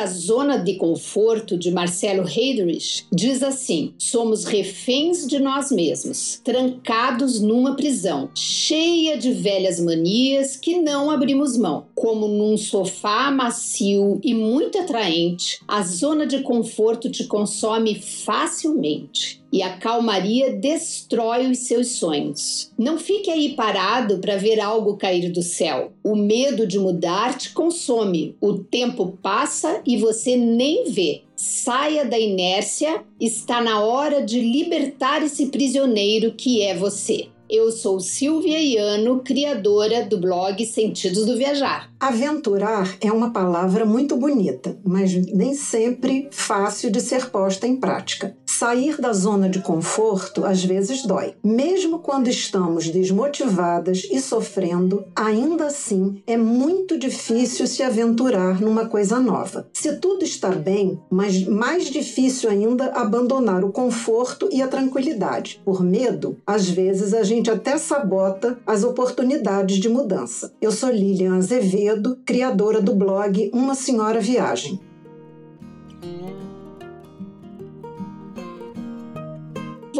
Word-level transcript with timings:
A 0.00 0.06
Zona 0.06 0.56
de 0.56 0.76
Conforto 0.76 1.58
de 1.58 1.70
Marcelo 1.70 2.26
Heydrich 2.26 3.04
diz 3.12 3.42
assim: 3.42 3.92
Somos 3.98 4.46
reféns 4.46 5.26
de 5.26 5.38
nós 5.38 5.70
mesmos, 5.70 6.40
trancados 6.42 7.38
numa 7.38 7.76
prisão, 7.76 8.30
cheia 8.34 9.18
de 9.18 9.30
velhas 9.30 9.78
manias 9.78 10.56
que 10.56 10.80
não 10.80 11.10
abrimos 11.10 11.54
mão. 11.54 11.84
Como 12.00 12.28
num 12.28 12.56
sofá 12.56 13.30
macio 13.30 14.18
e 14.24 14.32
muito 14.32 14.78
atraente, 14.78 15.60
a 15.68 15.82
zona 15.82 16.26
de 16.26 16.40
conforto 16.40 17.10
te 17.10 17.24
consome 17.24 17.94
facilmente 17.94 19.42
e 19.52 19.62
a 19.62 19.76
calmaria 19.76 20.50
destrói 20.50 21.50
os 21.50 21.58
seus 21.58 21.88
sonhos. 21.88 22.72
Não 22.78 22.96
fique 22.96 23.30
aí 23.30 23.50
parado 23.50 24.16
para 24.16 24.38
ver 24.38 24.60
algo 24.60 24.96
cair 24.96 25.30
do 25.30 25.42
céu. 25.42 25.92
O 26.02 26.16
medo 26.16 26.66
de 26.66 26.78
mudar 26.78 27.36
te 27.36 27.52
consome. 27.52 28.34
O 28.40 28.54
tempo 28.54 29.18
passa 29.20 29.82
e 29.86 29.98
você 29.98 30.38
nem 30.38 30.90
vê. 30.90 31.20
Saia 31.36 32.06
da 32.06 32.18
inércia, 32.18 33.04
está 33.20 33.60
na 33.60 33.78
hora 33.80 34.22
de 34.22 34.40
libertar 34.40 35.22
esse 35.22 35.48
prisioneiro 35.48 36.32
que 36.32 36.62
é 36.62 36.74
você. 36.74 37.28
Eu 37.52 37.72
sou 37.72 37.98
Silvia 37.98 38.62
Iano, 38.62 39.22
criadora 39.24 40.06
do 40.06 40.20
blog 40.20 40.64
Sentidos 40.64 41.26
do 41.26 41.36
Viajar. 41.36 41.90
Aventurar 41.98 42.96
é 43.00 43.10
uma 43.10 43.32
palavra 43.32 43.84
muito 43.84 44.16
bonita, 44.16 44.78
mas 44.84 45.12
nem 45.12 45.52
sempre 45.52 46.28
fácil 46.30 46.92
de 46.92 47.00
ser 47.00 47.28
posta 47.28 47.66
em 47.66 47.74
prática. 47.74 48.36
Sair 48.60 49.00
da 49.00 49.14
zona 49.14 49.48
de 49.48 49.60
conforto 49.60 50.44
às 50.44 50.62
vezes 50.62 51.06
dói. 51.06 51.32
Mesmo 51.42 52.00
quando 52.00 52.28
estamos 52.28 52.90
desmotivadas 52.90 54.06
e 54.10 54.20
sofrendo, 54.20 55.02
ainda 55.16 55.68
assim 55.68 56.22
é 56.26 56.36
muito 56.36 56.98
difícil 56.98 57.66
se 57.66 57.82
aventurar 57.82 58.60
numa 58.60 58.84
coisa 58.84 59.18
nova. 59.18 59.66
Se 59.72 59.96
tudo 59.96 60.26
está 60.26 60.50
bem, 60.50 61.00
mas 61.10 61.42
mais 61.46 61.88
difícil 61.88 62.50
ainda 62.50 62.92
abandonar 62.92 63.64
o 63.64 63.72
conforto 63.72 64.46
e 64.52 64.60
a 64.60 64.68
tranquilidade. 64.68 65.58
Por 65.64 65.82
medo, 65.82 66.36
às 66.46 66.68
vezes 66.68 67.14
a 67.14 67.22
gente 67.22 67.50
até 67.50 67.78
sabota 67.78 68.58
as 68.66 68.84
oportunidades 68.84 69.78
de 69.78 69.88
mudança. 69.88 70.52
Eu 70.60 70.70
sou 70.70 70.90
Lilian 70.90 71.38
Azevedo, 71.38 72.18
criadora 72.26 72.82
do 72.82 72.94
blog 72.94 73.50
Uma 73.54 73.74
Senhora 73.74 74.20
Viagem. 74.20 74.78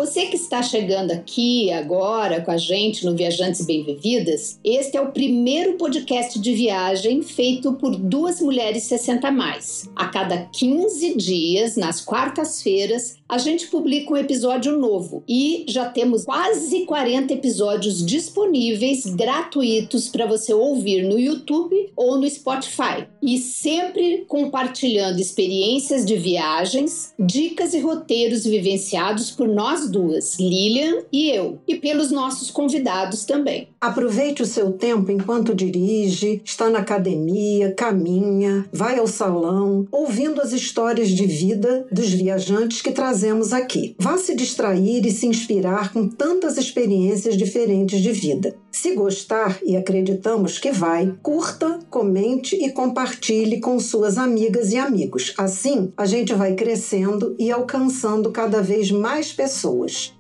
Você 0.01 0.25
que 0.29 0.37
está 0.37 0.63
chegando 0.63 1.11
aqui 1.11 1.71
agora 1.71 2.41
com 2.41 2.51
a 2.51 2.57
gente 2.57 3.05
no 3.05 3.15
Viajantes 3.15 3.67
Bem-Vividas, 3.67 4.59
este 4.65 4.97
é 4.97 5.01
o 5.03 5.13
primeiro 5.13 5.75
podcast 5.75 6.41
de 6.41 6.55
viagem 6.55 7.21
feito 7.21 7.75
por 7.75 7.95
duas 7.95 8.41
mulheres 8.41 8.85
60 8.85 9.31
mais. 9.31 9.91
A 9.95 10.09
cada 10.09 10.39
15 10.47 11.19
dias, 11.19 11.77
nas 11.77 12.01
quartas-feiras, 12.01 13.21
a 13.29 13.37
gente 13.37 13.67
publica 13.67 14.15
um 14.15 14.17
episódio 14.17 14.77
novo 14.77 15.23
e 15.29 15.65
já 15.69 15.89
temos 15.89 16.25
quase 16.25 16.87
40 16.87 17.35
episódios 17.35 18.05
disponíveis 18.05 19.05
gratuitos 19.05 20.09
para 20.09 20.25
você 20.25 20.55
ouvir 20.55 21.05
no 21.05 21.19
YouTube 21.19 21.93
ou 21.95 22.19
no 22.19 22.29
Spotify. 22.29 23.07
E 23.23 23.37
sempre 23.37 24.25
compartilhando 24.27 25.21
experiências 25.21 26.07
de 26.07 26.17
viagens, 26.17 27.15
dicas 27.19 27.75
e 27.75 27.81
roteiros 27.81 28.45
vivenciados 28.45 29.31
por 29.31 29.47
nós 29.47 29.90
duas, 29.91 30.39
Lilian 30.39 31.03
e 31.13 31.31
eu, 31.31 31.59
e 31.67 31.77
pelos 31.77 32.11
nossos 32.11 32.51
convidados 32.51 33.25
também. 33.25 33.69
Aproveite 33.81 34.43
o 34.43 34.47
seu 34.47 34.73
tempo 34.73 35.11
enquanto 35.11 35.55
dirige, 35.55 36.41
está 36.45 36.71
na 36.71 36.81
academia, 36.81 37.73
caminha, 37.75 38.67
vai 38.73 38.99
ao 38.99 39.07
salão, 39.07 39.87
ouvindo 39.91 40.41
as 40.41 40.53
histórias 40.53 41.09
de 41.09 41.27
vida 41.27 41.87
dos 41.91 42.11
viajantes 42.11 42.83
que 42.83 42.93
trazemos 42.93 43.53
aqui. 43.53 43.97
Vá 43.99 44.17
se 44.19 44.35
distrair 44.35 45.07
e 45.07 45.11
se 45.11 45.27
inspirar 45.27 45.93
com 45.93 46.09
tantas 46.09 46.57
experiências 46.57 47.37
diferentes 47.37 48.01
de 48.01 48.13
vida. 48.13 48.55
Se 48.73 48.95
gostar, 48.95 49.59
e 49.65 49.77
acreditamos 49.77 50.59
que 50.59 50.71
vai, 50.71 51.13
curta, 51.23 51.81
comente 51.91 52.55
e 52.55 52.71
compartilhe 52.71 53.61
com 53.61 53.81
suas 53.81 54.17
amigas 54.17 54.73
e 54.73 54.79
amigos. 54.79 55.35
Assim, 55.37 55.93
a 55.97 56.07
gente 56.07 56.33
vai 56.33 56.55
crescendo 56.55 57.35
e 57.39 57.51
alcançando 57.51 58.31
cada 58.31 58.63
vez 58.63 58.91
mais 58.91 59.33
pessoas. 59.33 60.15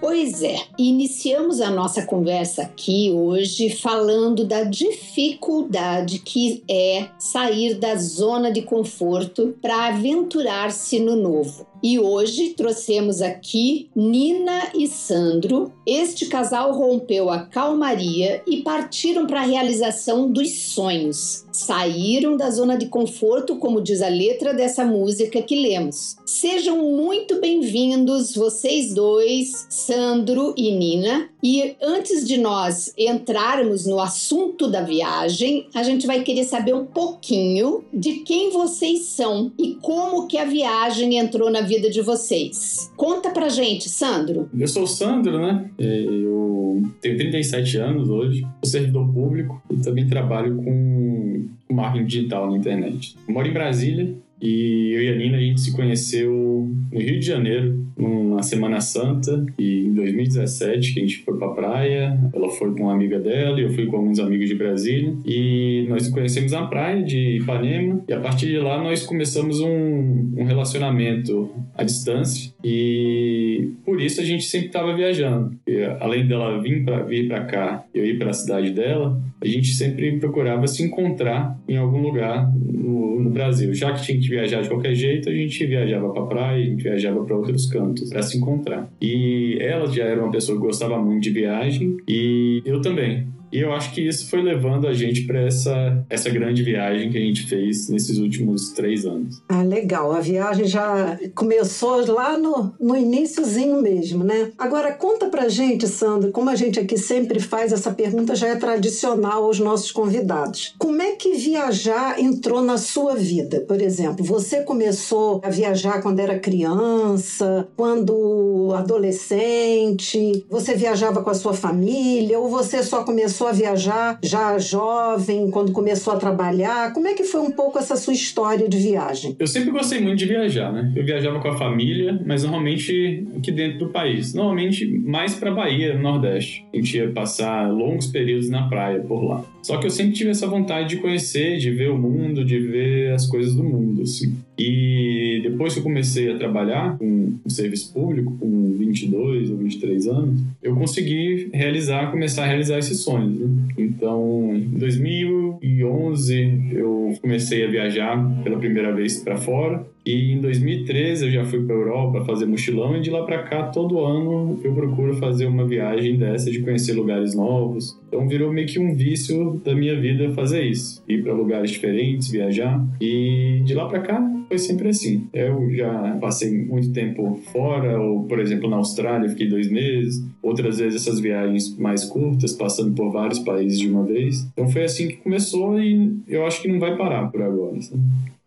Pois 0.00 0.42
é, 0.42 0.56
iniciamos 0.78 1.60
a 1.60 1.70
nossa 1.70 2.04
conversa 2.04 2.62
aqui 2.62 3.10
hoje 3.14 3.70
falando 3.70 4.44
da 4.44 4.64
dificuldade 4.64 6.18
que 6.20 6.62
é 6.68 7.08
sair 7.18 7.74
da 7.74 7.96
zona 7.96 8.50
de 8.50 8.62
conforto 8.62 9.54
para 9.60 9.88
aventurar-se 9.88 10.98
no 10.98 11.16
novo. 11.16 11.71
E 11.82 11.98
hoje 11.98 12.50
trouxemos 12.50 13.20
aqui 13.20 13.90
Nina 13.96 14.70
e 14.72 14.86
Sandro. 14.86 15.72
Este 15.84 16.26
casal 16.26 16.72
rompeu 16.72 17.28
a 17.28 17.40
calmaria 17.40 18.40
e 18.46 18.58
partiram 18.58 19.26
para 19.26 19.40
a 19.40 19.44
realização 19.44 20.30
dos 20.30 20.52
sonhos. 20.52 21.44
Saíram 21.50 22.36
da 22.36 22.50
zona 22.50 22.76
de 22.76 22.86
conforto, 22.86 23.56
como 23.56 23.80
diz 23.80 24.00
a 24.00 24.08
letra 24.08 24.54
dessa 24.54 24.84
música 24.84 25.42
que 25.42 25.60
lemos. 25.60 26.14
Sejam 26.24 26.78
muito 26.92 27.40
bem-vindos, 27.40 28.32
vocês 28.36 28.94
dois, 28.94 29.66
Sandro 29.68 30.54
e 30.56 30.70
Nina. 30.70 31.31
E 31.42 31.74
antes 31.82 32.26
de 32.26 32.38
nós 32.38 32.94
entrarmos 32.96 33.84
no 33.84 33.98
assunto 33.98 34.70
da 34.70 34.82
viagem, 34.82 35.66
a 35.74 35.82
gente 35.82 36.06
vai 36.06 36.22
querer 36.22 36.44
saber 36.44 36.72
um 36.72 36.84
pouquinho 36.84 37.82
de 37.92 38.20
quem 38.20 38.50
vocês 38.50 39.06
são 39.06 39.50
e 39.58 39.74
como 39.82 40.28
que 40.28 40.38
a 40.38 40.44
viagem 40.44 41.18
entrou 41.18 41.50
na 41.50 41.60
vida 41.62 41.90
de 41.90 42.00
vocês. 42.00 42.92
Conta 42.96 43.30
pra 43.30 43.48
gente, 43.48 43.88
Sandro. 43.88 44.48
Eu 44.56 44.68
sou 44.68 44.84
o 44.84 44.86
Sandro, 44.86 45.38
né? 45.38 45.68
Eu 45.78 46.82
tenho 47.00 47.16
37 47.16 47.76
anos 47.78 48.08
hoje, 48.08 48.42
sou 48.62 48.70
servidor 48.70 49.12
público 49.12 49.60
e 49.70 49.76
também 49.78 50.06
trabalho 50.06 50.56
com 50.56 51.48
marketing 51.70 52.06
digital 52.06 52.50
na 52.50 52.56
internet. 52.56 53.16
Moro 53.28 53.48
em 53.48 53.52
Brasília 53.52 54.14
e 54.42 54.92
eu 54.92 55.02
e 55.02 55.08
a 55.08 55.14
Nina, 55.14 55.36
a 55.36 55.40
gente 55.40 55.60
se 55.60 55.72
conheceu 55.72 56.68
no 56.92 57.00
Rio 57.00 57.20
de 57.20 57.24
Janeiro, 57.24 57.86
numa 57.96 58.42
Semana 58.42 58.80
Santa, 58.80 59.46
e 59.56 59.86
em 59.86 59.94
2017, 59.94 60.94
que 60.94 61.00
a 61.00 61.02
gente 61.02 61.18
foi 61.18 61.38
pra 61.38 61.48
praia. 61.50 62.18
Ela 62.34 62.48
foi 62.50 62.74
com 62.74 62.82
uma 62.84 62.94
amiga 62.94 63.20
dela 63.20 63.60
e 63.60 63.62
eu 63.62 63.70
fui 63.70 63.86
com 63.86 63.96
alguns 63.96 64.18
amigos 64.18 64.48
de 64.48 64.56
Brasília. 64.56 65.14
E 65.24 65.86
nós 65.88 66.08
conhecemos 66.08 66.50
na 66.50 66.66
praia 66.66 67.02
de 67.04 67.36
Ipanema. 67.36 68.02
E 68.08 68.12
a 68.12 68.18
partir 68.18 68.46
de 68.46 68.58
lá, 68.58 68.82
nós 68.82 69.06
começamos 69.06 69.60
um, 69.60 70.32
um 70.36 70.44
relacionamento 70.44 71.48
à 71.76 71.84
distância. 71.84 72.52
E 72.64 73.41
por 73.84 74.00
isso 74.00 74.20
a 74.20 74.24
gente 74.24 74.44
sempre 74.44 74.68
estava 74.68 74.94
viajando. 74.94 75.54
E, 75.66 75.82
além 76.00 76.26
dela 76.26 76.60
vir 76.60 76.84
para 76.84 77.02
vir 77.02 77.28
para 77.28 77.44
cá 77.44 77.84
e 77.94 77.98
eu 77.98 78.06
ir 78.06 78.18
para 78.18 78.30
a 78.30 78.34
cidade 78.34 78.70
dela, 78.70 79.20
a 79.40 79.46
gente 79.46 79.68
sempre 79.68 80.18
procurava 80.18 80.66
se 80.66 80.82
encontrar 80.82 81.58
em 81.68 81.76
algum 81.76 82.00
lugar 82.00 82.52
no, 82.54 83.20
no 83.20 83.30
Brasil. 83.30 83.74
Já 83.74 83.92
que 83.92 84.02
tinha 84.02 84.20
que 84.20 84.28
viajar 84.28 84.62
de 84.62 84.68
qualquer 84.68 84.94
jeito, 84.94 85.28
a 85.28 85.32
gente 85.32 85.66
viajava 85.66 86.10
para 86.10 86.26
praia, 86.26 86.62
a 86.62 86.64
gente 86.64 86.82
viajava 86.82 87.24
para 87.24 87.36
outros 87.36 87.66
cantos 87.66 88.08
para 88.08 88.22
se 88.22 88.38
encontrar. 88.38 88.88
E 89.00 89.58
ela 89.60 89.86
já 89.90 90.04
era 90.04 90.22
uma 90.22 90.30
pessoa 90.30 90.58
que 90.58 90.64
gostava 90.64 91.00
muito 91.00 91.22
de 91.22 91.30
viagem 91.30 91.96
e 92.08 92.62
eu 92.64 92.80
também. 92.80 93.31
E 93.52 93.60
eu 93.60 93.72
acho 93.72 93.92
que 93.92 94.00
isso 94.00 94.30
foi 94.30 94.42
levando 94.42 94.88
a 94.88 94.94
gente 94.94 95.22
para 95.22 95.40
essa, 95.40 96.04
essa 96.08 96.30
grande 96.30 96.62
viagem 96.62 97.10
que 97.10 97.18
a 97.18 97.20
gente 97.20 97.46
fez 97.46 97.88
nesses 97.90 98.16
últimos 98.16 98.70
três 98.70 99.04
anos. 99.04 99.42
Ah, 99.46 99.62
legal. 99.62 100.12
A 100.12 100.20
viagem 100.20 100.66
já 100.66 101.18
começou 101.34 102.10
lá 102.10 102.38
no, 102.38 102.72
no 102.80 102.96
iníciozinho 102.96 103.82
mesmo, 103.82 104.24
né? 104.24 104.50
Agora, 104.56 104.92
conta 104.92 105.26
pra 105.26 105.48
gente, 105.48 105.86
Sandro, 105.86 106.32
como 106.32 106.48
a 106.48 106.56
gente 106.56 106.80
aqui 106.80 106.96
sempre 106.96 107.40
faz, 107.40 107.72
essa 107.72 107.92
pergunta 107.92 108.34
já 108.34 108.48
é 108.48 108.56
tradicional 108.56 109.44
aos 109.44 109.58
nossos 109.58 109.92
convidados. 109.92 110.74
Como 110.78 111.02
é 111.02 111.12
que 111.12 111.34
viajar 111.34 112.18
entrou 112.18 112.62
na 112.62 112.78
sua 112.78 113.14
vida? 113.14 113.60
Por 113.60 113.82
exemplo, 113.82 114.24
você 114.24 114.62
começou 114.62 115.42
a 115.44 115.50
viajar 115.50 116.00
quando 116.00 116.20
era 116.20 116.38
criança, 116.38 117.68
quando 117.76 118.72
adolescente, 118.74 120.46
você 120.48 120.74
viajava 120.74 121.22
com 121.22 121.30
a 121.30 121.34
sua 121.34 121.52
família 121.52 122.38
ou 122.38 122.48
você 122.48 122.82
só 122.82 123.04
começou 123.04 123.41
começou 123.42 123.48
a 123.48 123.52
viajar 123.52 124.18
já 124.22 124.58
jovem, 124.58 125.50
quando 125.50 125.72
começou 125.72 126.12
a 126.12 126.16
trabalhar? 126.16 126.92
Como 126.92 127.08
é 127.08 127.14
que 127.14 127.24
foi 127.24 127.40
um 127.40 127.50
pouco 127.50 127.78
essa 127.78 127.96
sua 127.96 128.12
história 128.12 128.68
de 128.68 128.78
viagem? 128.78 129.34
Eu 129.38 129.46
sempre 129.46 129.70
gostei 129.70 130.00
muito 130.00 130.18
de 130.18 130.26
viajar, 130.26 130.72
né? 130.72 130.92
Eu 130.94 131.04
viajava 131.04 131.40
com 131.40 131.48
a 131.48 131.58
família, 131.58 132.20
mas 132.24 132.44
normalmente 132.44 133.26
aqui 133.36 133.50
dentro 133.50 133.80
do 133.80 133.88
país. 133.88 134.32
Normalmente 134.32 134.86
mais 134.86 135.34
para 135.34 135.50
Bahia, 135.50 135.94
no 135.94 136.02
Nordeste. 136.02 136.64
A 136.72 136.76
gente 136.76 136.96
ia 136.96 137.10
passar 137.10 137.68
longos 137.68 138.06
períodos 138.06 138.48
na 138.48 138.68
praia 138.68 139.00
por 139.00 139.22
lá. 139.24 139.44
Só 139.62 139.78
que 139.78 139.86
eu 139.86 139.90
sempre 139.90 140.12
tive 140.12 140.30
essa 140.30 140.46
vontade 140.46 140.88
de 140.88 140.96
conhecer, 140.96 141.58
de 141.58 141.70
ver 141.70 141.90
o 141.90 141.96
mundo, 141.96 142.44
de 142.44 142.58
ver 142.58 143.12
as 143.12 143.26
coisas 143.26 143.54
do 143.54 143.62
mundo, 143.62 144.02
assim. 144.02 144.34
E 144.58 145.40
depois 145.42 145.72
que 145.72 145.78
eu 145.78 145.84
comecei 145.84 146.30
a 146.30 146.36
trabalhar 146.36 146.98
com 146.98 147.34
o 147.44 147.50
serviço 147.50 147.92
público, 147.92 148.36
com 148.38 148.76
22 148.76 149.50
ou 149.50 149.56
23 149.56 150.06
anos, 150.08 150.40
eu 150.62 150.74
consegui 150.74 151.48
realizar, 151.52 152.10
começar 152.10 152.44
a 152.44 152.46
realizar 152.46 152.78
esses 152.78 152.98
sonhos. 153.00 153.38
Né? 153.38 153.48
Então, 153.78 154.52
em 154.54 154.78
2011, 154.78 156.60
eu 156.72 157.14
comecei 157.20 157.64
a 157.64 157.70
viajar 157.70 158.42
pela 158.42 158.58
primeira 158.58 158.92
vez 158.92 159.18
para 159.18 159.36
fora. 159.36 159.86
E 160.04 160.32
em 160.32 160.40
2013 160.40 161.26
eu 161.26 161.30
já 161.30 161.44
fui 161.44 161.64
para 161.64 161.74
Europa 161.74 162.24
fazer 162.24 162.46
mochilão 162.46 162.96
e 162.96 163.00
de 163.00 163.10
lá 163.10 163.24
para 163.24 163.42
cá 163.44 163.64
todo 163.68 164.00
ano 164.00 164.58
eu 164.62 164.72
procuro 164.74 165.14
fazer 165.14 165.46
uma 165.46 165.64
viagem 165.64 166.16
dessa 166.16 166.50
de 166.50 166.60
conhecer 166.60 166.92
lugares 166.92 167.34
novos. 167.34 167.98
Então 168.08 168.26
virou 168.26 168.52
meio 168.52 168.66
que 168.66 168.78
um 168.78 168.94
vício 168.94 169.60
da 169.64 169.74
minha 169.74 169.98
vida 169.98 170.32
fazer 170.32 170.64
isso, 170.64 171.02
ir 171.08 171.22
para 171.22 171.32
lugares 171.32 171.70
diferentes, 171.70 172.30
viajar. 172.30 172.84
E 173.00 173.62
de 173.64 173.74
lá 173.74 173.86
para 173.86 174.00
cá 174.00 174.32
foi 174.48 174.58
sempre 174.58 174.88
assim. 174.88 175.28
Eu 175.32 175.72
já 175.74 176.18
passei 176.20 176.50
muito 176.50 176.92
tempo 176.92 177.40
fora, 177.52 178.00
ou 178.00 178.24
por 178.24 178.40
exemplo 178.40 178.68
na 178.68 178.76
Austrália 178.76 179.28
fiquei 179.28 179.48
dois 179.48 179.70
meses. 179.70 180.22
Outras 180.42 180.78
vezes 180.78 181.00
essas 181.00 181.20
viagens 181.20 181.76
mais 181.78 182.04
curtas, 182.04 182.52
passando 182.52 182.92
por 182.94 183.10
vários 183.10 183.38
países 183.38 183.78
de 183.78 183.88
uma 183.88 184.02
vez. 184.04 184.46
Então 184.52 184.68
foi 184.68 184.82
assim 184.82 185.08
que 185.08 185.16
começou 185.18 185.80
e 185.80 186.18
eu 186.26 186.44
acho 186.44 186.60
que 186.60 186.68
não 186.68 186.80
vai 186.80 186.96
parar 186.96 187.28
por 187.28 187.40
agora. 187.40 187.80
Sabe? 187.80 188.02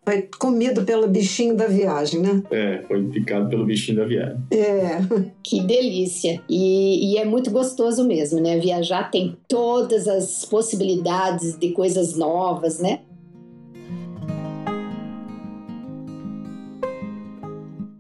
Foi 0.06 0.30
comido 0.38 0.84
pelo 0.84 1.08
bichinho 1.08 1.56
da 1.56 1.66
viagem, 1.66 2.22
né? 2.22 2.44
É, 2.52 2.84
foi 2.88 3.04
picado 3.06 3.50
pelo 3.50 3.66
bichinho 3.66 3.98
da 3.98 4.06
viagem. 4.06 4.38
É. 4.52 5.00
Que 5.42 5.62
delícia. 5.62 6.42
E, 6.48 7.14
e, 7.14 7.18
é 7.18 7.26
muito 7.26 7.50
gostoso 7.50 8.06
mesmo, 8.06 8.40
né? 8.40 8.60
Viajar 8.60 9.10
tem 9.10 9.36
todas 9.48 10.08
as 10.08 10.46
possibilidades 10.46 11.58
de 11.58 11.72
coisas 11.72 12.16
novas, 12.16 12.80
né? 12.80 13.00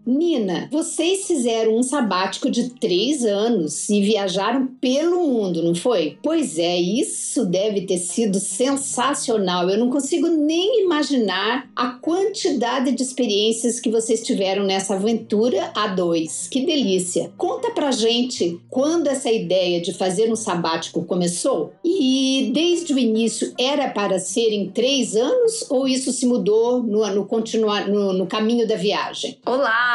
Nina, 0.05 0.69
vocês 0.71 1.25
fizeram 1.25 1.75
um 1.75 1.81
sabático 1.81 2.49
de 2.49 2.69
três 2.69 3.25
anos 3.25 3.89
e 3.89 4.01
viajaram 4.01 4.67
pelo 4.79 5.25
mundo, 5.27 5.63
não 5.63 5.73
foi? 5.73 6.17
Pois 6.21 6.59
é, 6.59 6.77
isso 6.77 7.43
deve 7.45 7.81
ter 7.81 7.97
sido 7.97 8.39
sensacional. 8.39 9.67
Eu 9.67 9.79
não 9.79 9.89
consigo 9.89 10.27
nem 10.27 10.83
imaginar 10.83 11.67
a 11.75 11.89
quantidade 11.89 12.91
de 12.91 13.01
experiências 13.01 13.79
que 13.79 13.89
vocês 13.89 14.21
tiveram 14.21 14.63
nessa 14.63 14.93
aventura 14.93 15.71
a 15.75 15.87
dois. 15.87 16.47
Que 16.49 16.65
delícia! 16.65 17.31
Conta 17.35 17.71
pra 17.71 17.91
gente 17.91 18.59
quando 18.69 19.07
essa 19.07 19.31
ideia 19.31 19.81
de 19.81 19.93
fazer 19.93 20.31
um 20.31 20.35
sabático 20.35 21.03
começou 21.05 21.73
e 21.83 22.51
desde 22.53 22.93
o 22.93 22.99
início 22.99 23.53
era 23.59 23.89
para 23.89 24.19
ser 24.19 24.49
em 24.49 24.69
três 24.69 25.15
anos 25.15 25.65
ou 25.69 25.87
isso 25.87 26.11
se 26.11 26.27
mudou 26.27 26.83
no, 26.83 27.07
no 27.07 27.25
continuar 27.25 27.87
no, 27.87 28.13
no 28.13 28.27
caminho 28.27 28.67
da 28.67 28.75
viagem? 28.75 29.37
Olá! 29.45 29.94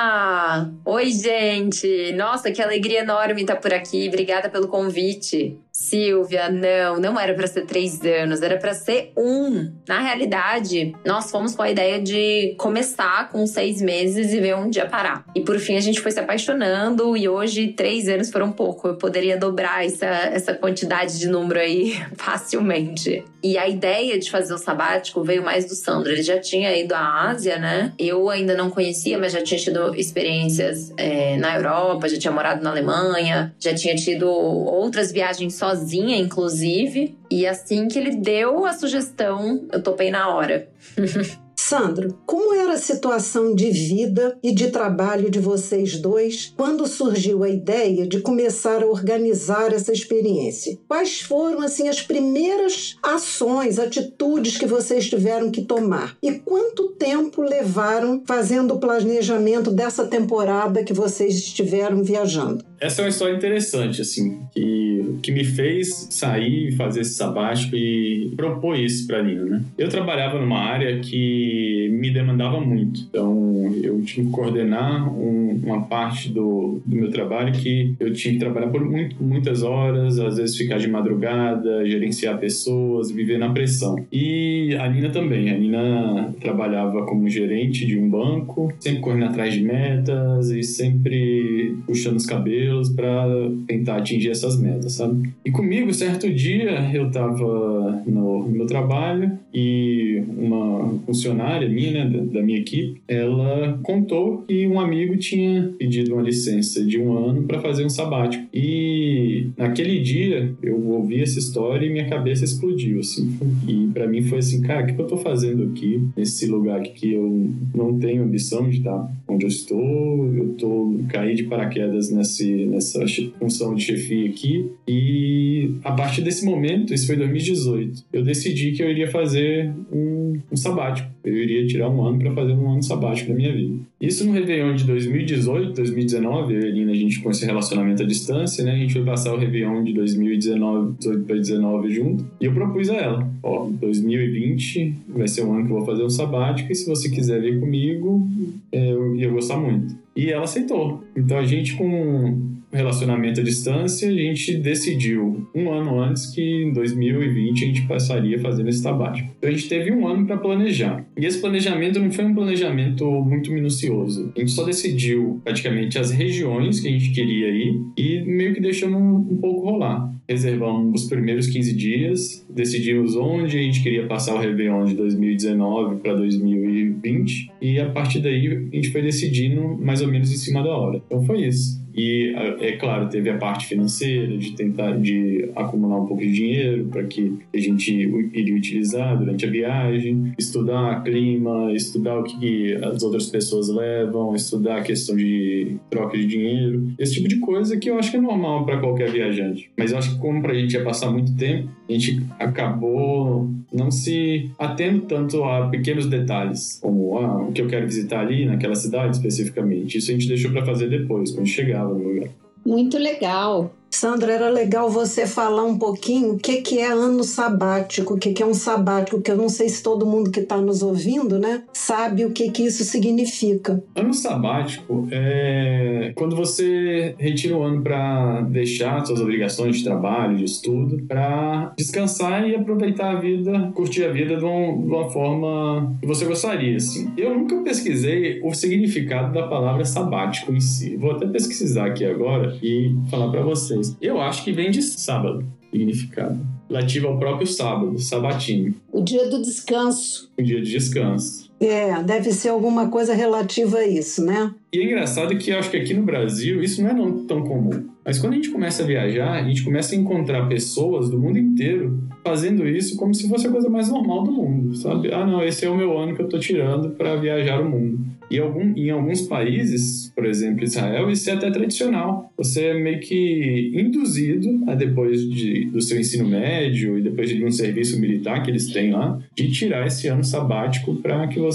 Oi, 0.85 1.11
gente! 1.11 2.12
Nossa, 2.12 2.50
que 2.50 2.62
alegria 2.62 3.00
enorme 3.00 3.43
estar 3.43 3.56
por 3.56 3.73
aqui. 3.73 4.08
Obrigada 4.08 4.49
pelo 4.49 4.69
convite. 4.69 5.58
Silvia, 5.73 6.51
não, 6.51 7.01
não 7.01 7.21
era 7.21 7.35
para 7.35 7.47
ser 7.47 7.65
três 7.65 8.01
anos, 8.03 8.43
era 8.43 8.59
para 8.59 8.75
ser 8.75 9.13
um. 9.17 9.73
Na 9.89 10.01
realidade, 10.01 10.95
nós 11.05 11.31
fomos 11.31 11.55
com 11.55 11.63
a 11.63 11.71
ideia 11.71 12.01
de 12.01 12.55
começar 12.59 13.31
com 13.31 13.47
seis 13.47 13.81
meses 13.81 14.33
e 14.33 14.41
ver 14.41 14.55
onde 14.55 14.79
ia 14.79 14.87
parar. 14.87 15.25
E 15.35 15.41
por 15.41 15.59
fim 15.59 15.77
a 15.77 15.81
gente 15.81 16.01
foi 16.01 16.11
se 16.11 16.21
apaixonando 16.21 17.17
e 17.17 17.29
hoje 17.29 17.69
três 17.69 18.09
anos 18.09 18.31
foram 18.31 18.53
pouco. 18.53 18.89
Eu 18.89 18.97
poderia 18.97 19.37
dobrar 19.37 19.85
essa, 19.85 20.07
essa 20.07 20.55
quantidade 20.55 21.19
de 21.19 21.29
número 21.29 21.61
aí 21.61 21.95
facilmente. 22.17 23.25
E 23.43 23.57
a 23.57 23.67
ideia 23.67 24.19
de 24.19 24.31
fazer 24.31 24.53
o 24.53 24.59
sabático 24.59 25.23
veio 25.25 25.43
mais 25.43 25.65
do 25.65 25.75
Sandro. 25.75 26.13
Ele 26.13 26.23
já 26.23 26.39
tinha 26.39 26.77
ido 26.77 26.95
à 26.95 27.31
Ásia, 27.31 27.59
né? 27.59 27.93
Eu 27.99 28.29
ainda 28.29 28.55
não 28.55 28.71
conhecia, 28.71 29.19
mas 29.19 29.33
já 29.33 29.43
tinha 29.43 29.59
tido 29.59 29.95
experiências 29.95 30.93
é, 30.97 31.39
na 31.39 31.57
Europa, 31.57 32.07
já 32.09 32.19
tinha 32.19 32.33
morado 32.33 32.63
na 32.63 32.71
Alemanha, 32.71 33.55
já 33.59 33.75
tinha 33.75 33.95
tido 33.95 34.29
outras 34.29 35.11
viagens 35.11 35.55
só 35.55 35.70
sozinha, 35.71 36.17
inclusive. 36.17 37.17
E 37.31 37.47
assim 37.47 37.89
que 37.89 37.99
ele 37.99 38.17
deu 38.17 38.67
a 38.67 38.73
sugestão, 38.73 39.67
eu 39.73 39.83
topei 39.83 40.11
na 40.11 40.35
hora. 40.35 40.69
Sandro, 41.57 42.19
como 42.27 42.55
era 42.55 42.73
a 42.73 42.79
situação 42.79 43.55
de 43.55 43.71
vida 43.71 44.37
e 44.43 44.53
de 44.53 44.71
trabalho 44.71 45.31
de 45.31 45.39
vocês 45.39 46.01
dois 46.01 46.53
quando 46.57 46.87
surgiu 46.87 47.45
a 47.45 47.51
ideia 47.51 48.09
de 48.09 48.21
começar 48.21 48.83
a 48.83 48.87
organizar 48.87 49.73
essa 49.73 49.93
experiência? 49.93 50.79
Quais 50.89 51.21
foram 51.21 51.61
assim 51.61 51.87
as 51.87 52.01
primeiras 52.01 52.97
ações, 53.03 53.79
atitudes 53.79 54.57
que 54.57 54.67
vocês 54.67 55.09
tiveram 55.09 55.51
que 55.51 55.63
tomar? 55.63 56.17
E 56.23 56.33
quanto 56.33 56.93
tempo 56.93 57.43
levaram 57.43 58.23
fazendo 58.27 58.75
o 58.75 58.81
planejamento 58.81 59.71
dessa 59.71 60.07
temporada 60.07 60.83
que 60.83 60.95
vocês 60.95 61.35
estiveram 61.35 62.03
viajando? 62.03 62.70
Essa 62.81 63.03
é 63.03 63.05
uma 63.05 63.11
história 63.11 63.37
interessante, 63.37 64.00
assim, 64.00 64.41
que, 64.55 65.17
que 65.23 65.31
me 65.31 65.44
fez 65.44 66.09
sair, 66.11 66.73
fazer 66.73 67.03
esse 67.03 67.12
sabático 67.12 67.77
e 67.77 68.32
propor 68.35 68.79
isso 68.79 69.06
para 69.06 69.23
mim, 69.23 69.35
né? 69.35 69.62
Eu 69.77 69.91
trabalhava 69.91 70.41
numa 70.41 70.59
área 70.59 70.99
que 70.99 71.91
me 71.93 72.11
demandava 72.11 72.59
muito, 72.59 73.03
então 73.03 73.71
eu 73.82 74.00
tinha 74.00 74.25
que 74.25 74.32
coordenar 74.32 75.12
um, 75.12 75.61
uma 75.62 75.82
parte 75.82 76.31
do, 76.31 76.81
do 76.87 76.97
meu 76.97 77.11
trabalho 77.11 77.53
que 77.53 77.94
eu 78.00 78.15
tinha 78.15 78.32
que 78.32 78.41
trabalhar 78.41 78.69
por 78.69 78.83
muito, 78.83 79.23
muitas 79.23 79.62
horas, 79.62 80.19
às 80.19 80.38
vezes 80.38 80.56
ficar 80.56 80.79
de 80.79 80.88
madrugada, 80.88 81.85
gerenciar 81.87 82.38
pessoas, 82.38 83.11
viver 83.11 83.38
na 83.38 83.50
pressão. 83.50 83.97
E 84.11 84.75
a 84.81 84.88
Nina 84.88 85.11
também, 85.11 85.50
a 85.50 85.59
Nina 85.59 86.35
trabalhava 86.41 87.05
como 87.05 87.29
gerente 87.29 87.85
de 87.85 87.99
um 87.99 88.09
banco, 88.09 88.73
sempre 88.81 89.00
correndo 89.00 89.26
atrás 89.26 89.53
de 89.53 89.62
metas 89.62 90.50
e 90.50 90.62
sempre 90.62 91.76
puxando 91.87 92.17
os 92.17 92.25
cabelos 92.25 92.70
para 92.91 93.27
tentar 93.67 93.97
atingir 93.97 94.31
essas 94.31 94.61
metas, 94.61 94.95
sabe? 94.95 95.31
E 95.45 95.51
comigo, 95.51 95.93
certo 95.93 96.33
dia, 96.33 96.91
eu 96.93 97.09
estava 97.09 98.03
no, 98.07 98.49
meu 98.49 98.67
trabalho 98.67 99.39
e 99.53 100.23
uma 100.37 100.99
funcionária 101.07 101.69
minha, 101.69 102.05
né, 102.05 102.11
da, 102.11 102.41
da 102.41 102.43
minha 102.43 102.59
equipe, 102.59 103.00
ela 103.09 103.79
contou 103.83 104.43
que 104.49 104.67
um 104.67 104.79
amigo 104.79 105.17
tinha 105.17 105.73
pedido 105.79 106.15
uma 106.15 106.23
licença 106.23 106.85
de 106.85 107.00
um 107.00 107.17
ano 107.17 107.43
para 107.45 107.61
fazer 107.61 107.85
um 107.85 107.91
sabático. 107.91 108.45
E 108.53 109.49
naquele 109.57 110.00
dia 110.00 110.53
eu 110.62 110.89
ouvi 110.89 111.21
essa 111.23 111.39
história 111.39 111.87
e 111.87 111.91
minha 111.91 112.09
cabeça 112.09 112.45
explodiu, 112.45 113.00
assim. 113.00 113.37
E 113.67 113.89
para 113.93 114.07
mim 114.07 114.23
foi 114.23 114.39
assim, 114.39 114.61
cara, 114.62 114.85
o 114.85 114.95
que 114.95 115.00
eu 115.00 115.07
tô 115.07 115.17
fazendo 115.17 115.65
aqui, 115.65 116.03
nesse 116.17 116.47
lugar 116.47 116.81
que 116.83 117.12
eu 117.12 117.50
não 117.75 117.99
tenho 117.99 118.23
ambição 118.23 118.69
de 118.69 118.79
estar 118.79 119.11
onde 119.29 119.45
eu 119.45 119.49
estou, 119.49 120.35
eu 120.35 120.49
tô 120.59 120.95
caí 121.09 121.35
de 121.35 121.45
paraquedas 121.45 122.11
nesse 122.11 122.60
nessa 122.67 123.05
função 123.38 123.75
de 123.75 123.85
chefia 123.85 124.29
aqui. 124.29 124.71
E 124.87 125.75
a 125.85 125.93
partir 125.93 126.23
desse 126.23 126.45
momento, 126.45 126.95
isso 126.95 127.07
foi 127.07 127.17
2018, 127.17 128.05
eu 128.12 128.23
decidi 128.23 128.73
que 128.73 128.83
eu 128.83 128.90
iria 128.90 129.11
fazer 129.11 129.73
um, 129.93 130.38
um 130.50 130.57
sabático. 130.57 131.09
Eu 131.25 131.37
iria 131.37 131.67
tirar 131.67 131.90
um 131.90 132.05
ano 132.05 132.19
para 132.19 132.33
fazer 132.33 132.52
um 132.52 132.71
ano 132.71 132.83
sabático 132.83 133.31
na 133.31 133.37
minha 133.37 133.52
vida. 133.52 133.81
Isso 134.00 134.26
no 134.26 134.33
Réveillon 134.33 134.75
de 134.75 134.85
2018, 134.85 135.75
2019, 135.75 136.54
eu 136.54 136.90
a 136.90 136.95
gente 136.95 137.21
com 137.21 137.30
esse 137.30 137.45
relacionamento 137.45 138.02
à 138.02 138.07
distância, 138.07 138.64
né? 138.64 138.73
A 138.73 138.76
gente 138.76 138.95
foi 138.95 139.04
passar 139.04 139.35
o 139.35 139.37
Réveillon 139.37 139.85
de 139.85 139.92
2019, 139.92 140.95
18 140.99 141.25
para 141.25 141.37
19 141.37 141.90
junto. 141.90 142.26
E 142.40 142.47
eu 142.47 142.54
propus 142.54 142.88
a 142.88 142.97
ela, 142.97 143.30
ó, 143.42 143.69
2020 143.69 144.95
vai 145.09 145.28
ser 145.28 145.45
um 145.45 145.52
ano 145.52 145.66
que 145.66 145.73
eu 145.73 145.76
vou 145.76 145.85
fazer 145.85 146.02
um 146.02 146.09
sabático 146.09 146.73
e 146.73 146.75
se 146.75 146.88
você 146.88 147.11
quiser 147.11 147.42
vir 147.42 147.61
comigo, 147.61 148.26
é, 148.73 148.90
eu 148.90 149.14
ia 149.16 149.28
gostar 149.28 149.59
muito. 149.59 149.95
E 150.16 150.30
ela 150.30 150.45
aceitou. 150.45 151.04
Então 151.14 151.37
a 151.37 151.45
gente, 151.45 151.76
com 151.76 152.60
relacionamento 152.77 153.41
à 153.41 153.43
distância, 153.43 154.09
a 154.09 154.12
gente 154.12 154.57
decidiu 154.57 155.49
um 155.55 155.73
ano 155.73 156.00
antes 156.00 156.27
que 156.27 156.41
em 156.41 156.73
2020 156.73 157.65
a 157.65 157.67
gente 157.67 157.83
passaria 157.87 158.39
fazendo 158.39 158.69
esse 158.69 158.81
sabático. 158.81 159.31
Então 159.39 159.50
a 159.50 159.53
gente 159.53 159.69
teve 159.69 159.93
um 159.93 160.07
ano 160.07 160.27
para 160.27 160.37
planejar. 160.37 161.05
E 161.17 161.27
esse 161.27 161.41
planejamento 161.41 161.99
não 161.99 162.11
foi 162.11 162.25
um 162.25 162.35
planejamento 162.35 163.05
muito 163.23 163.53
minucioso. 163.53 164.33
A 164.37 164.41
gente 164.41 164.53
só 164.53 164.65
decidiu 164.65 165.41
praticamente 165.45 165.99
as 165.99 166.11
regiões 166.11 166.81
que 166.81 166.89
a 166.89 166.91
gente 166.91 167.11
queria 167.11 167.49
ir 167.49 167.81
e 167.97 168.23
meio 168.23 168.55
que 168.55 168.61
deixamos 168.61 169.00
um 169.00 169.37
pouco 169.37 169.69
rolar. 169.71 170.12
Reservamos 170.29 171.03
os 171.03 171.09
primeiros 171.09 171.49
15 171.49 171.75
dias, 171.75 172.47
decidimos 172.49 173.17
onde 173.17 173.59
a 173.59 173.62
gente 173.62 173.83
queria 173.83 174.07
passar 174.07 174.35
o 174.37 174.39
Réveillon 174.39 174.85
de 174.85 174.95
2019 174.95 175.97
para 175.97 176.15
2020 176.15 177.50
e 177.61 177.81
a 177.81 177.91
partir 177.91 178.21
daí 178.21 178.47
a 178.47 178.77
gente 178.77 178.91
foi 178.91 179.03
decidindo 179.03 179.77
mais 179.81 180.00
ou 180.00 180.09
menos 180.09 180.31
em 180.31 180.37
cima 180.37 180.62
da 180.62 180.71
hora. 180.71 181.03
Então 181.05 181.21
foi 181.25 181.47
isso. 181.47 181.80
E, 181.94 182.35
é 182.61 182.73
claro, 182.73 183.09
teve 183.09 183.30
a 183.30 183.37
parte 183.37 183.66
financeira, 183.66 184.37
de 184.37 184.52
tentar 184.52 184.92
de 184.99 185.50
acumular 185.56 186.00
um 186.00 186.06
pouco 186.06 186.23
de 186.23 186.32
dinheiro 186.32 186.87
para 186.87 187.04
que 187.04 187.38
a 187.54 187.59
gente 187.59 187.92
iria 187.92 188.54
utilizar 188.54 189.18
durante 189.18 189.47
a 189.47 189.50
viagem, 189.50 190.32
estudar 190.38 191.02
clima, 191.02 191.73
estudar 191.73 192.18
o 192.18 192.25
que 192.25 192.75
as 192.75 193.02
outras 193.02 193.26
pessoas 193.26 193.68
levam, 193.68 194.35
estudar 194.35 194.78
a 194.78 194.82
questão 194.82 195.16
de 195.16 195.76
troca 195.88 196.16
de 196.16 196.26
dinheiro, 196.26 196.92
esse 196.99 197.14
tipo 197.14 197.28
de 197.28 197.38
coisa 197.38 197.76
que 197.76 197.90
eu 197.90 197.99
acho 197.99 198.11
que 198.11 198.16
é 198.16 198.20
normal 198.20 198.64
para 198.64 198.78
qualquer 198.78 199.11
viajante. 199.11 199.70
Mas 199.76 199.92
eu 199.92 199.99
acho 199.99 200.14
que 200.14 200.20
como 200.20 200.40
para 200.42 200.52
a 200.52 200.54
gente 200.54 200.73
ia 200.75 200.85
passar 200.85 201.11
muito 201.11 201.35
tempo, 201.37 201.68
a 201.90 201.99
gente 201.99 202.23
acabou 202.38 203.49
não 203.73 203.90
se 203.90 204.50
atendo 204.59 205.02
tanto 205.02 205.42
a 205.44 205.68
pequenos 205.68 206.06
detalhes, 206.06 206.78
como 206.80 207.18
ah, 207.18 207.42
o 207.42 207.52
que 207.52 207.61
eu 207.61 207.68
quero 207.68 207.87
visitar 207.87 208.20
ali 208.20 208.47
naquela 208.47 208.75
cidade 208.75 209.16
especificamente. 209.16 209.99
Isso 209.99 210.11
a 210.11 210.14
gente 210.14 210.28
deixou 210.28 210.50
para 210.50 210.64
fazer 210.64 210.88
depois, 210.88 211.30
quando 211.30 211.47
chegava 211.47 211.92
no 211.92 212.02
lugar. 212.02 212.28
Muito 212.64 212.99
legal. 212.99 213.75
Sandra, 213.90 214.32
era 214.32 214.49
legal 214.49 214.88
você 214.88 215.26
falar 215.26 215.64
um 215.64 215.76
pouquinho 215.76 216.35
o 216.35 216.38
que, 216.38 216.62
que 216.62 216.78
é 216.78 216.90
ano 216.90 217.25
sabático, 217.25 218.14
o 218.14 218.18
que, 218.18 218.32
que 218.32 218.42
é 218.42 218.47
um 218.47 218.54
sabático, 218.54 219.20
que 219.20 219.30
eu 219.30 219.37
não 219.37 219.49
sei 219.49 219.68
se 219.68 219.82
todo 219.82 220.06
mundo 220.06 220.30
que 220.30 220.40
está 220.40 220.56
nos 220.59 220.82
ouvindo, 220.82 221.38
né, 221.38 221.62
sabe 221.73 222.25
o 222.25 222.30
que, 222.30 222.50
que 222.50 222.62
isso 222.62 222.85
significa. 222.85 223.82
Ano 223.94 224.14
sabático 224.14 225.09
é 225.11 226.12
quando 226.14 226.37
você 226.37 227.14
retira 227.18 227.56
o 227.56 227.62
ano 227.62 227.82
para 227.82 228.42
deixar 228.42 229.04
suas 229.04 229.20
obrigações 229.20 229.78
de 229.78 229.85
trabalho, 229.85 230.37
de 230.37 230.44
estudo, 230.44 231.02
para 231.09 231.73
descansar 231.76 232.49
e 232.49 232.54
aproveitar 232.54 233.16
a 233.16 233.20
vida, 233.20 233.73
curtir 233.75 234.04
a 234.04 234.12
vida 234.12 234.37
de 234.37 234.44
uma, 234.44 234.76
de 234.76 234.88
uma 234.88 235.11
forma 235.11 235.97
que 236.00 236.06
você 236.06 236.25
gostaria, 236.25 236.76
assim. 236.76 237.11
Eu 237.16 237.37
nunca 237.37 237.56
pesquisei 237.62 238.40
o 238.42 238.54
significado 238.54 239.32
da 239.32 239.47
palavra 239.49 239.85
sabático 239.85 240.52
em 240.52 240.61
si. 240.61 240.97
Vou 240.97 241.12
até 241.12 241.26
pesquisar 241.26 241.87
aqui 241.87 242.04
agora 242.04 242.56
e 242.62 242.94
falar 243.11 243.30
para 243.30 243.42
vocês. 243.42 243.80
Eu 244.01 244.21
acho 244.21 244.45
que 244.45 244.53
vem 244.53 244.71
de 244.71 244.83
sábado, 244.83 245.45
significado. 245.71 246.39
Relativo 246.69 247.09
ao 247.09 247.19
próprio 247.19 247.47
sábado, 247.47 247.99
sabatino. 247.99 248.75
O 248.93 249.03
dia 249.03 249.29
do 249.29 249.43
descanso. 249.43 250.31
O 250.39 250.43
dia 250.43 250.61
de 250.61 250.71
descanso. 250.71 251.50
É, 251.61 252.02
deve 252.02 252.33
ser 252.33 252.49
alguma 252.49 252.88
coisa 252.88 253.12
relativa 253.12 253.79
a 253.79 253.87
isso, 253.87 254.25
né? 254.25 254.55
E 254.73 254.79
é 254.79 254.85
engraçado 254.85 255.37
que 255.37 255.50
eu 255.50 255.59
acho 255.59 255.71
que 255.71 255.76
aqui 255.76 255.93
no 255.93 256.02
Brasil 256.02 256.62
isso 256.62 256.83
não 256.83 256.90
é 256.90 257.26
tão 257.26 257.43
comum. 257.43 257.90
Mas 258.05 258.19
quando 258.19 258.33
a 258.33 258.37
gente 258.37 258.50
começa 258.50 258.83
a 258.83 258.87
viajar, 258.87 259.33
a 259.33 259.43
gente 259.43 259.62
começa 259.62 259.95
a 259.95 259.99
encontrar 259.99 260.49
pessoas 260.49 261.11
do 261.11 261.19
mundo 261.19 261.38
inteiro 261.38 262.00
fazendo 262.25 262.67
isso 262.69 262.97
como 262.97 263.14
se 263.14 263.29
fosse 263.29 263.47
a 263.47 263.50
coisa 263.50 263.69
mais 263.69 263.90
normal 263.90 264.25
do 264.25 264.33
mundo, 264.33 264.75
sabe? 264.75 265.12
Ah, 265.12 265.26
não, 265.26 265.43
esse 265.43 265.64
é 265.64 265.71
o 265.71 265.76
meu 265.76 265.99
ano 265.99 266.14
que 266.14 266.23
eu 266.23 266.29
tô 266.29 266.38
tirando 266.38 266.90
para 266.90 267.17
viajar 267.17 267.61
o 267.61 267.69
mundo. 267.69 267.99
E 268.31 268.38
algum, 268.38 268.73
em 268.76 268.90
alguns 268.90 269.23
países, 269.23 270.12
por 270.14 270.25
exemplo, 270.25 270.62
Israel, 270.62 271.11
isso 271.11 271.29
é 271.29 271.33
até 271.33 271.50
tradicional. 271.50 272.33
Você 272.37 272.67
é 272.67 272.75
meio 272.75 273.00
que 273.00 273.73
induzido 273.75 274.49
a 274.69 274.75
depois 274.75 275.29
de, 275.29 275.64
do 275.67 275.81
seu 275.81 275.99
ensino 275.99 276.29
médio 276.29 276.97
e 276.97 277.02
depois 277.02 277.29
de 277.29 277.45
um 277.45 277.50
serviço 277.50 277.99
militar 277.99 278.43
que 278.43 278.50
eles 278.50 278.69
têm 278.73 278.93
lá, 278.93 279.19
de 279.35 279.50
tirar 279.50 279.87
esse 279.87 280.07
ano 280.07 280.23
sabático 280.23 280.95
para 280.97 281.26
que 281.26 281.40
você 281.40 281.50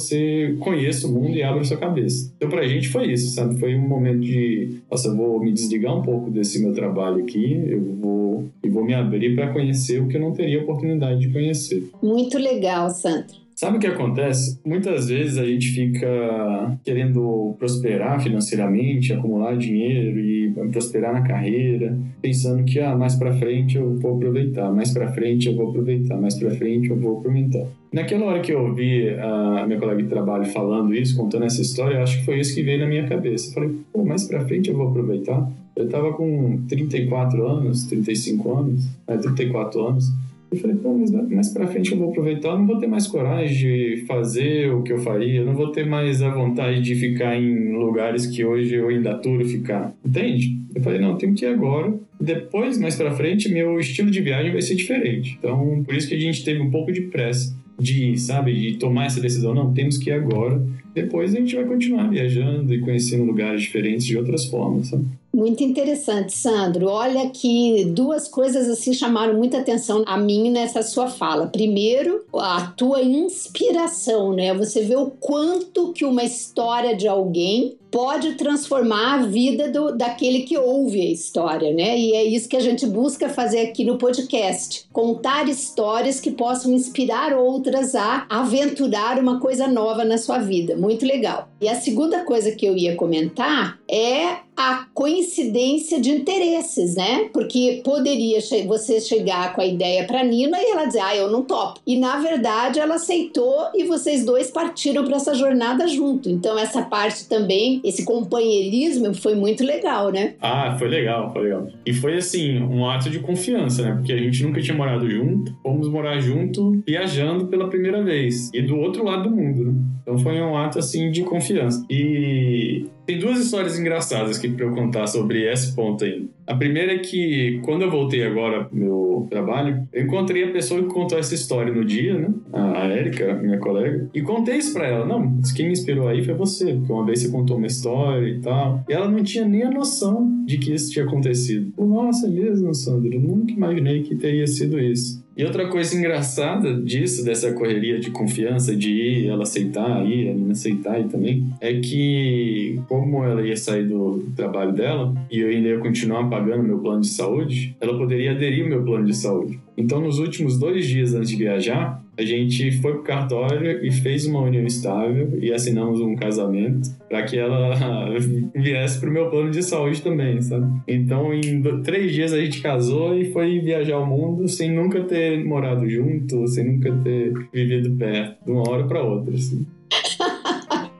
conheça 0.59 1.07
o 1.07 1.11
mundo 1.11 1.35
e 1.35 1.43
abra 1.43 1.63
sua 1.63 1.77
cabeça. 1.77 2.31
Então, 2.37 2.49
pra 2.49 2.67
gente 2.67 2.89
foi 2.89 3.11
isso, 3.11 3.33
sabe? 3.33 3.59
Foi 3.59 3.75
um 3.75 3.87
momento 3.87 4.19
de, 4.19 4.77
nossa, 4.89 5.07
eu 5.07 5.15
vou 5.15 5.39
me 5.39 5.51
desligar 5.51 5.97
um 5.97 6.01
pouco 6.01 6.29
desse 6.29 6.61
meu 6.61 6.73
trabalho 6.73 7.23
aqui, 7.23 7.63
eu 7.67 7.81
vou 7.81 8.45
e 8.63 8.69
vou 8.69 8.83
me 8.83 8.93
abrir 8.93 9.35
para 9.35 9.53
conhecer 9.53 10.01
o 10.01 10.07
que 10.07 10.17
eu 10.17 10.21
não 10.21 10.31
teria 10.31 10.61
oportunidade 10.61 11.19
de 11.19 11.29
conhecer. 11.31 11.89
Muito 12.01 12.37
legal, 12.37 12.89
Sandra. 12.89 13.44
Sabe 13.55 13.77
o 13.77 13.79
que 13.79 13.87
acontece? 13.87 14.59
Muitas 14.65 15.07
vezes 15.07 15.37
a 15.37 15.45
gente 15.45 15.69
fica 15.69 16.77
querendo 16.83 17.55
prosperar 17.57 18.21
financeiramente, 18.21 19.13
acumular 19.13 19.55
dinheiro 19.55 20.19
e 20.19 20.53
prosperar 20.73 21.13
na 21.13 21.21
carreira, 21.21 21.97
pensando 22.21 22.65
que 22.65 22.81
ah, 22.81 22.93
mais 22.97 23.15
para 23.15 23.31
frente 23.31 23.77
eu 23.77 23.97
vou 23.97 24.17
aproveitar, 24.17 24.69
mais 24.73 24.91
para 24.91 25.09
frente 25.13 25.47
eu 25.47 25.55
vou 25.55 25.69
aproveitar, 25.69 26.17
mais 26.17 26.35
para 26.35 26.51
frente 26.51 26.89
eu 26.89 26.99
vou 26.99 27.19
aproveitar. 27.19 27.65
Naquela 27.93 28.25
hora 28.25 28.41
que 28.41 28.51
eu 28.51 28.59
ouvi 28.59 29.09
a 29.09 29.65
minha 29.65 29.79
colega 29.79 30.03
de 30.03 30.09
trabalho 30.09 30.43
falando 30.47 30.93
isso, 30.93 31.15
contando 31.15 31.45
essa 31.45 31.61
história, 31.61 32.03
acho 32.03 32.19
que 32.19 32.25
foi 32.25 32.41
isso 32.41 32.53
que 32.53 32.61
veio 32.61 32.79
na 32.79 32.87
minha 32.87 33.07
cabeça. 33.07 33.49
Eu 33.49 33.53
falei, 33.53 33.77
pô, 33.93 34.03
mais 34.03 34.27
para 34.27 34.45
frente 34.45 34.69
eu 34.69 34.75
vou 34.75 34.89
aproveitar. 34.89 35.49
Eu 35.77 35.87
tava 35.87 36.11
com 36.11 36.61
34 36.67 37.47
anos, 37.47 37.85
35 37.85 38.57
anos, 38.57 38.85
é, 39.07 39.15
34 39.15 39.87
anos. 39.87 40.11
Eu 40.51 40.57
falei, 40.57 40.75
pô, 40.77 40.93
mas 40.93 41.11
mais 41.11 41.49
pra 41.49 41.67
frente 41.67 41.91
eu 41.91 41.97
vou 41.97 42.11
aproveitar, 42.11 42.49
eu 42.49 42.59
não 42.59 42.67
vou 42.67 42.77
ter 42.77 42.87
mais 42.87 43.07
coragem 43.07 43.57
de 43.57 44.05
fazer 44.05 44.71
o 44.71 44.83
que 44.83 44.93
eu 44.93 44.99
faria, 44.99 45.39
eu 45.39 45.45
não 45.45 45.55
vou 45.55 45.71
ter 45.71 45.85
mais 45.85 46.21
a 46.21 46.29
vontade 46.29 46.81
de 46.81 46.95
ficar 46.95 47.35
em 47.35 47.73
lugares 47.73 48.25
que 48.27 48.45
hoje 48.45 48.75
eu 48.75 48.87
ainda 48.87 49.11
aturo 49.11 49.43
ficar. 49.45 49.93
Entende? 50.05 50.59
Eu 50.73 50.81
falei, 50.81 50.99
não, 50.99 51.17
tenho 51.17 51.33
que 51.33 51.45
ir 51.45 51.49
agora. 51.49 51.93
Depois, 52.19 52.77
mais 52.77 52.95
pra 52.95 53.11
frente, 53.11 53.51
meu 53.51 53.79
estilo 53.79 54.09
de 54.09 54.21
viagem 54.21 54.51
vai 54.51 54.61
ser 54.61 54.75
diferente. 54.75 55.37
Então, 55.37 55.83
por 55.83 55.95
isso 55.95 56.07
que 56.07 56.15
a 56.15 56.19
gente 56.19 56.43
teve 56.43 56.61
um 56.61 56.69
pouco 56.69 56.91
de 56.91 57.01
pressa 57.01 57.55
de, 57.79 58.17
sabe, 58.17 58.53
de 58.53 58.77
tomar 58.77 59.05
essa 59.05 59.19
decisão. 59.19 59.53
Não, 59.53 59.73
temos 59.73 59.97
que 59.97 60.09
ir 60.09 60.13
agora. 60.13 60.61
Depois 60.93 61.33
a 61.33 61.39
gente 61.39 61.55
vai 61.55 61.65
continuar 61.65 62.09
viajando 62.09 62.73
e 62.73 62.79
conhecendo 62.79 63.25
lugares 63.25 63.61
diferentes 63.61 64.05
de 64.05 64.17
outras 64.17 64.45
formas, 64.45 64.87
sabe? 64.87 65.05
Muito 65.35 65.65
interessante, 65.65 66.31
Sandro. 66.31 66.87
Olha 66.87 67.29
que 67.29 67.83
duas 67.89 68.25
coisas 68.25 68.69
assim 68.69 68.93
chamaram 68.93 69.33
muita 69.33 69.57
atenção 69.57 70.01
a 70.05 70.17
mim 70.17 70.49
nessa 70.49 70.81
sua 70.81 71.09
fala. 71.09 71.47
Primeiro, 71.47 72.23
a 72.33 72.67
tua 72.67 73.01
inspiração, 73.01 74.31
né? 74.31 74.53
Você 74.53 74.83
vê 74.83 74.95
o 74.95 75.11
quanto 75.11 75.91
que 75.91 76.05
uma 76.05 76.23
história 76.23 76.95
de 76.95 77.05
alguém 77.05 77.77
pode 77.91 78.33
transformar 78.35 79.13
a 79.13 79.25
vida 79.25 79.69
do, 79.69 79.95
daquele 79.95 80.41
que 80.41 80.57
ouve 80.57 80.99
a 80.99 81.11
história, 81.11 81.73
né? 81.73 81.97
E 81.97 82.13
é 82.13 82.23
isso 82.23 82.47
que 82.47 82.57
a 82.57 82.61
gente 82.61 82.85
busca 82.85 83.27
fazer 83.27 83.59
aqui 83.59 83.83
no 83.83 83.97
podcast: 83.97 84.85
contar 84.93 85.49
histórias 85.49 86.19
que 86.19 86.31
possam 86.31 86.71
inspirar 86.71 87.33
outras 87.33 87.93
a 87.93 88.25
aventurar 88.29 89.19
uma 89.19 89.39
coisa 89.39 89.67
nova 89.67 90.05
na 90.05 90.17
sua 90.17 90.39
vida. 90.39 90.77
Muito 90.77 91.05
legal. 91.05 91.49
E 91.59 91.67
a 91.67 91.75
segunda 91.75 92.23
coisa 92.23 92.51
que 92.51 92.65
eu 92.65 92.75
ia 92.75 92.95
comentar 92.95 93.79
é 93.89 94.45
a 94.55 94.85
coincidência 94.93 95.99
de 95.99 96.11
interesses, 96.11 96.95
né? 96.95 97.29
Porque 97.33 97.81
poderia 97.83 98.39
você 98.67 98.99
chegar 98.99 99.53
com 99.53 99.61
a 99.61 99.65
ideia 99.65 100.05
para 100.05 100.23
Nina 100.23 100.57
e 100.59 100.71
ela 100.71 100.85
dizer, 100.85 101.01
ah, 101.01 101.15
eu 101.15 101.31
não 101.31 101.43
topo. 101.43 101.79
E 101.85 101.97
na 101.97 102.17
verdade 102.17 102.79
ela 102.79 102.95
aceitou 102.95 103.69
e 103.73 103.83
vocês 103.83 104.25
dois 104.25 104.49
partiram 104.49 105.03
para 105.03 105.17
essa 105.17 105.33
jornada 105.33 105.87
junto. 105.87 106.29
Então 106.29 106.57
essa 106.57 106.81
parte 106.83 107.27
também 107.27 107.81
esse 107.83 108.05
companheirismo 108.05 109.13
foi 109.13 109.35
muito 109.35 109.63
legal, 109.63 110.11
né? 110.11 110.35
Ah, 110.41 110.75
foi 110.77 110.87
legal, 110.87 111.31
foi 111.31 111.43
legal. 111.43 111.67
E 111.85 111.93
foi 111.93 112.17
assim, 112.17 112.59
um 112.59 112.87
ato 112.89 113.09
de 113.09 113.19
confiança, 113.19 113.83
né? 113.83 113.93
Porque 113.93 114.13
a 114.13 114.17
gente 114.17 114.43
nunca 114.43 114.61
tinha 114.61 114.75
morado 114.75 115.09
junto, 115.09 115.53
fomos 115.61 115.89
morar 115.89 116.19
junto 116.19 116.81
viajando 116.85 117.47
pela 117.47 117.69
primeira 117.69 118.03
vez. 118.03 118.49
E 118.53 118.61
do 118.61 118.77
outro 118.77 119.03
lado 119.03 119.29
do 119.29 119.35
mundo, 119.35 119.65
né? 119.65 119.73
Então 120.01 120.17
foi 120.17 120.39
um 120.39 120.55
ato 120.55 120.79
assim 120.79 121.11
de 121.11 121.23
confiança. 121.23 121.83
E 121.89 122.85
tem 123.05 123.19
duas 123.19 123.39
histórias 123.39 123.77
engraçadas 123.77 124.37
aqui 124.45 124.55
para 124.55 124.65
eu 124.65 124.73
contar 124.73 125.07
sobre 125.07 125.51
esse 125.51 125.75
ponto 125.75 126.03
aí. 126.03 126.29
A 126.47 126.55
primeira 126.55 126.93
é 126.93 126.99
que, 126.99 127.59
quando 127.63 127.83
eu 127.83 127.91
voltei 127.91 128.23
agora 128.23 128.65
pro 128.65 128.77
meu 128.77 129.27
trabalho, 129.29 129.87
eu 129.91 130.03
encontrei 130.03 130.43
a 130.43 130.51
pessoa 130.51 130.81
que 130.81 130.93
contou 130.93 131.17
essa 131.17 131.33
história 131.33 131.73
no 131.73 131.83
dia, 131.83 132.17
né? 132.17 132.29
A 132.53 132.87
Érica, 132.87 133.33
minha 133.33 133.57
colega. 133.57 134.09
E 134.13 134.21
contei 134.21 134.57
isso 134.57 134.73
pra 134.73 134.87
ela. 134.87 135.05
Não, 135.05 135.41
quem 135.55 135.65
me 135.65 135.71
inspirou 135.71 136.07
aí 136.07 136.23
foi 136.23 136.33
você, 136.33 136.73
porque 136.73 136.91
uma 136.91 137.05
vez 137.05 137.19
você 137.19 137.29
contou 137.29 137.57
uma 137.57 137.67
história 137.67 138.27
e 138.27 138.39
tal. 138.39 138.83
E 138.87 138.93
ela 138.93 139.09
não 139.09 139.23
tinha 139.23 139.45
nem 139.45 139.63
a 139.63 139.71
noção 139.71 140.45
de 140.45 140.57
que 140.57 140.73
isso 140.73 140.91
tinha 140.91 141.05
acontecido. 141.05 141.73
Nossa, 141.77 142.27
é 142.27 142.29
mesmo, 142.29 142.73
Sandra? 142.73 143.15
Eu 143.15 143.21
nunca 143.21 143.51
imaginei 143.51 144.03
que 144.03 144.15
teria 144.15 144.45
sido 144.45 144.79
isso. 144.79 145.25
E 145.37 145.43
outra 145.43 145.67
coisa 145.67 145.93
engraçada 145.97 146.73
disso, 146.81 147.25
dessa 147.25 147.51
correria 147.51 147.99
de 147.99 148.09
confiança, 148.09 148.73
de 148.73 148.89
ir, 148.89 149.27
ela 149.27 149.43
aceitar, 149.43 150.05
ir, 150.05 150.27
ela 150.27 150.37
não 150.37 150.51
aceitar 150.51 150.97
ir 150.97 151.09
também, 151.09 151.45
é 151.59 151.73
que 151.73 152.79
como 152.87 153.21
ela 153.21 153.45
ia 153.45 153.57
sair 153.57 153.83
do 153.83 154.31
trabalho 154.33 154.71
dela 154.71 155.13
e 155.29 155.39
eu 155.39 155.49
ainda 155.49 155.67
ia 155.67 155.77
continuar 155.79 156.23
pagando 156.35 156.63
meu 156.63 156.79
plano 156.79 156.99
de 156.99 157.07
saúde, 157.07 157.77
ela 157.79 157.97
poderia 157.97 158.31
aderir 158.31 158.63
ao 158.63 158.69
meu 158.69 158.83
plano 158.83 159.05
de 159.05 159.15
saúde. 159.15 159.57
Então, 159.77 160.01
nos 160.01 160.19
últimos 160.19 160.59
dois 160.59 160.85
dias 160.85 161.13
antes 161.13 161.29
de 161.29 161.37
viajar, 161.37 162.03
a 162.17 162.23
gente 162.23 162.71
foi 162.81 162.93
pro 162.93 163.03
cartório 163.03 163.85
e 163.85 163.91
fez 163.91 164.25
uma 164.25 164.41
união 164.41 164.65
estável 164.65 165.37
e 165.41 165.51
assinamos 165.53 166.01
um 166.01 166.15
casamento 166.15 166.89
para 167.09 167.23
que 167.23 167.37
ela 167.37 167.73
viesse 168.53 168.99
pro 168.99 169.11
meu 169.11 169.29
plano 169.29 169.51
de 169.51 169.63
saúde 169.63 170.01
também, 170.01 170.41
sabe? 170.41 170.81
Então, 170.87 171.33
em 171.33 171.61
três 171.83 172.13
dias 172.13 172.33
a 172.33 172.39
gente 172.39 172.61
casou 172.61 173.17
e 173.17 173.31
foi 173.31 173.59
viajar 173.59 173.99
o 173.99 174.05
mundo 174.05 174.47
sem 174.47 174.71
nunca 174.73 175.01
ter 175.03 175.43
morado 175.45 175.89
junto, 175.89 176.47
sem 176.47 176.65
nunca 176.65 176.91
ter 176.97 177.33
vivido 177.53 177.95
perto, 177.97 178.45
de 178.45 178.51
uma 178.51 178.69
hora 178.69 178.85
para 178.85 179.03
outra, 179.03 179.33
assim 179.33 179.65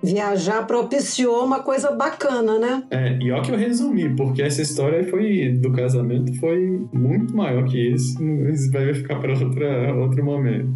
viajar 0.06 0.66
propiciou 0.66 1.44
uma 1.44 1.60
coisa 1.60 1.92
bacana, 1.92 2.60
né? 2.60 2.84
É, 2.90 3.18
e 3.22 3.32
ó 3.32 3.42
que 3.42 3.52
eu 3.52 3.58
resumi, 3.58 4.16
porque 4.16 4.42
essa 4.42 4.62
história 4.62 5.04
foi 5.10 5.50
do 5.62 5.72
casamento 5.72 6.34
foi 6.40 6.86
muito 6.94 7.36
maior 7.36 7.66
que 7.66 7.94
isso. 7.94 8.22
Isso 8.50 8.72
vai 8.72 8.94
ficar 8.94 9.20
para 9.20 9.34
outro 9.96 10.24
momento. 10.24 10.70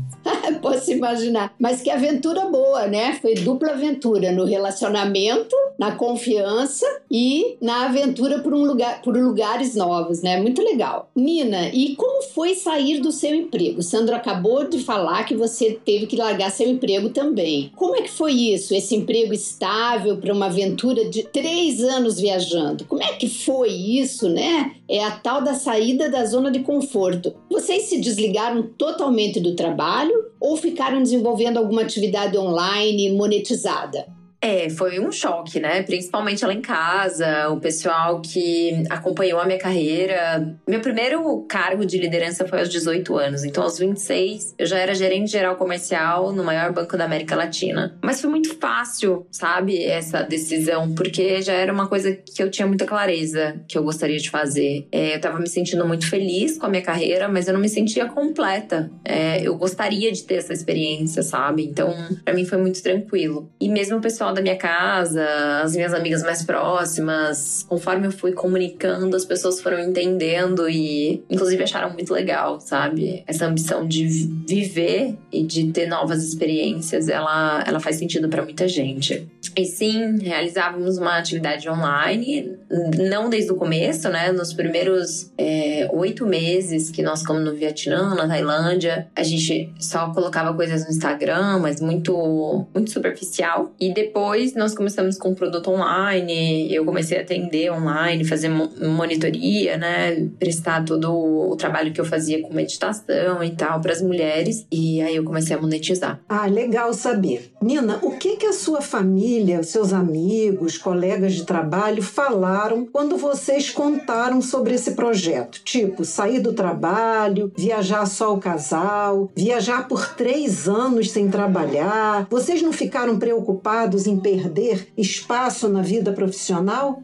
Posso 0.61 0.91
imaginar. 0.91 1.53
Mas 1.59 1.81
que 1.81 1.89
aventura 1.89 2.45
boa, 2.45 2.87
né? 2.87 3.17
Foi 3.21 3.33
dupla 3.33 3.71
aventura 3.71 4.31
no 4.31 4.45
relacionamento, 4.45 5.55
na 5.77 5.91
confiança 5.91 6.85
e 7.09 7.57
na 7.61 7.85
aventura 7.85 8.39
por, 8.39 8.53
um 8.53 8.63
lugar, 8.63 9.01
por 9.01 9.15
lugares 9.17 9.75
novos, 9.75 10.21
né? 10.21 10.39
Muito 10.41 10.61
legal. 10.61 11.09
Nina, 11.15 11.69
e 11.69 11.95
como 11.95 12.23
foi 12.23 12.55
sair 12.55 12.99
do 12.99 13.11
seu 13.11 13.33
emprego? 13.33 13.81
Sandro 13.81 14.15
acabou 14.15 14.67
de 14.67 14.79
falar 14.79 15.23
que 15.23 15.35
você 15.35 15.79
teve 15.83 16.05
que 16.05 16.15
largar 16.15 16.51
seu 16.51 16.67
emprego 16.67 17.09
também. 17.09 17.71
Como 17.75 17.95
é 17.95 18.01
que 18.01 18.11
foi 18.11 18.33
isso? 18.33 18.73
Esse 18.73 18.95
emprego 18.95 19.33
estável 19.33 20.17
para 20.17 20.33
uma 20.33 20.47
aventura 20.47 21.09
de 21.09 21.23
três 21.23 21.81
anos 21.81 22.19
viajando? 22.19 22.85
Como 22.85 23.03
é 23.03 23.13
que 23.13 23.29
foi 23.29 23.69
isso, 23.69 24.29
né? 24.29 24.75
É 24.89 25.03
a 25.03 25.11
tal 25.11 25.43
da 25.43 25.53
saída 25.53 26.09
da 26.09 26.25
zona 26.25 26.49
de 26.49 26.61
conforto. 26.61 27.35
Vocês 27.47 27.83
se 27.83 28.01
desligaram 28.01 28.63
totalmente 28.63 29.39
do 29.39 29.55
trabalho 29.55 30.13
ou 30.39 30.57
ficaram 30.57 31.03
desenvolvendo 31.03 31.57
alguma 31.57 31.83
atividade 31.83 32.35
online 32.35 33.11
monetizada? 33.11 34.18
É, 34.41 34.69
foi 34.69 34.99
um 34.99 35.11
choque, 35.11 35.59
né? 35.59 35.83
Principalmente 35.83 36.45
lá 36.45 36.53
em 36.53 36.61
casa, 36.61 37.49
o 37.49 37.59
pessoal 37.59 38.21
que 38.21 38.83
acompanhou 38.89 39.39
a 39.39 39.45
minha 39.45 39.59
carreira. 39.59 40.57
Meu 40.67 40.79
primeiro 40.79 41.45
cargo 41.47 41.85
de 41.85 41.97
liderança 41.97 42.47
foi 42.47 42.59
aos 42.59 42.69
18 42.69 43.17
anos, 43.17 43.43
então 43.43 43.63
aos 43.63 43.77
26 43.77 44.55
eu 44.57 44.65
já 44.65 44.77
era 44.77 44.95
gerente 44.95 45.31
geral 45.31 45.55
comercial 45.55 46.31
no 46.31 46.43
maior 46.43 46.71
banco 46.71 46.95
da 46.95 47.05
América 47.05 47.35
Latina. 47.35 47.97
Mas 48.01 48.21
foi 48.21 48.29
muito 48.29 48.57
fácil, 48.57 49.27
sabe, 49.29 49.83
essa 49.83 50.23
decisão, 50.23 50.93
porque 50.93 51.41
já 51.41 51.53
era 51.53 51.73
uma 51.73 51.87
coisa 51.87 52.13
que 52.13 52.41
eu 52.41 52.49
tinha 52.49 52.67
muita 52.67 52.85
clareza 52.85 53.59
que 53.67 53.77
eu 53.77 53.83
gostaria 53.83 54.17
de 54.17 54.29
fazer. 54.29 54.87
É, 54.91 55.15
eu 55.15 55.21
tava 55.21 55.39
me 55.39 55.49
sentindo 55.49 55.85
muito 55.85 56.09
feliz 56.09 56.57
com 56.57 56.65
a 56.65 56.69
minha 56.69 56.81
carreira, 56.81 57.27
mas 57.27 57.47
eu 57.47 57.53
não 57.53 57.59
me 57.59 57.69
sentia 57.69 58.05
completa. 58.05 58.89
É, 59.03 59.41
eu 59.45 59.57
gostaria 59.57 60.11
de 60.11 60.23
ter 60.23 60.35
essa 60.35 60.53
experiência, 60.53 61.23
sabe? 61.23 61.65
Então, 61.65 61.93
para 62.23 62.33
mim 62.33 62.45
foi 62.45 62.57
muito 62.57 62.81
tranquilo. 62.81 63.51
E 63.59 63.67
mesmo 63.67 63.97
o 63.97 64.01
pessoal 64.01 64.28
pessoal 64.29 64.33
da 64.33 64.41
minha 64.41 64.57
casa, 64.57 65.25
as 65.63 65.75
minhas 65.75 65.93
amigas 65.93 66.23
mais 66.23 66.43
próximas, 66.43 67.65
conforme 67.67 68.07
eu 68.07 68.11
fui 68.11 68.31
comunicando, 68.31 69.15
as 69.15 69.25
pessoas 69.25 69.61
foram 69.61 69.79
entendendo 69.79 70.69
e, 70.69 71.23
inclusive, 71.29 71.63
acharam 71.63 71.91
muito 71.93 72.13
legal, 72.13 72.59
sabe? 72.59 73.23
Essa 73.27 73.45
ambição 73.45 73.87
de 73.87 74.07
viver 74.47 75.15
e 75.31 75.43
de 75.43 75.71
ter 75.71 75.87
novas 75.87 76.23
experiências, 76.23 77.09
ela, 77.09 77.63
ela 77.65 77.79
faz 77.79 77.97
sentido 77.97 78.29
para 78.29 78.43
muita 78.43 78.67
gente. 78.67 79.27
E 79.59 79.65
sim, 79.65 80.19
realizávamos 80.19 80.97
uma 80.97 81.17
atividade 81.17 81.69
online, 81.69 82.57
não 82.97 83.29
desde 83.29 83.51
o 83.51 83.55
começo, 83.55 84.07
né? 84.07 84.31
Nos 84.31 84.53
primeiros 84.53 85.31
é, 85.37 85.89
oito 85.91 86.25
meses 86.25 86.89
que 86.89 87.01
nós 87.01 87.19
ficamos 87.19 87.43
no 87.43 87.53
Vietnã, 87.53 88.15
na 88.15 88.25
Tailândia, 88.25 89.09
a 89.13 89.21
gente 89.21 89.69
só 89.77 90.13
colocava 90.13 90.53
coisas 90.53 90.85
no 90.85 90.91
Instagram, 90.91 91.59
mas 91.59 91.81
muito, 91.81 92.65
muito 92.73 92.89
superficial. 92.89 93.73
E 93.77 93.93
depois 93.93 94.55
nós 94.55 94.73
começamos 94.73 95.17
com 95.17 95.35
produto 95.35 95.69
online, 95.71 96.73
eu 96.73 96.85
comecei 96.85 97.17
a 97.17 97.21
atender 97.21 97.69
online, 97.69 98.23
fazer 98.23 98.47
monitoria, 98.47 99.75
né? 99.75 100.25
Prestar 100.39 100.85
todo 100.85 101.13
o 101.13 101.55
trabalho 101.57 101.91
que 101.91 101.99
eu 101.99 102.05
fazia 102.05 102.41
com 102.41 102.53
meditação 102.53 103.43
e 103.43 103.49
tal 103.51 103.81
para 103.81 103.91
as 103.91 104.01
mulheres. 104.01 104.65
E 104.71 105.01
aí 105.01 105.17
eu 105.17 105.25
comecei 105.25 105.53
a 105.53 105.59
monetizar. 105.59 106.21
Ah, 106.29 106.45
legal 106.45 106.93
saber. 106.93 107.51
Nina, 107.61 107.99
o 108.01 108.11
que 108.11 108.37
que 108.37 108.45
a 108.45 108.53
sua 108.53 108.79
família 108.79 109.48
família, 109.49 109.63
seus 109.63 109.91
amigos, 109.91 110.77
colegas 110.77 111.33
de 111.33 111.43
trabalho 111.43 112.03
falaram 112.03 112.85
quando 112.85 113.17
vocês 113.17 113.71
contaram 113.71 114.41
sobre 114.41 114.75
esse 114.75 114.91
projeto? 114.91 115.61
Tipo, 115.63 116.05
sair 116.05 116.39
do 116.39 116.53
trabalho, 116.53 117.51
viajar 117.57 118.05
só 118.05 118.33
o 118.33 118.39
casal, 118.39 119.31
viajar 119.35 119.87
por 119.87 120.13
três 120.13 120.67
anos 120.67 121.09
sem 121.11 121.29
trabalhar. 121.29 122.27
Vocês 122.29 122.61
não 122.61 122.71
ficaram 122.71 123.17
preocupados 123.17 124.05
em 124.05 124.19
perder 124.19 124.89
espaço 124.95 125.67
na 125.67 125.81
vida 125.81 126.11
profissional? 126.13 127.01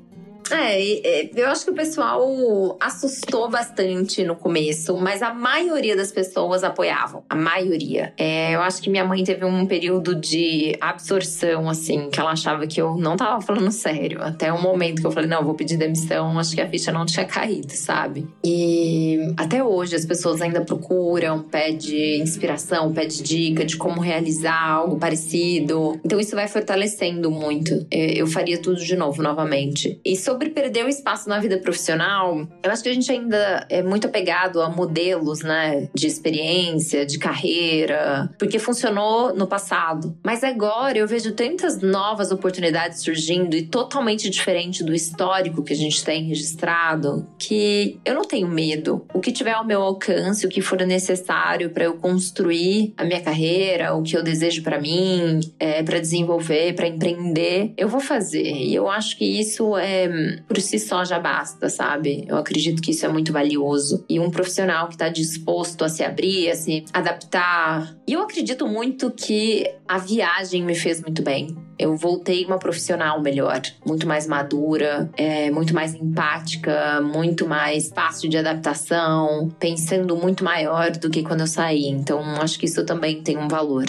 É, 0.51 1.29
eu 1.35 1.47
acho 1.47 1.65
que 1.65 1.71
o 1.71 1.75
pessoal 1.75 2.77
assustou 2.79 3.49
bastante 3.49 4.23
no 4.23 4.35
começo, 4.35 4.95
mas 4.97 5.21
a 5.21 5.33
maioria 5.33 5.95
das 5.95 6.11
pessoas 6.11 6.63
apoiavam. 6.63 7.23
A 7.29 7.35
maioria. 7.35 8.13
É, 8.17 8.55
eu 8.55 8.61
acho 8.61 8.81
que 8.81 8.89
minha 8.89 9.03
mãe 9.03 9.23
teve 9.23 9.45
um 9.45 9.65
período 9.65 10.15
de 10.15 10.75
absorção, 10.79 11.69
assim, 11.69 12.09
que 12.09 12.19
ela 12.19 12.31
achava 12.31 12.67
que 12.67 12.81
eu 12.81 12.95
não 12.95 13.15
tava 13.15 13.41
falando 13.41 13.71
sério. 13.71 14.21
Até 14.21 14.51
o 14.51 14.61
momento 14.61 15.01
que 15.01 15.07
eu 15.07 15.11
falei, 15.11 15.29
não, 15.29 15.43
vou 15.43 15.55
pedir 15.55 15.77
demissão, 15.77 16.37
acho 16.39 16.53
que 16.55 16.61
a 16.61 16.69
ficha 16.69 16.91
não 16.91 17.05
tinha 17.05 17.25
caído, 17.25 17.71
sabe? 17.71 18.27
E 18.43 19.33
até 19.37 19.63
hoje 19.63 19.95
as 19.95 20.05
pessoas 20.05 20.41
ainda 20.41 20.61
procuram, 20.61 21.41
pede 21.41 22.21
inspiração, 22.21 22.93
pede 22.93 23.23
dica 23.23 23.65
de 23.65 23.77
como 23.77 24.01
realizar 24.01 24.61
algo 24.61 24.97
parecido. 24.97 25.99
Então 26.03 26.19
isso 26.19 26.35
vai 26.35 26.47
fortalecendo 26.47 27.31
muito. 27.31 27.85
É, 27.89 28.13
eu 28.13 28.27
faria 28.27 28.61
tudo 28.61 28.79
de 28.79 28.95
novo, 28.95 29.21
novamente. 29.21 29.99
E 30.05 30.15
sobre 30.15 30.34
perder 30.37 30.85
o 30.85 30.89
espaço 30.89 31.27
na 31.29 31.39
vida 31.39 31.57
profissional, 31.57 32.47
eu 32.63 32.71
acho 32.71 32.83
que 32.83 32.89
a 32.89 32.93
gente 32.93 33.11
ainda 33.11 33.65
é 33.69 33.81
muito 33.81 34.07
apegado 34.07 34.61
a 34.61 34.69
modelos, 34.69 35.41
né, 35.41 35.89
de 35.93 36.07
experiência, 36.07 37.05
de 37.05 37.17
carreira, 37.17 38.29
porque 38.37 38.59
funcionou 38.59 39.35
no 39.35 39.47
passado. 39.47 40.17
Mas 40.23 40.43
agora 40.43 40.97
eu 40.97 41.07
vejo 41.07 41.33
tantas 41.33 41.81
novas 41.81 42.31
oportunidades 42.31 43.01
surgindo 43.01 43.55
e 43.55 43.63
totalmente 43.63 44.29
diferente 44.29 44.83
do 44.83 44.93
histórico 44.93 45.63
que 45.63 45.73
a 45.73 45.75
gente 45.75 46.03
tem 46.03 46.25
registrado, 46.25 47.27
que 47.37 47.99
eu 48.05 48.13
não 48.13 48.23
tenho 48.23 48.47
medo. 48.47 49.05
O 49.13 49.19
que 49.19 49.31
tiver 49.31 49.51
ao 49.51 49.65
meu 49.65 49.81
alcance, 49.81 50.45
o 50.45 50.49
que 50.49 50.61
for 50.61 50.79
necessário 50.85 51.69
para 51.69 51.85
eu 51.85 51.95
construir 51.95 52.93
a 52.97 53.03
minha 53.03 53.21
carreira, 53.21 53.93
o 53.95 54.03
que 54.03 54.15
eu 54.15 54.23
desejo 54.23 54.63
para 54.63 54.79
mim, 54.79 55.39
é, 55.59 55.81
para 55.83 55.99
desenvolver, 55.99 56.73
para 56.73 56.87
empreender, 56.87 57.73
eu 57.77 57.87
vou 57.87 57.99
fazer. 57.99 58.51
E 58.51 58.73
eu 58.73 58.89
acho 58.89 59.17
que 59.17 59.25
isso 59.25 59.77
é 59.77 60.07
por 60.47 60.59
si 60.59 60.79
só 60.79 61.03
já 61.03 61.19
basta, 61.19 61.69
sabe? 61.69 62.25
Eu 62.27 62.37
acredito 62.37 62.81
que 62.81 62.91
isso 62.91 63.05
é 63.05 63.09
muito 63.09 63.31
valioso. 63.31 64.03
E 64.09 64.19
um 64.19 64.29
profissional 64.29 64.87
que 64.87 64.95
está 64.95 65.09
disposto 65.09 65.83
a 65.83 65.89
se 65.89 66.03
abrir, 66.03 66.49
a 66.49 66.55
se 66.55 66.85
adaptar. 66.93 67.95
E 68.07 68.13
eu 68.13 68.21
acredito 68.21 68.67
muito 68.67 69.11
que 69.11 69.69
a 69.87 69.97
viagem 69.97 70.63
me 70.63 70.75
fez 70.75 71.01
muito 71.01 71.21
bem. 71.21 71.55
Eu 71.77 71.95
voltei 71.95 72.45
uma 72.45 72.57
profissional 72.57 73.21
melhor, 73.21 73.61
muito 73.85 74.07
mais 74.07 74.25
madura, 74.25 75.09
é, 75.17 75.51
muito 75.51 75.73
mais 75.73 75.93
empática, 75.93 77.01
muito 77.01 77.45
mais 77.47 77.89
fácil 77.89 78.29
de 78.29 78.37
adaptação, 78.37 79.49
pensando 79.59 80.15
muito 80.15 80.43
maior 80.43 80.91
do 80.91 81.09
que 81.09 81.21
quando 81.21 81.41
eu 81.41 81.47
saí. 81.47 81.87
Então, 81.87 82.21
acho 82.41 82.57
que 82.57 82.65
isso 82.65 82.85
também 82.85 83.21
tem 83.21 83.37
um 83.37 83.47
valor. 83.47 83.85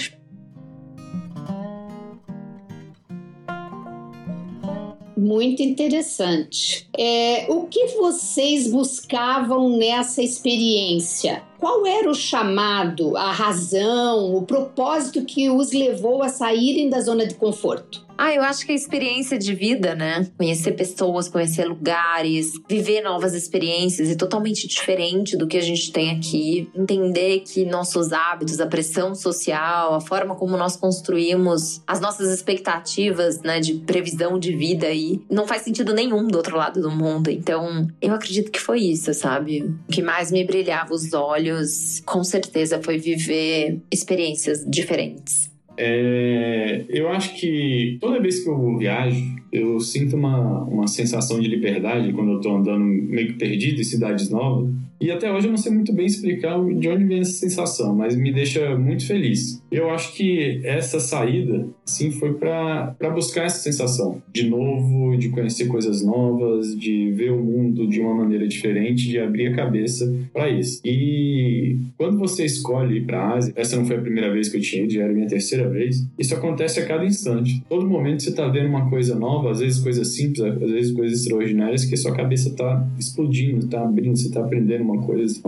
Muito 5.16 5.62
interessante. 5.62 6.86
É, 6.96 7.46
o 7.48 7.64
que 7.64 7.86
vocês 7.96 8.70
buscavam 8.70 9.70
nessa 9.76 10.22
experiência? 10.22 11.42
Qual 11.58 11.86
era 11.86 12.10
o 12.10 12.14
chamado, 12.14 13.16
a 13.16 13.32
razão, 13.32 14.36
o 14.36 14.42
propósito 14.42 15.24
que 15.24 15.48
os 15.48 15.72
levou 15.72 16.22
a 16.22 16.28
saírem 16.28 16.90
da 16.90 17.00
zona 17.00 17.26
de 17.26 17.34
conforto? 17.34 18.05
Ah, 18.18 18.34
eu 18.34 18.42
acho 18.42 18.64
que 18.64 18.72
a 18.72 18.74
experiência 18.74 19.38
de 19.38 19.54
vida, 19.54 19.94
né? 19.94 20.26
Conhecer 20.36 20.72
pessoas, 20.72 21.28
conhecer 21.28 21.66
lugares, 21.66 22.52
viver 22.68 23.02
novas 23.02 23.34
experiências 23.34 24.10
é 24.10 24.14
totalmente 24.14 24.66
diferente 24.66 25.36
do 25.36 25.46
que 25.46 25.56
a 25.56 25.62
gente 25.62 25.92
tem 25.92 26.10
aqui. 26.10 26.70
Entender 26.74 27.40
que 27.40 27.64
nossos 27.64 28.12
hábitos, 28.12 28.58
a 28.58 28.66
pressão 28.66 29.14
social, 29.14 29.94
a 29.94 30.00
forma 30.00 30.34
como 30.34 30.56
nós 30.56 30.76
construímos 30.76 31.82
as 31.86 32.00
nossas 32.00 32.32
expectativas, 32.32 33.40
né, 33.42 33.60
de 33.60 33.74
previsão 33.74 34.38
de 34.38 34.56
vida 34.56 34.86
aí, 34.86 35.20
não 35.30 35.46
faz 35.46 35.62
sentido 35.62 35.92
nenhum 35.92 36.26
do 36.26 36.36
outro 36.36 36.56
lado 36.56 36.80
do 36.80 36.90
mundo. 36.90 37.30
Então, 37.30 37.86
eu 38.00 38.14
acredito 38.14 38.50
que 38.50 38.60
foi 38.60 38.80
isso, 38.80 39.12
sabe? 39.12 39.62
O 39.88 39.92
que 39.92 40.02
mais 40.02 40.32
me 40.32 40.44
brilhava 40.44 40.94
os 40.94 41.12
olhos, 41.12 42.00
com 42.06 42.24
certeza, 42.24 42.82
foi 42.82 42.98
viver 42.98 43.80
experiências 43.90 44.64
diferentes. 44.66 45.55
É, 45.78 46.84
eu 46.88 47.08
acho 47.08 47.34
que 47.34 47.98
toda 48.00 48.20
vez 48.20 48.42
que 48.42 48.48
eu 48.48 48.76
viajo, 48.78 49.22
eu 49.52 49.78
sinto 49.80 50.16
uma, 50.16 50.64
uma 50.64 50.86
sensação 50.86 51.40
de 51.40 51.48
liberdade 51.48 52.12
quando 52.12 52.32
eu 52.32 52.40
tô 52.40 52.56
andando 52.56 52.84
meio 52.84 53.28
que 53.28 53.32
perdido 53.34 53.80
em 53.80 53.84
cidades 53.84 54.30
novas. 54.30 54.68
E 55.00 55.10
até 55.10 55.32
hoje 55.32 55.46
eu 55.46 55.50
não 55.50 55.58
sei 55.58 55.72
muito 55.72 55.92
bem 55.92 56.06
explicar 56.06 56.58
de 56.64 56.88
onde 56.88 57.04
vem 57.04 57.20
essa 57.20 57.32
sensação, 57.32 57.94
mas 57.94 58.16
me 58.16 58.32
deixa 58.32 58.76
muito 58.76 59.06
feliz. 59.06 59.62
Eu 59.70 59.90
acho 59.90 60.14
que 60.14 60.60
essa 60.64 60.98
saída, 61.00 61.66
sim, 61.84 62.10
foi 62.10 62.34
para 62.34 63.10
buscar 63.14 63.44
essa 63.44 63.58
sensação 63.58 64.22
de 64.32 64.48
novo, 64.48 65.16
de 65.16 65.28
conhecer 65.28 65.66
coisas 65.66 66.04
novas, 66.04 66.76
de 66.78 67.12
ver 67.12 67.32
o 67.32 67.42
mundo 67.42 67.86
de 67.86 68.00
uma 68.00 68.14
maneira 68.14 68.46
diferente, 68.46 69.08
de 69.08 69.18
abrir 69.18 69.48
a 69.48 69.56
cabeça 69.56 70.12
para 70.32 70.48
isso. 70.48 70.80
E 70.84 71.78
quando 71.96 72.18
você 72.18 72.44
escolhe 72.44 72.98
ir 72.98 73.06
para 73.06 73.20
a 73.20 73.34
Ásia, 73.34 73.52
essa 73.56 73.76
não 73.76 73.84
foi 73.84 73.96
a 73.96 74.00
primeira 74.00 74.32
vez 74.32 74.48
que 74.48 74.56
eu 74.56 74.60
tinha 74.60 74.84
ido, 74.84 74.92
já 74.92 75.04
era 75.04 75.12
minha 75.12 75.28
terceira 75.28 75.68
vez. 75.68 76.06
Isso 76.18 76.34
acontece 76.34 76.80
a 76.80 76.86
cada 76.86 77.04
instante. 77.04 77.62
Todo 77.68 77.86
momento 77.86 78.22
você 78.22 78.30
está 78.30 78.48
vendo 78.48 78.68
uma 78.68 78.88
coisa 78.88 79.14
nova 79.14 79.50
às 79.50 79.60
vezes 79.60 79.80
coisas 79.80 80.14
simples, 80.14 80.40
às 80.40 80.70
vezes 80.70 80.92
coisas 80.92 81.20
extraordinárias 81.20 81.84
que 81.84 81.96
sua 81.96 82.14
cabeça 82.14 82.54
tá 82.54 82.86
explodindo, 82.98 83.68
tá 83.68 83.82
abrindo, 83.82 84.16
você 84.16 84.30
tá 84.30 84.40
aprendendo 84.40 84.85
uma 84.86 85.02
coisa. 85.02 85.40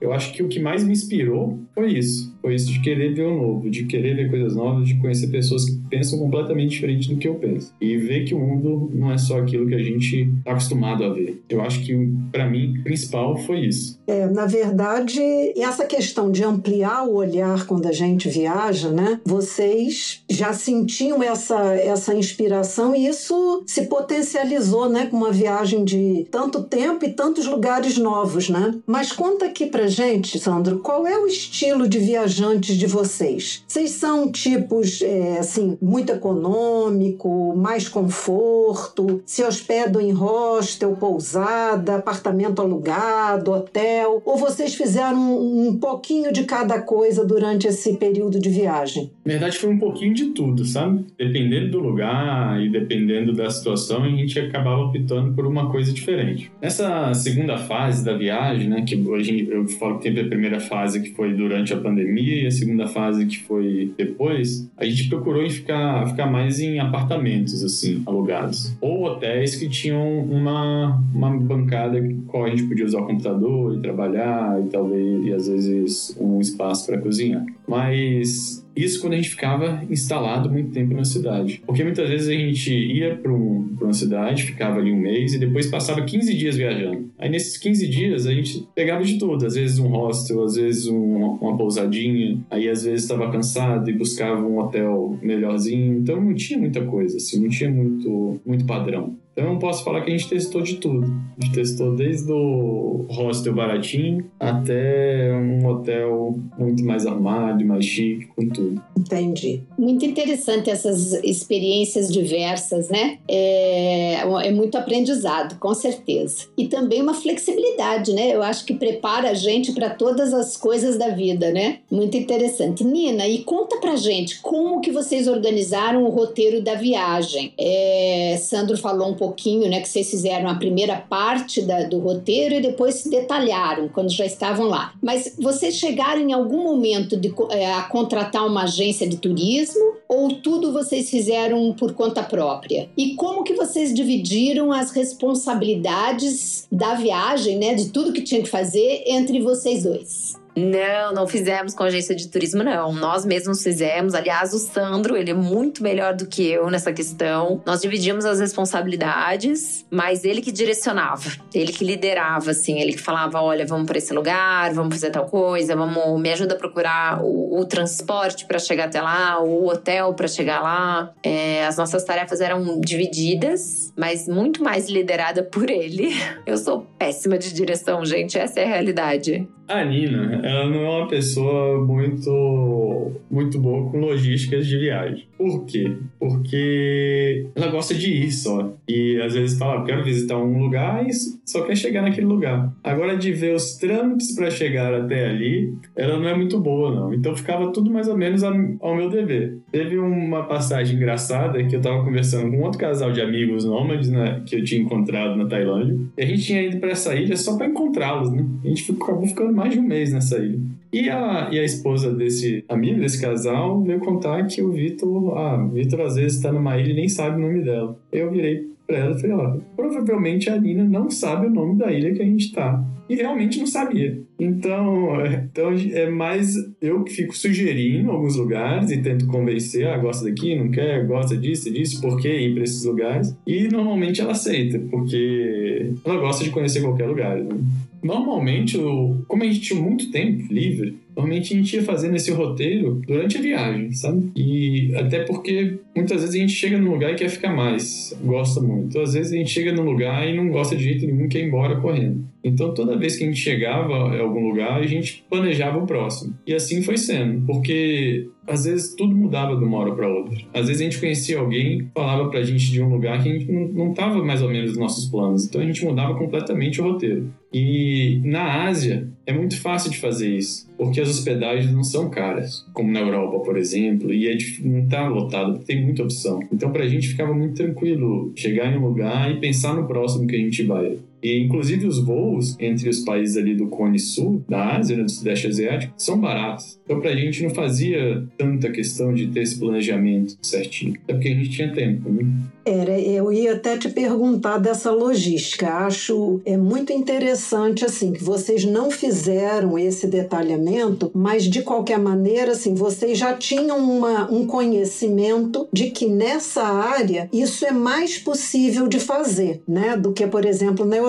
Eu 0.00 0.12
acho 0.12 0.32
que 0.32 0.42
o 0.42 0.48
que 0.48 0.58
mais 0.58 0.82
me 0.84 0.92
inspirou 0.92 1.58
foi 1.74 1.92
isso. 1.92 2.27
Foi 2.40 2.54
isso 2.54 2.72
de 2.72 2.80
querer 2.80 3.14
ver 3.14 3.24
o 3.24 3.36
novo, 3.36 3.70
de 3.70 3.84
querer 3.84 4.16
ver 4.16 4.30
coisas 4.30 4.54
novas, 4.56 4.88
de 4.88 4.94
conhecer 4.94 5.28
pessoas 5.28 5.64
que 5.64 5.76
pensam 5.88 6.18
completamente 6.18 6.70
diferente 6.70 7.08
do 7.12 7.16
que 7.16 7.28
eu 7.28 7.34
penso. 7.34 7.72
E 7.80 7.96
ver 7.96 8.24
que 8.24 8.34
o 8.34 8.38
mundo 8.38 8.90
não 8.94 9.12
é 9.12 9.18
só 9.18 9.38
aquilo 9.40 9.66
que 9.66 9.74
a 9.74 9.82
gente 9.82 10.30
tá 10.44 10.52
acostumado 10.52 11.04
a 11.04 11.12
ver. 11.12 11.42
Eu 11.48 11.60
acho 11.60 11.84
que, 11.84 11.94
para 12.30 12.48
mim, 12.48 12.78
o 12.78 12.82
principal 12.82 13.36
foi 13.36 13.66
isso. 13.66 13.98
É, 14.06 14.26
na 14.26 14.46
verdade, 14.46 15.20
essa 15.56 15.84
questão 15.84 16.30
de 16.30 16.44
ampliar 16.44 17.04
o 17.04 17.14
olhar 17.14 17.66
quando 17.66 17.86
a 17.86 17.92
gente 17.92 18.28
viaja, 18.28 18.90
né? 18.90 19.20
Vocês 19.24 20.22
já 20.28 20.52
sentiam 20.52 21.22
essa, 21.22 21.74
essa 21.74 22.14
inspiração 22.14 22.94
e 22.94 23.06
isso 23.06 23.62
se 23.66 23.86
potencializou, 23.86 24.88
né? 24.88 25.06
Com 25.06 25.16
uma 25.16 25.32
viagem 25.32 25.84
de 25.84 26.26
tanto 26.30 26.62
tempo 26.64 27.04
e 27.04 27.12
tantos 27.12 27.46
lugares 27.46 27.98
novos, 27.98 28.48
né? 28.48 28.74
Mas 28.86 29.12
conta 29.12 29.46
aqui 29.46 29.66
pra 29.66 29.86
gente, 29.86 30.38
Sandro, 30.38 30.78
qual 30.78 31.06
é 31.06 31.18
o 31.18 31.26
estilo 31.26 31.88
de 31.88 31.98
viajantes 32.28 32.76
de 32.76 32.86
vocês? 32.86 33.64
Vocês 33.66 33.90
são 33.90 34.30
tipos, 34.30 35.00
é, 35.02 35.38
assim, 35.38 35.78
muito 35.80 36.12
econômico, 36.12 37.56
mais 37.56 37.88
conforto, 37.88 39.22
se 39.24 39.42
hospedam 39.42 40.00
em 40.00 40.12
hostel, 40.12 40.96
pousada, 40.96 41.96
apartamento 41.96 42.60
alugado, 42.60 43.52
hotel, 43.52 44.22
ou 44.24 44.36
vocês 44.36 44.74
fizeram 44.74 45.18
um, 45.18 45.68
um 45.68 45.76
pouquinho 45.76 46.32
de 46.32 46.44
cada 46.44 46.80
coisa 46.80 47.24
durante 47.24 47.66
esse 47.66 47.96
período 47.96 48.38
de 48.38 48.50
viagem? 48.50 49.10
Na 49.24 49.32
verdade, 49.32 49.58
foi 49.58 49.70
um 49.70 49.78
pouquinho 49.78 50.14
de 50.14 50.26
tudo, 50.26 50.64
sabe? 50.64 51.06
Dependendo 51.16 51.70
do 51.70 51.80
lugar 51.80 52.60
e 52.60 52.68
dependendo 52.68 53.32
da 53.32 53.50
situação, 53.50 54.04
a 54.04 54.08
gente 54.08 54.38
acabava 54.38 54.82
optando 54.82 55.32
por 55.32 55.46
uma 55.46 55.70
coisa 55.70 55.92
diferente. 55.92 56.50
Nessa 56.60 57.14
segunda 57.14 57.56
fase 57.56 58.04
da 58.04 58.16
viagem, 58.16 58.68
né, 58.68 58.82
que 58.82 58.96
hoje 58.96 59.48
eu 59.50 59.66
falo 59.66 59.98
que 59.98 60.04
teve 60.04 60.20
a 60.20 60.28
primeira 60.28 60.60
fase 60.60 61.00
que 61.00 61.14
foi 61.14 61.32
durante 61.34 61.72
a 61.72 61.76
pandemia 61.76 62.17
e 62.18 62.46
a 62.46 62.50
segunda 62.50 62.86
fase 62.86 63.26
que 63.26 63.38
foi 63.40 63.92
depois, 63.96 64.68
a 64.76 64.84
gente 64.84 65.08
procurou 65.08 65.42
em 65.42 65.50
ficar, 65.50 66.06
ficar 66.08 66.26
mais 66.26 66.60
em 66.60 66.78
apartamentos, 66.78 67.62
assim, 67.62 68.02
alugados. 68.06 68.72
Ou 68.80 69.04
hotéis 69.04 69.56
que 69.56 69.68
tinham 69.68 70.20
uma, 70.20 71.00
uma 71.14 71.36
bancada 71.36 71.98
com 72.26 72.44
a 72.44 72.50
gente 72.50 72.64
podia 72.64 72.84
usar 72.84 73.00
o 73.00 73.06
computador 73.06 73.76
e 73.76 73.80
trabalhar 73.80 74.60
e 74.64 74.68
talvez, 74.68 75.26
e 75.26 75.32
às 75.32 75.48
vezes, 75.48 76.16
um 76.20 76.40
espaço 76.40 76.86
para 76.86 76.98
cozinhar. 76.98 77.44
Mas 77.68 78.66
isso 78.74 79.00
quando 79.00 79.14
a 79.14 79.16
gente 79.16 79.30
ficava 79.30 79.82
instalado 79.90 80.48
muito 80.48 80.70
tempo 80.70 80.94
na 80.94 81.04
cidade. 81.04 81.60
Porque 81.66 81.82
muitas 81.82 82.08
vezes 82.08 82.28
a 82.28 82.32
gente 82.32 82.72
ia 82.72 83.16
para 83.16 83.32
um, 83.32 83.76
uma 83.80 83.92
cidade, 83.92 84.44
ficava 84.44 84.78
ali 84.78 84.92
um 84.92 84.96
mês 84.96 85.34
e 85.34 85.38
depois 85.38 85.66
passava 85.66 86.02
15 86.02 86.34
dias 86.34 86.56
viajando. 86.56 87.10
Aí 87.18 87.28
nesses 87.28 87.56
15 87.58 87.88
dias 87.88 88.26
a 88.26 88.32
gente 88.32 88.66
pegava 88.74 89.02
de 89.02 89.18
tudo. 89.18 89.44
Às 89.44 89.54
vezes 89.54 89.78
um 89.78 89.88
hostel, 89.88 90.44
às 90.44 90.54
vezes 90.54 90.86
um, 90.86 91.38
uma 91.40 91.56
pousadinha. 91.56 92.38
Aí 92.50 92.68
às 92.68 92.84
vezes 92.84 93.02
estava 93.02 93.30
cansado 93.30 93.90
e 93.90 93.92
buscava 93.92 94.40
um 94.40 94.58
hotel 94.58 95.18
melhorzinho. 95.20 95.98
Então 95.98 96.20
não 96.20 96.34
tinha 96.34 96.58
muita 96.58 96.80
coisa, 96.84 97.16
assim, 97.16 97.42
não 97.42 97.48
tinha 97.48 97.70
muito, 97.70 98.40
muito 98.46 98.64
padrão. 98.64 99.16
Então 99.38 99.52
eu 99.52 99.58
posso 99.60 99.84
falar 99.84 100.00
que 100.00 100.10
a 100.10 100.18
gente 100.18 100.28
testou 100.28 100.60
de 100.62 100.78
tudo. 100.78 101.06
A 101.40 101.44
gente 101.44 101.54
testou 101.54 101.94
desde 101.94 102.32
o 102.32 103.06
hostel 103.08 103.54
baratinho 103.54 104.28
até 104.40 105.32
um 105.32 105.64
hotel 105.64 106.36
muito 106.58 106.84
mais 106.84 107.06
armado, 107.06 107.64
mais 107.64 107.84
chique, 107.84 108.26
com 108.34 108.48
tudo. 108.48 108.82
Entendi. 108.98 109.62
Muito 109.78 110.04
interessante 110.04 110.68
essas 110.68 111.12
experiências 111.22 112.12
diversas, 112.12 112.88
né? 112.88 113.18
É, 113.28 114.22
é 114.44 114.50
muito 114.50 114.76
aprendizado, 114.76 115.56
com 115.60 115.72
certeza. 115.72 116.48
E 116.56 116.66
também 116.66 117.00
uma 117.00 117.14
flexibilidade, 117.14 118.12
né? 118.12 118.34
Eu 118.34 118.42
acho 118.42 118.64
que 118.64 118.74
prepara 118.74 119.30
a 119.30 119.34
gente 119.34 119.70
para 119.70 119.90
todas 119.90 120.34
as 120.34 120.56
coisas 120.56 120.98
da 120.98 121.10
vida, 121.10 121.52
né? 121.52 121.78
Muito 121.88 122.16
interessante. 122.16 122.82
Nina, 122.82 123.28
e 123.28 123.44
conta 123.44 123.76
pra 123.76 123.94
gente 123.94 124.40
como 124.40 124.80
que 124.80 124.90
vocês 124.90 125.28
organizaram 125.28 126.02
o 126.02 126.10
roteiro 126.10 126.60
da 126.60 126.74
viagem. 126.74 127.52
É, 127.56 128.36
Sandro 128.40 128.76
falou 128.76 129.08
um 129.08 129.14
pouco 129.14 129.27
pouquinho, 129.28 129.68
né, 129.68 129.80
que 129.80 129.88
vocês 129.88 130.10
fizeram 130.10 130.48
a 130.48 130.54
primeira 130.54 130.96
parte 130.96 131.60
da, 131.60 131.82
do 131.84 131.98
roteiro 131.98 132.54
e 132.54 132.60
depois 132.60 132.96
se 132.96 133.10
detalharam 133.10 133.88
quando 133.88 134.10
já 134.10 134.24
estavam 134.24 134.66
lá. 134.66 134.92
Mas 135.02 135.34
vocês 135.38 135.74
chegaram 135.74 136.20
em 136.20 136.32
algum 136.32 136.62
momento 136.64 137.16
de, 137.16 137.32
é, 137.50 137.72
a 137.72 137.82
contratar 137.82 138.46
uma 138.46 138.64
agência 138.64 139.06
de 139.06 139.18
turismo 139.18 139.96
ou 140.08 140.36
tudo 140.36 140.72
vocês 140.72 141.10
fizeram 141.10 141.72
por 141.74 141.92
conta 141.92 142.22
própria? 142.22 142.88
E 142.96 143.14
como 143.14 143.44
que 143.44 143.52
vocês 143.54 143.92
dividiram 143.92 144.72
as 144.72 144.90
responsabilidades 144.90 146.66
da 146.72 146.94
viagem, 146.94 147.58
né, 147.58 147.74
de 147.74 147.90
tudo 147.90 148.12
que 148.12 148.22
tinha 148.22 148.42
que 148.42 148.48
fazer 148.48 149.04
entre 149.06 149.40
vocês 149.40 149.82
dois? 149.82 150.27
Não, 150.58 151.12
não 151.12 151.26
fizemos 151.26 151.74
com 151.74 151.84
agência 151.84 152.14
de 152.14 152.28
turismo, 152.28 152.62
não. 152.62 152.92
Nós 152.92 153.24
mesmos 153.24 153.62
fizemos. 153.62 154.14
Aliás, 154.14 154.52
o 154.52 154.58
Sandro, 154.58 155.16
ele 155.16 155.30
é 155.30 155.34
muito 155.34 155.82
melhor 155.82 156.14
do 156.14 156.26
que 156.26 156.46
eu 156.46 156.70
nessa 156.70 156.92
questão. 156.92 157.62
Nós 157.64 157.80
dividimos 157.80 158.24
as 158.24 158.40
responsabilidades, 158.40 159.86
mas 159.90 160.24
ele 160.24 160.40
que 160.40 160.50
direcionava, 160.50 161.30
ele 161.54 161.72
que 161.72 161.84
liderava, 161.84 162.50
assim, 162.50 162.80
ele 162.80 162.92
que 162.92 163.00
falava: 163.00 163.40
olha, 163.40 163.64
vamos 163.64 163.86
para 163.86 163.98
esse 163.98 164.12
lugar, 164.12 164.72
vamos 164.72 164.94
fazer 164.94 165.10
tal 165.10 165.26
coisa, 165.26 165.76
vamos, 165.76 166.20
me 166.20 166.30
ajuda 166.30 166.54
a 166.54 166.58
procurar 166.58 167.22
o, 167.22 167.60
o 167.60 167.64
transporte 167.64 168.46
para 168.46 168.58
chegar 168.58 168.86
até 168.86 169.00
lá, 169.00 169.40
o 169.40 169.68
hotel 169.68 170.14
para 170.14 170.26
chegar 170.26 170.60
lá. 170.60 171.12
É, 171.22 171.66
as 171.66 171.76
nossas 171.76 172.04
tarefas 172.04 172.40
eram 172.40 172.80
divididas, 172.80 173.92
mas 173.96 174.26
muito 174.28 174.62
mais 174.62 174.88
liderada 174.88 175.42
por 175.42 175.70
ele. 175.70 176.08
Eu 176.46 176.56
sou 176.56 176.86
péssima 176.98 177.38
de 177.38 177.52
direção, 177.52 178.04
gente, 178.04 178.38
essa 178.38 178.60
é 178.60 178.64
a 178.64 178.68
realidade. 178.68 179.48
A 179.68 179.84
Nina, 179.84 180.40
ela 180.48 180.70
não 180.70 180.80
é 180.80 180.98
uma 181.00 181.08
pessoa 181.08 181.84
muito, 181.84 183.12
muito 183.30 183.58
boa 183.58 183.90
com 183.90 184.00
logísticas 184.00 184.66
de 184.66 184.78
viagem. 184.78 185.26
Por 185.36 185.66
quê? 185.66 185.94
Porque 186.18 187.46
ela 187.54 187.68
gosta 187.68 187.94
de 187.94 188.10
ir 188.10 188.32
só. 188.32 188.72
E 188.88 189.20
às 189.20 189.34
vezes 189.34 189.58
fala, 189.58 189.84
quero 189.84 190.02
visitar 190.02 190.38
um 190.38 190.58
lugar 190.58 191.06
e 191.06 191.10
só 191.48 191.62
quer 191.62 191.74
chegar 191.74 192.02
naquele 192.02 192.26
lugar. 192.26 192.70
Agora, 192.84 193.16
de 193.16 193.32
ver 193.32 193.54
os 193.54 193.78
trâmites 193.78 194.34
para 194.34 194.50
chegar 194.50 194.92
até 194.92 195.30
ali, 195.30 195.72
ela 195.96 196.18
não 196.18 196.28
é 196.28 196.36
muito 196.36 196.60
boa, 196.60 196.94
não. 196.94 197.14
Então 197.14 197.34
ficava 197.34 197.72
tudo 197.72 197.90
mais 197.90 198.06
ou 198.06 198.18
menos 198.18 198.42
ao 198.44 198.94
meu 198.94 199.08
dever. 199.08 199.56
Teve 199.72 199.96
uma 199.96 200.42
passagem 200.42 200.96
engraçada 200.96 201.64
que 201.64 201.74
eu 201.74 201.80
tava 201.80 202.04
conversando 202.04 202.50
com 202.50 202.62
outro 202.62 202.78
casal 202.78 203.12
de 203.12 203.22
amigos 203.22 203.64
nômades 203.64 204.10
né, 204.10 204.42
que 204.44 204.56
eu 204.56 204.64
tinha 204.64 204.82
encontrado 204.82 205.36
na 205.36 205.46
Tailândia. 205.46 205.96
E 206.18 206.22
a 206.22 206.26
gente 206.26 206.42
tinha 206.42 206.62
ido 206.62 206.78
para 206.78 206.90
essa 206.90 207.14
ilha 207.14 207.36
só 207.36 207.56
para 207.56 207.66
encontrá-los, 207.66 208.30
né? 208.30 208.44
A 208.62 208.68
gente 208.68 208.92
acabou 208.92 209.26
ficando 209.26 209.52
mais 209.52 209.72
de 209.72 209.80
um 209.80 209.84
mês 209.84 210.12
nessa 210.12 210.36
ilha. 210.36 210.60
E 210.92 211.08
a, 211.10 211.48
e 211.52 211.58
a 211.58 211.64
esposa 211.64 212.12
desse 212.12 212.64
amigo, 212.68 213.00
desse 213.00 213.20
casal, 213.20 213.82
veio 213.82 214.00
contar 214.00 214.46
que 214.46 214.62
o 214.62 214.72
Vitor, 214.72 215.36
ah, 215.36 215.68
Vitor 215.72 216.00
às 216.00 216.14
vezes 216.14 216.36
está 216.36 216.52
numa 216.52 216.78
ilha 216.78 216.92
e 216.92 216.96
nem 216.96 217.08
sabe 217.08 217.36
o 217.36 217.46
nome 217.46 217.62
dela. 217.62 217.98
Eu 218.10 218.30
virei 218.30 218.68
pra 218.86 218.96
ela 218.96 219.16
e 219.16 219.20
falei, 219.20 219.36
ó, 219.36 219.56
provavelmente 219.76 220.48
a 220.48 220.58
Nina 220.58 220.82
não 220.82 221.10
sabe 221.10 221.46
o 221.46 221.50
nome 221.50 221.76
da 221.76 221.92
ilha 221.92 222.14
que 222.14 222.22
a 222.22 222.24
gente 222.24 222.52
tá. 222.52 222.82
E 223.08 223.14
realmente 223.14 223.58
não 223.58 223.66
sabia. 223.66 224.20
Então, 224.38 225.20
é, 225.20 225.46
então 225.50 225.72
é 225.72 226.08
mais 226.08 226.54
eu 226.80 227.02
que 227.04 227.12
fico 227.12 227.36
sugerindo 227.36 228.10
alguns 228.10 228.36
lugares 228.36 228.90
e 228.90 228.98
tento 228.98 229.26
convencer, 229.26 229.86
ah, 229.86 229.96
gosta 229.98 230.28
daqui, 230.28 230.54
não 230.54 230.70
quer, 230.70 231.06
gosta 231.06 231.36
disso, 231.36 231.72
disso, 231.72 232.00
por 232.00 232.18
que 232.20 232.28
ir 232.28 232.54
para 232.54 232.64
esses 232.64 232.84
lugares? 232.84 233.36
E 233.46 233.68
normalmente 233.68 234.20
ela 234.20 234.32
aceita, 234.32 234.78
porque 234.90 235.92
ela 236.04 236.18
gosta 236.18 236.44
de 236.44 236.50
conhecer 236.50 236.82
qualquer 236.82 237.06
lugar. 237.06 237.38
Né? 237.38 237.58
Normalmente, 238.02 238.78
como 239.26 239.42
a 239.42 239.46
gente 239.46 239.60
tinha 239.60 239.80
muito 239.80 240.10
tempo 240.10 240.52
livre, 240.52 240.98
normalmente 241.18 241.52
a 241.52 241.56
gente 241.56 241.74
ia 241.74 241.82
fazendo 241.82 242.14
esse 242.14 242.30
roteiro 242.30 243.02
durante 243.04 243.38
a 243.38 243.40
viagem, 243.40 243.90
sabe? 243.92 244.30
E 244.36 244.94
até 244.94 245.24
porque 245.24 245.78
muitas 245.94 246.20
vezes 246.20 246.36
a 246.36 246.38
gente 246.38 246.52
chega 246.52 246.78
num 246.78 246.92
lugar 246.92 247.12
e 247.12 247.16
quer 247.16 247.28
ficar 247.28 247.54
mais, 247.54 248.16
gosta 248.24 248.60
muito. 248.60 248.98
Às 249.00 249.14
vezes 249.14 249.32
a 249.32 249.36
gente 249.36 249.50
chega 249.50 249.72
num 249.72 249.82
lugar 249.82 250.26
e 250.28 250.36
não 250.36 250.48
gosta 250.48 250.76
de 250.76 250.84
jeito 250.84 251.04
nenhum, 251.04 251.28
quer 251.28 251.40
ir 251.40 251.48
embora 251.48 251.80
correndo. 251.80 252.24
Então 252.44 252.72
toda 252.72 252.96
vez 252.96 253.16
que 253.16 253.24
a 253.24 253.26
gente 253.26 253.40
chegava 253.40 254.16
em 254.16 254.20
algum 254.20 254.48
lugar, 254.48 254.80
a 254.80 254.86
gente 254.86 255.24
planejava 255.28 255.78
o 255.78 255.86
próximo. 255.86 256.34
E 256.46 256.54
assim 256.54 256.82
foi 256.82 256.96
sendo, 256.96 257.44
porque 257.44 258.28
às 258.46 258.64
vezes 258.64 258.94
tudo 258.94 259.14
mudava 259.14 259.56
de 259.56 259.64
uma 259.64 259.78
hora 259.78 259.94
para 259.94 260.08
outra. 260.08 260.38
Às 260.54 260.68
vezes 260.68 260.80
a 260.80 260.84
gente 260.84 261.00
conhecia 261.00 261.38
alguém, 261.38 261.88
falava 261.92 262.30
pra 262.30 262.42
gente 262.42 262.70
de 262.70 262.80
um 262.80 262.88
lugar 262.88 263.22
que 263.22 263.28
a 263.28 263.32
gente 263.32 263.50
não 263.50 263.90
estava 263.90 264.24
mais 264.24 264.40
ou 264.40 264.48
menos 264.48 264.70
nos 264.70 264.78
nossos 264.78 265.10
planos. 265.10 265.46
Então 265.46 265.60
a 265.60 265.64
gente 265.64 265.84
mudava 265.84 266.14
completamente 266.14 266.80
o 266.80 266.84
roteiro. 266.84 267.30
E 267.52 268.20
na 268.24 268.66
Ásia 268.66 269.08
é 269.28 269.32
muito 269.32 269.60
fácil 269.60 269.90
de 269.90 269.98
fazer 269.98 270.34
isso, 270.34 270.66
porque 270.74 271.02
as 271.02 271.10
hospedagens 271.10 271.70
não 271.70 271.84
são 271.84 272.08
caras, 272.08 272.64
como 272.72 272.90
na 272.90 273.00
Europa, 273.00 273.40
por 273.40 273.58
exemplo, 273.58 274.10
e 274.10 274.26
é 274.26 274.34
não 274.60 274.84
está 274.84 275.06
lotado, 275.06 275.58
tem 275.66 275.84
muita 275.84 276.02
opção. 276.02 276.40
Então 276.50 276.72
pra 276.72 276.86
gente 276.86 277.08
ficava 277.08 277.34
muito 277.34 277.54
tranquilo 277.54 278.32
chegar 278.34 278.72
em 278.72 278.78
um 278.78 278.86
lugar 278.86 279.30
e 279.30 279.38
pensar 279.38 279.74
no 279.74 279.86
próximo 279.86 280.26
que 280.26 280.34
a 280.34 280.38
gente 280.38 280.62
vai. 280.62 280.96
E, 281.22 281.42
inclusive, 281.42 281.86
os 281.86 282.04
voos 282.04 282.56
entre 282.58 282.88
os 282.88 283.00
países 283.00 283.36
ali 283.36 283.54
do 283.54 283.66
Cone 283.66 283.98
Sul, 283.98 284.42
da 284.48 284.76
Ásia, 284.76 284.96
né, 284.96 285.04
do 285.04 285.10
Sudeste 285.10 285.46
Asiático, 285.46 285.94
são 285.96 286.18
baratos. 286.20 286.78
Então, 286.84 287.00
pra 287.00 287.14
gente 287.14 287.42
não 287.42 287.50
fazia 287.50 288.26
tanta 288.36 288.70
questão 288.70 289.12
de 289.12 289.26
ter 289.28 289.42
esse 289.42 289.58
planejamento 289.58 290.36
certinho. 290.42 290.94
Até 291.04 291.14
porque 291.14 291.28
a 291.28 291.34
gente 291.34 291.50
tinha 291.50 291.72
tempo, 291.72 292.10
né? 292.10 292.24
Era, 292.64 293.00
eu 293.00 293.32
ia 293.32 293.54
até 293.54 293.78
te 293.78 293.88
perguntar 293.88 294.58
dessa 294.58 294.90
logística. 294.90 295.68
Acho 295.68 296.40
é 296.44 296.56
muito 296.56 296.92
interessante 296.92 297.84
assim 297.84 298.12
que 298.12 298.22
vocês 298.22 298.64
não 298.64 298.90
fizeram 298.90 299.78
esse 299.78 300.06
detalhamento, 300.06 301.10
mas 301.14 301.44
de 301.44 301.62
qualquer 301.62 301.98
maneira 301.98 302.52
assim 302.52 302.74
vocês 302.74 303.16
já 303.18 303.32
tinham 303.34 303.78
uma, 303.78 304.30
um 304.30 304.46
conhecimento 304.46 305.66
de 305.72 305.90
que 305.90 306.06
nessa 306.06 306.62
área 306.62 307.28
isso 307.32 307.64
é 307.64 307.72
mais 307.72 308.18
possível 308.18 308.86
de 308.86 309.00
fazer, 309.00 309.62
né, 309.66 309.96
do 309.96 310.12
que 310.12 310.26
por 310.26 310.44
exemplo 310.44 310.84
na 310.84 310.96
Europa, 310.96 311.07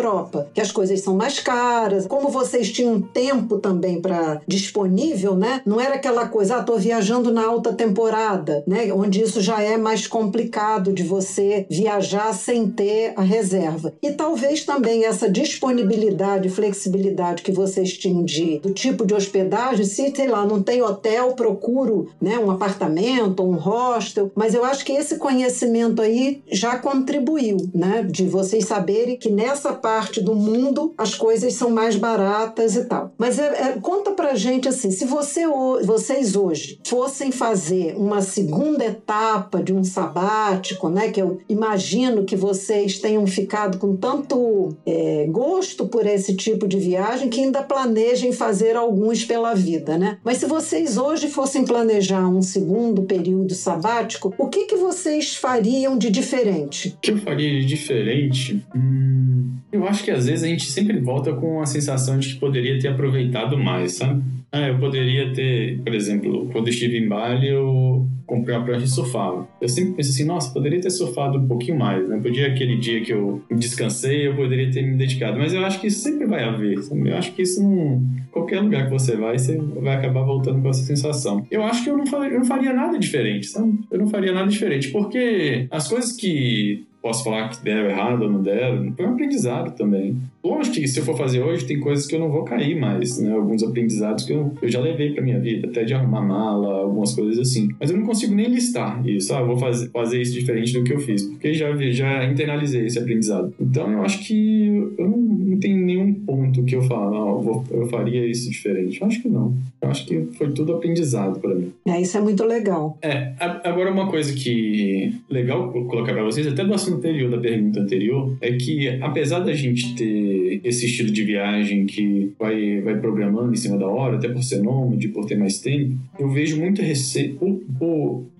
que 0.53 0.61
as 0.61 0.71
coisas 0.71 1.01
são 1.01 1.15
mais 1.15 1.39
caras. 1.39 2.07
Como 2.07 2.29
vocês 2.29 2.71
tinham 2.71 3.01
tempo 3.01 3.57
também 3.57 4.01
para 4.01 4.41
disponível, 4.47 5.35
né? 5.35 5.61
Não 5.65 5.79
era 5.79 5.95
aquela 5.95 6.27
coisa, 6.27 6.57
ah, 6.57 6.63
tô 6.63 6.77
viajando 6.77 7.31
na 7.31 7.45
alta 7.45 7.73
temporada, 7.73 8.63
né, 8.65 8.91
onde 8.93 9.21
isso 9.21 9.41
já 9.41 9.61
é 9.61 9.77
mais 9.77 10.07
complicado 10.07 10.93
de 10.93 11.03
você 11.03 11.65
viajar 11.69 12.33
sem 12.33 12.69
ter 12.69 13.13
a 13.15 13.21
reserva. 13.21 13.93
E 14.01 14.11
talvez 14.11 14.63
também 14.63 15.05
essa 15.05 15.29
disponibilidade, 15.29 16.49
flexibilidade 16.49 17.43
que 17.43 17.51
vocês 17.51 17.97
tinham 17.97 18.23
de, 18.23 18.59
do 18.59 18.71
tipo 18.71 19.05
de 19.05 19.13
hospedagem, 19.13 19.85
se, 19.85 20.13
sei 20.15 20.27
lá, 20.27 20.45
não 20.45 20.61
tem 20.61 20.81
hotel, 20.81 21.33
procuro 21.33 22.09
né, 22.21 22.37
um 22.37 22.51
apartamento, 22.51 23.43
um 23.43 23.55
hostel, 23.55 24.31
mas 24.35 24.53
eu 24.53 24.63
acho 24.63 24.85
que 24.85 24.93
esse 24.93 25.17
conhecimento 25.17 26.01
aí 26.01 26.41
já 26.51 26.77
contribuiu, 26.77 27.57
né, 27.73 28.05
de 28.09 28.25
vocês 28.25 28.65
saberem 28.65 29.17
que 29.17 29.29
nessa 29.29 29.73
parte 29.73 29.88
do 30.21 30.35
mundo 30.35 30.93
as 30.97 31.15
coisas 31.15 31.53
são 31.53 31.69
mais 31.69 31.95
baratas 31.95 32.75
e 32.75 32.85
tal. 32.85 33.13
Mas 33.17 33.39
é, 33.39 33.45
é, 33.45 33.79
conta 33.81 34.11
pra 34.11 34.35
gente 34.35 34.67
assim, 34.67 34.91
se 34.91 35.05
você, 35.05 35.45
vocês 35.83 36.35
hoje 36.35 36.79
fossem 36.85 37.31
fazer 37.31 37.95
uma 37.97 38.21
segunda 38.21 38.85
etapa 38.85 39.61
de 39.61 39.73
um 39.73 39.83
sabático, 39.83 40.89
né, 40.89 41.09
que 41.09 41.21
eu 41.21 41.39
imagino 41.47 42.25
que 42.25 42.35
vocês 42.35 42.99
tenham 42.99 43.25
ficado 43.25 43.77
com 43.77 43.95
tanto 43.95 44.75
é, 44.85 45.27
gosto 45.29 45.87
por 45.87 46.05
esse 46.05 46.35
tipo 46.35 46.67
de 46.67 46.77
viagem 46.77 47.29
que 47.29 47.41
ainda 47.41 47.61
planejem 47.61 48.31
fazer 48.31 48.75
alguns 48.75 49.23
pela 49.23 49.53
vida, 49.53 49.97
né? 49.97 50.17
Mas 50.23 50.37
se 50.37 50.45
vocês 50.45 50.97
hoje 50.97 51.27
fossem 51.27 51.65
planejar 51.65 52.27
um 52.27 52.41
segundo 52.41 53.03
período 53.03 53.53
sabático, 53.53 54.33
o 54.37 54.47
que, 54.47 54.65
que 54.65 54.75
vocês 54.75 55.35
fariam 55.35 55.97
de 55.97 56.09
diferente? 56.09 56.89
O 56.89 57.01
que 57.01 57.11
eu 57.11 57.17
faria 57.17 57.49
de 57.59 57.65
diferente? 57.65 58.65
Hum, 58.75 59.57
acho 59.87 60.03
que 60.03 60.11
às 60.11 60.25
vezes 60.25 60.43
a 60.43 60.47
gente 60.47 60.65
sempre 60.65 60.99
volta 60.99 61.33
com 61.33 61.61
a 61.61 61.65
sensação 61.65 62.17
de 62.17 62.33
que 62.33 62.39
poderia 62.39 62.79
ter 62.79 62.89
aproveitado 62.89 63.57
mais, 63.57 63.93
sabe? 63.93 64.23
Ah, 64.51 64.67
eu 64.67 64.79
poderia 64.79 65.31
ter, 65.31 65.79
por 65.79 65.93
exemplo, 65.93 66.49
quando 66.51 66.67
eu 66.67 66.73
estive 66.73 66.97
em 66.97 67.07
Bali, 67.07 67.47
eu 67.47 68.07
comprei 68.25 68.55
uma 68.55 68.63
prancha 68.63 68.85
e 68.85 68.87
surfava. 68.87 69.47
Eu 69.61 69.69
sempre 69.69 69.93
pensei 69.93 70.11
assim, 70.11 70.25
nossa, 70.25 70.51
poderia 70.51 70.79
ter 70.81 70.89
surfado 70.89 71.37
um 71.37 71.47
pouquinho 71.47 71.77
mais, 71.77 72.07
né? 72.07 72.19
Podia 72.21 72.47
aquele 72.47 72.77
dia 72.77 73.01
que 73.01 73.11
eu 73.11 73.43
descansei, 73.51 74.27
eu 74.27 74.35
poderia 74.35 74.71
ter 74.71 74.81
me 74.81 74.95
dedicado. 74.95 75.37
Mas 75.37 75.53
eu 75.53 75.63
acho 75.63 75.79
que 75.79 75.87
isso 75.87 75.99
sempre 75.99 76.25
vai 76.25 76.43
haver. 76.43 76.81
Sabe? 76.81 77.09
Eu 77.09 77.17
acho 77.17 77.33
que 77.33 77.43
isso 77.43 77.61
não... 77.61 78.03
Qualquer 78.31 78.61
lugar 78.61 78.85
que 78.85 78.91
você 78.91 79.15
vai, 79.15 79.37
você 79.37 79.57
vai 79.57 79.95
acabar 79.95 80.23
voltando 80.23 80.61
com 80.61 80.69
essa 80.69 80.83
sensação. 80.83 81.45
Eu 81.49 81.63
acho 81.63 81.83
que 81.83 81.89
eu 81.89 81.97
não 81.97 82.05
faria, 82.05 82.33
eu 82.33 82.39
não 82.39 82.45
faria 82.45 82.73
nada 82.73 82.97
diferente, 82.97 83.47
sabe? 83.47 83.79
Eu 83.91 83.99
não 83.99 84.07
faria 84.07 84.31
nada 84.31 84.47
diferente, 84.47 84.89
porque 84.89 85.67
as 85.71 85.87
coisas 85.87 86.15
que 86.15 86.85
posso 87.01 87.23
falar 87.23 87.49
que 87.49 87.63
deram 87.63 87.89
errado 87.89 88.23
ou 88.23 88.31
não 88.31 88.41
deram, 88.41 88.91
foi 88.93 89.05
um 89.05 89.13
aprendizado 89.13 89.75
também. 89.75 90.17
Lógico 90.43 90.75
que 90.75 90.87
se 90.87 90.99
eu 90.99 91.03
for 91.03 91.17
fazer 91.17 91.41
hoje, 91.41 91.65
tem 91.65 91.79
coisas 91.79 92.05
que 92.05 92.15
eu 92.15 92.19
não 92.19 92.29
vou 92.29 92.43
cair 92.43 92.79
mais, 92.79 93.19
né? 93.19 93.31
Alguns 93.31 93.63
aprendizados 93.63 94.23
que 94.23 94.33
eu, 94.33 94.53
eu 94.61 94.69
já 94.69 94.79
levei 94.79 95.11
pra 95.11 95.23
minha 95.23 95.39
vida, 95.39 95.67
até 95.67 95.83
de 95.83 95.93
arrumar 95.93 96.21
mala, 96.21 96.81
algumas 96.81 97.13
coisas 97.13 97.39
assim. 97.39 97.69
Mas 97.79 97.89
eu 97.91 97.97
não 97.97 98.05
consigo 98.05 98.33
nem 98.33 98.47
listar 98.47 99.05
isso, 99.07 99.33
ah, 99.33 99.41
vou 99.41 99.57
fazer, 99.57 99.89
fazer 99.89 100.21
isso 100.21 100.33
diferente 100.33 100.73
do 100.73 100.83
que 100.83 100.93
eu 100.93 100.99
fiz, 100.99 101.23
porque 101.23 101.53
já, 101.53 101.75
já 101.91 102.25
internalizei 102.25 102.85
esse 102.85 102.99
aprendizado. 102.99 103.53
Então 103.59 103.91
eu 103.91 104.01
acho 104.01 104.25
que 104.25 104.67
eu 104.97 105.09
não, 105.09 105.17
não 105.17 105.59
tenho 105.59 105.77
nenhum 105.77 106.13
ponto 106.13 106.63
que 106.63 106.75
eu 106.75 106.81
falo, 106.81 107.11
não, 107.11 107.29
eu, 107.29 107.41
vou, 107.41 107.65
eu 107.71 107.87
faria 107.87 108.25
isso 108.25 108.49
diferente. 108.49 109.01
Eu 109.01 109.07
acho 109.07 109.21
que 109.21 109.29
não. 109.29 109.53
Eu 109.81 109.89
acho 109.89 110.05
que 110.05 110.21
foi 110.37 110.51
tudo 110.51 110.73
aprendizado 110.73 111.39
para 111.39 111.53
mim. 111.55 111.71
É, 111.85 112.01
isso 112.01 112.17
é 112.17 112.21
muito 112.21 112.43
legal. 112.43 112.97
É, 113.01 113.33
agora 113.39 113.91
uma 113.91 114.07
coisa 114.07 114.33
que 114.33 115.13
legal 115.29 115.71
colocar 115.71 116.13
para 116.13 116.23
vocês, 116.23 116.47
até 116.47 116.63
do 116.63 116.73
assunto 116.73 116.88
anterior, 116.93 117.29
da 117.29 117.37
pergunta 117.37 117.79
anterior, 117.79 118.37
é 118.41 118.51
que 118.53 118.87
apesar 119.01 119.39
da 119.39 119.53
gente 119.53 119.95
ter 119.95 120.61
esse 120.63 120.85
estilo 120.85 121.11
de 121.11 121.23
viagem 121.23 121.85
que 121.85 122.31
vai, 122.37 122.81
vai 122.81 122.99
programando 122.99 123.53
em 123.53 123.55
cima 123.55 123.77
da 123.77 123.87
hora, 123.87 124.17
até 124.17 124.29
por 124.29 124.43
ser 124.43 124.61
nômade, 124.61 125.07
por 125.09 125.25
ter 125.25 125.37
mais 125.37 125.59
tempo, 125.59 125.95
eu 126.19 126.29
vejo 126.29 126.59
muito 126.59 126.81
receio. 126.81 127.37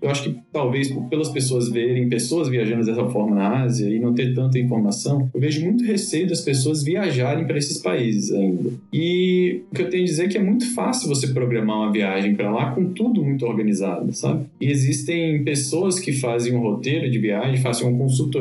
Eu 0.01 0.09
acho 0.09 0.23
que 0.23 0.35
talvez 0.51 0.89
pelas 1.09 1.29
pessoas 1.29 1.69
verem 1.69 2.09
pessoas 2.09 2.47
viajando 2.49 2.85
dessa 2.85 3.05
forma 3.09 3.35
na 3.35 3.63
Ásia 3.63 3.89
e 3.89 3.99
não 3.99 4.13
ter 4.13 4.33
tanta 4.33 4.57
informação, 4.57 5.29
eu 5.33 5.39
vejo 5.39 5.63
muito 5.63 5.83
receio 5.83 6.27
das 6.27 6.41
pessoas 6.41 6.83
viajarem 6.83 7.45
para 7.45 7.57
esses 7.57 7.79
países 7.79 8.31
ainda. 8.31 8.71
E 8.93 9.61
o 9.71 9.75
que 9.75 9.81
eu 9.81 9.89
tenho 9.89 10.03
a 10.03 10.05
dizer 10.05 10.25
é 10.25 10.27
que 10.27 10.37
é 10.37 10.43
muito 10.43 10.73
fácil 10.73 11.07
você 11.09 11.27
programar 11.27 11.77
uma 11.77 11.91
viagem 11.91 12.35
para 12.35 12.51
lá 12.51 12.71
com 12.71 12.85
tudo 12.93 13.23
muito 13.23 13.45
organizado, 13.45 14.11
sabe? 14.13 14.45
E 14.59 14.69
existem 14.71 15.43
pessoas 15.43 15.99
que 15.99 16.11
fazem 16.11 16.55
um 16.55 16.59
roteiro 16.59 17.09
de 17.09 17.19
viagem, 17.19 17.57
fazem 17.57 17.87
uma 17.87 17.97
consultoria 17.97 18.38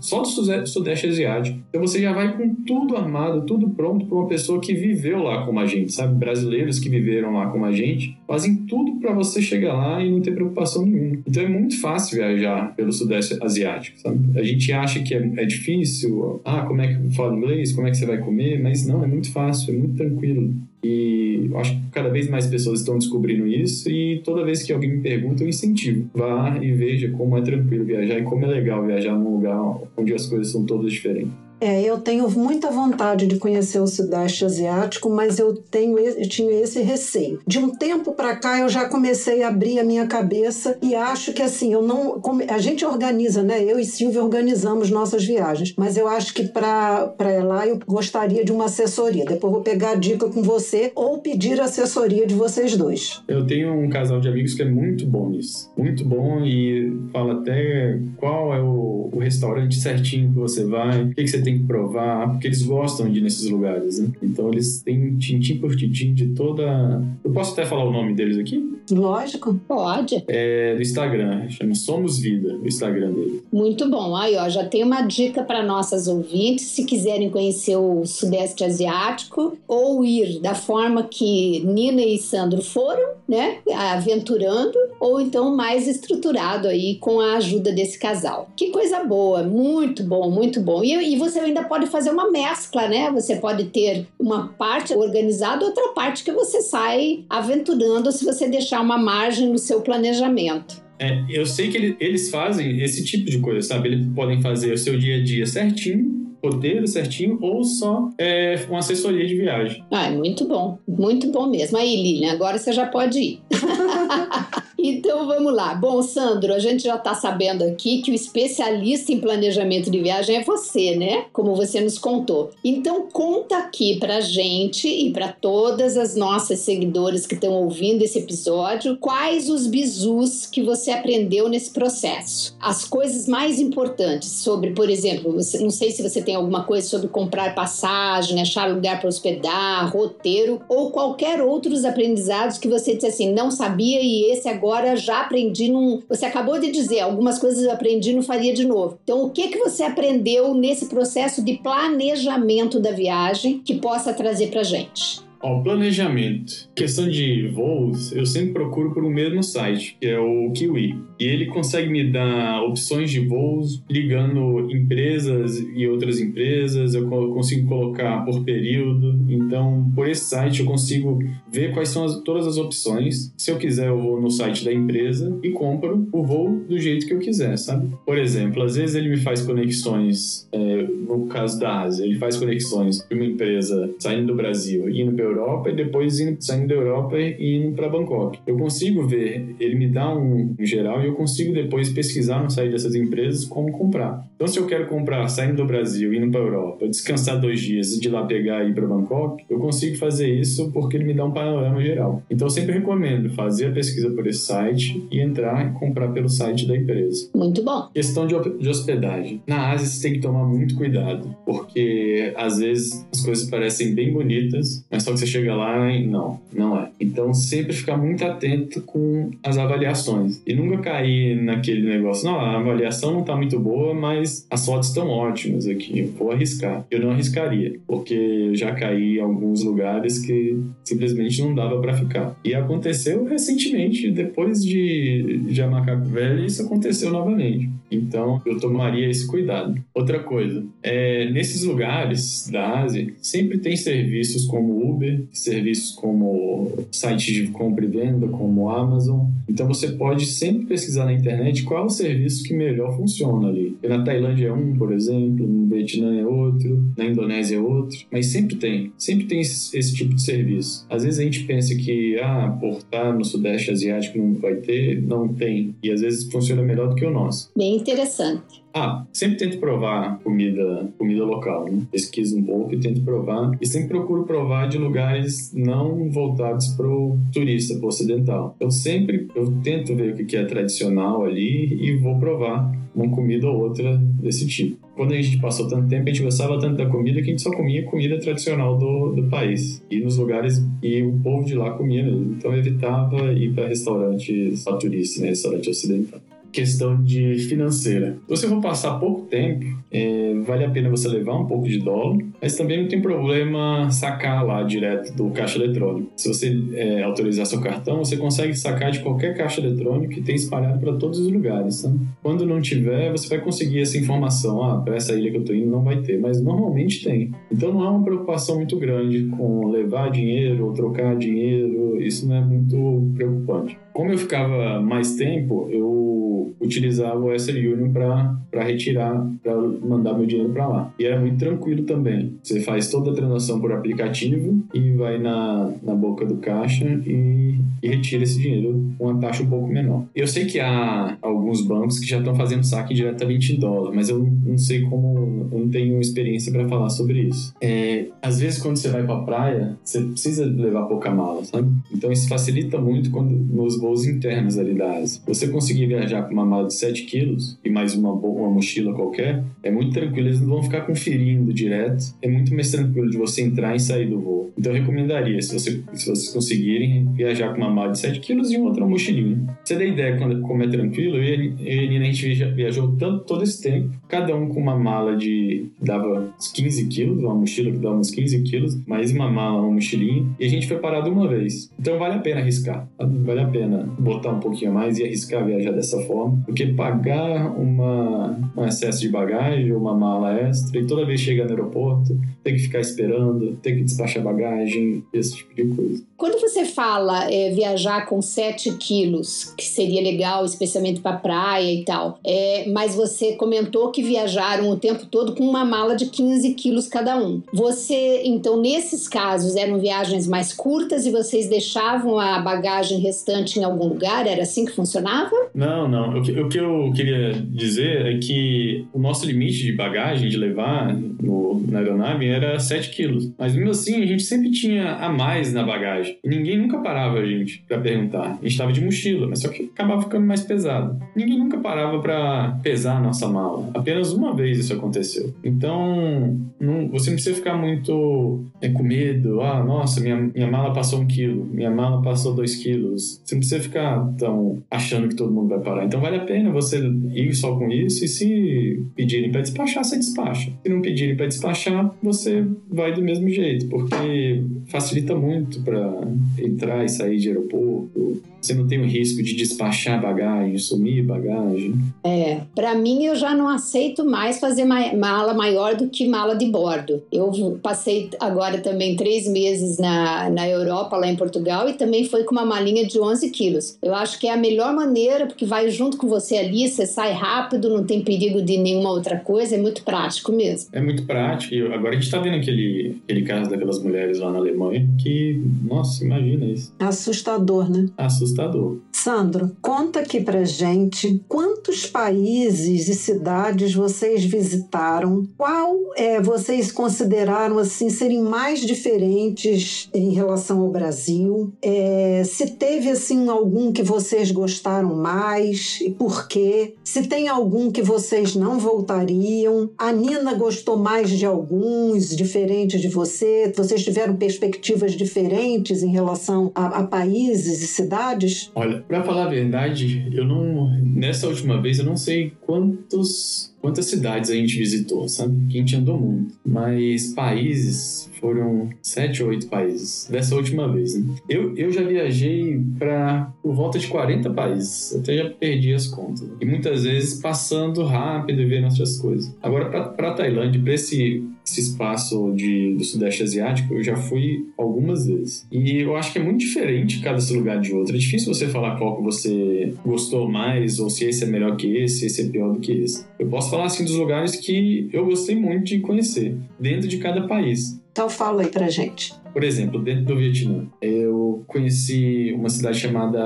só 0.00 0.22
do 0.22 0.66
Sudeste 0.66 1.06
Asiático. 1.06 1.58
Então 1.68 1.80
você 1.80 2.00
já 2.00 2.12
vai 2.12 2.36
com 2.36 2.54
tudo 2.54 2.90
tudo 2.90 2.96
armado, 2.96 3.46
tudo 3.46 3.70
pronto 3.70 4.06
para 4.06 4.18
uma 4.18 4.26
pessoa 4.26 4.60
que 4.60 4.74
viveu 4.74 5.22
lá 5.22 5.44
como 5.46 5.60
a 5.60 5.66
gente, 5.66 5.92
sabe? 5.92 6.14
Brasileiros 6.14 6.78
que 6.78 6.88
viveram 6.88 7.34
lá 7.34 7.48
como 7.48 7.64
a 7.64 7.72
gente, 7.72 8.18
fazem 8.26 8.56
tudo 8.66 8.98
para 9.00 9.12
você 9.12 9.40
chegar 9.40 9.74
lá 9.74 10.02
e 10.02 10.10
não 10.10 10.20
ter 10.20 10.32
preocupação 10.32 10.84
nenhuma. 10.84 11.22
Então 11.26 11.42
é 11.42 11.48
muito 11.48 11.80
fácil 11.80 12.18
viajar 12.18 12.74
pelo 12.74 12.92
Sudeste 12.92 13.38
Asiático, 13.40 13.98
sabe? 14.00 14.38
A 14.38 14.42
gente 14.42 14.72
acha 14.72 15.00
que 15.02 15.14
é, 15.14 15.32
é 15.36 15.44
difícil, 15.44 16.40
ah, 16.44 16.62
como 16.62 16.80
é 16.82 16.94
que 16.94 17.14
fala 17.14 17.36
inglês, 17.36 17.72
como 17.72 17.86
é 17.86 17.90
que 17.90 17.96
você 17.96 18.06
vai 18.06 18.18
comer, 18.18 18.60
mas 18.60 18.86
não, 18.86 19.04
é 19.04 19.06
muito 19.06 19.32
fácil, 19.32 19.74
é 19.74 19.78
muito 19.78 19.96
tranquilo. 19.96 20.54
E 20.82 21.50
acho 21.56 21.72
que 21.72 21.82
cada 21.92 22.08
vez 22.08 22.28
mais 22.28 22.46
pessoas 22.46 22.80
estão 22.80 22.98
descobrindo 22.98 23.46
isso 23.46 23.90
e 23.90 24.22
toda 24.24 24.44
vez 24.44 24.62
que 24.62 24.72
alguém 24.72 24.96
me 24.96 25.02
pergunta, 25.02 25.42
eu 25.42 25.48
incentivo. 25.48 26.08
Vá 26.14 26.58
e 26.60 26.72
veja 26.72 27.10
como 27.10 27.36
é 27.36 27.42
tranquilo 27.42 27.84
viajar 27.84 28.18
e 28.18 28.22
como 28.22 28.46
é 28.46 28.48
legal 28.48 28.86
viajar 28.86 29.14
num 29.14 29.36
lugar 29.36 29.60
onde 29.96 30.14
as 30.14 30.26
coisas 30.26 30.50
são 30.50 30.64
todas 30.64 30.90
diferentes. 30.90 31.49
É, 31.60 31.82
eu 31.82 31.98
tenho 31.98 32.28
muita 32.30 32.70
vontade 32.70 33.26
de 33.26 33.36
conhecer 33.36 33.80
o 33.80 33.86
Sudeste 33.86 34.44
Asiático, 34.44 35.10
mas 35.10 35.38
eu 35.38 35.54
tenho 35.54 35.98
eu 35.98 36.28
tinha 36.28 36.52
esse 36.62 36.80
receio. 36.80 37.40
De 37.46 37.58
um 37.58 37.70
tempo 37.70 38.12
para 38.12 38.36
cá 38.36 38.58
eu 38.58 38.68
já 38.68 38.88
comecei 38.88 39.42
a 39.42 39.48
abrir 39.48 39.78
a 39.78 39.84
minha 39.84 40.06
cabeça 40.06 40.78
e 40.82 40.94
acho 40.94 41.32
que 41.32 41.42
assim, 41.42 41.72
eu 41.72 41.82
não 41.82 42.20
a 42.48 42.58
gente 42.58 42.84
organiza, 42.84 43.42
né? 43.42 43.62
Eu 43.62 43.78
e 43.78 43.84
Silvia 43.84 44.22
organizamos 44.22 44.90
nossas 44.90 45.24
viagens, 45.24 45.74
mas 45.76 45.96
eu 45.96 46.08
acho 46.08 46.32
que 46.32 46.44
para 46.44 47.12
lá 47.44 47.66
eu 47.66 47.78
gostaria 47.86 48.44
de 48.44 48.52
uma 48.52 48.66
assessoria. 48.66 49.24
Depois 49.24 49.52
vou 49.52 49.62
pegar 49.62 49.90
a 49.90 49.94
dica 49.94 50.28
com 50.28 50.42
você 50.42 50.92
ou 50.94 51.18
pedir 51.18 51.60
assessoria 51.60 52.26
de 52.26 52.34
vocês 52.34 52.76
dois. 52.76 53.22
Eu 53.28 53.46
tenho 53.46 53.72
um 53.72 53.88
casal 53.88 54.20
de 54.20 54.28
amigos 54.28 54.54
que 54.54 54.62
é 54.62 54.68
muito 54.68 55.06
bom 55.06 55.28
nisso. 55.28 55.70
Muito 55.76 56.04
bom 56.04 56.44
e 56.44 56.92
fala 57.12 57.34
até 57.40 57.98
qual 58.16 58.54
é 58.54 58.60
o, 58.60 59.10
o 59.12 59.18
restaurante 59.18 59.76
certinho 59.76 60.30
que 60.30 60.38
você 60.38 60.64
vai, 60.64 61.02
o 61.02 61.08
que, 61.08 61.22
que 61.22 61.28
você 61.28 61.40
tem 61.40 61.49
tem 61.50 61.58
que 61.58 61.64
provar, 61.64 62.30
porque 62.30 62.46
eles 62.46 62.62
gostam 62.62 63.10
de 63.10 63.18
ir 63.18 63.22
nesses 63.22 63.50
lugares, 63.50 63.98
né? 63.98 64.10
Então 64.22 64.48
eles 64.50 64.80
têm 64.82 65.16
tintim 65.16 65.58
por 65.58 65.74
tintim 65.74 66.14
de 66.14 66.28
toda. 66.28 67.04
Eu 67.24 67.32
posso 67.32 67.52
até 67.52 67.66
falar 67.66 67.84
o 67.84 67.92
nome 67.92 68.14
deles 68.14 68.38
aqui? 68.38 68.79
Lógico. 68.90 69.58
Pode. 69.66 70.24
É 70.28 70.74
do 70.74 70.82
Instagram, 70.82 71.48
chama 71.48 71.74
Somos 71.74 72.18
Vida, 72.18 72.56
o 72.56 72.66
Instagram 72.66 73.12
dele. 73.12 73.42
Muito 73.52 73.88
bom. 73.88 74.16
Aí, 74.16 74.36
ó, 74.36 74.48
já 74.48 74.64
tem 74.64 74.82
uma 74.82 75.02
dica 75.02 75.42
para 75.42 75.62
nossas 75.62 76.08
ouvintes, 76.08 76.66
se 76.66 76.84
quiserem 76.84 77.30
conhecer 77.30 77.76
o 77.76 78.04
Sudeste 78.04 78.64
Asiático 78.64 79.56
ou 79.66 80.04
ir 80.04 80.40
da 80.40 80.54
forma 80.54 81.04
que 81.04 81.60
Nina 81.64 82.02
e 82.02 82.18
Sandro 82.18 82.62
foram, 82.62 83.14
né? 83.28 83.58
Aventurando, 83.72 84.78
ou 84.98 85.20
então 85.20 85.54
mais 85.54 85.86
estruturado 85.86 86.68
aí 86.68 86.96
com 86.96 87.20
a 87.20 87.34
ajuda 87.34 87.72
desse 87.72 87.98
casal. 87.98 88.48
Que 88.56 88.70
coisa 88.70 89.04
boa, 89.04 89.42
muito 89.42 90.02
bom, 90.02 90.30
muito 90.30 90.60
bom. 90.60 90.82
E, 90.82 91.14
e 91.14 91.16
você 91.16 91.38
ainda 91.38 91.64
pode 91.64 91.86
fazer 91.86 92.10
uma 92.10 92.30
mescla, 92.30 92.88
né? 92.88 93.10
Você 93.12 93.36
pode 93.36 93.64
ter 93.64 94.06
uma 94.18 94.48
parte 94.58 94.94
organizada, 94.94 95.64
outra 95.64 95.88
parte 95.94 96.24
que 96.24 96.32
você 96.32 96.60
sai 96.60 97.24
aventurando 97.28 98.10
se 98.12 98.24
você 98.24 98.48
deixar 98.48 98.79
uma 98.80 98.98
margem 98.98 99.48
no 99.48 99.58
seu 99.58 99.80
planejamento. 99.80 100.82
É, 100.98 101.24
eu 101.30 101.46
sei 101.46 101.70
que 101.70 101.78
ele, 101.78 101.96
eles 101.98 102.30
fazem 102.30 102.80
esse 102.82 103.02
tipo 103.04 103.30
de 103.30 103.38
coisa, 103.38 103.66
sabe? 103.66 103.88
Eles 103.88 104.06
podem 104.14 104.40
fazer 104.42 104.72
o 104.72 104.78
seu 104.78 104.98
dia 104.98 105.16
a 105.16 105.22
dia 105.24 105.46
certinho, 105.46 106.36
roteiro 106.44 106.86
certinho, 106.86 107.38
ou 107.40 107.64
só 107.64 108.10
é, 108.18 108.66
uma 108.68 108.80
assessoria 108.80 109.26
de 109.26 109.34
viagem. 109.34 109.82
Ah, 109.90 110.08
é 110.08 110.10
muito 110.10 110.46
bom. 110.46 110.78
Muito 110.86 111.30
bom 111.30 111.46
mesmo. 111.48 111.78
Aí, 111.78 111.96
Lilian, 111.96 112.32
agora 112.32 112.58
você 112.58 112.72
já 112.72 112.86
pode 112.86 113.18
ir. 113.18 113.42
Então 114.82 115.26
vamos 115.26 115.54
lá. 115.54 115.74
Bom, 115.74 116.02
Sandro, 116.02 116.54
a 116.54 116.58
gente 116.58 116.84
já 116.84 116.96
está 116.96 117.14
sabendo 117.14 117.62
aqui 117.64 118.00
que 118.00 118.10
o 118.10 118.14
especialista 118.14 119.12
em 119.12 119.20
planejamento 119.20 119.90
de 119.90 120.00
viagem 120.00 120.36
é 120.36 120.44
você, 120.44 120.96
né? 120.96 121.26
Como 121.32 121.54
você 121.54 121.80
nos 121.80 121.98
contou. 121.98 122.50
Então 122.64 123.08
conta 123.12 123.58
aqui 123.58 123.98
pra 123.98 124.20
gente 124.20 124.88
e 124.88 125.10
para 125.12 125.28
todas 125.28 125.96
as 125.96 126.16
nossas 126.16 126.60
seguidoras 126.60 127.26
que 127.26 127.34
estão 127.34 127.52
ouvindo 127.52 128.02
esse 128.02 128.18
episódio, 128.18 128.96
quais 128.96 129.50
os 129.50 129.66
bizus 129.66 130.46
que 130.46 130.62
você 130.62 130.90
aprendeu 130.90 131.48
nesse 131.48 131.70
processo. 131.70 132.56
As 132.60 132.84
coisas 132.84 133.28
mais 133.28 133.60
importantes 133.60 134.30
sobre, 134.30 134.70
por 134.70 134.88
exemplo, 134.88 135.32
você, 135.32 135.58
não 135.58 135.70
sei 135.70 135.90
se 135.90 136.02
você 136.02 136.22
tem 136.22 136.34
alguma 136.34 136.64
coisa 136.64 136.88
sobre 136.88 137.08
comprar 137.08 137.54
passagem, 137.54 138.40
achar 138.40 138.72
lugar 138.72 138.98
para 138.98 139.08
hospedar, 139.08 139.92
roteiro 139.92 140.60
ou 140.68 140.90
qualquer 140.90 141.42
outros 141.42 141.84
aprendizados 141.84 142.56
que 142.56 142.68
você 142.68 142.94
disse 142.94 143.06
assim, 143.06 143.32
não 143.32 143.50
sabia 143.50 144.00
e 144.00 144.32
esse 144.32 144.48
agora 144.48 144.69
agora 144.70 144.94
já 144.94 145.22
aprendi 145.22 145.68
num. 145.68 146.00
Você 146.08 146.24
acabou 146.24 146.58
de 146.60 146.70
dizer, 146.70 147.00
algumas 147.00 147.38
coisas 147.38 147.64
eu 147.64 147.72
aprendi 147.72 148.12
não 148.12 148.22
faria 148.22 148.54
de 148.54 148.64
novo. 148.64 148.98
Então, 149.02 149.24
o 149.24 149.30
que, 149.30 149.48
que 149.48 149.58
você 149.58 149.82
aprendeu 149.82 150.54
nesse 150.54 150.86
processo 150.86 151.44
de 151.44 151.54
planejamento 151.54 152.78
da 152.78 152.92
viagem 152.92 153.58
que 153.58 153.74
possa 153.74 154.12
trazer 154.12 154.48
pra 154.48 154.62
gente? 154.62 155.29
Ó, 155.42 155.62
planejamento. 155.62 156.68
Questão 156.74 157.08
de 157.08 157.48
voos, 157.48 158.12
eu 158.12 158.26
sempre 158.26 158.52
procuro 158.52 158.92
por 158.92 159.02
um 159.04 159.10
mesmo 159.10 159.42
site, 159.42 159.96
que 159.98 160.06
é 160.06 160.18
o 160.18 160.50
Kiwi. 160.52 160.98
E 161.18 161.24
ele 161.24 161.46
consegue 161.46 161.88
me 161.88 162.10
dar 162.10 162.62
opções 162.62 163.10
de 163.10 163.20
voos 163.20 163.82
ligando 163.88 164.70
empresas 164.70 165.58
e 165.74 165.86
outras 165.86 166.20
empresas. 166.20 166.94
Eu 166.94 167.08
consigo 167.08 167.66
colocar 167.68 168.24
por 168.24 168.44
período. 168.44 169.18
Então, 169.28 169.90
por 169.94 170.08
esse 170.08 170.24
site, 170.26 170.60
eu 170.60 170.66
consigo 170.66 171.18
ver 171.50 171.72
quais 171.72 171.88
são 171.88 172.04
as, 172.04 172.20
todas 172.20 172.46
as 172.46 172.58
opções. 172.58 173.32
Se 173.36 173.50
eu 173.50 173.56
quiser, 173.56 173.88
eu 173.88 173.98
vou 173.98 174.20
no 174.20 174.30
site 174.30 174.64
da 174.64 174.72
empresa 174.72 175.38
e 175.42 175.50
compro 175.50 176.06
o 176.12 176.22
voo 176.22 176.64
do 176.68 176.78
jeito 176.78 177.06
que 177.06 177.14
eu 177.14 177.18
quiser, 177.18 177.56
sabe? 177.56 177.88
Por 178.04 178.18
exemplo, 178.18 178.62
às 178.62 178.76
vezes 178.76 178.94
ele 178.94 179.08
me 179.08 179.16
faz 179.16 179.42
conexões, 179.42 180.48
é, 180.52 180.82
no 180.82 181.26
caso 181.26 181.58
da 181.58 181.80
Ásia, 181.80 182.04
ele 182.04 182.16
faz 182.16 182.36
conexões 182.36 183.06
de 183.08 183.14
uma 183.14 183.24
empresa 183.24 183.90
saindo 183.98 184.28
do 184.28 184.34
Brasil 184.34 184.88
e 184.88 185.00
indo 185.00 185.12
para 185.12 185.29
Europa 185.30 185.70
e 185.70 185.76
depois 185.76 186.20
indo, 186.20 186.40
saindo 186.40 186.68
da 186.68 186.74
Europa 186.74 187.18
e 187.18 187.56
indo 187.56 187.74
para 187.74 187.88
Bangkok. 187.88 188.38
Eu 188.46 188.56
consigo 188.56 189.06
ver, 189.06 189.54
ele 189.58 189.74
me 189.74 189.88
dá 189.88 190.12
um, 190.14 190.54
um, 190.58 190.64
geral 190.64 191.02
e 191.02 191.06
eu 191.06 191.14
consigo 191.14 191.52
depois 191.52 191.90
pesquisar 191.90 192.42
no 192.42 192.50
site 192.50 192.70
dessas 192.70 192.94
empresas 192.94 193.44
como 193.44 193.70
comprar. 193.72 194.24
Então, 194.34 194.46
se 194.46 194.58
eu 194.58 194.66
quero 194.66 194.86
comprar 194.86 195.26
saindo 195.28 195.56
do 195.56 195.66
Brasil, 195.66 196.14
indo 196.14 196.30
para 196.30 196.40
Europa, 196.40 196.88
descansar 196.88 197.40
dois 197.40 197.60
dias 197.60 197.92
e 197.92 198.00
de 198.00 198.08
lá 198.08 198.24
pegar 198.24 198.64
e 198.64 198.70
ir 198.70 198.74
para 198.74 198.86
Bangkok, 198.86 199.44
eu 199.48 199.58
consigo 199.58 199.96
fazer 199.96 200.28
isso 200.28 200.70
porque 200.72 200.96
ele 200.96 201.04
me 201.04 201.14
dá 201.14 201.24
um 201.24 201.32
panorama 201.32 201.80
geral. 201.82 202.22
Então, 202.30 202.46
eu 202.46 202.50
sempre 202.50 202.72
recomendo 202.72 203.30
fazer 203.30 203.66
a 203.66 203.72
pesquisa 203.72 204.10
por 204.10 204.26
esse 204.26 204.46
site 204.46 205.06
e 205.10 205.20
entrar 205.20 205.66
e 205.66 205.78
comprar 205.78 206.08
pelo 206.08 206.28
site 206.28 206.66
da 206.66 206.76
empresa. 206.76 207.30
Muito 207.34 207.62
bom. 207.62 207.88
Questão 207.92 208.26
de, 208.26 208.34
de 208.58 208.68
hospedagem. 208.68 209.42
Na 209.46 209.70
Ásia, 209.72 209.86
você 209.86 210.02
tem 210.02 210.12
que 210.14 210.20
tomar 210.20 210.44
muito 210.44 210.74
cuidado, 210.76 211.34
porque 211.44 212.32
às 212.36 212.58
vezes 212.58 213.06
as 213.12 213.24
coisas 213.24 213.48
parecem 213.48 213.94
bem 213.94 214.12
bonitas, 214.12 214.84
mas 214.90 215.02
só 215.02 215.12
que 215.12 215.18
você 215.20 215.26
chega 215.26 215.54
lá 215.54 215.90
não, 216.06 216.40
não 216.52 216.78
é. 216.78 216.88
Então 217.00 217.32
sempre 217.34 217.72
ficar 217.72 217.96
muito 217.96 218.24
atento 218.24 218.80
com 218.82 219.30
as 219.42 219.58
avaliações 219.58 220.40
e 220.46 220.54
nunca 220.54 220.78
cair 220.78 221.40
naquele 221.42 221.88
negócio, 221.88 222.26
não, 222.26 222.38
a 222.38 222.56
avaliação 222.56 223.12
não 223.12 223.20
está 223.20 223.36
muito 223.36 223.58
boa, 223.58 223.94
mas 223.94 224.46
as 224.50 224.64
fotos 224.64 224.88
estão 224.88 225.08
ótimas 225.08 225.66
aqui, 225.66 226.02
vou 226.02 226.32
arriscar. 226.32 226.84
Eu 226.90 227.00
não 227.00 227.10
arriscaria, 227.10 227.78
porque 227.86 228.14
eu 228.14 228.54
já 228.54 228.72
caí 228.72 229.18
em 229.18 229.20
alguns 229.20 229.62
lugares 229.62 230.18
que 230.18 230.58
simplesmente 230.84 231.42
não 231.42 231.54
dava 231.54 231.80
para 231.80 231.94
ficar. 231.94 232.34
E 232.44 232.54
aconteceu 232.54 233.24
recentemente, 233.24 234.10
depois 234.10 234.64
de, 234.64 235.40
de 235.46 235.60
Macaco 235.66 236.06
Velho, 236.06 236.44
isso 236.44 236.62
aconteceu 236.62 237.10
novamente. 237.12 237.70
Então 237.90 238.40
eu 238.44 238.58
tomaria 238.58 239.08
esse 239.08 239.26
cuidado. 239.26 239.80
Outra 239.94 240.20
coisa, 240.20 240.64
é, 240.82 241.30
nesses 241.30 241.64
lugares 241.64 242.48
da 242.50 242.80
Ásia 242.80 243.12
sempre 243.20 243.58
tem 243.58 243.76
serviços 243.76 244.46
como 244.46 244.90
Uber 244.90 245.24
serviços 245.32 245.92
como 245.92 246.72
sites 246.90 247.34
de 247.34 247.48
compra 247.48 247.84
e 247.84 247.88
venda, 247.88 248.26
como 248.28 248.70
Amazon. 248.70 249.26
Então 249.48 249.66
você 249.66 249.88
pode 249.92 250.26
sempre 250.26 250.66
pesquisar 250.66 251.04
na 251.04 251.12
internet 251.12 251.64
qual 251.64 251.84
é 251.84 251.86
o 251.86 251.90
serviço 251.90 252.44
que 252.44 252.54
melhor 252.54 252.96
funciona 252.96 253.48
ali. 253.48 253.76
Na 253.82 254.02
Tailândia 254.02 254.48
é 254.48 254.52
um, 254.52 254.76
por 254.76 254.92
exemplo, 254.92 255.46
no 255.46 255.66
Vietnã 255.66 256.14
é 256.18 256.24
outro, 256.24 256.92
na 256.96 257.04
Indonésia 257.04 257.56
é 257.56 257.60
outro, 257.60 257.98
mas 258.12 258.26
sempre 258.26 258.56
tem, 258.56 258.92
sempre 258.96 259.26
tem 259.26 259.40
esse, 259.40 259.76
esse 259.76 259.94
tipo 259.94 260.14
de 260.14 260.22
serviço. 260.22 260.86
Às 260.88 261.04
vezes 261.04 261.18
a 261.18 261.24
gente 261.24 261.44
pensa 261.44 261.74
que, 261.74 262.18
ah, 262.20 262.56
por 262.60 262.78
estar 262.78 263.12
no 263.12 263.24
Sudeste 263.24 263.70
Asiático 263.70 264.18
não 264.18 264.34
vai 264.34 264.56
ter, 264.56 265.02
não 265.02 265.28
tem. 265.28 265.74
E 265.82 265.90
às 265.90 266.00
vezes 266.00 266.30
funciona 266.30 266.62
melhor 266.62 266.88
do 266.88 266.94
que 266.94 267.04
o 267.04 267.10
nosso. 267.10 267.50
Bem 267.56 267.79
interessante. 267.80 268.60
Ah, 268.72 269.04
sempre 269.12 269.36
tento 269.36 269.58
provar 269.58 270.20
comida, 270.22 270.88
comida 270.96 271.24
local, 271.24 271.64
né? 271.64 271.82
Pesquiso 271.90 272.38
um 272.38 272.42
pouco 272.42 272.72
e 272.74 272.78
tento 272.78 273.00
provar. 273.02 273.50
E 273.60 273.66
sempre 273.66 273.88
procuro 273.88 274.24
provar 274.24 274.68
de 274.68 274.78
lugares 274.78 275.52
não 275.52 276.08
voltados 276.08 276.68
para 276.68 276.86
o 276.86 277.18
turista, 277.32 277.74
para 277.74 277.84
o 277.84 277.88
ocidental. 277.88 278.56
Eu 278.60 278.70
sempre 278.70 279.28
eu 279.34 279.52
tento 279.62 279.94
ver 279.96 280.14
o 280.14 280.24
que 280.24 280.36
é 280.36 280.44
tradicional 280.44 281.24
ali 281.24 281.82
e 281.82 281.96
vou 281.96 282.18
provar 282.18 282.72
uma 282.94 283.08
comida 283.08 283.48
ou 283.48 283.60
outra 283.60 283.96
desse 283.96 284.46
tipo. 284.46 284.76
Quando 284.94 285.14
a 285.14 285.20
gente 285.20 285.38
passou 285.38 285.66
tanto 285.68 285.88
tempo, 285.88 286.08
a 286.08 286.12
gente 286.12 286.22
gostava 286.22 286.58
tanto 286.60 286.76
da 286.76 286.86
comida 286.86 287.20
que 287.20 287.28
a 287.28 287.30
gente 287.30 287.42
só 287.42 287.50
comia 287.50 287.84
comida 287.84 288.18
tradicional 288.18 288.76
do, 288.76 289.12
do 289.14 289.28
país. 289.28 289.82
E 289.90 289.98
nos 290.00 290.16
lugares, 290.16 290.62
e 290.82 291.02
o 291.02 291.12
povo 291.22 291.44
de 291.44 291.54
lá 291.54 291.70
comia. 291.70 292.02
Então 292.02 292.52
eu 292.52 292.58
evitava 292.58 293.32
ir 293.32 293.52
para 293.52 293.68
restaurantes 293.68 294.60
só 294.60 294.76
turistas, 294.76 295.22
né? 295.22 295.28
Restaurante 295.30 295.70
ocidental 295.70 296.20
questão 296.52 297.02
de 297.02 297.38
financeira. 297.48 298.18
Se 298.28 298.36
você 298.36 298.48
for 298.48 298.60
passar 298.60 298.98
pouco 298.98 299.22
tempo, 299.22 299.64
é, 299.90 300.34
vale 300.44 300.64
a 300.64 300.70
pena 300.70 300.88
você 300.88 301.08
levar 301.08 301.36
um 301.36 301.46
pouco 301.46 301.68
de 301.68 301.78
dólar, 301.78 302.18
mas 302.40 302.56
também 302.56 302.80
não 302.80 302.88
tem 302.88 303.00
problema 303.00 303.90
sacar 303.90 304.44
lá 304.44 304.62
direto 304.62 305.14
do 305.14 305.30
caixa 305.30 305.58
eletrônico. 305.58 306.10
Se 306.16 306.28
você 306.28 306.56
é, 306.74 307.02
autorizar 307.02 307.46
seu 307.46 307.60
cartão, 307.60 307.98
você 307.98 308.16
consegue 308.16 308.54
sacar 308.54 308.90
de 308.90 309.00
qualquer 309.00 309.36
caixa 309.36 309.60
eletrônico 309.60 310.14
que 310.14 310.20
tem 310.20 310.34
espalhado 310.34 310.78
para 310.78 310.94
todos 310.94 311.18
os 311.18 311.30
lugares. 311.30 311.82
Tá? 311.82 311.90
Quando 312.22 312.46
não 312.46 312.60
tiver, 312.60 313.10
você 313.10 313.28
vai 313.28 313.40
conseguir 313.40 313.80
essa 313.80 313.98
informação. 313.98 314.62
Ah, 314.62 314.80
para 314.80 314.96
essa 314.96 315.14
ilha 315.14 315.30
que 315.30 315.36
eu 315.36 315.42
estou 315.42 315.54
indo 315.56 315.70
não 315.70 315.82
vai 315.82 316.00
ter, 316.02 316.20
mas 316.20 316.40
normalmente 316.40 317.04
tem. 317.04 317.30
Então 317.50 317.72
não 317.72 317.84
é 317.84 317.88
uma 317.88 318.04
preocupação 318.04 318.56
muito 318.56 318.76
grande 318.78 319.24
com 319.36 319.68
levar 319.68 320.10
dinheiro 320.10 320.66
ou 320.66 320.72
trocar 320.72 321.16
dinheiro, 321.16 322.00
isso 322.00 322.26
não 322.28 322.36
é 322.36 322.40
muito 322.40 323.10
preocupante. 323.14 323.78
Como 324.00 324.12
eu 324.12 324.16
ficava 324.16 324.80
mais 324.80 325.14
tempo, 325.14 325.68
eu 325.70 326.54
utilizava 326.58 327.18
o 327.18 327.26
Western 327.26 327.68
Union 327.68 327.92
para 327.92 328.64
retirar, 328.64 329.26
para 329.42 329.54
mandar 329.56 330.14
meu 330.14 330.24
dinheiro 330.24 330.50
para 330.52 330.66
lá. 330.66 330.94
E 330.98 331.04
era 331.04 331.20
muito 331.20 331.36
tranquilo 331.38 331.82
também. 331.84 332.34
Você 332.42 332.60
faz 332.60 332.90
toda 332.90 333.10
a 333.10 333.14
transação 333.14 333.60
por 333.60 333.72
aplicativo 333.72 334.62
e 334.72 334.92
vai 334.92 335.18
na, 335.18 335.70
na 335.82 335.94
boca 335.94 336.24
do 336.24 336.36
caixa 336.36 336.86
e, 337.06 337.58
e 337.82 337.88
retira 337.88 338.22
esse 338.22 338.40
dinheiro 338.40 338.90
com 338.96 339.04
uma 339.04 339.20
taxa 339.20 339.42
um 339.42 339.48
pouco 339.48 339.66
menor. 339.66 340.04
Eu 340.14 340.26
sei 340.26 340.46
que 340.46 340.58
há 340.58 341.18
alguns 341.20 341.60
bancos 341.66 341.98
que 341.98 342.06
já 342.06 342.18
estão 342.18 342.34
fazendo 342.34 342.64
saque 342.64 342.94
diretamente 342.94 343.54
em 343.54 343.58
dólar, 343.58 343.92
mas 343.94 344.08
eu 344.08 344.26
não 344.46 344.56
sei 344.56 344.82
como, 344.82 345.48
eu 345.52 345.58
não 345.58 345.68
tenho 345.68 346.00
experiência 346.00 346.50
para 346.50 346.66
falar 346.68 346.88
sobre 346.88 347.20
isso. 347.20 347.54
É, 347.60 348.06
às 348.22 348.40
vezes, 348.40 348.60
quando 348.60 348.76
você 348.76 348.88
vai 348.88 349.04
para 349.04 349.16
a 349.16 349.22
praia, 349.22 349.78
você 349.84 350.00
precisa 350.00 350.44
levar 350.46 350.84
pouca 350.84 351.10
mala, 351.10 351.44
sabe? 351.44 351.70
Então, 351.92 352.10
isso 352.10 352.28
facilita 352.28 352.78
muito 352.78 353.10
quando 353.10 353.30
nos 353.30 353.78
voos 353.90 354.06
internos 354.06 354.56
ali 354.56 354.74
da 354.74 354.98
Ásia. 354.98 355.20
Você 355.26 355.48
conseguir 355.48 355.86
viajar 355.86 356.22
com 356.22 356.32
uma 356.32 356.46
mala 356.46 356.68
de 356.68 356.74
7 356.74 357.04
quilos 357.04 357.58
e 357.64 357.70
mais 357.70 357.94
uma, 357.94 358.12
uma 358.12 358.48
mochila 358.48 358.94
qualquer, 358.94 359.42
é 359.62 359.70
muito 359.70 359.92
tranquilo, 359.92 360.28
eles 360.28 360.40
não 360.40 360.48
vão 360.48 360.62
ficar 360.62 360.82
conferindo 360.82 361.52
direto, 361.52 362.14
é 362.22 362.28
muito 362.28 362.54
mais 362.54 362.70
tranquilo 362.70 363.10
de 363.10 363.18
você 363.18 363.42
entrar 363.42 363.74
e 363.74 363.80
sair 363.80 364.06
do 364.06 364.20
voo. 364.20 364.52
Então 364.56 364.72
eu 364.72 364.80
recomendaria, 364.80 365.40
se, 365.42 365.52
você, 365.52 365.82
se 365.92 366.06
vocês 366.06 366.32
conseguirem, 366.32 367.12
viajar 367.12 367.50
com 367.52 367.58
uma 367.58 367.70
mala 367.70 367.92
de 367.92 367.98
7 367.98 368.20
quilos 368.20 368.52
e 368.52 368.56
uma 368.56 368.68
outra 368.68 368.86
mochilinha. 368.86 369.38
Você 369.64 369.76
tem 369.76 369.92
ideia 369.92 370.16
quando, 370.16 370.40
como 370.42 370.62
é 370.62 370.68
tranquilo? 370.68 371.16
Eu 371.16 371.24
e 371.24 371.78
a 371.78 371.88
Nina, 371.88 372.04
a 372.04 372.12
gente 372.12 372.44
viajou 372.52 372.96
tanto, 372.96 373.24
todo 373.24 373.42
esse 373.42 373.60
tempo, 373.60 373.90
cada 374.08 374.34
um 374.36 374.48
com 374.48 374.60
uma 374.60 374.78
mala 374.78 375.16
de 375.16 375.66
dava 375.80 376.32
uns 376.38 376.52
15 376.52 376.86
quilos, 376.86 377.22
uma 377.22 377.34
mochila 377.34 377.70
que 377.70 377.78
dava 377.78 377.96
uns 377.96 378.10
15 378.10 378.42
quilos, 378.42 378.86
mais 378.86 379.10
uma 379.12 379.30
mala, 379.30 379.60
uma 379.60 379.72
mochilinha, 379.72 380.26
e 380.38 380.44
a 380.44 380.48
gente 380.48 380.68
foi 380.68 380.78
parado 380.78 381.10
uma 381.10 381.26
vez. 381.26 381.70
Então 381.78 381.98
vale 381.98 382.14
a 382.14 382.18
pena 382.18 382.40
arriscar, 382.40 382.88
vale 382.98 383.40
a 383.40 383.46
pena 383.46 383.79
botar 383.98 384.30
um 384.30 384.40
pouquinho 384.40 384.72
mais 384.72 384.98
e 384.98 385.04
arriscar 385.04 385.44
viajar 385.44 385.72
dessa 385.72 386.00
forma, 386.02 386.42
porque 386.44 386.66
pagar 386.66 387.50
uma, 387.56 388.38
um 388.56 388.64
excesso 388.64 389.00
de 389.00 389.08
bagagem, 389.08 389.72
uma 389.72 389.94
mala 389.94 390.38
extra, 390.38 390.78
e 390.78 390.86
toda 390.86 391.06
vez 391.06 391.20
chegar 391.20 391.44
no 391.44 391.50
aeroporto, 391.50 392.18
ter 392.42 392.52
que 392.52 392.58
ficar 392.58 392.80
esperando, 392.80 393.56
ter 393.56 393.76
que 393.76 393.84
despachar 393.84 394.22
bagagem, 394.22 395.04
esse 395.12 395.36
tipo 395.36 395.54
de 395.54 395.64
coisa. 395.74 396.02
Quando 396.16 396.40
você 396.40 396.64
fala 396.64 397.30
é, 397.30 397.50
viajar 397.50 398.06
com 398.06 398.20
7 398.20 398.76
quilos, 398.76 399.54
que 399.56 399.64
seria 399.64 400.02
legal, 400.02 400.44
especialmente 400.44 401.00
para 401.00 401.16
praia 401.16 401.72
e 401.72 401.84
tal, 401.84 402.18
é, 402.24 402.68
mas 402.70 402.94
você 402.94 403.32
comentou 403.36 403.90
que 403.90 404.02
viajaram 404.02 404.68
o 404.70 404.76
tempo 404.76 405.06
todo 405.06 405.34
com 405.34 405.44
uma 405.44 405.64
mala 405.64 405.94
de 405.94 406.06
15 406.06 406.54
quilos 406.54 406.88
cada 406.88 407.16
um. 407.16 407.42
Você, 407.52 408.22
então, 408.24 408.60
nesses 408.60 409.08
casos, 409.08 409.56
eram 409.56 409.78
viagens 409.78 410.26
mais 410.26 410.52
curtas 410.52 411.06
e 411.06 411.10
vocês 411.10 411.48
deixavam 411.48 412.18
a 412.18 412.38
bagagem 412.40 412.98
restante 413.00 413.59
em 413.60 413.64
algum 413.64 413.86
lugar? 413.86 414.26
Era 414.26 414.42
assim 414.42 414.64
que 414.64 414.72
funcionava? 414.72 415.34
Não, 415.54 415.88
não. 415.88 416.18
O 416.18 416.22
que, 416.22 416.32
o 416.32 416.48
que 416.48 416.58
eu 416.58 416.92
queria 416.94 417.32
dizer 417.32 418.06
é 418.06 418.18
que 418.18 418.86
o 418.92 418.98
nosso 418.98 419.26
limite 419.26 419.62
de 419.62 419.72
bagagem 419.72 420.28
de 420.28 420.36
levar 420.36 420.94
no, 420.94 421.62
na 421.68 421.80
aeronave 421.80 422.26
era 422.26 422.58
7 422.58 422.90
quilos. 422.90 423.30
Mas 423.38 423.54
mesmo 423.54 423.70
assim, 423.70 424.02
a 424.02 424.06
gente 424.06 424.22
sempre 424.22 424.50
tinha 424.50 424.94
a 424.94 425.08
mais 425.08 425.52
na 425.52 425.62
bagagem. 425.62 426.18
E 426.22 426.28
ninguém 426.28 426.58
nunca 426.58 426.78
parava 426.78 427.18
a 427.18 427.26
gente 427.26 427.64
para 427.66 427.78
perguntar. 427.78 428.32
A 428.32 428.42
gente 428.42 428.48
estava 428.48 428.72
de 428.72 428.80
mochila, 428.82 429.26
mas 429.28 429.40
só 429.40 429.48
que 429.48 429.64
acabava 429.64 430.02
ficando 430.02 430.26
mais 430.26 430.42
pesado. 430.42 430.98
Ninguém 431.14 431.38
nunca 431.38 431.58
parava 431.58 432.00
para 432.00 432.58
pesar 432.62 432.96
a 432.96 433.00
nossa 433.00 433.28
mala. 433.28 433.70
Apenas 433.74 434.12
uma 434.12 434.34
vez 434.34 434.58
isso 434.58 434.72
aconteceu. 434.72 435.34
Então, 435.44 436.38
não, 436.58 436.88
você 436.88 437.10
não 437.10 437.16
precisa 437.16 437.36
ficar 437.36 437.56
muito 437.56 438.44
é, 438.60 438.68
com 438.68 438.82
medo. 438.82 439.40
Ah, 439.40 439.62
nossa, 439.62 440.00
minha, 440.00 440.16
minha 440.16 440.50
mala 440.50 440.72
passou 440.72 441.00
um 441.00 441.06
quilo, 441.06 441.44
minha 441.44 441.70
mala 441.70 442.02
passou 442.02 442.34
dois 442.34 442.56
quilos. 442.56 443.20
Você 443.24 443.34
não 443.34 443.40
precisa 443.50 443.60
ficar 443.60 444.14
tão 444.16 444.62
achando 444.70 445.08
que 445.08 445.16
todo 445.16 445.32
mundo 445.32 445.48
vai 445.48 445.60
parar. 445.60 445.84
Então, 445.84 446.00
vale 446.00 446.16
a 446.16 446.24
pena 446.24 446.50
você 446.50 446.78
ir 447.12 447.34
só 447.34 447.56
com 447.56 447.70
isso 447.70 448.04
e 448.04 448.08
se 448.08 448.86
pedirem 448.94 449.30
para 449.30 449.40
despachar, 449.40 449.84
você 449.84 449.96
despacha. 449.96 450.52
Se 450.62 450.68
não 450.68 450.80
pedirem 450.80 451.16
para 451.16 451.26
despachar, 451.26 451.94
você 452.02 452.46
vai 452.68 452.94
do 452.94 453.02
mesmo 453.02 453.28
jeito, 453.28 453.68
porque 453.68 454.44
facilita 454.70 455.14
muito 455.14 455.60
para 455.62 456.00
entrar 456.38 456.84
e 456.84 456.88
sair 456.88 457.18
de 457.18 457.28
aeroporto. 457.28 458.22
Você 458.40 458.54
não 458.54 458.66
tem 458.66 458.80
o 458.80 458.86
risco 458.86 459.22
de 459.22 459.34
despachar 459.34 460.00
bagagem, 460.00 460.56
sumir 460.56 461.04
bagagem. 461.04 461.74
É, 462.02 462.40
para 462.54 462.74
mim 462.74 463.04
eu 463.04 463.14
já 463.14 463.34
não 463.34 463.48
aceito 463.48 464.02
mais 464.02 464.40
fazer 464.40 464.64
mala 464.64 465.34
maior 465.34 465.74
do 465.74 465.88
que 465.88 466.08
mala 466.08 466.34
de 466.34 466.46
bordo. 466.46 467.02
Eu 467.12 467.58
passei 467.62 468.08
agora 468.18 468.58
também 468.58 468.96
três 468.96 469.28
meses 469.28 469.76
na, 469.76 470.30
na 470.30 470.48
Europa, 470.48 470.96
lá 470.96 471.06
em 471.08 471.16
Portugal, 471.16 471.68
e 471.68 471.74
também 471.74 472.04
foi 472.04 472.24
com 472.24 472.32
uma 472.32 472.46
malinha 472.46 472.86
de 472.86 472.98
11 472.98 473.28
quilos. 473.30 473.76
Eu 473.82 473.94
acho 473.94 474.18
que 474.18 474.26
é 474.26 474.32
a 474.32 474.38
melhor 474.38 474.74
maneira, 474.74 475.26
porque 475.26 475.44
vai 475.44 475.68
junto 475.68 475.98
com 475.98 476.08
você 476.08 476.36
ali, 476.36 476.66
você 476.66 476.86
sai 476.86 477.12
rápido, 477.12 477.68
não 477.68 477.84
tem 477.84 478.00
perigo 478.00 478.40
de 478.40 478.56
nenhuma 478.56 478.90
outra 478.90 479.18
coisa, 479.18 479.54
é 479.54 479.58
muito 479.58 479.82
prático 479.82 480.32
mesmo. 480.32 480.70
É 480.72 480.80
muito 480.80 481.02
prático. 481.02 481.54
E 481.54 481.60
agora 481.66 481.90
a 481.90 482.00
gente 482.00 482.10
tá 482.10 482.18
vendo 482.18 482.36
aquele, 482.36 482.96
aquele 483.04 483.22
caso 483.22 483.50
daquelas 483.50 483.82
mulheres 483.82 484.18
lá 484.18 484.30
na 484.30 484.38
Alemanha 484.38 484.59
que, 484.98 485.42
nossa, 485.62 486.04
imagina 486.04 486.46
isso. 486.46 486.72
Assustador, 486.78 487.70
né? 487.70 487.86
Assustador. 487.96 488.78
Sandro, 488.92 489.56
conta 489.62 490.00
aqui 490.00 490.20
pra 490.20 490.44
gente 490.44 491.22
quantos 491.26 491.86
países 491.86 492.88
e 492.88 492.94
cidades 492.94 493.74
vocês 493.74 494.24
visitaram, 494.24 495.26
qual 495.38 495.76
é, 495.96 496.20
vocês 496.20 496.70
consideraram 496.70 497.58
assim 497.58 497.88
serem 497.88 498.22
mais 498.22 498.60
diferentes 498.60 499.88
em 499.94 500.12
relação 500.12 500.60
ao 500.60 500.70
Brasil, 500.70 501.52
é, 501.62 502.22
se 502.24 502.46
teve 502.52 502.90
assim 502.90 503.28
algum 503.28 503.72
que 503.72 503.82
vocês 503.82 504.30
gostaram 504.30 504.94
mais 504.96 505.78
e 505.80 505.90
por 505.90 506.28
quê, 506.28 506.74
se 506.84 507.06
tem 507.06 507.28
algum 507.28 507.70
que 507.70 507.82
vocês 507.82 508.34
não 508.34 508.58
voltariam, 508.58 509.70
a 509.78 509.92
Nina 509.92 510.34
gostou 510.34 510.76
mais 510.76 511.10
de 511.10 511.24
alguns, 511.24 512.14
diferentes 512.14 512.80
de 512.80 512.88
você, 512.88 513.52
vocês 513.56 513.82
tiveram 513.82 514.16
perspectivas 514.50 514.92
diferentes 514.92 515.82
em 515.82 515.90
relação 515.90 516.50
a, 516.54 516.80
a 516.80 516.86
países 516.86 517.62
e 517.62 517.66
cidades? 517.66 518.50
Olha, 518.54 518.80
para 518.80 519.02
falar 519.02 519.26
a 519.26 519.28
verdade, 519.28 520.08
eu 520.12 520.24
não. 520.24 520.70
Nessa 520.80 521.28
última 521.28 521.60
vez, 521.60 521.78
eu 521.78 521.84
não 521.84 521.96
sei 521.96 522.32
quantos 522.40 523.50
quantas 523.60 523.86
cidades 523.86 524.30
a 524.30 524.34
gente 524.34 524.56
visitou, 524.56 525.08
sabe? 525.08 525.46
Que 525.48 525.58
a 525.58 525.60
gente 525.60 525.76
andou 525.76 525.98
muito. 525.98 526.34
Mas 526.44 527.12
países 527.12 528.10
foram 528.20 528.68
sete 528.82 529.22
ou 529.22 529.30
oito 529.30 529.46
países 529.48 530.08
dessa 530.10 530.34
última 530.34 530.70
vez. 530.70 530.94
Né? 530.94 531.14
Eu, 531.28 531.56
eu 531.56 531.70
já 531.70 531.82
viajei 531.82 532.60
para 532.78 533.32
por 533.42 533.54
volta 533.54 533.78
de 533.78 533.86
40 533.86 534.30
países, 534.30 534.94
até 534.96 535.16
já 535.16 535.30
perdi 535.30 535.72
as 535.72 535.86
contas. 535.86 536.28
E 536.40 536.44
muitas 536.44 536.84
vezes 536.84 537.20
passando 537.20 537.84
rápido 537.84 538.40
e 538.40 538.46
vendo 538.46 538.64
outras 538.64 538.98
coisas. 538.98 539.34
Agora, 539.42 539.90
para 539.90 540.14
Tailândia, 540.14 540.60
para 540.60 540.74
esse, 540.74 541.24
esse 541.50 541.60
espaço 541.60 542.32
de, 542.34 542.74
do 542.74 542.84
Sudeste 542.84 543.22
Asiático, 543.22 543.74
eu 543.74 543.82
já 543.82 543.96
fui 543.96 544.46
algumas 544.56 545.06
vezes. 545.06 545.46
E 545.50 545.78
eu 545.78 545.96
acho 545.96 546.12
que 546.12 546.18
é 546.18 546.22
muito 546.22 546.38
diferente 546.38 547.00
cada 547.00 547.20
lugar 547.32 547.60
de 547.60 547.72
outro. 547.72 547.94
É 547.94 547.98
difícil 547.98 548.32
você 548.32 548.46
falar 548.48 548.76
qual 548.76 548.96
que 548.96 549.02
você 549.02 549.74
gostou 549.84 550.30
mais, 550.30 550.78
ou 550.78 550.88
se 550.88 551.04
esse 551.04 551.24
é 551.24 551.26
melhor 551.26 551.56
que 551.56 551.66
esse, 551.76 552.06
esse 552.06 552.22
é 552.22 552.24
pior 552.26 552.52
do 552.52 552.60
que 552.60 552.72
esse. 552.72 553.04
Eu 553.18 553.28
posso 553.28 553.50
falar 553.50 553.66
assim 553.66 553.84
dos 553.84 553.94
lugares 553.94 554.36
que 554.36 554.88
eu 554.92 555.04
gostei 555.04 555.36
muito 555.36 555.64
de 555.64 555.80
conhecer, 555.80 556.36
dentro 556.58 556.88
de 556.88 556.98
cada 556.98 557.26
país. 557.26 557.78
Então 557.92 558.08
fala 558.08 558.42
aí 558.42 558.48
pra 558.48 558.68
gente. 558.68 559.12
Por 559.32 559.44
exemplo, 559.44 559.80
dentro 559.80 560.04
do 560.04 560.16
Vietnã, 560.16 560.66
eu 560.80 561.42
conheci 561.46 562.32
uma 562.36 562.48
cidade 562.48 562.78
chamada 562.78 563.20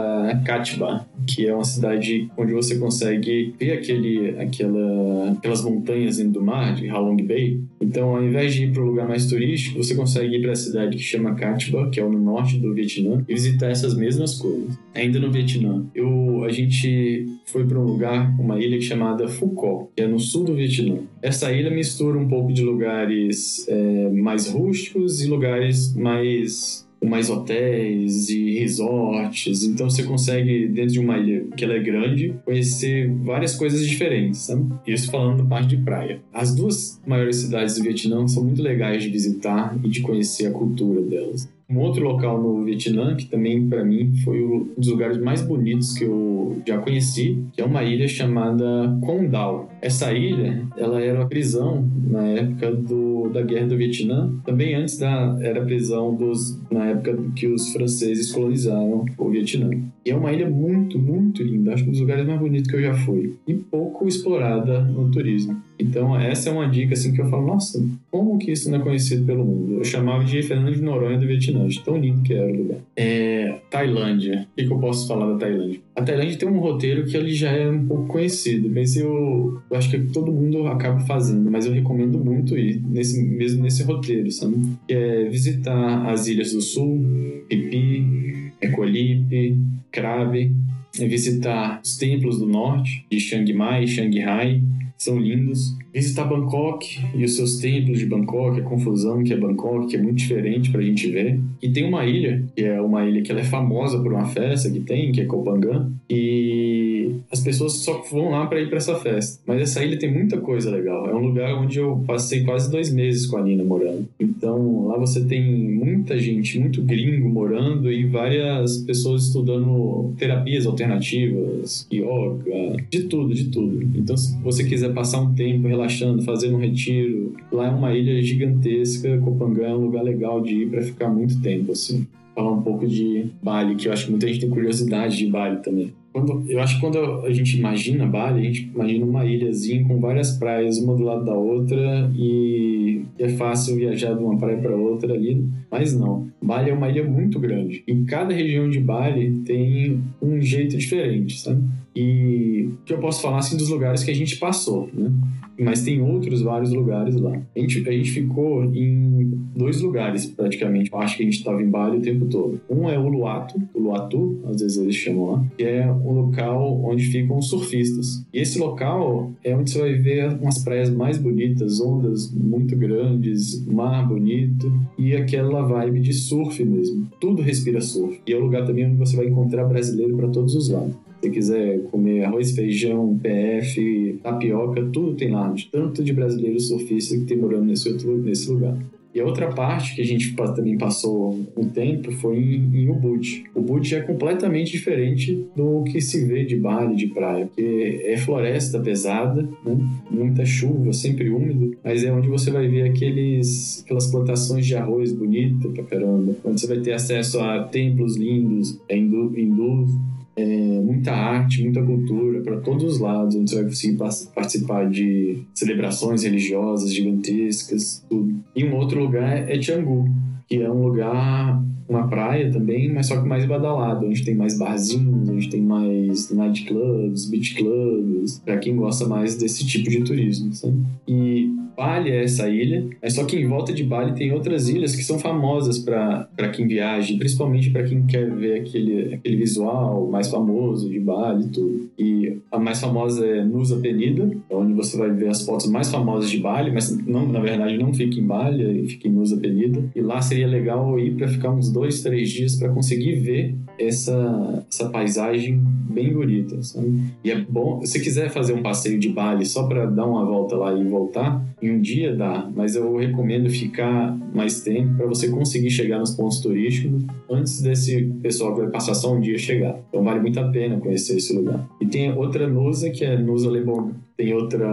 Katba, 0.44 1.06
que 1.26 1.46
é 1.46 1.54
uma 1.54 1.64
cidade 1.64 2.30
onde 2.36 2.52
você 2.52 2.78
consegue 2.78 3.54
ver 3.58 3.72
aquele, 3.72 4.36
aquela, 4.38 5.32
aquelas 5.32 5.64
montanhas 5.64 6.18
dentro 6.18 6.32
do 6.32 6.42
mar, 6.42 6.74
de 6.74 6.88
Halong 6.88 7.22
Bay. 7.22 7.60
Então, 7.80 8.16
ao 8.16 8.22
invés 8.22 8.54
de 8.54 8.64
ir 8.64 8.72
para 8.72 8.82
um 8.82 8.86
lugar 8.86 9.08
mais 9.08 9.26
turístico, 9.26 9.82
você 9.82 9.94
consegue 9.94 10.36
ir 10.36 10.42
para 10.42 10.52
a 10.52 10.56
cidade 10.56 10.96
que 10.96 11.02
chama 11.02 11.34
Katba, 11.34 11.90
que 11.90 12.00
é 12.00 12.04
no 12.04 12.18
norte 12.18 12.58
do 12.58 12.74
Vietnã, 12.74 13.24
e 13.28 13.34
visitar 13.34 13.70
essas 13.70 13.96
mesmas 13.96 14.34
coisas. 14.36 14.78
Ainda 14.94 15.18
no 15.18 15.30
Vietnã, 15.30 15.84
eu, 15.94 16.44
a 16.44 16.50
gente 16.50 17.26
foi 17.46 17.66
para 17.66 17.78
um 17.78 17.84
lugar, 17.84 18.34
uma 18.38 18.58
ilha 18.58 18.80
chamada 18.80 19.28
Phu 19.28 19.54
que 19.94 20.02
é 20.02 20.06
no 20.06 20.18
sul 20.18 20.44
do 20.44 20.54
Vietnã. 20.54 20.98
Essa 21.24 21.50
ilha 21.50 21.70
mistura 21.70 22.18
um 22.18 22.28
pouco 22.28 22.52
de 22.52 22.62
lugares 22.62 23.66
é, 23.66 24.10
mais 24.10 24.46
rústicos 24.46 25.22
e 25.22 25.26
lugares 25.26 25.94
mais 25.94 26.84
mais 27.02 27.28
hotéis 27.28 28.30
e 28.30 28.58
resorts, 28.58 29.62
então 29.62 29.90
você 29.90 30.02
consegue 30.02 30.68
dentro 30.68 30.92
de 30.94 30.98
uma 30.98 31.18
ilha 31.18 31.44
que 31.54 31.62
ela 31.64 31.74
é 31.74 31.78
grande 31.78 32.34
conhecer 32.44 33.10
várias 33.22 33.54
coisas 33.54 33.86
diferentes, 33.86 34.40
sabe? 34.40 34.72
Isso 34.86 35.10
falando 35.10 35.42
da 35.42 35.44
parte 35.44 35.76
de 35.76 35.82
praia. 35.82 36.20
As 36.32 36.54
duas 36.54 37.00
maiores 37.06 37.36
cidades 37.36 37.76
do 37.76 37.82
Vietnã 37.82 38.26
são 38.26 38.44
muito 38.44 38.62
legais 38.62 39.02
de 39.02 39.10
visitar 39.10 39.78
e 39.84 39.88
de 39.88 40.00
conhecer 40.00 40.46
a 40.46 40.50
cultura 40.50 41.02
delas. 41.02 41.48
Um 41.74 41.80
outro 41.80 42.04
local 42.04 42.40
no 42.40 42.62
Vietnã, 42.62 43.16
que 43.16 43.26
também 43.26 43.68
para 43.68 43.84
mim 43.84 44.12
foi 44.22 44.40
um 44.40 44.68
dos 44.78 44.88
lugares 44.88 45.18
mais 45.18 45.42
bonitos 45.42 45.92
que 45.94 46.04
eu 46.04 46.62
já 46.64 46.78
conheci, 46.78 47.44
que 47.52 47.60
é 47.60 47.64
uma 47.64 47.82
ilha 47.82 48.06
chamada 48.06 48.96
Condal. 49.00 49.68
Essa 49.82 50.12
ilha, 50.12 50.64
ela 50.76 51.00
era 51.02 51.18
uma 51.18 51.28
prisão 51.28 51.84
na 52.08 52.24
época 52.28 52.72
do, 52.72 53.28
da 53.30 53.42
Guerra 53.42 53.66
do 53.66 53.76
Vietnã, 53.76 54.32
também 54.44 54.74
antes 54.74 54.98
da 54.98 55.36
era 55.40 55.64
prisão 55.64 56.14
dos 56.14 56.60
na 56.70 56.86
época 56.86 57.18
que 57.34 57.48
os 57.48 57.72
franceses 57.72 58.30
colonizaram 58.30 59.04
o 59.18 59.30
Vietnã. 59.30 59.70
E 60.04 60.10
é 60.10 60.16
uma 60.16 60.32
ilha 60.32 60.48
muito, 60.48 60.96
muito 60.96 61.42
linda, 61.42 61.72
acho 61.74 61.82
que 61.82 61.88
um 61.88 61.92
dos 61.92 62.00
lugares 62.00 62.24
mais 62.24 62.38
bonitos 62.38 62.70
que 62.70 62.76
eu 62.76 62.82
já 62.82 62.94
fui 62.94 63.34
e 63.48 63.54
pouco 63.54 64.06
explorada 64.06 64.80
no 64.82 65.10
turismo. 65.10 65.60
Então, 65.84 66.18
essa 66.18 66.48
é 66.48 66.52
uma 66.52 66.68
dica 66.68 66.94
assim 66.94 67.12
que 67.12 67.20
eu 67.20 67.28
falo, 67.28 67.46
nossa, 67.46 67.84
como 68.10 68.38
que 68.38 68.50
isso 68.50 68.70
não 68.70 68.78
é 68.78 68.82
conhecido 68.82 69.24
pelo 69.26 69.44
mundo? 69.44 69.74
Eu 69.74 69.84
chamava 69.84 70.24
de 70.24 70.42
Fernando 70.42 70.74
de 70.74 70.82
Noronha 70.82 71.18
do 71.18 71.26
Vietnã, 71.26 71.66
de 71.66 71.80
tão 71.82 71.98
lindo 71.98 72.22
que 72.22 72.32
era 72.32 72.50
o 72.50 72.56
lugar. 72.56 72.78
É, 72.96 73.60
Tailândia. 73.70 74.46
O 74.52 74.56
que, 74.56 74.66
que, 74.66 74.72
eu 74.72 74.78
posso 74.78 75.06
falar 75.06 75.32
da 75.32 75.38
Tailândia? 75.38 75.80
A 75.94 76.02
Tailândia 76.02 76.38
tem 76.38 76.48
um 76.48 76.58
roteiro 76.58 77.04
que 77.04 77.16
ele 77.16 77.32
já 77.32 77.50
é 77.50 77.68
um 77.68 77.86
pouco 77.86 78.06
conhecido, 78.06 78.70
mas 78.74 78.96
eu, 78.96 79.60
eu 79.70 79.76
acho 79.76 79.90
que 79.90 79.98
todo 80.12 80.32
mundo 80.32 80.66
acaba 80.66 81.00
fazendo, 81.00 81.50
mas 81.50 81.66
eu 81.66 81.72
recomendo 81.72 82.18
muito 82.18 82.56
ir, 82.56 82.80
nesse, 82.82 83.22
mesmo 83.22 83.62
nesse 83.62 83.82
roteiro, 83.82 84.30
sabe? 84.30 84.56
Que 84.88 84.94
é 84.94 85.24
visitar 85.24 86.10
as 86.10 86.26
ilhas 86.26 86.52
do 86.52 86.60
sul, 86.60 87.04
Pipi, 87.48 88.52
Ecolipe, 88.60 89.56
Krabi, 89.92 90.52
é 90.98 91.06
visitar 91.06 91.80
os 91.82 91.96
templos 91.96 92.38
do 92.38 92.46
norte, 92.46 93.04
de 93.10 93.18
Chiang 93.18 93.52
Mai, 93.52 93.86
Shanghai, 93.86 94.62
são 95.04 95.18
lindos. 95.18 95.76
Visitar 95.94 96.24
Bangkok 96.24 96.98
e 97.14 97.24
os 97.24 97.36
seus 97.36 97.58
templos 97.58 98.00
de 98.00 98.06
Bangkok, 98.06 98.58
a 98.58 98.64
confusão 98.64 99.22
que 99.22 99.32
é 99.32 99.36
Bangkok, 99.36 99.86
que 99.86 99.96
é 99.96 100.02
muito 100.02 100.16
diferente 100.16 100.70
pra 100.70 100.82
gente 100.82 101.08
ver. 101.08 101.38
E 101.62 101.68
tem 101.68 101.84
uma 101.84 102.04
ilha, 102.04 102.44
que 102.56 102.64
é 102.64 102.80
uma 102.80 103.06
ilha 103.06 103.22
que 103.22 103.30
ela 103.30 103.40
é 103.40 103.44
famosa 103.44 104.00
por 104.00 104.12
uma 104.12 104.26
festa 104.26 104.68
que 104.68 104.80
tem, 104.80 105.12
que 105.12 105.20
é 105.20 105.24
Kopangan, 105.24 105.92
e 106.10 107.12
as 107.30 107.40
pessoas 107.40 107.74
só 107.84 108.02
vão 108.10 108.30
lá 108.30 108.46
para 108.46 108.60
ir 108.60 108.68
para 108.68 108.78
essa 108.78 108.96
festa. 108.96 109.40
Mas 109.46 109.62
essa 109.62 109.84
ilha 109.84 109.98
tem 109.98 110.12
muita 110.12 110.38
coisa 110.38 110.70
legal. 110.70 111.08
É 111.08 111.14
um 111.14 111.26
lugar 111.26 111.54
onde 111.54 111.78
eu 111.78 112.02
passei 112.06 112.42
quase 112.44 112.70
dois 112.70 112.92
meses 112.92 113.26
com 113.26 113.36
a 113.36 113.42
Nina 113.42 113.64
morando. 113.64 114.08
Então 114.18 114.88
lá 114.88 114.98
você 114.98 115.24
tem 115.24 115.42
muita 115.42 116.18
gente, 116.18 116.58
muito 116.58 116.82
gringo 116.82 117.28
morando 117.28 117.90
e 117.90 118.04
várias 118.04 118.78
pessoas 118.78 119.24
estudando 119.24 120.12
terapias 120.18 120.66
alternativas, 120.66 121.86
yoga, 121.92 122.76
de 122.90 123.04
tudo, 123.04 123.34
de 123.34 123.44
tudo. 123.44 123.82
Então 123.94 124.16
se 124.16 124.36
você 124.42 124.64
quiser 124.64 124.92
passar 124.92 125.20
um 125.20 125.34
tempo 125.34 125.68
relaxando, 125.84 126.22
fazendo 126.22 126.56
um 126.56 126.60
retiro. 126.60 127.34
Lá 127.52 127.66
é 127.66 127.70
uma 127.70 127.92
ilha 127.94 128.20
gigantesca, 128.22 129.18
Copangã 129.18 129.66
é 129.66 129.74
um 129.74 129.84
lugar 129.84 130.02
legal 130.02 130.40
de 130.40 130.62
ir 130.62 130.70
para 130.70 130.82
ficar 130.82 131.08
muito 131.08 131.40
tempo, 131.40 131.72
assim. 131.72 132.06
Falar 132.34 132.52
um 132.52 132.62
pouco 132.62 132.86
de 132.86 133.26
Bali, 133.42 133.76
que 133.76 133.86
eu 133.86 133.92
acho 133.92 134.06
que 134.06 134.10
muita 134.10 134.26
gente 134.26 134.40
tem 134.40 134.50
curiosidade 134.50 135.16
de 135.16 135.26
Bali 135.28 135.62
também. 135.62 135.92
quando, 136.12 136.44
eu 136.48 136.60
acho 136.60 136.74
que 136.74 136.80
quando 136.80 136.98
a 137.24 137.32
gente 137.32 137.56
imagina 137.56 138.06
Bali, 138.06 138.40
a 138.40 138.44
gente 138.44 138.70
imagina 138.74 139.04
uma 139.04 139.24
ilhazinha 139.24 139.84
com 139.84 140.00
várias 140.00 140.32
praias, 140.36 140.78
uma 140.78 140.96
do 140.96 141.04
lado 141.04 141.24
da 141.24 141.34
outra, 141.34 142.10
e, 142.16 143.02
é 143.18 143.28
fácil 143.28 143.76
viajar 143.76 144.14
de 144.14 144.22
uma 144.22 144.36
praia 144.36 144.58
para 144.58 144.74
outra 144.74 145.14
ali, 145.14 145.46
mas 145.70 145.96
não. 145.96 146.26
Bali 146.42 146.70
é 146.70 146.74
uma 146.74 146.88
ilha 146.88 147.04
muito 147.04 147.38
grande. 147.38 147.84
E 147.86 147.94
cada 148.04 148.34
região 148.34 148.68
de 148.68 148.80
Bali 148.80 149.42
tem 149.44 150.00
um 150.20 150.40
jeito 150.40 150.76
diferente, 150.76 151.38
sabe? 151.38 151.62
E 151.94 152.68
o 152.72 152.84
que 152.84 152.92
eu 152.92 152.98
posso 152.98 153.22
falar 153.22 153.38
assim 153.38 153.56
dos 153.56 153.68
lugares 153.68 154.02
que 154.02 154.10
a 154.10 154.14
gente 154.14 154.36
passou, 154.36 154.88
né? 154.92 155.12
Mas 155.58 155.82
tem 155.82 156.02
outros 156.02 156.42
vários 156.42 156.72
lugares 156.72 157.14
lá. 157.14 157.40
A 157.54 157.58
gente, 157.60 157.88
a 157.88 157.92
gente 157.92 158.10
ficou 158.10 158.64
em 158.64 159.30
dois 159.54 159.80
lugares 159.80 160.26
praticamente. 160.26 160.90
Eu 160.92 160.98
acho 160.98 161.16
que 161.16 161.22
a 161.22 161.26
gente 161.26 161.38
estava 161.38 161.62
em 161.62 161.70
Bali 161.70 161.98
o 161.98 162.02
tempo 162.02 162.26
todo. 162.26 162.60
Um 162.68 162.88
é 162.88 162.98
o 162.98 163.08
Luato, 163.08 163.60
o 163.72 163.80
Luatu, 163.80 164.40
às 164.46 164.60
vezes 164.60 164.76
eles 164.78 164.96
chamam 164.96 165.32
lá, 165.32 165.44
que 165.56 165.62
é 165.62 165.90
um 165.90 166.12
local 166.12 166.82
onde 166.84 167.04
ficam 167.04 167.40
surfistas. 167.40 168.24
E 168.32 168.40
esse 168.40 168.58
local 168.58 169.30
é 169.44 169.56
onde 169.56 169.70
você 169.70 169.78
vai 169.78 169.94
ver 169.94 170.32
umas 170.40 170.58
praias 170.58 170.90
mais 170.90 171.18
bonitas, 171.18 171.80
ondas 171.80 172.32
muito 172.32 172.76
grandes, 172.76 173.64
mar 173.66 174.08
bonito 174.08 174.72
e 174.98 175.14
aquela 175.14 175.62
vibe 175.62 176.00
de 176.00 176.12
surf 176.12 176.64
mesmo. 176.64 177.06
Tudo 177.20 177.42
respira 177.42 177.80
surf. 177.80 178.20
E 178.26 178.32
é 178.32 178.36
o 178.36 178.40
lugar 178.40 178.66
também 178.66 178.86
onde 178.86 178.96
você 178.96 179.16
vai 179.16 179.26
encontrar 179.26 179.64
brasileiro 179.64 180.16
para 180.16 180.28
todos 180.28 180.54
os 180.56 180.68
lados 180.68 180.96
você 181.24 181.30
quiser 181.30 181.82
comer 181.84 182.24
arroz, 182.24 182.52
feijão, 182.52 183.18
PF, 183.18 184.18
tapioca, 184.22 184.82
tudo 184.92 185.14
tem 185.14 185.30
lá, 185.30 185.54
tanto 185.70 186.02
de 186.04 186.12
brasileiros 186.12 186.68
surfistas 186.68 187.18
que 187.18 187.24
tem 187.24 187.38
morando 187.38 187.64
nesse, 187.64 187.88
outro, 187.88 188.16
nesse 188.16 188.50
lugar. 188.50 188.76
E 189.14 189.20
a 189.20 189.24
outra 189.24 189.46
parte 189.52 189.94
que 189.94 190.02
a 190.02 190.04
gente 190.04 190.34
também 190.34 190.76
passou 190.76 191.40
um 191.56 191.68
tempo 191.68 192.10
foi 192.10 192.36
em, 192.36 192.82
em 192.82 192.88
Ubud. 192.88 193.44
Ubud 193.54 193.94
é 193.94 194.00
completamente 194.00 194.72
diferente 194.72 195.46
do 195.54 195.84
que 195.84 196.00
se 196.00 196.24
vê 196.24 196.44
de 196.44 196.56
Bali, 196.56 196.96
de 196.96 197.06
praia, 197.06 197.46
porque 197.46 198.02
é 198.04 198.16
floresta 198.16 198.80
pesada, 198.80 199.48
né? 199.64 199.78
muita 200.10 200.44
chuva, 200.44 200.92
sempre 200.92 201.30
úmido, 201.30 201.76
mas 201.84 202.02
é 202.02 202.10
onde 202.10 202.28
você 202.28 202.50
vai 202.50 202.66
ver 202.66 202.90
aqueles, 202.90 203.82
aquelas 203.84 204.08
plantações 204.08 204.66
de 204.66 204.74
arroz 204.74 205.12
bonita 205.12 205.68
pra 205.68 205.84
caramba, 205.84 206.34
onde 206.44 206.60
você 206.60 206.66
vai 206.66 206.80
ter 206.80 206.92
acesso 206.92 207.38
a 207.38 207.62
templos 207.62 208.16
lindos, 208.16 208.80
hindu, 208.90 209.32
hindus, 209.38 209.92
é, 210.36 210.44
muita 210.44 211.12
arte, 211.12 211.62
muita 211.62 211.82
cultura 211.82 212.40
para 212.40 212.60
todos 212.60 212.84
os 212.84 212.98
lados, 212.98 213.34
você 213.34 213.54
vai 213.56 213.64
conseguir 213.64 213.98
participar 214.34 214.90
de 214.90 215.42
celebrações 215.54 216.24
religiosas 216.24 216.92
gigantescas, 216.92 218.04
tudo. 218.08 218.34
E 218.54 218.64
um 218.64 218.74
outro 218.74 219.00
lugar 219.00 219.48
é 219.48 219.58
Canggu, 219.58 220.08
que 220.48 220.56
é 220.56 220.70
um 220.70 220.82
lugar, 220.86 221.62
uma 221.88 222.08
praia 222.08 222.50
também, 222.50 222.92
mas 222.92 223.06
só 223.06 223.20
que 223.20 223.28
mais 223.28 223.44
badalado, 223.44 224.06
onde 224.06 224.24
tem 224.24 224.34
mais 224.34 224.58
barzinhos, 224.58 225.28
onde 225.28 225.48
tem 225.48 225.60
mais 225.60 226.30
nightclubs, 226.30 227.26
beach 227.26 227.54
clubs, 227.54 228.40
para 228.44 228.58
quem 228.58 228.76
gosta 228.76 229.06
mais 229.06 229.36
desse 229.36 229.66
tipo 229.66 229.90
de 229.90 230.02
turismo, 230.02 230.52
sabe? 230.52 230.78
E 231.06 231.50
Bali 231.76 232.10
é 232.10 232.22
essa 232.22 232.48
ilha, 232.48 232.86
mas 233.02 233.14
só 233.14 233.24
que 233.24 233.36
em 233.36 233.46
volta 233.46 233.72
de 233.72 233.82
Bali 233.82 234.12
tem 234.12 234.32
outras 234.32 234.68
ilhas 234.68 234.94
que 234.94 235.02
são 235.02 235.18
famosas 235.18 235.78
para 235.78 236.48
quem 236.52 236.66
viaja, 236.66 237.16
principalmente 237.18 237.70
para 237.70 237.82
quem 237.82 238.06
quer 238.06 238.30
ver 238.30 238.60
aquele, 238.60 239.14
aquele 239.14 239.36
visual 239.36 240.08
mais 240.08 240.28
famoso 240.28 240.88
de 240.88 241.00
Bali 241.00 241.44
e 241.44 241.48
tudo. 241.48 241.90
E 241.98 242.38
a 242.50 242.58
mais 242.58 242.80
famosa 242.80 243.26
é 243.26 243.44
Nusa 243.44 243.78
Penida, 243.78 244.30
onde 244.50 244.72
você 244.72 244.96
vai 244.96 245.10
ver 245.10 245.28
as 245.28 245.44
fotos 245.44 245.66
mais 245.66 245.90
famosas 245.90 246.30
de 246.30 246.38
Bali, 246.38 246.70
mas 246.70 246.96
não, 247.06 247.26
na 247.26 247.40
verdade 247.40 247.76
não 247.76 247.92
fica 247.92 248.18
em 248.18 248.24
Bali, 248.24 248.86
fica 248.86 249.08
em 249.08 249.12
Nusa 249.12 249.36
Penida. 249.36 249.82
E 249.94 250.00
lá 250.00 250.22
seria 250.22 250.46
legal 250.46 250.98
ir 250.98 251.14
para 251.16 251.28
ficar 251.28 251.50
uns 251.50 251.72
dois, 251.74 252.00
três 252.00 252.30
dias 252.30 252.54
para 252.54 252.68
conseguir 252.68 253.16
ver 253.16 253.56
essa, 253.78 254.64
essa 254.70 254.88
paisagem 254.88 255.60
bem 255.90 256.12
bonita, 256.12 256.62
sabe? 256.62 257.00
E 257.22 257.30
é 257.30 257.40
bom, 257.40 257.84
se 257.84 258.00
quiser 258.00 258.30
fazer 258.30 258.52
um 258.52 258.62
passeio 258.62 258.98
de 258.98 259.08
Bali 259.08 259.44
só 259.44 259.64
para 259.66 259.86
dar 259.86 260.06
uma 260.06 260.24
volta 260.24 260.56
lá 260.56 260.72
e 260.72 260.84
voltar, 260.84 261.44
em 261.60 261.70
um 261.72 261.80
dia 261.80 262.14
dá, 262.14 262.48
mas 262.54 262.76
eu 262.76 262.96
recomendo 262.96 263.50
ficar 263.50 264.16
mais 264.32 264.60
tempo 264.60 264.94
para 264.96 265.06
você 265.06 265.28
conseguir 265.28 265.70
chegar 265.70 265.98
nos 265.98 266.12
pontos 266.12 266.38
turísticos 266.40 267.02
antes 267.28 267.60
desse 267.60 268.04
pessoal 268.22 268.54
que 268.54 268.60
vai 268.60 268.70
passar 268.70 268.94
só 268.94 269.14
um 269.14 269.20
dia 269.20 269.36
chegar. 269.36 269.78
Então 269.88 270.04
vale 270.04 270.20
muito 270.20 270.38
a 270.38 270.48
pena 270.48 270.78
conhecer 270.78 271.16
esse 271.16 271.34
lugar. 271.34 271.68
E 271.80 271.86
tem 271.86 272.12
outra 272.12 272.48
Nusa, 272.48 272.90
que 272.90 273.04
é 273.04 273.18
Nusa 273.18 273.50
Lebong. 273.50 273.92
Tem 274.16 274.32
outra 274.32 274.68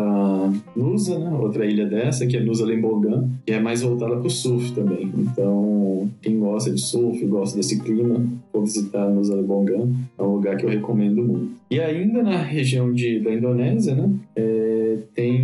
Nusa, 0.76 1.18
né? 1.18 1.32
outra 1.32 1.66
ilha 1.66 1.88
dessa, 1.88 2.28
que 2.28 2.38
é 2.38 2.40
Nusa 2.40 2.66
Lembogan, 2.66 3.28
que 3.46 3.54
é 3.54 3.60
mais 3.60 3.82
voltada 3.82 4.16
para 4.18 4.28
o 4.28 4.30
surf 4.30 4.72
também. 4.74 5.12
Então, 5.18 6.10
quem 6.22 6.40
gosta 6.40 6.72
de 6.72 6.80
surf, 6.80 7.26
gosta 7.26 7.58
desse 7.58 7.82
clima, 7.82 8.24
for 8.52 8.62
visitar 8.62 9.10
Nusa 9.10 9.36
Lembogan, 9.36 9.90
é 10.18 10.22
um 10.22 10.36
lugar 10.36 10.58
que 10.58 10.66
eu 10.66 10.70
recomendo 10.70 11.24
muito. 11.24 11.52
E 11.72 11.80
ainda 11.80 12.22
na 12.22 12.38
região 12.38 12.94
de, 12.94 13.20
da 13.20 13.34
Indonésia, 13.34 13.96
né? 13.96 14.12
É, 14.36 14.98
tem 15.16 15.44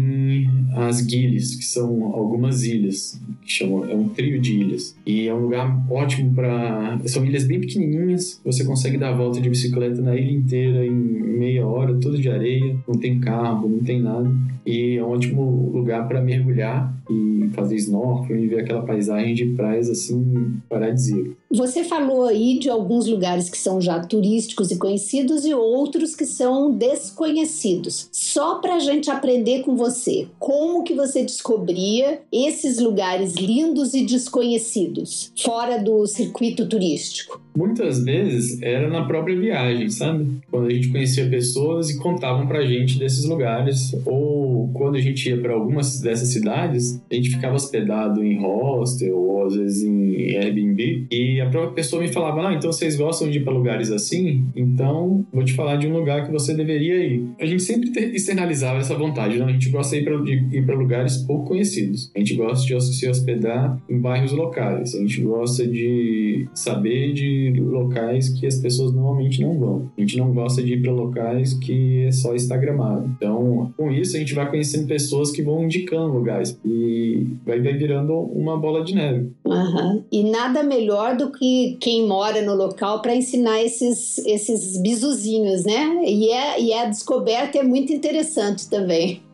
as 0.86 1.00
Gilis, 1.00 1.56
que 1.56 1.66
são 1.66 2.06
algumas 2.14 2.64
ilhas, 2.64 3.20
que 3.42 3.52
chamam, 3.52 3.90
é 3.90 3.96
um 3.96 4.10
trio 4.10 4.40
de 4.40 4.54
ilhas. 4.54 4.96
E 5.06 5.28
é 5.28 5.34
um 5.34 5.40
lugar 5.40 5.86
ótimo 5.90 6.34
para. 6.34 7.00
São 7.06 7.26
ilhas 7.26 7.46
bem 7.46 7.60
pequenininhas, 7.60 8.42
você 8.44 8.64
consegue 8.64 8.98
dar 8.98 9.10
a 9.10 9.16
volta 9.16 9.40
de 9.40 9.50
bicicleta 9.50 10.02
na 10.02 10.16
ilha 10.16 10.32
inteira 10.32 10.86
em 10.86 10.92
meia 10.92 11.66
hora, 11.66 11.96
tudo 11.96 12.20
de 12.20 12.30
areia, 12.30 12.76
não 12.88 13.00
tem 13.00 13.20
carro, 13.20 13.70
não 13.70 13.80
tem 13.80 14.02
nada. 14.02 14.30
E 14.66 14.98
é 14.98 15.04
um 15.04 15.10
ótimo 15.10 15.72
lugar 15.74 16.08
para 16.08 16.22
mergulhar 16.22 16.94
e 17.10 17.50
fazer 17.54 17.76
snorkel 17.76 18.38
e 18.38 18.48
ver 18.48 18.60
aquela 18.60 18.82
paisagem 18.82 19.34
de 19.34 19.46
praias 19.46 19.90
assim 19.90 20.58
paradisíacas. 20.68 21.37
Você 21.50 21.84
falou 21.84 22.26
aí 22.26 22.60
de 22.60 22.70
alguns 22.70 23.08
lugares 23.08 23.50
que 23.50 23.58
são 23.58 23.80
já 23.80 24.00
turísticos 24.02 24.70
e 24.70 24.78
conhecidos 24.78 25.46
e 25.46 25.54
outros 25.54 26.14
que 26.14 26.26
são 26.26 26.72
desconhecidos. 26.72 28.10
Só 28.12 28.56
para 28.56 28.76
a 28.76 28.80
gente 28.80 29.10
aprender 29.10 29.62
com 29.64 29.76
você, 29.76 30.28
como 30.38 30.84
que 30.84 30.94
você 30.94 31.24
descobria 31.24 32.22
esses 32.32 32.80
lugares 32.80 33.36
lindos 33.36 33.94
e 33.94 34.06
desconhecidos 34.06 35.32
fora 35.38 35.78
do 35.78 36.06
circuito 36.06 36.68
turístico? 36.68 37.42
Muitas 37.58 38.04
vezes 38.04 38.62
era 38.62 38.88
na 38.88 39.04
própria 39.06 39.36
viagem, 39.36 39.90
sabe? 39.90 40.28
Quando 40.52 40.68
a 40.68 40.70
gente 40.70 40.90
conhecia 40.90 41.28
pessoas 41.28 41.90
e 41.90 41.98
contavam 41.98 42.46
pra 42.46 42.64
gente 42.64 43.00
desses 43.00 43.26
lugares, 43.26 43.96
ou 44.06 44.70
quando 44.74 44.96
a 44.96 45.02
gente 45.02 45.28
ia 45.28 45.38
para 45.38 45.54
algumas 45.54 46.00
dessas 46.00 46.28
cidades, 46.28 47.02
a 47.12 47.16
gente 47.16 47.32
ficava 47.32 47.56
hospedado 47.56 48.24
em 48.24 48.40
hostel 48.40 49.18
ou 49.18 49.48
às 49.48 49.56
vezes 49.56 49.84
em 49.84 50.38
Airbnb 50.38 51.08
e 51.12 51.42
a 51.42 51.50
própria 51.50 51.72
pessoa 51.72 52.00
me 52.00 52.10
falava: 52.10 52.48
"Ah, 52.48 52.54
então 52.54 52.72
vocês 52.72 52.96
gostam 52.96 53.28
de 53.28 53.40
ir 53.40 53.44
para 53.44 53.54
lugares 53.54 53.92
assim? 53.92 54.46
Então 54.56 55.26
vou 55.34 55.44
te 55.44 55.54
falar 55.54 55.78
de 55.78 55.88
um 55.88 55.94
lugar 55.94 56.28
que 56.28 56.32
você 56.32 56.54
deveria 56.54 57.04
ir". 57.04 57.24
A 57.40 57.46
gente 57.46 57.64
sempre 57.64 57.90
externalizava 58.14 58.78
essa 58.78 58.94
vontade, 58.94 59.40
não? 59.40 59.48
A 59.48 59.52
gente 59.52 59.70
gosta 59.70 59.96
de 60.00 60.04
ir 60.52 60.64
para 60.64 60.76
lugares 60.76 61.18
pouco 61.18 61.48
conhecidos. 61.48 62.12
A 62.16 62.20
gente 62.20 62.36
gosta 62.36 62.68
de 62.68 62.96
se 62.96 63.08
hospedar 63.10 63.82
em 63.90 63.98
bairros 64.00 64.32
locais. 64.32 64.94
A 64.94 65.00
gente 65.00 65.22
gosta 65.22 65.66
de 65.66 66.48
saber 66.54 67.14
de 67.14 67.47
locais 67.52 68.30
que 68.30 68.46
as 68.46 68.58
pessoas 68.58 68.94
normalmente 68.94 69.42
não 69.42 69.58
vão. 69.58 69.92
A 69.98 70.02
gente 70.02 70.18
não 70.18 70.34
gosta 70.34 70.62
de 70.64 70.74
ir 70.74 70.82
para 70.82 70.92
locais 70.92 71.54
que 71.54 72.06
é 72.06 72.12
só 72.12 72.36
instagramado. 72.36 73.10
Então, 73.18 73.74
com 73.78 73.92
isso 73.92 74.16
a 74.16 74.20
gente 74.20 74.34
vai 74.34 74.50
conhecendo 74.50 74.88
pessoas 74.88 75.32
que 75.32 75.42
vão 75.42 75.64
indicando 75.64 76.14
lugares 76.14 76.60
e 76.66 77.26
vai, 77.46 77.62
vai 77.62 77.74
virando 77.74 78.14
uma 78.14 78.58
bola 78.58 78.84
de 78.84 78.96
neve. 78.96 79.32
Uhum. 79.46 80.04
E 80.12 80.24
nada 80.24 80.64
melhor 80.64 81.16
do 81.16 81.32
que 81.32 81.78
quem 81.80 82.08
mora 82.08 82.42
no 82.42 82.56
local 82.56 83.02
para 83.02 83.16
ensinar 83.16 83.62
esses, 83.62 84.18
esses 84.20 84.82
bisuzinhos, 84.82 85.66
né? 85.66 86.04
E, 86.06 86.30
é, 86.30 86.62
e 86.62 86.72
é 86.72 86.84
a 86.84 86.90
descoberta 86.90 87.58
é 87.58 87.64
muito 87.64 87.94
interessante 87.94 88.70
também 88.70 89.27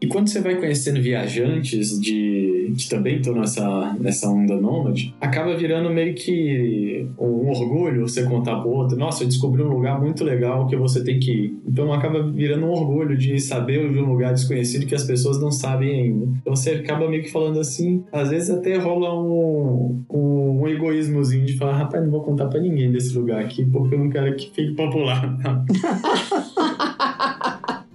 e 0.00 0.06
quando 0.06 0.28
você 0.28 0.40
vai 0.40 0.56
conhecendo 0.56 1.00
viajantes 1.00 2.00
de, 2.00 2.72
que 2.76 2.88
também 2.88 3.16
estão 3.16 3.34
nessa, 3.34 3.96
nessa 3.98 4.28
onda 4.28 4.56
nômade, 4.56 5.14
acaba 5.20 5.56
virando 5.56 5.90
meio 5.90 6.14
que 6.14 7.06
um 7.18 7.50
orgulho 7.50 8.08
você 8.08 8.24
contar 8.24 8.60
pro 8.60 8.70
outro, 8.70 8.96
nossa, 8.96 9.24
eu 9.24 9.28
descobri 9.28 9.62
um 9.62 9.68
lugar 9.68 10.00
muito 10.00 10.24
legal 10.24 10.66
que 10.66 10.76
você 10.76 11.02
tem 11.02 11.18
que 11.18 11.32
ir. 11.32 11.60
Então 11.66 11.92
acaba 11.92 12.22
virando 12.22 12.66
um 12.66 12.70
orgulho 12.70 13.16
de 13.16 13.38
saber 13.40 13.90
de 13.92 13.98
um 13.98 14.06
lugar 14.06 14.32
desconhecido 14.32 14.86
que 14.86 14.94
as 14.94 15.04
pessoas 15.04 15.40
não 15.40 15.50
sabem 15.50 15.90
ainda. 15.90 16.26
Então 16.40 16.54
você 16.54 16.70
acaba 16.70 17.08
meio 17.08 17.22
que 17.22 17.30
falando 17.30 17.58
assim, 17.58 18.04
às 18.12 18.30
vezes 18.30 18.50
até 18.50 18.78
rola 18.78 19.20
um, 19.20 20.02
um, 20.08 20.62
um 20.62 20.68
egoísmozinho 20.68 21.44
de 21.44 21.56
falar, 21.56 21.76
rapaz, 21.76 22.02
não 22.02 22.10
vou 22.10 22.22
contar 22.22 22.46
para 22.46 22.60
ninguém 22.60 22.90
desse 22.90 23.16
lugar 23.16 23.42
aqui 23.42 23.64
porque 23.66 23.94
eu 23.94 23.98
não 23.98 24.08
quero 24.08 24.34
que 24.36 24.50
fique 24.50 24.74
popular. 24.74 25.36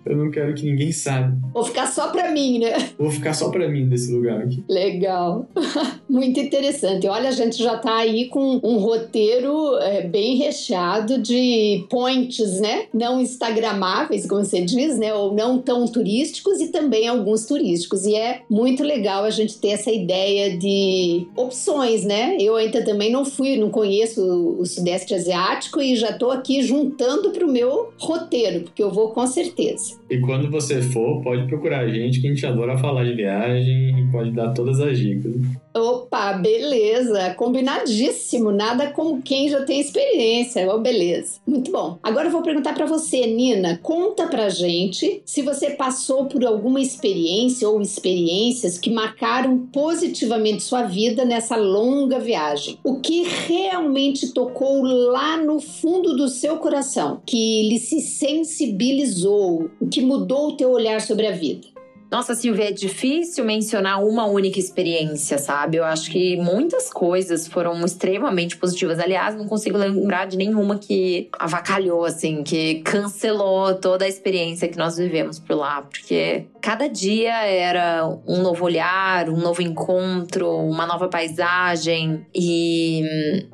eu 0.06 0.16
não 0.16 0.30
quero 0.30 0.53
que 0.53 0.64
ninguém 0.64 0.91
saiba. 0.91 1.36
Vou 1.53 1.64
ficar 1.64 1.88
só 1.88 2.10
pra 2.10 2.32
mim, 2.32 2.60
né? 2.60 2.91
Vou 2.97 3.10
ficar 3.10 3.34
só 3.34 3.49
pra 3.49 3.68
mim 3.68 3.88
desse 3.88 4.14
lugar 4.14 4.41
aqui. 4.41 4.64
Legal. 4.70 5.47
Muito 6.08 6.39
interessante. 6.39 7.08
Olha, 7.08 7.30
a 7.30 7.32
gente 7.32 7.62
já 7.62 7.78
tá 7.78 7.97
aí 7.97 8.28
com 8.28 8.60
um 8.64 8.78
roteiro 8.78 9.78
é, 9.80 10.01
bem 10.08 10.38
recheado 10.38 11.18
de 11.22 11.86
points, 11.89 12.60
né? 12.60 12.86
Não 12.93 13.20
instagramáveis, 13.20 14.28
como 14.28 14.45
você 14.45 14.62
diz, 14.62 14.97
né? 14.97 15.14
Ou 15.14 15.34
não 15.34 15.60
tão 15.60 15.86
turísticos 15.88 16.62
e 16.62 16.68
também 16.68 17.08
alguns 17.08 17.45
turísticos. 17.45 18.06
E 18.06 18.16
é 18.16 18.41
muito 18.49 18.84
legal 18.84 19.24
a 19.24 19.30
gente 19.30 19.58
ter 19.60 19.70
essa 19.70 19.91
ideia 19.91 20.58
de 20.58 21.28
opções, 21.36 22.03
né? 22.03 22.38
Eu 22.39 22.56
ainda 22.56 22.84
também 22.84 23.12
não 23.12 23.26
fui, 23.26 23.58
não 23.58 23.70
conheço 23.70 24.22
o 24.60 24.66
Sudeste 24.66 25.14
Asiático 25.14 25.82
e 25.82 25.95
já 25.95 26.14
tô 26.14 26.30
aqui 26.30 26.62
juntando 26.62 27.32
pro 27.32 27.51
meu 27.51 27.93
roteiro, 27.97 28.64
porque 28.64 28.84
eu 28.84 28.91
vou 28.91 29.10
com 29.10 29.26
certeza. 29.26 29.95
E 30.10 30.20
quando 30.20 30.50
você 30.52 30.82
for, 30.82 31.22
pode 31.22 31.48
procurar 31.48 31.82
a 31.82 31.89
gente, 31.89 32.22
que 32.22 32.28
a 32.28 32.30
gente 32.30 32.46
adora 32.46 32.78
falar 32.78 33.04
de 33.06 33.14
viagem 33.14 34.00
e 34.00 34.12
pode 34.12 34.32
dar 34.32 34.54
todas 34.54 34.80
as 34.80 34.98
dicas. 34.98 35.34
Opa, 35.74 36.34
beleza, 36.34 37.34
combinadíssimo. 37.34 38.52
Nada 38.52 38.91
como 38.91 39.22
quem 39.22 39.50
já 39.50 39.66
tem 39.66 39.82
experiência. 39.82 40.74
Oh, 40.74 40.80
beleza. 40.80 41.39
Muito 41.46 41.72
bom. 41.72 41.98
Agora 42.02 42.28
eu 42.28 42.32
vou 42.32 42.41
perguntar 42.41 42.74
para 42.74 42.86
você, 42.86 43.28
Nina. 43.28 43.80
Conta 43.82 44.28
pra 44.28 44.48
gente 44.48 45.22
se 45.26 45.41
você 45.41 45.72
passou 45.72 46.26
por 46.26 46.46
alguma 46.46 46.80
experiência 46.80 47.68
ou 47.68 47.82
experiências 47.82 48.78
que 48.78 48.89
marcaram 48.89 49.68
positivamente 49.74 50.64
sua 50.64 50.84
vida 50.84 51.26
nessa 51.26 51.58
longa 51.58 52.20
viagem. 52.20 52.78
O 52.84 53.00
que 53.02 53.24
realmente 53.24 54.34
tocou 54.34 54.84
lá 54.84 55.36
no 55.38 55.60
fundo 55.60 56.16
do 56.16 56.30
seu 56.30 56.58
coração, 56.58 57.22
que 57.26 57.68
lhe 57.68 57.80
se 57.80 58.00
sensibilizou, 58.00 59.70
que 59.91 60.01
mudou 60.01 60.49
o 60.49 60.57
teu 60.57 60.71
olhar 60.71 61.01
sobre 61.01 61.27
a 61.27 61.31
vida? 61.31 61.75
Nossa, 62.11 62.36
Silvia, 62.36 62.69
é 62.69 62.71
difícil 62.71 63.43
mencionar 63.43 64.01
uma 64.03 64.25
única 64.25 64.59
experiência, 64.59 65.38
sabe? 65.38 65.77
Eu 65.77 65.83
acho 65.83 66.11
que 66.11 66.38
muitas 66.38 66.89
coisas 66.89 67.47
foram 67.47 67.83
extremamente 67.83 68.55
positivas. 68.57 68.99
Aliás, 68.99 69.36
não 69.36 69.47
consigo 69.47 69.77
lembrar 69.77 70.25
de 70.25 70.38
nenhuma 70.38 70.77
que 70.77 71.27
avacalhou, 71.38 72.05
assim, 72.05 72.43
que 72.43 72.75
cancelou 72.86 73.73
toda 73.75 74.05
a 74.05 74.07
experiência 74.07 74.67
que 74.67 74.77
nós 74.77 74.97
vivemos 74.97 75.39
por 75.39 75.55
lá. 75.55 75.81
Porque 75.81 76.45
cada 76.66 76.88
dia 76.89 77.45
era 77.45 78.09
um 78.28 78.41
novo 78.41 78.66
olhar, 78.66 79.30
um 79.30 79.38
novo 79.38 79.61
encontro, 79.61 80.49
uma 80.49 80.88
nova 80.88 81.07
paisagem. 81.07 82.26
E 82.34 83.03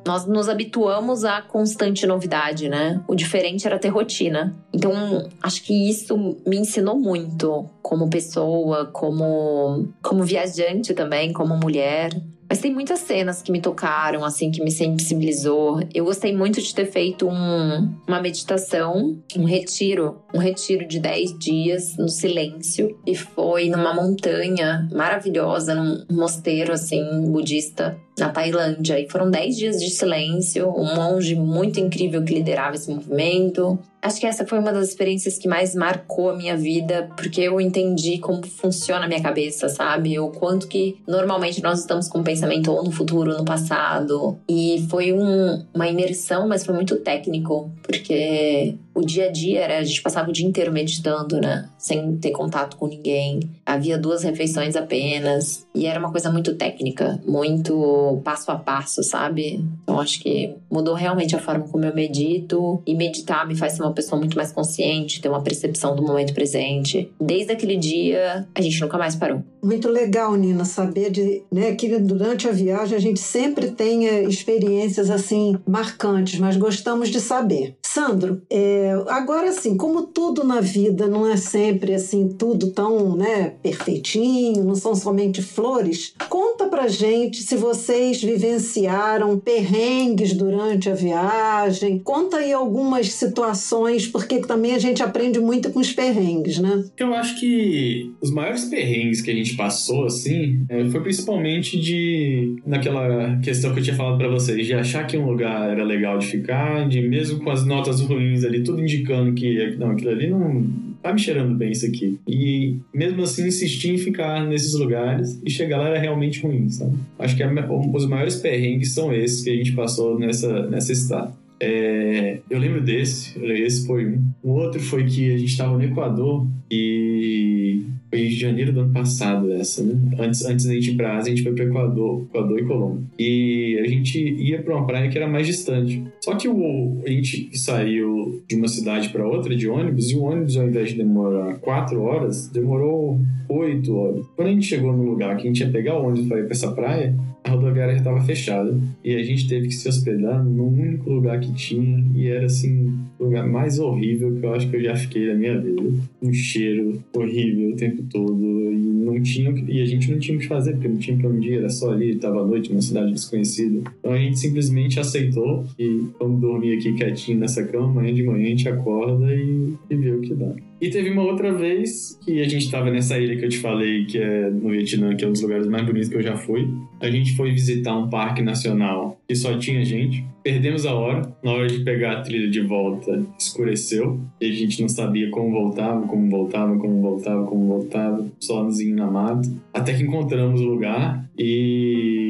nós 0.06 0.24
nos 0.26 0.48
habituamos 0.48 1.22
à 1.22 1.42
constante 1.42 2.06
novidade, 2.06 2.70
né? 2.70 3.02
O 3.06 3.14
diferente 3.14 3.66
era 3.66 3.78
ter 3.78 3.90
rotina. 3.90 4.56
Então, 4.72 5.28
acho 5.42 5.62
que 5.62 5.90
isso 5.90 6.16
me 6.46 6.56
ensinou 6.56 6.98
muito 6.98 7.68
como 7.82 8.08
pessoa, 8.08 8.86
como, 8.86 9.92
como 10.02 10.24
viajante 10.24 10.94
também, 10.94 11.34
como 11.34 11.54
mulher. 11.54 12.18
Mas 12.52 12.60
tem 12.60 12.70
muitas 12.70 13.00
cenas 13.00 13.40
que 13.40 13.50
me 13.50 13.62
tocaram, 13.62 14.26
assim, 14.26 14.50
que 14.50 14.62
me 14.62 14.70
sensibilizou. 14.70 15.80
Eu 15.94 16.04
gostei 16.04 16.36
muito 16.36 16.60
de 16.60 16.74
ter 16.74 16.84
feito 16.84 17.26
um, 17.26 17.94
uma 18.06 18.20
meditação, 18.20 19.18
um 19.34 19.44
retiro, 19.44 20.21
um 20.34 20.38
retiro 20.38 20.86
de 20.86 20.98
10 20.98 21.38
dias 21.38 21.96
no 21.96 22.08
silêncio. 22.08 22.98
E 23.06 23.14
foi 23.14 23.68
numa 23.68 23.94
montanha 23.94 24.88
maravilhosa, 24.92 25.74
num 25.74 26.04
mosteiro, 26.10 26.72
assim, 26.72 27.02
budista, 27.30 27.96
na 28.18 28.28
Tailândia. 28.28 28.98
E 28.98 29.08
foram 29.08 29.30
10 29.30 29.56
dias 29.56 29.80
de 29.80 29.90
silêncio, 29.90 30.68
um 30.68 30.94
monge 30.94 31.34
muito 31.34 31.80
incrível 31.80 32.22
que 32.22 32.34
liderava 32.34 32.76
esse 32.76 32.90
movimento. 32.90 33.78
Acho 34.00 34.18
que 34.18 34.26
essa 34.26 34.44
foi 34.44 34.58
uma 34.58 34.72
das 34.72 34.88
experiências 34.88 35.38
que 35.38 35.46
mais 35.46 35.74
marcou 35.74 36.30
a 36.30 36.36
minha 36.36 36.56
vida, 36.56 37.08
porque 37.16 37.40
eu 37.40 37.60
entendi 37.60 38.18
como 38.18 38.44
funciona 38.44 39.04
a 39.04 39.08
minha 39.08 39.22
cabeça, 39.22 39.68
sabe? 39.68 40.18
O 40.18 40.28
quanto 40.30 40.66
que 40.66 41.00
normalmente 41.06 41.62
nós 41.62 41.80
estamos 41.80 42.08
com 42.08 42.22
pensamento 42.22 42.70
ou 42.72 42.82
no 42.82 42.90
futuro 42.90 43.30
ou 43.30 43.38
no 43.38 43.44
passado. 43.44 44.36
E 44.48 44.84
foi 44.90 45.12
um, 45.12 45.64
uma 45.72 45.88
imersão, 45.88 46.48
mas 46.48 46.66
foi 46.66 46.74
muito 46.74 46.96
técnico, 46.96 47.70
porque 47.82 48.76
o 48.94 49.02
dia 49.02 49.26
a 49.26 49.30
dia 49.30 49.60
era 49.60 49.78
a 49.78 49.84
gente 49.84 50.02
passava 50.02 50.21
o 50.30 50.32
dia 50.32 50.46
inteiro 50.46 50.72
meditando, 50.72 51.40
né? 51.40 51.68
Sem 51.82 52.16
ter 52.18 52.30
contato 52.30 52.76
com 52.76 52.86
ninguém. 52.86 53.40
Havia 53.66 53.98
duas 53.98 54.22
refeições 54.22 54.76
apenas. 54.76 55.66
E 55.74 55.86
era 55.86 55.98
uma 55.98 56.12
coisa 56.12 56.30
muito 56.30 56.54
técnica, 56.54 57.20
muito 57.26 58.20
passo 58.22 58.52
a 58.52 58.56
passo, 58.56 59.02
sabe? 59.02 59.64
Então 59.82 59.98
acho 59.98 60.20
que 60.22 60.54
mudou 60.70 60.94
realmente 60.94 61.34
a 61.34 61.40
forma 61.40 61.66
como 61.66 61.84
eu 61.84 61.94
medito. 61.94 62.80
E 62.86 62.94
meditar 62.94 63.46
me 63.46 63.56
faz 63.56 63.72
ser 63.72 63.82
uma 63.82 63.92
pessoa 63.92 64.18
muito 64.18 64.36
mais 64.36 64.52
consciente, 64.52 65.20
ter 65.20 65.28
uma 65.28 65.42
percepção 65.42 65.96
do 65.96 66.02
momento 66.02 66.32
presente. 66.32 67.10
Desde 67.20 67.52
aquele 67.52 67.76
dia, 67.76 68.46
a 68.54 68.62
gente 68.62 68.80
nunca 68.80 68.96
mais 68.96 69.16
parou. 69.16 69.42
Muito 69.60 69.88
legal, 69.88 70.34
Nina, 70.34 70.64
saber 70.64 71.10
de, 71.10 71.42
né, 71.50 71.74
que 71.74 71.98
durante 71.98 72.48
a 72.48 72.52
viagem 72.52 72.96
a 72.96 73.00
gente 73.00 73.20
sempre 73.20 73.70
tenha 73.70 74.22
experiências 74.22 75.10
assim 75.10 75.56
marcantes, 75.66 76.38
mas 76.38 76.56
gostamos 76.56 77.08
de 77.08 77.20
saber. 77.20 77.76
Sandro, 77.82 78.42
é, 78.50 78.92
agora 79.08 79.52
sim, 79.52 79.76
como 79.76 80.02
tudo 80.02 80.44
na 80.44 80.60
vida 80.60 81.06
não 81.06 81.30
é 81.30 81.36
sempre 81.36 81.71
assim 81.94 82.28
tudo 82.38 82.70
tão, 82.70 83.16
né, 83.16 83.54
perfeitinho, 83.62 84.64
não 84.64 84.74
são 84.74 84.94
somente 84.94 85.42
flores. 85.42 86.14
Conta 86.28 86.66
pra 86.66 86.88
gente 86.88 87.42
se 87.42 87.56
vocês 87.56 88.22
vivenciaram 88.22 89.38
perrengues 89.38 90.32
durante 90.32 90.88
a 90.88 90.94
viagem. 90.94 91.98
Conta 91.98 92.38
aí 92.38 92.52
algumas 92.52 93.12
situações, 93.12 94.06
porque 94.06 94.40
também 94.40 94.74
a 94.74 94.78
gente 94.78 95.02
aprende 95.02 95.38
muito 95.38 95.70
com 95.70 95.80
os 95.80 95.92
perrengues, 95.92 96.58
né? 96.58 96.84
Eu 96.96 97.14
acho 97.14 97.38
que 97.38 98.10
os 98.20 98.30
maiores 98.30 98.64
perrengues 98.64 99.20
que 99.20 99.30
a 99.30 99.34
gente 99.34 99.54
passou, 99.54 100.06
assim, 100.06 100.64
é, 100.68 100.84
foi 100.90 101.00
principalmente 101.00 101.78
de. 101.78 102.56
naquela 102.66 103.38
questão 103.42 103.72
que 103.72 103.80
eu 103.80 103.82
tinha 103.82 103.96
falado 103.96 104.18
para 104.18 104.28
vocês, 104.28 104.66
de 104.66 104.74
achar 104.74 105.06
que 105.06 105.16
um 105.16 105.26
lugar 105.26 105.70
era 105.70 105.84
legal 105.84 106.18
de 106.18 106.26
ficar, 106.26 106.88
de 106.88 107.00
mesmo 107.00 107.42
com 107.42 107.50
as 107.50 107.64
notas 107.64 108.00
ruins 108.00 108.44
ali, 108.44 108.62
tudo 108.62 108.80
indicando 108.80 109.32
que 109.32 109.76
não, 109.76 109.90
aquilo 109.90 110.10
ali 110.10 110.28
não 110.28 110.91
tá 111.02 111.12
me 111.12 111.18
cheirando 111.18 111.54
bem 111.54 111.72
isso 111.72 111.86
aqui. 111.86 112.18
E 112.26 112.76
mesmo 112.94 113.22
assim 113.22 113.46
insistir 113.46 113.90
em 113.94 113.98
ficar 113.98 114.46
nesses 114.46 114.74
lugares 114.74 115.40
e 115.44 115.50
chegar 115.50 115.78
lá 115.78 115.88
era 115.88 115.98
realmente 115.98 116.40
ruim, 116.40 116.68
sabe? 116.68 116.96
Acho 117.18 117.36
que 117.36 117.42
os 117.44 118.06
maiores 118.06 118.36
perrengues 118.36 118.92
são 118.94 119.12
esses 119.12 119.42
que 119.42 119.50
a 119.50 119.56
gente 119.56 119.72
passou 119.72 120.18
nessa, 120.18 120.66
nessa 120.68 120.92
estada. 120.92 121.32
É, 121.60 122.38
eu 122.50 122.58
lembro 122.58 122.80
desse, 122.80 123.38
esse 123.44 123.86
foi 123.86 124.06
um. 124.06 124.22
O 124.42 124.50
outro 124.50 124.80
foi 124.80 125.04
que 125.04 125.32
a 125.32 125.38
gente 125.38 125.50
estava 125.50 125.76
no 125.76 125.84
Equador 125.84 126.46
e 126.68 127.82
foi 128.12 128.26
em 128.26 128.30
janeiro 128.30 128.74
do 128.74 128.80
ano 128.80 128.92
passado 128.92 129.50
essa, 129.54 129.82
né? 129.82 129.94
Antes, 130.18 130.44
antes 130.44 130.66
da 130.66 130.74
gente 130.74 130.90
ir 130.90 130.96
pra 130.96 131.16
Ásia, 131.16 131.32
a 131.32 131.34
gente 131.34 131.42
foi 131.42 131.54
para 131.54 131.64
Equador, 131.64 132.26
Equador 132.28 132.58
e 132.58 132.64
Colômbia. 132.64 133.04
E 133.18 133.80
a 133.82 133.88
gente 133.88 134.18
ia 134.18 134.62
para 134.62 134.76
uma 134.76 134.86
praia 134.86 135.08
que 135.08 135.16
era 135.16 135.26
mais 135.26 135.46
distante. 135.46 136.04
Só 136.20 136.34
que 136.34 136.46
o, 136.46 137.00
a 137.06 137.08
gente 137.08 137.56
saiu 137.56 138.42
de 138.46 138.54
uma 138.54 138.68
cidade 138.68 139.08
para 139.08 139.26
outra 139.26 139.56
de 139.56 139.66
ônibus 139.66 140.10
e 140.10 140.14
o 140.14 140.24
ônibus, 140.24 140.58
ao 140.58 140.68
invés 140.68 140.90
de 140.90 140.96
demorar 140.96 141.54
quatro 141.60 142.02
horas, 142.02 142.48
demorou 142.48 143.18
oito 143.48 143.96
horas. 143.96 144.26
Quando 144.36 144.48
a 144.48 144.52
gente 144.52 144.66
chegou 144.66 144.94
no 144.94 145.04
lugar 145.04 145.36
que 145.38 145.44
a 145.44 145.46
gente 145.46 145.60
ia 145.60 145.70
pegar 145.70 145.98
o 145.98 146.06
ônibus 146.06 146.28
para 146.28 146.40
ir 146.40 146.44
para 146.44 146.52
essa 146.52 146.70
praia, 146.70 147.16
a 147.44 147.50
rodoviária 147.50 147.96
estava 147.96 148.20
fechada 148.22 148.74
e 149.04 149.14
a 149.14 149.22
gente 149.22 149.48
teve 149.48 149.68
que 149.68 149.74
se 149.74 149.88
hospedar 149.88 150.44
no 150.44 150.68
único 150.68 151.10
lugar 151.10 151.40
que 151.40 151.52
tinha 151.54 152.04
e 152.14 152.28
era 152.28 152.46
assim 152.46 152.92
o 153.18 153.24
lugar 153.24 153.48
mais 153.48 153.78
horrível 153.78 154.34
que 154.36 154.46
eu 154.46 154.54
acho 154.54 154.70
que 154.70 154.76
eu 154.76 154.82
já 154.82 154.94
fiquei 154.96 155.28
na 155.28 155.34
minha 155.34 155.60
vida. 155.60 155.82
Um 156.22 156.32
cheiro 156.32 157.02
horrível 157.14 157.70
o 157.70 157.76
tempo 157.76 158.02
todo 158.10 158.44
e 158.44 158.76
não 158.76 159.20
tinha 159.20 159.50
e 159.68 159.80
a 159.80 159.84
gente 159.84 160.10
não 160.10 160.18
tinha 160.18 160.36
o 160.36 160.40
que 160.40 160.46
fazer 160.46 160.72
porque 160.72 160.88
não 160.88 160.98
tinha 160.98 161.16
para 161.16 161.30
onde 161.30 161.48
ir, 161.48 161.58
era 161.58 161.68
só 161.68 161.92
ali, 161.92 162.12
estava 162.12 162.40
à 162.40 162.46
noite, 162.46 162.70
numa 162.70 162.82
cidade 162.82 163.12
desconhecida. 163.12 163.82
Então 163.98 164.12
a 164.12 164.18
gente 164.18 164.38
simplesmente 164.38 165.00
aceitou 165.00 165.64
e 165.78 166.06
vamos 166.18 166.40
dormir 166.40 166.76
aqui 166.76 166.92
quietinho 166.92 167.38
nessa 167.38 167.64
cama, 167.64 167.88
amanhã 167.88 168.14
de 168.14 168.22
manhã 168.22 168.46
a 168.46 168.48
gente 168.50 168.68
acorda 168.68 169.34
e, 169.34 169.74
e 169.90 169.96
vê 169.96 170.12
o 170.12 170.20
que 170.20 170.34
dá. 170.34 170.54
E 170.82 170.90
teve 170.90 171.10
uma 171.10 171.22
outra 171.22 171.54
vez 171.54 172.18
que 172.24 172.40
a 172.40 172.48
gente 172.48 172.64
estava 172.64 172.90
nessa 172.90 173.16
ilha 173.16 173.36
que 173.36 173.44
eu 173.44 173.48
te 173.48 173.58
falei, 173.58 174.04
que 174.04 174.18
é 174.18 174.50
no 174.50 174.70
Vietnã, 174.70 175.14
que 175.14 175.24
é 175.24 175.28
um 175.28 175.30
dos 175.30 175.40
lugares 175.40 175.68
mais 175.68 175.86
bonitos 175.86 176.08
que 176.08 176.16
eu 176.16 176.22
já 176.22 176.36
fui. 176.36 176.68
A 177.00 177.08
gente 177.08 177.36
foi 177.36 177.52
visitar 177.52 177.96
um 177.96 178.10
parque 178.10 178.42
nacional 178.42 179.16
que 179.28 179.36
só 179.36 179.56
tinha 179.56 179.84
gente. 179.84 180.24
Perdemos 180.42 180.84
a 180.84 180.92
hora. 180.92 181.32
Na 181.40 181.52
hora 181.52 181.68
de 181.68 181.84
pegar 181.84 182.18
a 182.18 182.20
trilha 182.22 182.50
de 182.50 182.60
volta, 182.62 183.24
escureceu. 183.38 184.18
E 184.40 184.46
a 184.50 184.52
gente 184.52 184.82
não 184.82 184.88
sabia 184.88 185.30
como 185.30 185.52
voltava, 185.52 186.04
como 186.04 186.28
voltava, 186.28 186.76
como 186.76 187.00
voltava, 187.00 187.46
como 187.46 187.64
voltava. 187.68 188.26
Sozinho 188.40 188.96
na 188.96 189.08
mata. 189.08 189.48
Até 189.72 189.94
que 189.94 190.02
encontramos 190.02 190.60
o 190.60 190.64
lugar 190.64 191.24
e 191.38 192.21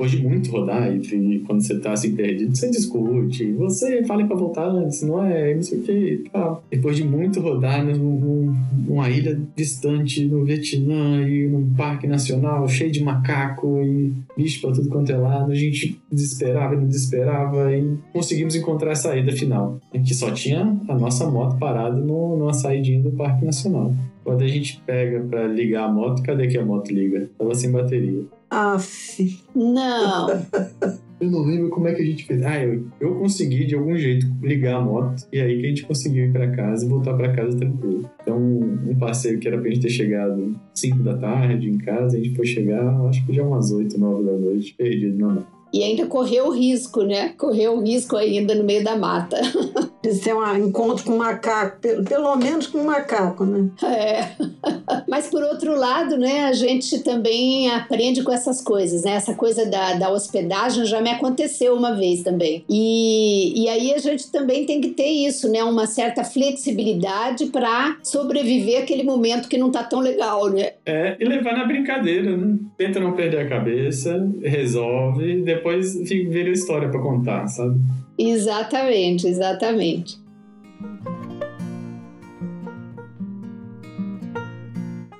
depois 0.00 0.10
de 0.12 0.22
muito 0.22 0.50
rodar, 0.50 0.90
e, 0.90 1.40
quando 1.40 1.60
você 1.60 1.78
tá 1.78 1.92
assim 1.92 2.16
perdido, 2.16 2.56
você 2.56 2.70
discute, 2.70 3.52
você 3.52 4.02
fala 4.04 4.26
pra 4.26 4.34
voltar 4.34 4.66
antes, 4.66 5.02
não 5.02 5.22
é? 5.22 5.54
Não 5.54 5.62
sei 5.62 5.78
o 5.78 5.82
que. 5.82 6.24
Depois 6.70 6.96
de 6.96 7.04
muito 7.04 7.38
rodar 7.38 7.84
num, 7.84 8.54
numa 8.86 9.10
ilha 9.10 9.38
distante 9.54 10.24
no 10.24 10.42
Vietnã 10.42 11.28
e 11.28 11.46
num 11.48 11.74
parque 11.74 12.06
nacional 12.06 12.66
cheio 12.66 12.90
de 12.90 13.04
macaco 13.04 13.82
e 13.82 14.12
bicho 14.34 14.62
pra 14.62 14.72
tudo 14.72 14.88
quanto 14.88 15.12
é 15.12 15.16
lado, 15.18 15.52
a 15.52 15.54
gente 15.54 16.00
desesperava 16.10 16.74
e 16.74 16.78
não 16.78 16.86
desesperava 16.86 17.76
e 17.76 17.98
conseguimos 18.12 18.56
encontrar 18.56 18.92
a 18.92 18.96
saída 18.96 19.32
final. 19.32 19.78
Que 19.92 20.14
só 20.14 20.30
tinha 20.30 20.78
a 20.88 20.94
nossa 20.94 21.28
moto 21.30 21.58
parada 21.58 22.00
no, 22.00 22.38
numa 22.38 22.54
saidinha 22.54 23.02
do 23.02 23.10
Parque 23.10 23.44
Nacional. 23.44 23.94
Quando 24.24 24.42
a 24.42 24.48
gente 24.48 24.80
pega 24.86 25.20
para 25.20 25.46
ligar 25.46 25.84
a 25.84 25.92
moto, 25.92 26.22
cadê 26.22 26.46
que 26.46 26.56
a 26.56 26.64
moto 26.64 26.90
liga? 26.90 27.28
Tava 27.36 27.54
sem 27.54 27.70
bateria. 27.70 28.39
Aff. 28.50 29.42
Não. 29.54 30.28
eu 31.20 31.30
não 31.30 31.42
lembro 31.42 31.68
como 31.68 31.86
é 31.86 31.94
que 31.94 32.02
a 32.02 32.04
gente 32.04 32.24
fez. 32.24 32.42
Ah, 32.42 32.62
eu, 32.64 32.86
eu 33.00 33.14
consegui 33.16 33.66
de 33.66 33.74
algum 33.74 33.96
jeito 33.96 34.26
ligar 34.42 34.76
a 34.76 34.80
moto 34.80 35.26
e 35.32 35.40
aí 35.40 35.60
que 35.60 35.66
a 35.66 35.68
gente 35.68 35.86
conseguiu 35.86 36.26
ir 36.26 36.32
para 36.32 36.50
casa 36.50 36.84
e 36.84 36.88
voltar 36.88 37.14
para 37.14 37.32
casa 37.32 37.56
tranquilo. 37.56 38.10
Então, 38.22 38.38
um 38.38 38.96
passeio 38.98 39.38
que 39.38 39.46
era 39.46 39.58
pra 39.58 39.68
gente 39.68 39.82
ter 39.82 39.90
chegado 39.90 40.58
5 40.74 40.98
da 41.02 41.16
tarde 41.16 41.68
em 41.68 41.78
casa, 41.78 42.16
a 42.16 42.20
gente 42.20 42.34
foi 42.34 42.46
chegar, 42.46 43.00
acho 43.06 43.24
que 43.26 43.34
já 43.34 43.42
umas 43.42 43.70
8, 43.70 43.98
9 43.98 44.24
da 44.24 44.32
noite, 44.32 44.74
perdido 44.74 45.18
na 45.18 45.28
mão. 45.34 45.46
E 45.72 45.84
ainda 45.84 46.06
correu 46.06 46.48
o 46.48 46.52
risco, 46.52 47.02
né? 47.02 47.28
Correu 47.38 47.76
o 47.76 47.82
risco 47.82 48.16
ainda 48.16 48.54
no 48.54 48.64
meio 48.64 48.82
da 48.82 48.96
mata. 48.96 49.36
De 50.02 50.14
ser 50.14 50.34
um 50.34 50.56
encontro 50.56 51.04
com 51.04 51.12
um 51.12 51.18
macaco, 51.18 51.78
pelo, 51.80 52.04
pelo 52.04 52.36
menos 52.36 52.66
com 52.66 52.78
um 52.78 52.84
macaco, 52.84 53.44
né? 53.44 53.68
É. 53.82 54.30
Mas 55.08 55.28
por 55.28 55.42
outro 55.42 55.74
lado, 55.74 56.16
né, 56.16 56.44
a 56.44 56.52
gente 56.52 57.00
também 57.00 57.70
aprende 57.70 58.22
com 58.22 58.32
essas 58.32 58.62
coisas, 58.62 59.02
né? 59.02 59.12
Essa 59.12 59.34
coisa 59.34 59.66
da, 59.66 59.94
da 59.94 60.10
hospedagem 60.10 60.84
já 60.86 61.00
me 61.00 61.10
aconteceu 61.10 61.74
uma 61.74 61.94
vez 61.94 62.22
também. 62.22 62.64
E, 62.68 63.64
e 63.64 63.68
aí 63.68 63.92
a 63.92 63.98
gente 63.98 64.30
também 64.30 64.64
tem 64.64 64.80
que 64.80 64.88
ter 64.88 65.08
isso, 65.08 65.50
né? 65.50 65.62
Uma 65.62 65.86
certa 65.86 66.24
flexibilidade 66.24 67.46
para 67.46 67.96
sobreviver 68.02 68.82
aquele 68.82 69.02
momento 69.02 69.48
que 69.48 69.58
não 69.58 69.70
tá 69.70 69.82
tão 69.82 70.00
legal, 70.00 70.48
né? 70.48 70.72
É, 70.86 71.16
e 71.20 71.24
levar 71.24 71.52
na 71.52 71.64
brincadeira, 71.64 72.36
né? 72.36 72.58
Tenta 72.76 73.00
não 73.00 73.12
perder 73.12 73.40
a 73.40 73.48
cabeça, 73.48 74.28
resolve, 74.42 75.42
depois 75.42 75.94
vira 76.08 76.50
história 76.50 76.88
para 76.88 77.00
contar, 77.00 77.46
sabe? 77.48 77.78
Exatamente, 78.22 79.26
exatamente. 79.26 80.18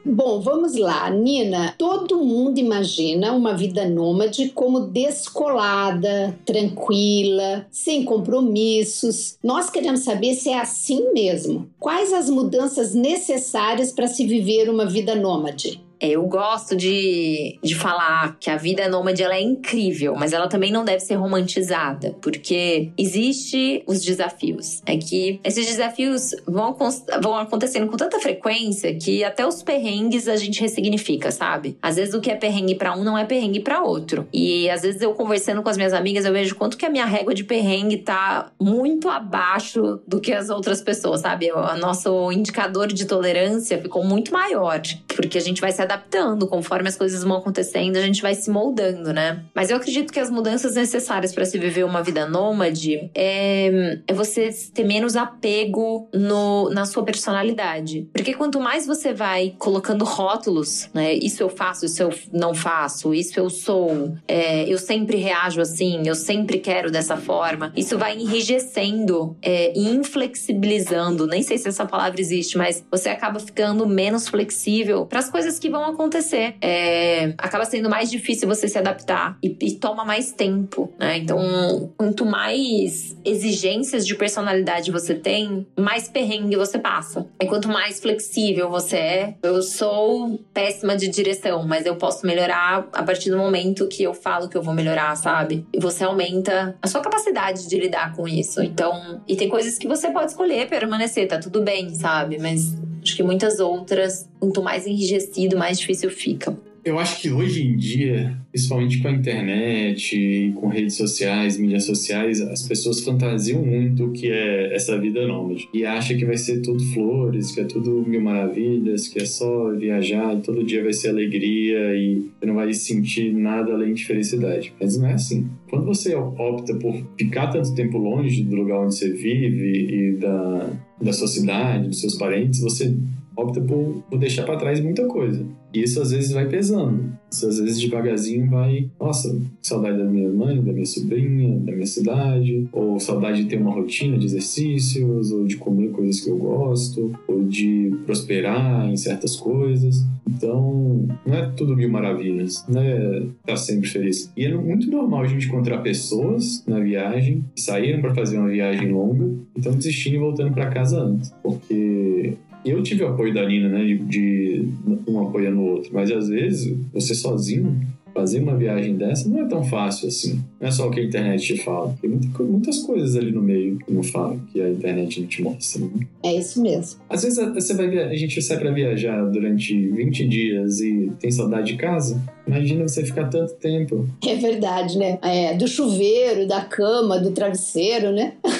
Bom, 0.04 0.38
vamos 0.42 0.76
lá, 0.76 1.08
Nina. 1.08 1.74
Todo 1.78 2.22
mundo 2.22 2.58
imagina 2.58 3.32
uma 3.32 3.56
vida 3.56 3.88
nômade 3.88 4.50
como 4.50 4.80
descolada, 4.80 6.38
tranquila, 6.44 7.66
sem 7.70 8.04
compromissos. 8.04 9.38
Nós 9.42 9.70
queremos 9.70 10.00
saber 10.00 10.34
se 10.34 10.50
é 10.50 10.60
assim 10.60 11.10
mesmo. 11.14 11.70
Quais 11.78 12.12
as 12.12 12.28
mudanças 12.28 12.94
necessárias 12.94 13.92
para 13.92 14.08
se 14.08 14.26
viver 14.26 14.68
uma 14.68 14.84
vida 14.84 15.14
nômade? 15.14 15.82
Eu 16.00 16.24
gosto 16.24 16.74
de, 16.74 17.58
de 17.62 17.74
falar 17.74 18.36
que 18.40 18.50
a 18.50 18.56
vida 18.56 18.88
nômade 18.88 19.22
ela 19.22 19.34
é 19.34 19.40
incrível, 19.40 20.14
mas 20.16 20.32
ela 20.32 20.48
também 20.48 20.72
não 20.72 20.84
deve 20.84 21.00
ser 21.00 21.16
romantizada, 21.16 22.16
porque 22.22 22.90
existe 22.96 23.82
os 23.86 24.02
desafios. 24.02 24.82
É 24.86 24.96
que 24.96 25.38
esses 25.44 25.66
desafios 25.66 26.34
vão, 26.46 26.74
vão 27.22 27.36
acontecendo 27.36 27.86
com 27.86 27.96
tanta 27.96 28.18
frequência 28.18 28.94
que 28.94 29.22
até 29.22 29.46
os 29.46 29.62
perrengues 29.62 30.26
a 30.26 30.36
gente 30.36 30.60
ressignifica, 30.60 31.30
sabe? 31.30 31.76
Às 31.82 31.96
vezes 31.96 32.14
o 32.14 32.20
que 32.20 32.30
é 32.30 32.36
perrengue 32.36 32.74
para 32.74 32.96
um 32.96 33.04
não 33.04 33.18
é 33.18 33.24
perrengue 33.24 33.60
para 33.60 33.82
outro. 33.82 34.26
E 34.32 34.70
às 34.70 34.82
vezes 34.82 35.02
eu 35.02 35.12
conversando 35.12 35.62
com 35.62 35.68
as 35.68 35.76
minhas 35.76 35.92
amigas, 35.92 36.24
eu 36.24 36.32
vejo 36.32 36.54
quanto 36.54 36.78
que 36.78 36.86
a 36.86 36.90
minha 36.90 37.04
régua 37.04 37.34
de 37.34 37.44
perrengue 37.44 37.98
tá 37.98 38.50
muito 38.58 39.08
abaixo 39.08 40.00
do 40.06 40.18
que 40.18 40.32
as 40.32 40.48
outras 40.48 40.80
pessoas, 40.80 41.20
sabe? 41.20 41.52
O 41.52 41.76
nosso 41.76 42.32
indicador 42.32 42.86
de 42.86 43.04
tolerância 43.04 43.78
ficou 43.78 44.02
muito 44.02 44.32
maior, 44.32 44.80
porque 45.14 45.36
a 45.36 45.40
gente 45.40 45.60
vai 45.60 45.72
se 45.72 45.82
adaptando, 45.90 46.46
conforme 46.46 46.88
as 46.88 46.96
coisas 46.96 47.22
vão 47.24 47.36
acontecendo, 47.36 47.96
a 47.96 48.02
gente 48.02 48.22
vai 48.22 48.34
se 48.34 48.50
moldando, 48.50 49.12
né? 49.12 49.42
Mas 49.54 49.70
eu 49.70 49.76
acredito 49.76 50.12
que 50.12 50.20
as 50.20 50.30
mudanças 50.30 50.74
necessárias 50.76 51.34
para 51.34 51.44
se 51.44 51.58
viver 51.58 51.84
uma 51.84 52.02
vida 52.02 52.26
nômade 52.26 53.10
é, 53.14 54.00
é 54.06 54.14
você 54.14 54.50
ter 54.72 54.84
menos 54.84 55.16
apego 55.16 56.08
no, 56.14 56.70
na 56.70 56.84
sua 56.84 57.02
personalidade. 57.02 58.08
Porque 58.12 58.34
quanto 58.34 58.60
mais 58.60 58.86
você 58.86 59.12
vai 59.12 59.54
colocando 59.58 60.04
rótulos, 60.04 60.88
né? 60.94 61.14
Isso 61.14 61.42
eu 61.42 61.48
faço, 61.48 61.86
isso 61.86 62.02
eu 62.02 62.14
não 62.32 62.54
faço, 62.54 63.12
isso 63.12 63.38
eu 63.38 63.50
sou, 63.50 64.14
é, 64.28 64.64
eu 64.72 64.78
sempre 64.78 65.16
reajo 65.16 65.60
assim, 65.60 66.02
eu 66.06 66.14
sempre 66.14 66.58
quero 66.58 66.90
dessa 66.90 67.16
forma. 67.16 67.72
Isso 67.76 67.98
vai 67.98 68.16
enrijecendo 68.16 69.36
é, 69.42 69.76
e 69.76 69.88
inflexibilizando. 69.88 71.26
Nem 71.26 71.42
sei 71.42 71.58
se 71.58 71.68
essa 71.68 71.84
palavra 71.84 72.20
existe, 72.20 72.56
mas 72.56 72.84
você 72.90 73.08
acaba 73.08 73.40
ficando 73.40 73.86
menos 73.86 74.28
flexível 74.28 75.06
para 75.06 75.18
as 75.18 75.28
coisas 75.30 75.58
que 75.58 75.68
vão 75.68 75.79
vão 75.80 75.92
acontecer. 75.92 76.56
É, 76.60 77.34
acaba 77.38 77.64
sendo 77.64 77.88
mais 77.88 78.10
difícil 78.10 78.48
você 78.48 78.68
se 78.68 78.78
adaptar 78.78 79.38
e, 79.42 79.56
e, 79.60 79.72
toma 79.74 80.04
mais 80.04 80.32
tempo, 80.32 80.92
né? 80.98 81.18
Então, 81.18 81.92
quanto 81.96 82.24
mais 82.24 83.16
exigências 83.24 84.06
de 84.06 84.14
personalidade 84.14 84.90
você 84.90 85.14
tem, 85.14 85.66
mais 85.78 86.08
perrengue 86.08 86.56
você 86.56 86.78
passa. 86.78 87.26
E 87.40 87.46
quanto 87.46 87.68
mais 87.68 88.00
flexível 88.00 88.70
você 88.70 88.96
é, 88.96 89.34
eu 89.42 89.62
sou 89.62 90.38
péssima 90.52 90.96
de 90.96 91.08
direção, 91.08 91.66
mas 91.66 91.86
eu 91.86 91.96
posso 91.96 92.26
melhorar 92.26 92.88
a 92.92 93.02
partir 93.02 93.30
do 93.30 93.38
momento 93.38 93.88
que 93.88 94.02
eu 94.02 94.12
falo 94.14 94.48
que 94.48 94.56
eu 94.56 94.62
vou 94.62 94.74
melhorar, 94.74 95.16
sabe? 95.16 95.66
E 95.72 95.80
você 95.80 96.04
aumenta 96.04 96.76
a 96.82 96.86
sua 96.86 97.00
capacidade 97.00 97.68
de 97.68 97.78
lidar 97.78 98.14
com 98.14 98.28
isso. 98.28 98.62
Então, 98.62 99.22
e 99.26 99.36
tem 99.36 99.48
coisas 99.48 99.78
que 99.78 99.88
você 99.88 100.10
pode 100.10 100.32
escolher 100.32 100.68
permanecer, 100.68 101.26
tá 101.26 101.38
tudo 101.38 101.62
bem, 101.62 101.94
sabe? 101.94 102.38
Mas 102.38 102.76
acho 103.02 103.16
que 103.16 103.22
muitas 103.22 103.60
outras, 103.60 104.28
quanto 104.38 104.62
mais 104.62 104.86
enrijecido, 104.86 105.56
mais 105.56 105.78
difícil 105.78 106.10
fica. 106.10 106.56
Eu 106.82 106.98
acho 106.98 107.20
que 107.20 107.30
hoje 107.30 107.66
em 107.66 107.76
dia, 107.76 108.34
principalmente 108.50 109.02
com 109.02 109.08
a 109.08 109.12
internet, 109.12 110.52
com 110.56 110.68
redes 110.68 110.96
sociais, 110.96 111.58
mídias 111.58 111.84
sociais, 111.84 112.40
as 112.40 112.62
pessoas 112.62 113.00
fantasiam 113.00 113.62
muito 113.62 114.06
o 114.06 114.12
que 114.12 114.30
é 114.30 114.74
essa 114.74 114.98
vida 114.98 115.26
nômade. 115.26 115.68
E 115.74 115.84
acham 115.84 116.16
que 116.16 116.24
vai 116.24 116.38
ser 116.38 116.62
tudo 116.62 116.82
flores, 116.94 117.52
que 117.52 117.60
é 117.60 117.64
tudo 117.64 118.02
mil 118.08 118.22
maravilhas, 118.22 119.08
que 119.08 119.20
é 119.20 119.26
só 119.26 119.74
viajar 119.74 120.34
e 120.34 120.40
todo 120.40 120.64
dia 120.64 120.82
vai 120.82 120.94
ser 120.94 121.10
alegria 121.10 121.94
e 121.94 122.30
você 122.38 122.46
não 122.46 122.54
vai 122.54 122.72
sentir 122.72 123.30
nada 123.30 123.74
além 123.74 123.92
de 123.92 124.06
felicidade. 124.06 124.72
Mas 124.80 124.96
não 124.96 125.06
é 125.06 125.12
assim. 125.12 125.50
Quando 125.68 125.84
você 125.84 126.14
opta 126.14 126.74
por 126.76 126.94
ficar 127.18 127.48
tanto 127.48 127.74
tempo 127.74 127.98
longe 127.98 128.42
do 128.42 128.56
lugar 128.56 128.80
onde 128.80 128.94
você 128.94 129.12
vive 129.12 129.86
e 129.86 130.12
da, 130.12 130.70
da 131.00 131.12
sua 131.12 131.28
cidade, 131.28 131.88
dos 131.88 132.00
seus 132.00 132.16
parentes, 132.16 132.60
você 132.60 132.94
opta 133.36 133.60
por, 133.60 134.04
deixar 134.18 134.44
para 134.44 134.58
trás 134.58 134.80
muita 134.80 135.06
coisa. 135.06 135.46
Isso 135.72 136.00
às 136.00 136.10
vezes 136.10 136.32
vai 136.32 136.48
pesando. 136.48 137.12
Isso 137.30 137.46
às 137.46 137.60
vezes 137.60 137.80
devagarzinho 137.80 138.48
vai, 138.50 138.90
nossa, 138.98 139.40
saudade 139.62 139.98
da 139.98 140.04
minha 140.04 140.28
mãe, 140.28 140.60
da 140.60 140.72
minha 140.72 140.86
sobrinha, 140.86 141.58
da 141.60 141.72
minha 141.72 141.86
cidade, 141.86 142.68
ou 142.72 142.98
saudade 142.98 143.44
de 143.44 143.48
ter 143.48 143.56
uma 143.56 143.72
rotina 143.72 144.18
de 144.18 144.26
exercícios, 144.26 145.30
ou 145.30 145.44
de 145.44 145.56
comer 145.56 145.90
coisas 145.90 146.20
que 146.20 146.28
eu 146.28 146.36
gosto, 146.36 147.12
ou 147.28 147.44
de 147.44 147.92
prosperar 148.04 148.90
em 148.90 148.96
certas 148.96 149.36
coisas. 149.36 150.04
Então, 150.28 151.06
não 151.26 151.34
é 151.34 151.50
tudo 151.56 151.76
mil 151.76 151.90
maravilhas, 151.90 152.64
né? 152.68 153.26
Tá 153.46 153.56
sempre 153.56 153.88
feliz. 153.88 154.32
E 154.36 154.44
é 154.44 154.54
muito 154.54 154.90
normal 154.90 155.22
a 155.22 155.26
gente 155.26 155.46
encontrar 155.46 155.78
pessoas 155.78 156.64
na 156.66 156.80
viagem 156.80 157.44
que 157.54 157.60
saíram 157.60 158.00
para 158.00 158.14
fazer 158.14 158.38
uma 158.38 158.48
viagem 158.48 158.90
longa 158.90 159.26
e 159.54 159.58
estão 159.58 159.72
desistindo 159.74 160.16
e 160.16 160.18
voltando 160.18 160.52
para 160.52 160.70
casa 160.70 161.00
antes, 161.00 161.32
porque 161.42 162.34
eu 162.64 162.82
tive 162.82 163.04
apoio 163.04 163.32
da 163.32 163.46
Nina, 163.46 163.68
né? 163.68 163.84
De, 163.84 164.68
um 165.06 165.26
apoiando 165.26 165.60
o 165.60 165.66
outro. 165.66 165.90
Mas 165.92 166.10
às 166.10 166.28
vezes, 166.28 166.76
você 166.92 167.14
sozinho, 167.14 167.80
fazer 168.12 168.40
uma 168.40 168.56
viagem 168.56 168.96
dessa 168.96 169.28
não 169.28 169.40
é 169.40 169.48
tão 169.48 169.62
fácil 169.64 170.08
assim. 170.08 170.42
Não 170.60 170.68
é 170.68 170.70
só 170.70 170.88
o 170.88 170.90
que 170.90 171.00
a 171.00 171.04
internet 171.04 171.42
te 171.42 171.62
fala. 171.62 171.96
Tem 172.00 172.10
muita, 172.10 172.42
muitas 172.42 172.78
coisas 172.80 173.16
ali 173.16 173.30
no 173.30 173.42
meio 173.42 173.78
que 173.78 173.92
não 173.92 174.02
fala, 174.02 174.38
que 174.52 174.60
a 174.60 174.68
internet 174.68 175.20
não 175.20 175.26
te 175.26 175.42
mostra. 175.42 175.82
Né? 175.82 176.06
É 176.22 176.34
isso 176.34 176.60
mesmo. 176.60 177.00
Às 177.08 177.22
vezes 177.22 177.38
você 177.54 177.74
vai, 177.74 177.98
a 177.98 178.16
gente 178.16 178.40
sai 178.42 178.58
para 178.58 178.70
viajar 178.70 179.24
durante 179.26 179.74
20 179.88 180.28
dias 180.28 180.80
e 180.80 181.10
tem 181.18 181.30
saudade 181.30 181.72
de 181.72 181.78
casa. 181.78 182.20
Imagina 182.46 182.86
você 182.86 183.04
ficar 183.04 183.28
tanto 183.28 183.54
tempo. 183.54 184.08
É 184.26 184.34
verdade, 184.36 184.98
né? 184.98 185.18
É, 185.22 185.54
do 185.54 185.68
chuveiro, 185.68 186.46
da 186.46 186.62
cama, 186.62 187.18
do 187.18 187.30
travesseiro, 187.30 188.12
né? 188.12 188.34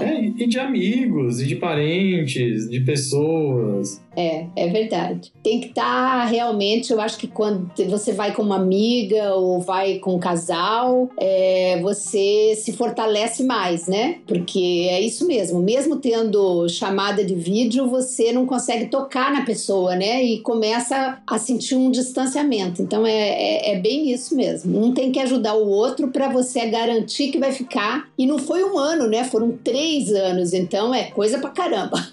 é, 0.00 0.24
e, 0.24 0.34
e 0.44 0.46
de 0.46 0.58
amigos, 0.58 1.40
e 1.40 1.46
de 1.46 1.56
parentes, 1.56 2.68
de 2.68 2.80
pessoas. 2.80 4.01
É, 4.16 4.46
é 4.56 4.68
verdade. 4.68 5.32
Tem 5.42 5.60
que 5.60 5.68
estar 5.68 5.82
tá 5.82 6.24
realmente, 6.24 6.92
eu 6.92 7.00
acho 7.00 7.18
que 7.18 7.26
quando 7.26 7.70
você 7.88 8.12
vai 8.12 8.32
com 8.32 8.42
uma 8.42 8.56
amiga 8.56 9.34
ou 9.34 9.60
vai 9.60 9.98
com 9.98 10.14
um 10.14 10.18
casal, 10.18 11.08
é, 11.18 11.78
você 11.80 12.54
se 12.56 12.72
fortalece 12.72 13.42
mais, 13.42 13.86
né? 13.86 14.18
Porque 14.26 14.88
é 14.90 15.00
isso 15.00 15.26
mesmo. 15.26 15.60
Mesmo 15.60 15.96
tendo 15.96 16.68
chamada 16.68 17.24
de 17.24 17.34
vídeo, 17.34 17.88
você 17.88 18.32
não 18.32 18.46
consegue 18.46 18.86
tocar 18.86 19.32
na 19.32 19.44
pessoa, 19.44 19.96
né? 19.96 20.22
E 20.22 20.40
começa 20.40 21.18
a 21.26 21.38
sentir 21.38 21.74
um 21.74 21.90
distanciamento. 21.90 22.82
Então 22.82 23.06
é, 23.06 23.12
é, 23.12 23.72
é 23.72 23.78
bem 23.78 24.10
isso 24.12 24.36
mesmo. 24.36 24.84
Um 24.84 24.92
tem 24.92 25.10
que 25.10 25.20
ajudar 25.20 25.54
o 25.54 25.68
outro 25.68 26.08
para 26.08 26.28
você 26.28 26.66
garantir 26.66 27.30
que 27.30 27.38
vai 27.38 27.52
ficar. 27.52 28.08
E 28.18 28.26
não 28.26 28.38
foi 28.38 28.62
um 28.64 28.78
ano, 28.78 29.08
né? 29.08 29.24
Foram 29.24 29.52
três 29.64 30.12
anos. 30.12 30.52
Então 30.52 30.94
é 30.94 31.04
coisa 31.04 31.38
pra 31.38 31.50
caramba. 31.50 32.12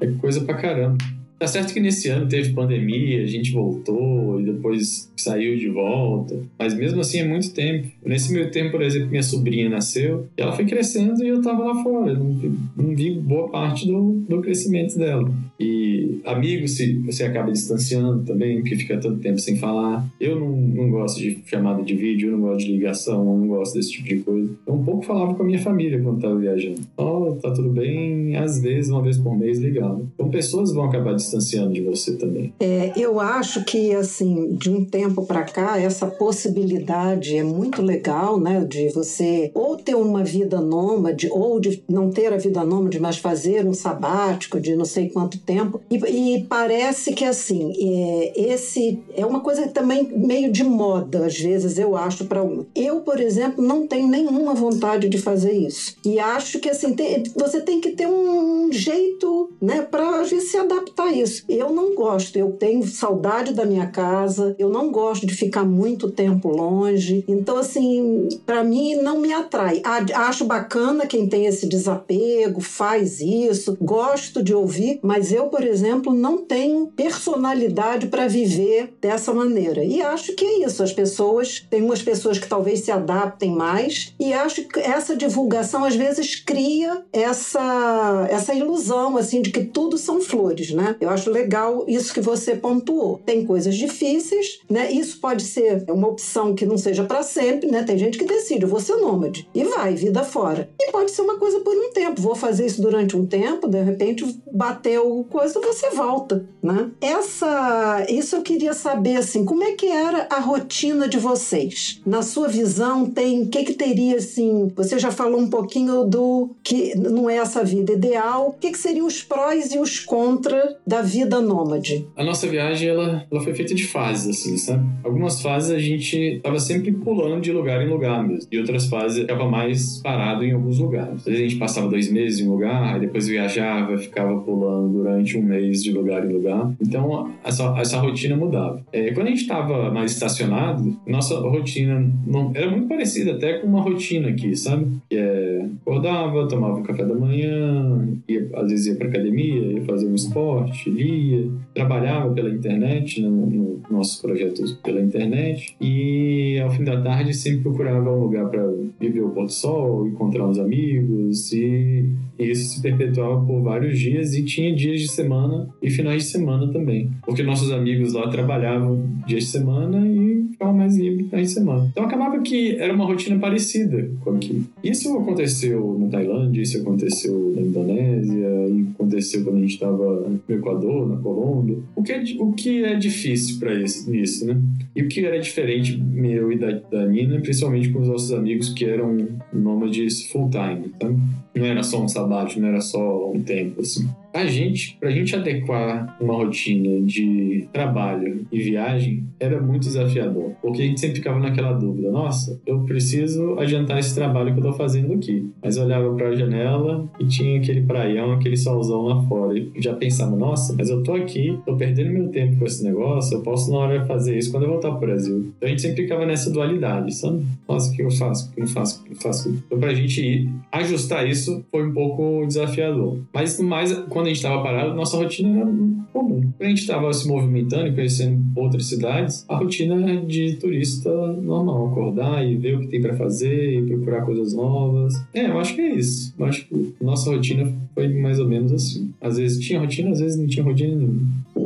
É 0.00 0.06
coisa 0.20 0.44
pra 0.44 0.54
caramba. 0.54 0.98
Tá 1.42 1.48
certo 1.48 1.74
que 1.74 1.80
nesse 1.80 2.08
ano 2.08 2.28
teve 2.28 2.52
pandemia, 2.52 3.20
a 3.20 3.26
gente 3.26 3.50
voltou 3.50 4.40
e 4.40 4.44
depois 4.44 5.10
saiu 5.16 5.58
de 5.58 5.68
volta, 5.68 6.38
mas 6.56 6.72
mesmo 6.72 7.00
assim 7.00 7.18
é 7.18 7.24
muito 7.26 7.52
tempo. 7.52 7.88
Nesse 8.06 8.32
meio 8.32 8.48
tempo, 8.52 8.70
por 8.70 8.80
exemplo, 8.80 9.08
minha 9.08 9.24
sobrinha 9.24 9.68
nasceu 9.68 10.28
e 10.38 10.40
ela 10.40 10.52
foi 10.52 10.64
crescendo 10.64 11.20
e 11.24 11.26
eu 11.26 11.42
tava 11.42 11.64
lá 11.64 11.82
fora, 11.82 12.14
não, 12.14 12.38
não 12.76 12.94
vi 12.94 13.10
boa 13.10 13.48
parte 13.48 13.88
do, 13.88 14.24
do 14.28 14.40
crescimento 14.40 14.96
dela. 14.96 15.28
E 15.58 16.20
amigos 16.24 16.76
se 16.76 16.94
você 16.98 17.24
acaba 17.24 17.50
distanciando 17.50 18.22
também, 18.22 18.60
porque 18.60 18.76
fica 18.76 18.96
tanto 18.98 19.18
tempo 19.18 19.40
sem 19.40 19.56
falar. 19.56 20.06
Eu 20.20 20.38
não, 20.38 20.56
não 20.56 20.90
gosto 20.90 21.18
de 21.18 21.38
chamada 21.44 21.82
de 21.82 21.94
vídeo, 21.94 22.30
eu 22.30 22.38
não 22.38 22.40
gosto 22.40 22.66
de 22.66 22.72
ligação, 22.72 23.18
eu 23.18 23.38
não 23.38 23.48
gosto 23.48 23.74
desse 23.74 23.90
tipo 23.90 24.08
de 24.08 24.16
coisa. 24.18 24.48
Eu 24.64 24.74
um 24.74 24.84
pouco 24.84 25.04
falava 25.04 25.34
com 25.34 25.42
a 25.42 25.46
minha 25.46 25.58
família 25.58 26.00
quando 26.00 26.20
tava 26.20 26.36
viajando. 26.36 26.80
Oh, 26.96 27.36
tá 27.42 27.50
tudo 27.50 27.68
bem, 27.68 28.36
às 28.36 28.60
vezes, 28.60 28.90
uma 28.90 29.02
vez 29.02 29.18
por 29.18 29.36
mês 29.36 29.58
ligava. 29.58 30.00
Então 30.14 30.30
pessoas 30.30 30.72
vão 30.72 30.84
acabar 30.84 31.14
distanciando 31.14 31.31
distanciando 31.32 31.72
de 31.72 31.80
você 31.82 32.12
também? 32.16 32.52
É, 32.60 32.92
eu 32.96 33.18
acho 33.18 33.64
que, 33.64 33.94
assim, 33.94 34.54
de 34.54 34.70
um 34.70 34.84
tempo 34.84 35.24
para 35.24 35.42
cá, 35.44 35.80
essa 35.80 36.06
possibilidade 36.06 37.36
é 37.36 37.42
muito 37.42 37.80
legal, 37.82 38.38
né? 38.38 38.64
De 38.64 38.88
você 38.90 39.50
ou 39.54 39.76
ter 39.76 39.94
uma 39.94 40.22
vida 40.22 40.60
nômade, 40.60 41.28
ou 41.30 41.58
de 41.58 41.82
não 41.88 42.10
ter 42.10 42.32
a 42.32 42.36
vida 42.36 42.64
nômade, 42.64 43.00
mas 43.00 43.16
fazer 43.16 43.66
um 43.66 43.72
sabático 43.72 44.60
de 44.60 44.76
não 44.76 44.84
sei 44.84 45.08
quanto 45.08 45.38
tempo. 45.38 45.80
E, 45.90 45.96
e 45.96 46.44
parece 46.44 47.12
que, 47.12 47.24
assim, 47.24 47.72
é, 47.78 48.52
esse 48.52 49.00
é 49.14 49.24
uma 49.24 49.40
coisa 49.40 49.66
também 49.68 50.08
meio 50.14 50.52
de 50.52 50.64
moda, 50.64 51.26
às 51.26 51.38
vezes, 51.38 51.78
eu 51.78 51.96
acho, 51.96 52.26
para 52.26 52.42
um. 52.42 52.66
Eu, 52.74 53.00
por 53.00 53.20
exemplo, 53.20 53.64
não 53.64 53.86
tenho 53.86 54.08
nenhuma 54.08 54.54
vontade 54.54 55.08
de 55.08 55.18
fazer 55.18 55.52
isso. 55.52 55.96
E 56.04 56.18
acho 56.18 56.58
que, 56.58 56.68
assim, 56.68 56.94
tem, 56.94 57.22
você 57.34 57.60
tem 57.60 57.80
que 57.80 57.90
ter 57.90 58.06
um 58.06 58.70
jeito, 58.72 59.50
né, 59.60 59.82
para 59.82 60.24
se 60.24 60.56
adaptar 60.56 61.04
a 61.04 61.12
isso 61.12 61.21
Eu 61.48 61.70
não 61.70 61.94
gosto, 61.94 62.36
eu 62.36 62.52
tenho 62.52 62.86
saudade 62.86 63.52
da 63.52 63.64
minha 63.64 63.86
casa, 63.86 64.54
eu 64.58 64.68
não 64.68 64.90
gosto 64.90 65.26
de 65.26 65.34
ficar 65.34 65.64
muito 65.64 66.10
tempo 66.10 66.48
longe. 66.48 67.24
Então, 67.28 67.56
assim, 67.56 68.28
para 68.44 68.62
mim 68.64 68.96
não 68.96 69.20
me 69.20 69.32
atrai. 69.32 69.82
Acho 70.14 70.44
bacana 70.44 71.06
quem 71.06 71.28
tem 71.28 71.46
esse 71.46 71.66
desapego, 71.66 72.60
faz 72.60 73.20
isso, 73.20 73.76
gosto 73.80 74.42
de 74.42 74.54
ouvir, 74.54 74.98
mas 75.02 75.32
eu, 75.32 75.46
por 75.46 75.64
exemplo, 75.64 76.12
não 76.12 76.38
tenho 76.38 76.86
personalidade 76.88 78.06
para 78.06 78.28
viver 78.28 78.94
dessa 79.00 79.32
maneira. 79.32 79.84
E 79.84 80.00
acho 80.00 80.34
que 80.34 80.44
é 80.44 80.66
isso. 80.66 80.82
As 80.82 80.92
pessoas, 80.92 81.64
tem 81.70 81.82
umas 81.82 82.02
pessoas 82.02 82.38
que 82.38 82.48
talvez 82.48 82.80
se 82.80 82.90
adaptem 82.90 83.50
mais, 83.50 84.14
e 84.18 84.32
acho 84.32 84.68
que 84.68 84.80
essa 84.80 85.16
divulgação 85.16 85.84
às 85.84 85.94
vezes 85.94 86.36
cria 86.36 87.02
essa, 87.12 88.26
essa 88.30 88.54
ilusão, 88.54 89.16
assim, 89.16 89.42
de 89.42 89.50
que 89.50 89.64
tudo 89.64 89.98
são 89.98 90.20
flores, 90.20 90.70
né? 90.72 90.96
Eu 91.00 91.10
acho 91.12 91.30
legal 91.30 91.84
isso 91.86 92.12
que 92.12 92.20
você 92.20 92.54
pontuou. 92.54 93.20
Tem 93.24 93.44
coisas 93.44 93.74
difíceis, 93.74 94.60
né? 94.68 94.90
Isso 94.90 95.20
pode 95.20 95.42
ser 95.42 95.84
uma 95.88 96.08
opção 96.08 96.54
que 96.54 96.66
não 96.66 96.78
seja 96.78 97.04
para 97.04 97.22
sempre, 97.22 97.70
né? 97.70 97.82
Tem 97.82 97.98
gente 97.98 98.18
que 98.18 98.24
decide, 98.24 98.66
vou 98.66 98.80
ser 98.80 98.96
nômade 98.96 99.48
e 99.54 99.64
vai, 99.64 99.94
vida 99.94 100.24
fora. 100.24 100.70
E 100.80 100.90
pode 100.90 101.10
ser 101.10 101.22
uma 101.22 101.38
coisa 101.38 101.60
por 101.60 101.74
um 101.74 101.92
tempo. 101.92 102.20
Vou 102.20 102.34
fazer 102.34 102.66
isso 102.66 102.80
durante 102.82 103.16
um 103.16 103.26
tempo, 103.26 103.68
de 103.68 103.82
repente 103.82 104.40
bateu 104.52 105.26
coisa, 105.30 105.60
você 105.60 105.90
volta, 105.90 106.44
né? 106.62 106.90
Essa, 107.00 108.06
isso 108.08 108.36
eu 108.36 108.42
queria 108.42 108.72
saber 108.72 109.16
assim, 109.16 109.44
como 109.44 109.62
é 109.64 109.72
que 109.72 109.86
era 109.86 110.26
a 110.30 110.40
rotina 110.40 111.08
de 111.08 111.18
vocês? 111.18 112.00
Na 112.04 112.22
sua 112.22 112.48
visão, 112.48 113.06
tem 113.06 113.42
o 113.42 113.48
que 113.48 113.64
que 113.64 113.74
teria 113.74 114.16
assim? 114.16 114.70
Você 114.76 114.98
já 114.98 115.10
falou 115.10 115.40
um 115.40 115.48
pouquinho 115.48 116.04
do 116.04 116.50
que 116.62 116.94
não 116.96 117.28
é 117.28 117.36
essa 117.36 117.64
vida 117.64 117.92
ideal. 117.92 118.48
O 118.48 118.52
que 118.52 118.70
que 118.70 118.78
seriam 118.78 119.06
os 119.06 119.22
prós 119.22 119.72
e 119.72 119.78
os 119.78 120.00
contras 120.00 120.74
da 120.92 121.00
vida 121.00 121.40
nômade? 121.40 122.06
A 122.14 122.22
nossa 122.22 122.46
viagem, 122.46 122.90
ela, 122.90 123.24
ela 123.30 123.40
foi 123.40 123.54
feita 123.54 123.74
de 123.74 123.84
fases, 123.86 124.28
assim, 124.28 124.58
sabe? 124.58 124.86
Algumas 125.02 125.40
fases 125.40 125.70
a 125.70 125.78
gente 125.78 126.38
tava 126.42 126.60
sempre 126.60 126.92
pulando 126.92 127.40
de 127.40 127.50
lugar 127.50 127.82
em 127.82 127.88
lugar 127.88 128.22
mesmo. 128.22 128.46
E 128.52 128.58
outras 128.58 128.86
fases 128.86 129.20
ficava 129.20 129.48
mais 129.48 130.02
parado 130.02 130.44
em 130.44 130.52
alguns 130.52 130.78
lugares. 130.78 131.20
Às 131.20 131.24
vezes 131.24 131.40
a 131.40 131.42
gente 131.44 131.56
passava 131.56 131.88
dois 131.88 132.12
meses 132.12 132.40
em 132.40 132.46
um 132.46 132.52
lugar, 132.52 132.94
aí 132.94 133.00
depois 133.00 133.26
viajava, 133.26 133.96
ficava 133.96 134.38
pulando 134.40 134.92
durante 134.92 135.38
um 135.38 135.42
mês 135.42 135.82
de 135.82 135.92
lugar 135.92 136.28
em 136.28 136.32
lugar. 136.32 136.70
Então, 136.78 137.32
essa, 137.42 137.74
essa 137.78 137.98
rotina 137.98 138.36
mudava. 138.36 138.84
É, 138.92 139.12
quando 139.12 139.28
a 139.28 139.30
gente 139.30 139.42
estava 139.42 139.90
mais 139.90 140.12
estacionado, 140.12 140.94
nossa 141.06 141.38
rotina 141.40 142.06
não, 142.26 142.52
era 142.54 142.70
muito 142.70 142.86
parecida 142.86 143.32
até 143.32 143.54
com 143.54 143.66
uma 143.66 143.80
rotina 143.80 144.28
aqui, 144.28 144.54
sabe? 144.54 144.88
Que 145.08 145.16
é, 145.16 145.66
acordava, 145.80 146.46
tomava 146.46 146.78
um 146.78 146.82
café 146.82 147.06
da 147.06 147.14
manhã, 147.14 148.06
ia, 148.28 148.50
às 148.56 148.68
vezes 148.68 148.88
ia 148.88 148.96
pra 148.96 149.08
academia, 149.08 149.72
ia 149.72 149.82
fazer 149.86 150.06
um 150.06 150.14
esporte, 150.14 150.81
lia, 150.90 151.48
trabalhava 151.74 152.32
pela 152.32 152.50
internet, 152.50 153.20
no, 153.20 153.46
no 153.46 153.72
nossos 153.90 154.20
projetos 154.20 154.72
pela 154.82 155.00
internet, 155.00 155.76
e 155.80 156.58
ao 156.60 156.70
fim 156.70 156.84
da 156.84 157.00
tarde 157.00 157.34
sempre 157.34 157.60
procurava 157.60 158.10
um 158.10 158.20
lugar 158.20 158.48
para 158.48 158.66
viver 158.98 159.20
o 159.20 159.30
pôr 159.30 159.46
do 159.46 159.52
sol, 159.52 160.06
encontrar 160.06 160.46
uns 160.46 160.58
amigos, 160.58 161.52
e, 161.52 162.06
e 162.38 162.50
isso 162.50 162.74
se 162.74 162.82
perpetuava 162.82 163.44
por 163.44 163.62
vários 163.62 163.98
dias, 163.98 164.34
e 164.34 164.44
tinha 164.44 164.74
dias 164.74 165.00
de 165.00 165.08
semana 165.08 165.68
e 165.82 165.90
finais 165.90 166.24
de 166.24 166.28
semana 166.30 166.72
também, 166.72 167.10
porque 167.24 167.42
nossos 167.42 167.70
amigos 167.70 168.12
lá 168.14 168.28
trabalhavam 168.28 169.04
dias 169.26 169.44
de 169.44 169.50
semana 169.50 170.06
e 170.06 170.48
ficavam 170.52 170.74
mais 170.74 170.96
livres 170.96 171.28
finais 171.28 171.48
de 171.48 171.54
semana. 171.54 171.88
Então 171.92 172.04
acabava 172.04 172.40
que 172.40 172.76
era 172.76 172.92
uma 172.92 173.04
rotina 173.04 173.38
parecida 173.38 174.10
com 174.20 174.30
aqui. 174.30 174.64
Isso 174.82 175.16
aconteceu 175.16 175.96
na 175.98 176.08
Tailândia, 176.08 176.62
isso 176.62 176.78
aconteceu 176.78 177.52
na 177.54 177.62
Indonésia, 177.62 178.48
aconteceu 178.94 179.44
quando 179.44 179.56
a 179.56 179.60
gente 179.60 179.74
estava 179.74 180.28
no 180.28 180.38
Equador 180.72 181.08
na 181.08 181.16
Colômbia. 181.16 181.78
O 181.94 182.02
que 182.02 182.12
é, 182.12 182.22
o 182.38 182.52
que 182.52 182.84
é 182.84 182.94
difícil 182.94 183.58
para 183.58 183.74
isso, 183.74 184.46
né? 184.46 184.60
E 184.94 185.02
o 185.02 185.08
que 185.08 185.24
era 185.24 185.38
diferente 185.38 185.96
meu 185.96 186.52
e 186.52 186.58
da, 186.58 186.72
da 186.72 187.06
Nina, 187.06 187.40
principalmente 187.40 187.90
com 187.90 188.00
os 188.00 188.08
nossos 188.08 188.32
amigos 188.32 188.70
que 188.70 188.84
eram 188.84 189.28
nômades 189.52 190.26
full-time, 190.26 190.88
tá? 190.98 191.08
Não 191.54 191.64
era 191.64 191.82
só 191.82 192.02
um 192.02 192.08
sabático, 192.08 192.60
não 192.60 192.68
era 192.68 192.80
só 192.80 193.30
um 193.30 193.42
tempo, 193.42 193.80
assim. 193.80 194.08
A 194.34 194.46
gente, 194.46 194.96
pra 194.98 195.10
gente 195.10 195.36
adequar 195.36 196.16
uma 196.20 196.34
rotina 196.34 197.00
de 197.04 197.68
trabalho 197.72 198.46
e 198.50 198.60
viagem, 198.60 199.24
era 199.38 199.60
muito 199.60 199.82
desafiador. 199.82 200.52
Porque 200.62 200.82
a 200.82 200.86
gente 200.86 201.00
sempre 201.00 201.16
ficava 201.16 201.38
naquela 201.38 201.72
dúvida: 201.72 202.10
nossa, 202.10 202.60
eu 202.66 202.80
preciso 202.80 203.58
adiantar 203.58 203.98
esse 203.98 204.14
trabalho 204.14 204.54
que 204.54 204.60
eu 204.60 204.64
tô 204.64 204.72
fazendo 204.72 205.12
aqui. 205.12 205.50
Mas 205.62 205.76
olhava 205.76 206.14
pra 206.14 206.34
janela 206.34 207.06
e 207.20 207.26
tinha 207.26 207.58
aquele 207.58 207.82
praião, 207.82 208.32
aquele 208.32 208.56
solzão 208.56 209.02
lá 209.02 209.22
fora. 209.24 209.58
E 209.58 209.70
já 209.76 209.94
pensava: 209.94 210.34
nossa, 210.34 210.74
mas 210.76 210.88
eu 210.88 211.02
tô 211.02 211.14
aqui, 211.14 211.58
tô 211.66 211.76
perdendo 211.76 212.10
meu 212.10 212.28
tempo 212.28 212.58
com 212.58 212.64
esse 212.64 212.82
negócio, 212.82 213.36
eu 213.36 213.42
posso 213.42 213.70
na 213.70 213.78
hora 213.78 214.04
fazer 214.06 214.38
isso 214.38 214.50
quando 214.50 214.64
eu 214.64 214.70
voltar 214.70 214.90
pro 214.92 215.00
Brasil. 215.00 215.52
Então 215.56 215.66
a 215.66 215.70
gente 215.70 215.82
sempre 215.82 216.02
ficava 216.02 216.24
nessa 216.24 216.50
dualidade, 216.50 217.14
sabe? 217.14 217.44
Nossa, 217.68 217.92
o 217.92 217.96
que 217.96 218.02
eu 218.02 218.10
faço? 218.10 218.50
O 218.50 218.54
que 218.54 218.62
eu 218.62 218.66
faço? 218.66 219.00
O 219.00 219.04
que 219.04 219.12
eu 219.12 219.16
faço? 219.16 219.62
Então 219.66 219.78
pra 219.78 219.92
gente 219.92 220.48
ajustar 220.70 221.28
isso 221.28 221.64
foi 221.70 221.86
um 221.86 221.92
pouco 221.92 222.46
desafiador. 222.46 223.18
Mas 223.34 223.58
mais, 223.60 223.92
quando 224.08 224.21
quando 224.22 224.26
a 224.26 224.28
gente 224.28 224.36
estava 224.36 224.62
parado, 224.62 224.94
nossa 224.94 225.16
rotina 225.16 225.60
era 225.60 225.70
comum. 226.12 226.52
A 226.60 226.64
gente 226.64 226.82
estava 226.82 227.12
se 227.12 227.26
movimentando 227.26 227.88
e 227.88 227.92
conhecendo 227.92 228.40
outras 228.54 228.86
cidades, 228.86 229.44
a 229.48 229.56
rotina 229.56 230.20
de 230.24 230.56
turista 230.56 231.10
normal, 231.10 231.88
acordar 231.88 232.46
e 232.46 232.54
ver 232.54 232.76
o 232.76 232.80
que 232.80 232.86
tem 232.86 233.00
para 233.00 233.16
fazer 233.16 233.78
e 233.78 233.86
procurar 233.86 234.24
coisas 234.24 234.54
novas. 234.54 235.12
É, 235.34 235.46
eu 235.46 235.58
acho 235.58 235.74
que 235.74 235.80
é 235.80 235.94
isso. 235.94 236.32
Eu 236.38 236.46
acho 236.46 236.66
que 236.66 236.94
nossa 237.00 237.30
rotina 237.30 237.72
foi 237.94 238.08
mais 238.08 238.38
ou 238.38 238.48
menos 238.48 238.72
assim. 238.72 239.12
Às 239.20 239.38
vezes 239.38 239.64
tinha 239.64 239.80
rotina, 239.80 240.10
às 240.10 240.20
vezes 240.20 240.38
não 240.38 240.46
tinha 240.46 240.64
rotina 240.64 240.94
nenhuma. 240.94 241.22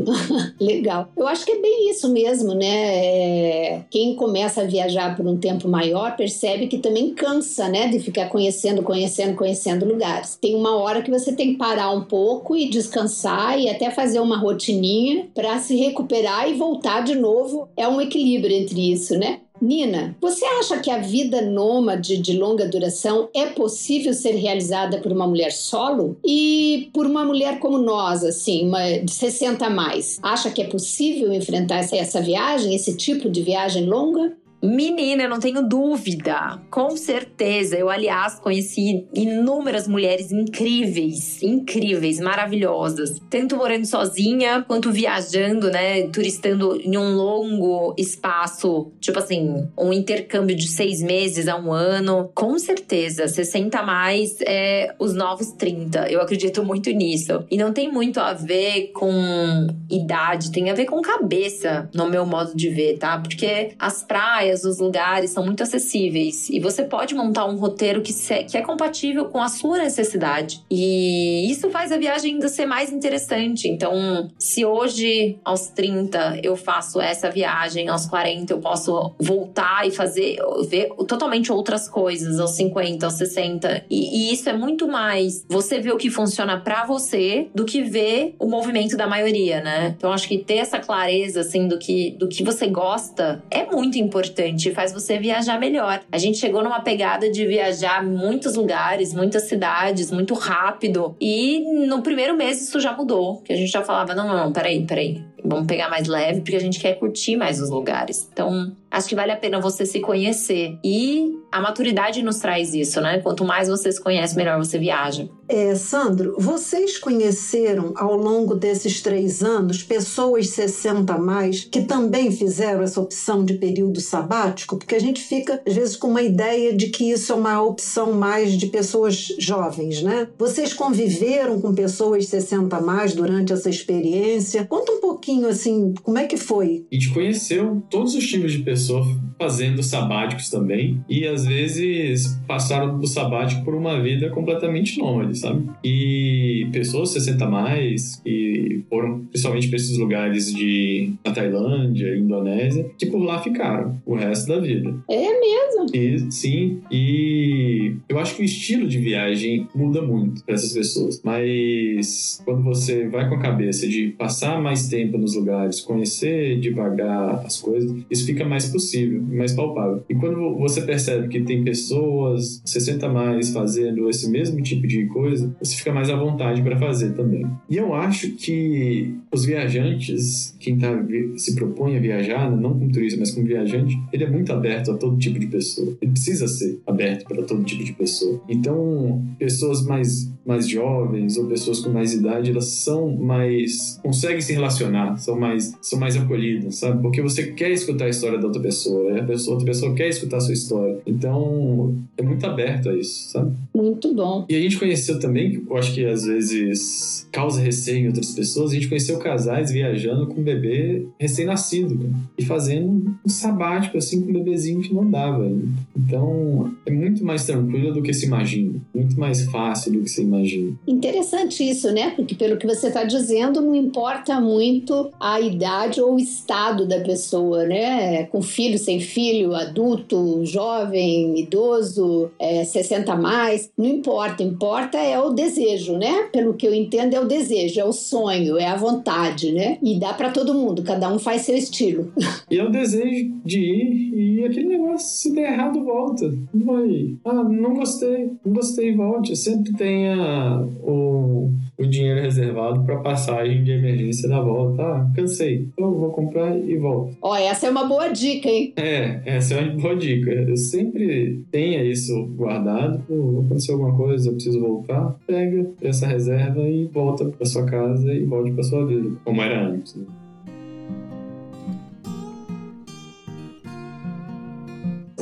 Legal. 0.60 1.10
Eu 1.16 1.26
acho 1.26 1.44
que 1.44 1.52
é 1.52 1.60
bem 1.60 1.90
isso 1.90 2.08
mesmo, 2.08 2.54
né? 2.54 2.66
É... 2.66 3.84
Quem 3.90 4.14
começa 4.14 4.62
a 4.62 4.64
viajar 4.64 5.16
por 5.16 5.26
um 5.26 5.36
tempo 5.36 5.68
maior 5.68 6.16
percebe 6.16 6.66
que 6.66 6.78
também 6.78 7.14
cansa, 7.14 7.68
né? 7.68 7.88
De 7.88 7.98
ficar 7.98 8.28
conhecendo, 8.28 8.82
conhecendo, 8.82 9.36
conhecendo 9.36 9.86
lugares. 9.86 10.36
Tem 10.36 10.54
uma 10.54 10.76
hora 10.76 11.02
que 11.02 11.10
você 11.10 11.32
tem 11.32 11.52
que 11.52 11.58
parar 11.58 11.90
um 11.90 12.04
pouco 12.04 12.56
e 12.56 12.68
descansar 12.68 13.58
e 13.58 13.68
até 13.68 13.90
fazer 13.90 14.20
uma 14.20 14.38
rotininha 14.38 15.28
para 15.34 15.58
se 15.58 15.76
recuperar 15.76 16.48
e 16.48 16.54
voltar 16.54 17.02
de 17.02 17.14
novo. 17.14 17.68
É 17.76 17.88
um 17.88 18.00
equilíbrio 18.00 18.56
entre 18.56 18.92
isso, 18.92 19.18
né? 19.18 19.40
Nina, 19.60 20.16
você 20.20 20.44
acha 20.44 20.78
que 20.78 20.90
a 20.90 20.98
vida 20.98 21.40
nômade 21.40 22.18
de 22.18 22.36
longa 22.36 22.68
duração 22.68 23.28
é 23.34 23.46
possível 23.46 24.12
ser 24.12 24.32
realizada 24.32 24.98
por 24.98 25.12
uma 25.12 25.26
mulher 25.26 25.52
solo? 25.52 26.16
E 26.24 26.90
por 26.92 27.06
uma 27.06 27.24
mulher 27.24 27.58
como 27.58 27.78
nós, 27.78 28.22
assim, 28.22 28.66
uma 28.68 28.98
de 28.98 29.12
60 29.12 29.66
a 29.66 29.70
mais, 29.70 30.18
acha 30.22 30.50
que 30.50 30.62
é 30.62 30.66
possível 30.66 31.32
enfrentar 31.32 31.76
essa, 31.76 31.96
essa 31.96 32.20
viagem, 32.20 32.74
esse 32.74 32.96
tipo 32.96 33.30
de 33.30 33.42
viagem 33.42 33.86
longa? 33.86 34.36
Menina, 34.66 35.24
eu 35.24 35.28
não 35.28 35.38
tenho 35.38 35.62
dúvida. 35.62 36.60
Com 36.70 36.96
certeza. 36.96 37.76
Eu, 37.76 37.88
aliás, 37.88 38.38
conheci 38.38 39.06
inúmeras 39.14 39.86
mulheres 39.86 40.32
incríveis, 40.32 41.42
incríveis, 41.42 42.18
maravilhosas. 42.18 43.20
Tanto 43.30 43.56
morando 43.56 43.86
sozinha, 43.86 44.64
quanto 44.66 44.90
viajando, 44.90 45.70
né? 45.70 46.08
Turistando 46.08 46.80
em 46.80 46.96
um 46.96 47.14
longo 47.14 47.94
espaço, 47.96 48.92
tipo 49.00 49.18
assim, 49.18 49.68
um 49.78 49.92
intercâmbio 49.92 50.56
de 50.56 50.68
seis 50.68 51.02
meses 51.02 51.48
a 51.48 51.56
um 51.56 51.72
ano. 51.72 52.30
Com 52.34 52.58
certeza, 52.58 53.28
60 53.28 53.78
a 53.78 53.82
mais 53.82 54.38
é 54.40 54.94
os 54.98 55.14
novos 55.14 55.52
30. 55.52 56.10
Eu 56.10 56.20
acredito 56.20 56.64
muito 56.64 56.90
nisso. 56.90 57.44
E 57.50 57.56
não 57.56 57.72
tem 57.72 57.90
muito 57.90 58.20
a 58.20 58.32
ver 58.32 58.90
com 58.92 59.66
idade, 59.90 60.50
tem 60.50 60.70
a 60.70 60.74
ver 60.74 60.86
com 60.86 61.00
cabeça, 61.00 61.88
no 61.94 62.08
meu 62.08 62.26
modo 62.26 62.56
de 62.56 62.68
ver, 62.68 62.98
tá? 62.98 63.18
Porque 63.18 63.74
as 63.78 64.02
praias, 64.02 64.55
praias, 64.56 64.64
os 64.64 64.78
lugares 64.78 65.30
são 65.30 65.44
muito 65.44 65.62
acessíveis 65.62 66.48
e 66.48 66.58
você 66.58 66.84
pode 66.84 67.14
montar 67.14 67.46
um 67.46 67.56
roteiro 67.56 68.00
que, 68.00 68.12
se, 68.12 68.44
que 68.44 68.56
é 68.56 68.62
compatível 68.62 69.26
com 69.26 69.42
a 69.42 69.48
sua 69.48 69.78
necessidade. 69.78 70.64
E 70.70 71.50
isso 71.50 71.70
faz 71.70 71.92
a 71.92 71.98
viagem 71.98 72.34
ainda 72.34 72.48
ser 72.48 72.66
mais 72.66 72.92
interessante. 72.92 73.68
Então, 73.68 74.30
se 74.38 74.64
hoje, 74.64 75.38
aos 75.44 75.68
30, 75.68 76.40
eu 76.42 76.56
faço 76.56 77.00
essa 77.00 77.30
viagem, 77.30 77.88
aos 77.88 78.06
40 78.06 78.52
eu 78.52 78.58
posso 78.58 79.14
voltar 79.18 79.86
e 79.86 79.90
fazer, 79.90 80.36
ver 80.68 80.88
totalmente 81.06 81.52
outras 81.52 81.88
coisas, 81.88 82.40
aos 82.40 82.52
50, 82.52 83.04
aos 83.04 83.14
60. 83.14 83.84
E, 83.90 84.30
e 84.30 84.32
isso 84.32 84.48
é 84.48 84.52
muito 84.52 84.88
mais 84.88 85.44
você 85.48 85.80
ver 85.80 85.92
o 85.92 85.96
que 85.96 86.10
funciona 86.10 86.58
para 86.60 86.84
você 86.84 87.48
do 87.54 87.64
que 87.64 87.82
ver 87.82 88.34
o 88.38 88.46
movimento 88.46 88.96
da 88.96 89.06
maioria, 89.06 89.60
né? 89.60 89.94
Então, 89.96 90.12
acho 90.12 90.28
que 90.28 90.38
ter 90.38 90.56
essa 90.56 90.78
clareza, 90.78 91.40
assim, 91.40 91.68
do 91.68 91.78
que, 91.78 92.12
do 92.12 92.28
que 92.28 92.42
você 92.42 92.66
gosta 92.66 93.42
é 93.50 93.66
muito 93.66 93.98
importante 93.98 94.35
importante, 94.36 94.70
faz 94.72 94.92
você 94.92 95.18
viajar 95.18 95.58
melhor. 95.58 96.02
A 96.12 96.18
gente 96.18 96.38
chegou 96.38 96.62
numa 96.62 96.80
pegada 96.80 97.30
de 97.30 97.46
viajar 97.46 98.04
muitos 98.04 98.54
lugares, 98.54 99.14
muitas 99.14 99.44
cidades, 99.44 100.10
muito 100.10 100.34
rápido. 100.34 101.16
E 101.20 101.60
no 101.86 102.02
primeiro 102.02 102.36
mês 102.36 102.60
isso 102.60 102.78
já 102.78 102.92
mudou. 102.92 103.40
Que 103.42 103.52
a 103.52 103.56
gente 103.56 103.70
já 103.70 103.82
falava: 103.82 104.14
não, 104.14 104.28
não, 104.28 104.36
não, 104.36 104.52
peraí, 104.52 104.84
peraí. 104.86 105.24
Vamos 105.44 105.66
pegar 105.66 105.88
mais 105.88 106.08
leve, 106.08 106.40
porque 106.40 106.56
a 106.56 106.60
gente 106.60 106.80
quer 106.80 106.94
curtir 106.94 107.36
mais 107.36 107.60
os 107.60 107.70
lugares. 107.70 108.28
Então, 108.32 108.72
acho 108.90 109.08
que 109.08 109.14
vale 109.14 109.32
a 109.32 109.36
pena 109.36 109.60
você 109.60 109.84
se 109.84 110.00
conhecer. 110.00 110.78
E 110.82 111.36
a 111.50 111.60
maturidade 111.60 112.22
nos 112.22 112.38
traz 112.38 112.74
isso, 112.74 113.00
né? 113.00 113.20
Quanto 113.20 113.44
mais 113.44 113.68
você 113.68 113.90
se 113.92 114.00
conhece, 114.00 114.36
melhor 114.36 114.58
você 114.58 114.78
viaja. 114.78 115.28
É, 115.48 115.74
Sandro, 115.76 116.34
vocês 116.38 116.98
conheceram 116.98 117.92
ao 117.96 118.16
longo 118.16 118.54
desses 118.54 119.00
três 119.00 119.42
anos 119.42 119.82
pessoas 119.82 120.48
60 120.48 121.12
a 121.12 121.18
mais 121.18 121.64
que 121.64 121.82
também 121.82 122.32
fizeram 122.32 122.82
essa 122.82 123.00
opção 123.00 123.44
de 123.44 123.54
período 123.54 124.00
sabático? 124.00 124.76
Porque 124.76 124.94
a 124.94 125.00
gente 125.00 125.20
fica, 125.20 125.62
às 125.64 125.74
vezes, 125.74 125.96
com 125.96 126.08
uma 126.08 126.22
ideia 126.22 126.74
de 126.74 126.88
que 126.88 127.10
isso 127.10 127.32
é 127.32 127.36
uma 127.36 127.62
opção 127.62 128.12
mais 128.12 128.52
de 128.52 128.66
pessoas 128.66 129.34
jovens, 129.38 130.02
né? 130.02 130.28
Vocês 130.36 130.74
conviveram 130.74 131.60
com 131.60 131.74
pessoas 131.74 132.26
60 132.26 132.76
a 132.76 132.80
mais 132.80 133.14
durante 133.14 133.52
essa 133.52 133.70
experiência? 133.70 134.64
Conta 134.64 134.92
um 134.92 135.00
pouquinho, 135.00 135.25
assim, 135.48 135.94
como 136.02 136.18
é 136.18 136.26
que 136.26 136.36
foi? 136.36 136.84
A 136.90 136.94
gente 136.94 137.10
conheceu 137.10 137.82
todos 137.90 138.14
os 138.14 138.26
tipos 138.26 138.52
de 138.52 138.60
pessoas 138.60 139.06
fazendo 139.38 139.82
sabáticos 139.82 140.48
também 140.48 141.04
e 141.08 141.26
às 141.26 141.46
vezes 141.46 142.38
passaram 142.46 142.98
do 142.98 143.06
sabático 143.06 143.64
por 143.64 143.74
uma 143.74 144.00
vida 144.00 144.30
completamente 144.30 144.98
nômade, 144.98 145.38
sabe? 145.38 145.68
E 145.84 146.68
pessoas 146.72 147.10
60 147.10 147.46
mais 147.46 148.20
que 148.24 148.84
foram 148.88 149.24
principalmente 149.26 149.68
para 149.68 149.76
esses 149.76 149.98
lugares 149.98 150.52
de 150.52 151.12
na 151.24 151.32
Tailândia, 151.32 152.16
Indonésia, 152.16 152.88
que 152.98 153.06
por 153.06 153.22
lá 153.22 153.42
ficaram 153.42 154.00
o 154.06 154.14
resto 154.14 154.48
da 154.48 154.58
vida. 154.58 154.94
É 155.10 155.40
mesmo? 155.40 155.86
E, 155.92 156.30
sim, 156.30 156.80
e 156.90 157.94
eu 158.08 158.18
acho 158.18 158.36
que 158.36 158.42
o 158.42 158.44
estilo 158.44 158.86
de 158.86 158.98
viagem 158.98 159.68
muda 159.74 160.02
muito 160.02 160.44
para 160.44 160.54
essas 160.54 160.72
pessoas, 160.72 161.20
mas 161.24 162.40
quando 162.44 162.62
você 162.62 163.08
vai 163.08 163.28
com 163.28 163.36
a 163.36 163.40
cabeça 163.40 163.86
de 163.86 164.08
passar 164.08 164.60
mais 164.60 164.88
tempo 164.88 165.15
nos 165.18 165.34
lugares, 165.34 165.80
conhecer 165.80 166.58
devagar 166.60 167.44
as 167.44 167.60
coisas, 167.60 167.92
isso 168.10 168.26
fica 168.26 168.44
mais 168.44 168.66
possível, 168.66 169.22
mais 169.22 169.52
palpável. 169.52 170.04
E 170.08 170.14
quando 170.14 170.56
você 170.56 170.82
percebe 170.82 171.28
que 171.28 171.40
tem 171.40 171.64
pessoas 171.64 172.60
60 172.64 173.08
mais 173.08 173.50
fazendo 173.50 174.08
esse 174.08 174.30
mesmo 174.30 174.62
tipo 174.62 174.86
de 174.86 175.06
coisa, 175.06 175.54
você 175.60 175.76
fica 175.76 175.92
mais 175.92 176.10
à 176.10 176.16
vontade 176.16 176.62
para 176.62 176.78
fazer 176.78 177.12
também. 177.14 177.46
E 177.68 177.76
eu 177.76 177.94
acho 177.94 178.32
que 178.32 179.14
os 179.32 179.44
viajantes, 179.44 180.56
quem 180.58 180.78
tá, 180.78 180.90
se 181.36 181.54
propõe 181.54 181.96
a 181.96 182.00
viajar, 182.00 182.50
não 182.50 182.74
como 182.78 182.90
turista, 182.90 183.18
mas 183.18 183.30
como 183.30 183.46
viajante, 183.46 183.98
ele 184.12 184.24
é 184.24 184.30
muito 184.30 184.52
aberto 184.52 184.90
a 184.92 184.96
todo 184.96 185.16
tipo 185.18 185.38
de 185.38 185.46
pessoa. 185.46 185.96
Ele 186.00 186.12
precisa 186.12 186.48
ser 186.48 186.80
aberto 186.86 187.24
para 187.24 187.42
todo 187.42 187.62
tipo 187.64 187.84
de 187.84 187.92
pessoa. 187.92 188.40
Então, 188.48 189.22
pessoas 189.38 189.84
mais, 189.84 190.30
mais 190.44 190.68
jovens 190.68 191.36
ou 191.36 191.46
pessoas 191.46 191.80
com 191.80 191.90
mais 191.90 192.12
idade, 192.14 192.50
elas 192.50 192.66
são 192.66 193.14
mais. 193.16 193.98
conseguem 194.02 194.40
se 194.40 194.52
relacionar, 194.52 195.05
são 195.16 195.38
mais, 195.38 195.76
são 195.80 195.98
mais 195.98 196.16
acolhidas, 196.16 196.76
sabe? 196.76 197.02
Porque 197.02 197.20
você 197.22 197.52
quer 197.52 197.70
escutar 197.70 198.06
a 198.06 198.08
história 198.08 198.38
da 198.38 198.46
outra 198.46 198.60
pessoa, 198.60 199.12
né? 199.12 199.20
a 199.20 199.24
pessoa, 199.24 199.56
outra 199.56 199.72
pessoa 199.72 199.94
quer 199.94 200.08
escutar 200.08 200.38
a 200.38 200.40
sua 200.40 200.54
história. 200.54 200.98
Então, 201.06 201.94
é 202.16 202.22
muito 202.22 202.44
aberto 202.46 202.88
a 202.88 202.94
isso, 202.94 203.30
sabe? 203.30 203.52
Muito 203.74 204.14
bom. 204.14 204.46
E 204.48 204.56
a 204.56 204.60
gente 204.60 204.78
conheceu 204.78 205.18
também, 205.18 205.50
que 205.50 205.62
eu 205.70 205.76
acho 205.76 205.92
que 205.94 206.04
às 206.04 206.24
vezes 206.24 207.28
causa 207.30 207.60
receio 207.60 208.04
em 208.04 208.06
outras 208.08 208.32
pessoas, 208.32 208.70
a 208.70 208.74
gente 208.74 208.88
conheceu 208.88 209.18
casais 209.18 209.70
viajando 209.70 210.26
com 210.26 210.40
um 210.40 210.44
bebê 210.44 211.06
recém-nascido 211.18 212.10
e 212.38 212.44
fazendo 212.44 213.16
um 213.24 213.28
sabático 213.28 213.98
assim 213.98 214.22
com 214.22 214.30
um 214.30 214.32
bebezinho 214.32 214.80
que 214.80 214.94
não 214.94 215.08
dava. 215.10 215.50
Então, 215.96 216.72
é 216.84 216.90
muito 216.90 217.24
mais 217.24 217.44
tranquilo 217.44 217.92
do 217.92 218.02
que 218.02 218.12
se 218.12 218.26
imagina, 218.26 218.80
muito 218.94 219.18
mais 219.18 219.44
fácil 219.44 219.92
do 219.92 220.00
que 220.00 220.08
se 220.08 220.22
imagina. 220.22 220.72
Interessante 220.86 221.68
isso, 221.68 221.92
né? 221.92 222.10
Porque 222.10 222.34
pelo 222.34 222.56
que 222.56 222.66
você 222.66 222.88
está 222.88 223.04
dizendo, 223.04 223.60
não 223.60 223.74
importa 223.74 224.40
muito 224.40 224.95
a 225.20 225.40
idade 225.40 226.00
ou 226.00 226.14
o 226.14 226.18
estado 226.18 226.86
da 226.86 227.00
pessoa, 227.00 227.64
né? 227.64 228.24
Com 228.24 228.42
filho, 228.42 228.78
sem 228.78 229.00
filho, 229.00 229.54
adulto, 229.54 230.44
jovem, 230.44 231.38
idoso, 231.38 232.30
é, 232.38 232.64
60 232.64 233.12
a 233.12 233.16
mais, 233.16 233.70
não 233.76 233.86
importa. 233.86 234.42
Importa 234.42 234.98
é 234.98 235.18
o 235.18 235.30
desejo, 235.30 235.96
né? 235.96 236.28
Pelo 236.32 236.54
que 236.54 236.66
eu 236.66 236.74
entendo, 236.74 237.14
é 237.14 237.20
o 237.20 237.26
desejo, 237.26 237.80
é 237.80 237.84
o 237.84 237.92
sonho, 237.92 238.58
é 238.58 238.66
a 238.66 238.76
vontade, 238.76 239.52
né? 239.52 239.78
E 239.82 239.98
dá 239.98 240.12
para 240.12 240.30
todo 240.30 240.54
mundo, 240.54 240.82
cada 240.82 241.12
um 241.12 241.18
faz 241.18 241.42
seu 241.42 241.56
estilo. 241.56 242.12
E 242.48 242.58
é 242.58 242.64
o 242.64 242.70
desejo 242.70 243.32
de 243.44 243.58
ir 243.58 244.06
e 244.16 244.44
aquele 244.44 244.68
negócio, 244.68 245.08
se 245.08 245.34
der 245.34 245.52
errado, 245.52 245.84
volta. 245.84 246.32
Vai. 246.54 247.16
Ah, 247.24 247.42
não 247.42 247.74
gostei, 247.74 248.30
não 248.44 248.52
gostei, 248.52 248.94
volte. 248.94 249.36
Sempre 249.36 249.72
tenha 249.74 250.60
o, 250.82 251.50
o 251.78 251.86
dinheiro 251.86 252.20
reservado 252.20 252.84
para 252.84 253.00
passagem 253.00 253.64
de 253.64 253.72
emergência 253.72 254.28
da 254.28 254.40
volta. 254.40 254.82
Ah, 254.86 255.10
cansei, 255.16 255.68
então 255.72 255.92
vou 255.92 256.10
comprar 256.10 256.56
e 256.56 256.76
volto. 256.76 257.16
Ó, 257.20 257.36
essa 257.36 257.66
é 257.66 257.70
uma 257.70 257.86
boa 257.86 258.08
dica, 258.08 258.48
hein? 258.48 258.72
É, 258.76 259.20
essa 259.24 259.54
é 259.54 259.60
uma 259.60 259.82
boa 259.82 259.96
dica. 259.96 260.30
Eu 260.30 260.56
sempre 260.56 261.44
tenha 261.50 261.82
isso 261.82 262.26
guardado. 262.36 263.02
Pô, 263.08 263.42
aconteceu 263.44 263.74
alguma 263.74 263.96
coisa, 263.96 264.28
eu 264.28 264.34
preciso 264.34 264.60
voltar. 264.60 265.16
Pega 265.26 265.70
essa 265.82 266.06
reserva 266.06 266.60
e 266.68 266.84
volta 266.86 267.24
para 267.24 267.46
sua 267.46 267.66
casa 267.66 268.12
e 268.14 268.24
volte 268.24 268.52
para 268.52 268.62
sua 268.62 268.86
vida, 268.86 269.10
como 269.24 269.42
era 269.42 269.66
antes. 269.66 269.96
Né? 269.96 270.04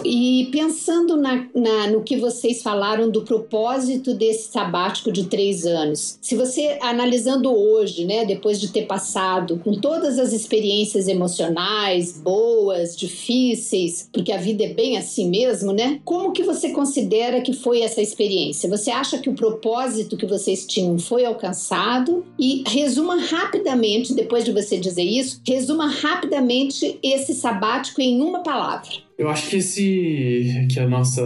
E 0.05 0.49
pensando 0.53 1.17
na, 1.17 1.47
na, 1.55 1.87
no 1.89 2.03
que 2.03 2.17
vocês 2.17 2.63
falaram 2.63 3.11
do 3.11 3.23
propósito 3.23 4.15
desse 4.15 4.53
sabático 4.53 5.11
de 5.11 5.25
três 5.25 5.65
anos, 5.65 6.19
se 6.21 6.37
você 6.37 6.79
analisando 6.83 7.51
hoje, 7.51 8.05
né, 8.05 8.25
depois 8.25 8.61
de 8.61 8.69
ter 8.69 8.87
passado 8.87 9.61
com 9.65 9.75
todas 9.75 10.19
as 10.19 10.33
experiências 10.33 11.09
emocionais, 11.09 12.21
boas, 12.21 12.97
difíceis, 12.97 14.09
porque 14.13 14.33
a 14.33 14.37
vida 14.37 14.65
é 14.65 14.75
bem 14.75 14.97
assim 14.97 15.29
mesmo, 15.29 15.73
né? 15.73 16.01
Como 16.05 16.33
que 16.33 16.43
você 16.43 16.71
considera 16.71 17.41
que 17.41 17.53
foi 17.53 17.81
essa 17.81 18.03
experiência? 18.03 18.69
Você 18.69 18.91
acha 18.91 19.19
que 19.19 19.31
o 19.31 19.35
propósito 19.35 20.17
que 20.17 20.27
vocês 20.27 20.67
tinham 20.67 20.99
foi 20.99 21.25
alcançado? 21.25 22.25
E 22.39 22.63
resuma 22.67 23.17
rapidamente, 23.21 24.15
depois 24.15 24.45
de 24.45 24.53
você 24.53 24.79
dizer 24.79 25.05
isso, 25.05 25.41
resuma 25.47 25.89
rapidamente 25.89 26.99
esse 27.03 27.35
sabático 27.35 28.01
em 28.01 28.21
uma 28.21 28.43
palavra. 28.43 29.04
Eu 29.17 29.29
acho 29.29 29.49
que 29.49 29.57
esse. 29.57 30.67
que 30.71 30.81
a 30.81 30.89
nossa. 30.89 31.23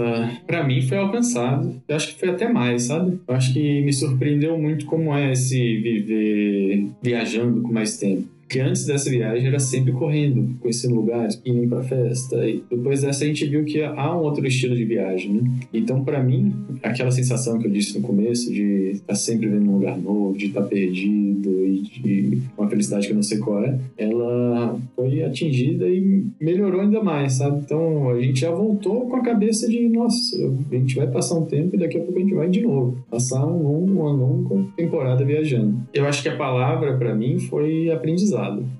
para 0.46 0.62
mim 0.64 0.82
foi 0.82 0.98
alcançado. 0.98 1.80
Eu 1.88 1.96
acho 1.96 2.08
que 2.08 2.20
foi 2.20 2.30
até 2.30 2.48
mais, 2.48 2.84
sabe? 2.84 3.18
Eu 3.26 3.34
acho 3.34 3.52
que 3.52 3.80
me 3.80 3.92
surpreendeu 3.92 4.58
muito 4.58 4.86
como 4.86 5.14
é 5.14 5.32
esse 5.32 5.58
viver 5.78 6.90
viajando 7.02 7.62
com 7.62 7.72
mais 7.72 7.96
tempo. 7.96 8.28
Que 8.48 8.58
antes 8.60 8.86
dessa 8.86 9.10
viagem 9.10 9.46
era 9.46 9.58
sempre 9.58 9.92
correndo, 9.92 10.56
conhecendo 10.60 10.94
lugares, 10.94 11.40
indo 11.44 11.68
para 11.68 11.82
festa. 11.82 12.48
E 12.48 12.62
depois 12.70 13.02
dessa 13.02 13.24
a 13.24 13.26
gente 13.26 13.46
viu 13.46 13.64
que 13.64 13.82
há 13.82 14.16
um 14.16 14.22
outro 14.22 14.46
estilo 14.46 14.74
de 14.74 14.84
viagem, 14.84 15.32
né? 15.32 15.50
Então, 15.72 16.02
para 16.02 16.22
mim, 16.22 16.54
aquela 16.82 17.10
sensação 17.10 17.58
que 17.58 17.66
eu 17.66 17.70
disse 17.70 17.98
no 17.98 18.06
começo 18.06 18.52
de 18.52 18.92
estar 18.92 19.14
sempre 19.14 19.48
vendo 19.48 19.68
um 19.68 19.74
lugar 19.74 19.98
novo, 19.98 20.36
de 20.36 20.46
estar 20.46 20.62
perdido 20.62 21.66
e 21.66 21.82
de 21.82 22.38
uma 22.56 22.68
felicidade 22.68 23.06
que 23.06 23.12
eu 23.12 23.16
não 23.16 23.22
sei 23.22 23.38
qual 23.38 23.62
é, 23.62 23.78
ela 23.96 24.78
foi 24.96 25.22
atingida 25.22 25.86
e 25.88 26.26
melhorou 26.40 26.80
ainda 26.80 27.02
mais, 27.02 27.34
sabe? 27.34 27.60
Então, 27.64 28.10
a 28.10 28.20
gente 28.20 28.40
já 28.40 28.50
voltou 28.50 29.08
com 29.08 29.16
a 29.16 29.22
cabeça 29.22 29.68
de, 29.68 29.88
nossa, 29.88 30.36
a 30.70 30.74
gente 30.74 30.96
vai 30.96 31.06
passar 31.06 31.36
um 31.36 31.44
tempo 31.44 31.76
e 31.76 31.78
daqui 31.78 31.98
a 31.98 32.00
pouco 32.00 32.18
a 32.18 32.22
gente 32.22 32.34
vai 32.34 32.48
de 32.48 32.62
novo. 32.62 32.96
Passar 33.10 33.44
um 33.46 33.62
longo, 33.62 33.92
uma 33.92 34.12
longa 34.12 34.64
temporada 34.76 35.24
viajando. 35.24 35.80
Eu 35.92 36.06
acho 36.06 36.22
que 36.22 36.28
a 36.28 36.36
palavra 36.36 36.96
para 36.96 37.14
mim 37.14 37.38
foi 37.38 37.90
aprendizado. 37.90 38.37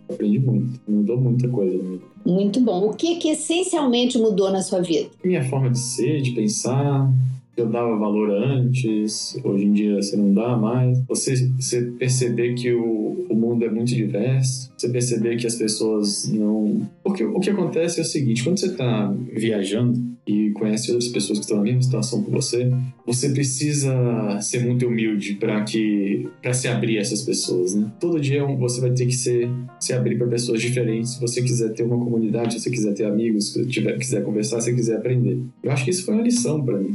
Aprendi 0.09 0.39
muito. 0.39 0.81
Mudou 0.89 1.21
muita 1.21 1.49
coisa. 1.49 1.79
Muito 2.25 2.61
bom. 2.61 2.89
O 2.89 2.95
que, 2.95 3.17
que 3.17 3.31
essencialmente 3.31 4.19
mudou 4.19 4.51
na 4.51 4.63
sua 4.63 4.81
vida? 4.81 5.09
Minha 5.25 5.43
forma 5.45 5.71
de 5.71 5.79
ser, 5.79 6.21
de 6.21 6.33
pensar, 6.33 7.11
eu 7.59 7.67
dava 7.67 7.97
valor 7.97 8.31
antes, 8.31 9.37
hoje 9.43 9.65
em 9.65 9.73
dia 9.73 9.97
você 9.97 10.17
não 10.17 10.33
dá 10.33 10.57
mais. 10.57 11.03
Você, 11.09 11.35
você 11.59 11.83
perceber 11.99 12.55
que 12.55 12.73
o, 12.73 13.27
o 13.29 13.35
mundo 13.35 13.65
é 13.65 13.71
muito 13.71 13.95
diverso, 13.95 14.71
você 14.77 14.89
perceber 14.89 15.37
que 15.37 15.47
as 15.47 15.57
pessoas 15.57 16.31
não. 16.33 16.89
Porque 17.03 17.25
o 17.25 17.41
que 17.41 17.51
acontece 17.51 17.99
é 17.99 18.03
o 18.03 18.07
seguinte: 18.07 18.45
quando 18.45 18.59
você 18.59 18.67
está 18.67 19.13
viajando, 19.33 19.99
e 20.29 20.51
conhece 20.51 20.91
outras 20.93 21.09
pessoas 21.09 21.39
que 21.39 21.45
estão 21.47 21.57
na 21.57 21.63
mesma 21.63 21.83
situação 21.83 22.23
que 22.23 22.31
você, 22.31 22.71
você 23.07 23.31
precisa 23.31 24.39
ser 24.43 24.63
muito 24.63 24.87
humilde 24.87 25.35
para 25.35 25.65
que 25.65 26.29
para 26.43 26.53
se 26.53 26.69
abrir 26.69 26.99
a 26.99 27.01
essas 27.01 27.23
pessoas, 27.23 27.75
né? 27.75 27.91
Todo 27.99 28.21
dia 28.21 28.45
você 28.45 28.81
vai 28.81 28.91
ter 28.91 29.07
que 29.07 29.17
ser, 29.17 29.49
se 29.81 29.95
abrir 29.95 30.19
para 30.19 30.27
pessoas 30.27 30.61
diferentes, 30.61 31.15
se 31.15 31.21
você 31.21 31.41
quiser 31.41 31.73
ter 31.73 31.83
uma 31.83 31.97
comunidade, 31.97 32.55
se 32.55 32.61
você 32.61 32.71
quiser 32.71 32.93
ter 32.93 33.05
amigos, 33.07 33.53
se 33.53 33.65
você 33.65 33.93
quiser 33.95 34.23
conversar, 34.23 34.61
se 34.61 34.71
você 34.71 34.77
quiser 34.77 34.97
aprender. 34.99 35.39
Eu 35.63 35.73
acho 35.73 35.85
que 35.85 35.91
isso 35.91 36.05
foi 36.05 36.15
uma 36.15 36.23
lição 36.23 36.63
para 36.63 36.79
mim. 36.79 36.93